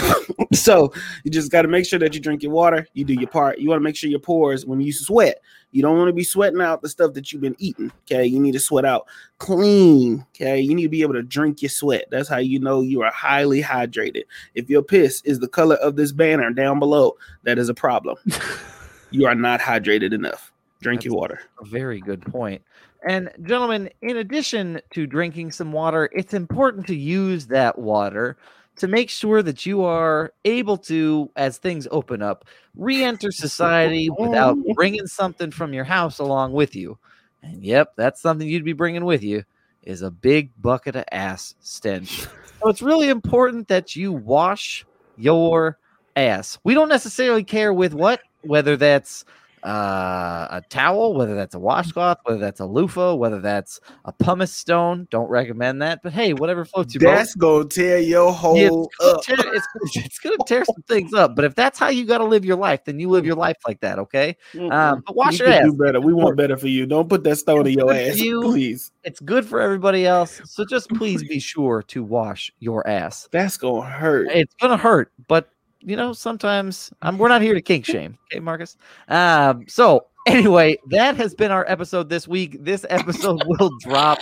so 0.53 0.93
you 1.25 1.33
just 1.33 1.51
got 1.51 1.63
to 1.63 1.69
make 1.69 1.87
sure 1.87 1.99
that 1.99 2.15
you 2.15 2.21
drink 2.21 2.45
your 2.45 2.53
water. 2.53 2.87
You 2.95 3.05
do 3.05 3.15
your 3.15 3.29
part. 3.29 3.59
You 3.59 3.69
want 3.69 3.81
to 3.81 3.85
make 3.85 3.97
sure 3.97 4.09
your 4.09 4.21
pores 4.21 4.65
when 4.65 4.81
you 4.81 4.93
sweat. 4.93 5.41
You 5.73 5.83
don't 5.83 5.99
want 5.99 6.09
to 6.09 6.13
be 6.13 6.25
sweating 6.25 6.61
out 6.61 6.83
the 6.83 6.89
stuff 6.89 7.13
that 7.15 7.33
you've 7.33 7.43
been 7.43 7.57
eating. 7.59 7.91
Okay, 8.03 8.25
you 8.27 8.39
need 8.39 8.53
to 8.53 8.61
sweat 8.61 8.85
out 8.85 9.07
clean. 9.39 10.25
Okay, 10.37 10.61
you 10.61 10.73
need 10.73 10.85
to 10.85 10.89
be 10.89 11.03
able 11.03 11.15
to 11.15 11.23
drink 11.23 11.63
your 11.63 11.69
sweat. 11.69 12.05
That's 12.11 12.29
how 12.29 12.39
you 12.39 12.61
know 12.61 12.81
you 12.81 13.03
are 13.03 13.11
highly 13.11 13.61
hydrated. 13.61 14.23
If 14.55 14.71
your 14.71 14.83
piss 14.83 15.21
is 15.23 15.41
the 15.41 15.49
color 15.49 15.77
of 15.77 15.97
this 15.97 16.13
banner 16.13 16.51
down 16.51 16.79
below, 16.79 17.17
that 17.43 17.59
is 17.59 17.69
a 17.69 17.75
problem. 17.75 18.17
you 19.11 19.27
are 19.27 19.35
not 19.35 19.61
hydrated 19.61 20.13
enough. 20.13 20.53
Drink 20.81 21.05
your 21.05 21.15
water. 21.15 21.41
A 21.61 21.67
very 21.67 22.01
good 22.01 22.23
point. 22.23 22.63
And 23.07 23.31
gentlemen, 23.43 23.91
in 24.03 24.17
addition 24.17 24.81
to 24.93 25.07
drinking 25.07 25.53
some 25.53 25.73
water, 25.73 26.11
it's 26.13 26.35
important 26.35 26.87
to 26.89 26.95
use 26.95 27.47
that 27.47 27.79
water 27.79 28.37
to 28.77 28.89
make 28.89 29.11
sure 29.11 29.43
that 29.43 29.67
you 29.67 29.85
are 29.85 30.33
able 30.45 30.77
to, 30.77 31.31
as 31.37 31.59
things 31.59 31.87
open 31.91 32.23
up, 32.23 32.47
re-enter 32.75 33.31
society 33.31 34.11
without 34.19 34.57
bringing 34.75 35.07
something 35.07 35.51
from 35.51 35.75
your 35.75 35.85
house 35.85 36.19
along 36.19 36.53
with 36.53 36.75
you. 36.75 36.99
And 37.43 37.63
yep, 37.63 37.93
that's 37.97 38.21
something 38.21 38.49
you'd 38.49 38.65
be 38.65 38.73
bringing 38.73 39.05
with 39.05 39.23
you 39.23 39.45
is 39.83 40.03
a 40.03 40.11
big 40.11 40.51
bucket 40.61 40.97
of 40.97 41.05
ass 41.11 41.55
stench. 41.61 42.21
so 42.21 42.69
it's 42.69 42.83
really 42.83 43.09
important 43.09 43.69
that 43.69 43.97
you 43.97 44.13
wash 44.13 44.85
your 45.17 45.79
ass. 46.17 46.59
We 46.65 46.75
don't 46.75 46.89
necessarily 46.89 47.45
care 47.45 47.73
with 47.73 47.95
what, 47.95 48.21
whether 48.43 48.77
that's 48.77 49.25
uh, 49.63 50.47
a 50.51 50.63
towel, 50.71 51.15
whether 51.15 51.35
that's 51.35 51.55
a 51.55 51.59
washcloth, 51.59 52.19
whether 52.25 52.39
that's 52.39 52.61
a 52.61 52.67
loofah, 52.67 53.15
whether 53.15 53.41
that's 53.41 53.81
a 54.05 54.13
pumice 54.13 54.53
stone. 54.53 55.07
Don't 55.11 55.29
recommend 55.29 55.83
that, 55.83 56.01
but 56.03 56.13
hey, 56.13 56.33
whatever 56.33 56.65
floats 56.65 56.95
your 56.95 57.03
boat. 57.03 57.17
That's 57.17 57.35
gonna 57.35 57.67
tear 57.67 57.99
your 57.99 58.29
Yeah, 58.29 58.33
whole 58.33 58.87
it's, 58.87 58.97
gonna 58.97 59.15
up. 59.17 59.23
tear, 59.23 59.55
it's, 59.55 59.67
it's 59.97 60.19
gonna 60.19 60.37
tear 60.47 60.65
some 60.65 60.83
things 60.89 61.13
up, 61.13 61.37
but 61.37 61.45
if 61.45 61.55
that's 61.55 61.79
how 61.79 61.89
you 61.89 62.07
got 62.07 62.19
to 62.19 62.25
live 62.25 62.45
your 62.45 62.57
life, 62.57 62.85
then 62.85 62.99
you 62.99 63.09
live 63.11 63.27
your 63.27 63.37
life 63.37 63.57
like 63.67 63.81
that, 63.81 63.99
okay? 63.99 64.37
Um, 64.71 65.03
but 65.07 65.15
wash 65.15 65.39
You 65.41 65.47
your 65.47 65.55
ass. 65.55 65.65
do 65.65 65.77
better. 65.77 66.01
We 66.01 66.15
want 66.15 66.37
better 66.37 66.57
for 66.57 66.69
you. 66.69 66.87
Don't 66.87 67.09
put 67.09 67.23
that 67.25 67.37
stone 67.37 67.67
in 67.67 67.75
your 67.75 67.93
ass, 67.93 68.17
you. 68.19 68.41
please. 68.43 68.93
It's 69.05 69.21
good 69.21 69.47
for 69.47 69.61
everybody 69.61 70.07
else, 70.07 70.41
so 70.47 70.65
just 70.65 70.89
please 70.95 71.23
be 71.23 71.39
sure 71.39 71.83
to 71.89 72.03
wash 72.03 72.51
your 72.61 72.87
ass. 72.89 73.29
That's 73.31 73.59
gonna 73.59 73.89
hurt. 73.89 74.29
It's 74.31 74.55
gonna 74.55 74.79
hurt, 74.79 75.13
but 75.29 75.51
you 75.81 75.97
know 75.97 76.13
sometimes 76.13 76.91
um, 77.03 77.19
we're 77.19 77.29
not 77.29 77.43
here 77.43 77.55
to 77.55 77.63
kink 77.63 77.85
shame, 77.87 78.19
okay, 78.31 78.41
Marcus? 78.41 78.77
Um, 79.09 79.65
so 79.69 80.07
anyway, 80.31 80.77
that 80.91 81.17
has 81.17 81.35
been 81.35 81.51
our 81.51 81.65
episode 81.69 82.09
this 82.09 82.27
week. 82.29 82.57
This 82.65 82.85
episode 82.89 83.43
will 83.47 83.71
drop 83.81 84.19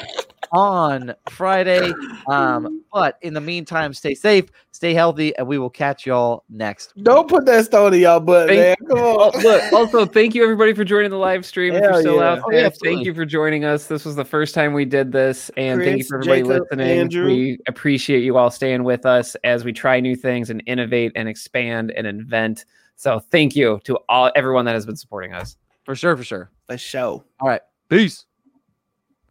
on 0.52 1.14
Friday. 1.28 1.93
Um, 2.26 2.82
but 2.93 3.18
in 3.20 3.35
the 3.35 3.40
meantime, 3.40 3.93
stay 3.93 4.14
safe, 4.14 4.47
stay 4.72 4.94
healthy, 4.94 5.36
and 5.36 5.47
we 5.47 5.59
will 5.59 5.68
catch 5.70 6.06
y'all 6.06 6.44
next. 6.48 6.94
Don't 7.02 7.28
put 7.28 7.44
that 7.47 7.66
stone 7.66 7.93
in 7.94 8.01
your 8.01 8.18
butt, 8.20 8.48
man. 8.48 8.74
Come 8.89 8.98
Oh, 8.98 9.30
on. 9.30 9.43
look, 9.43 9.72
also, 9.72 10.06
thank 10.06 10.35
you 10.35 10.43
everybody 10.43 10.72
for 10.72 10.85
joining 10.85 11.10
the 11.10 11.18
live 11.18 11.44
stream. 11.44 11.74
if 11.74 11.82
you're 11.82 12.01
still 12.01 12.16
yeah. 12.16 12.30
out 12.32 12.39
Oh, 12.44 12.51
there, 12.51 12.62
yeah, 12.62 12.70
thank 12.82 13.05
you 13.05 13.12
for 13.14 13.26
joining 13.26 13.64
us. 13.64 13.86
This 13.86 14.05
was 14.05 14.16
the 14.16 14.24
first 14.24 14.55
time 14.55 14.72
we 14.72 14.85
did 14.86 15.12
this, 15.12 15.51
and 15.56 15.82
thank 15.82 15.98
you 15.98 16.05
for 16.05 16.16
everybody 16.18 16.43
Jacob, 16.43 16.62
listening. 16.70 16.98
Andrew. 16.98 17.26
We 17.26 17.59
appreciate 17.68 18.22
you 18.22 18.39
all 18.39 18.51
staying 18.51 18.85
with 18.85 19.05
us 19.05 19.35
as 19.44 19.64
we 19.64 19.72
try 19.72 20.01
new 20.01 20.16
things 20.16 20.48
and 20.51 20.62
innovate 20.66 21.12
and 21.14 21.28
expand 21.28 21.90
and 21.90 22.06
invent. 22.06 22.64
So, 22.97 23.20
thank 23.20 23.55
you 23.55 23.80
to 23.85 23.98
all 24.09 24.32
everyone 24.35 24.64
that 24.64 24.74
has 24.74 24.86
been 24.86 24.97
supporting 24.97 25.35
us. 25.35 25.56
For 25.89 25.97
sure, 25.97 26.19
for 26.19 26.23
sure. 26.23 26.51
Let's 26.69 26.82
show. 26.82 27.24
All 27.40 27.48
right, 27.48 27.62
peace. 27.89 28.27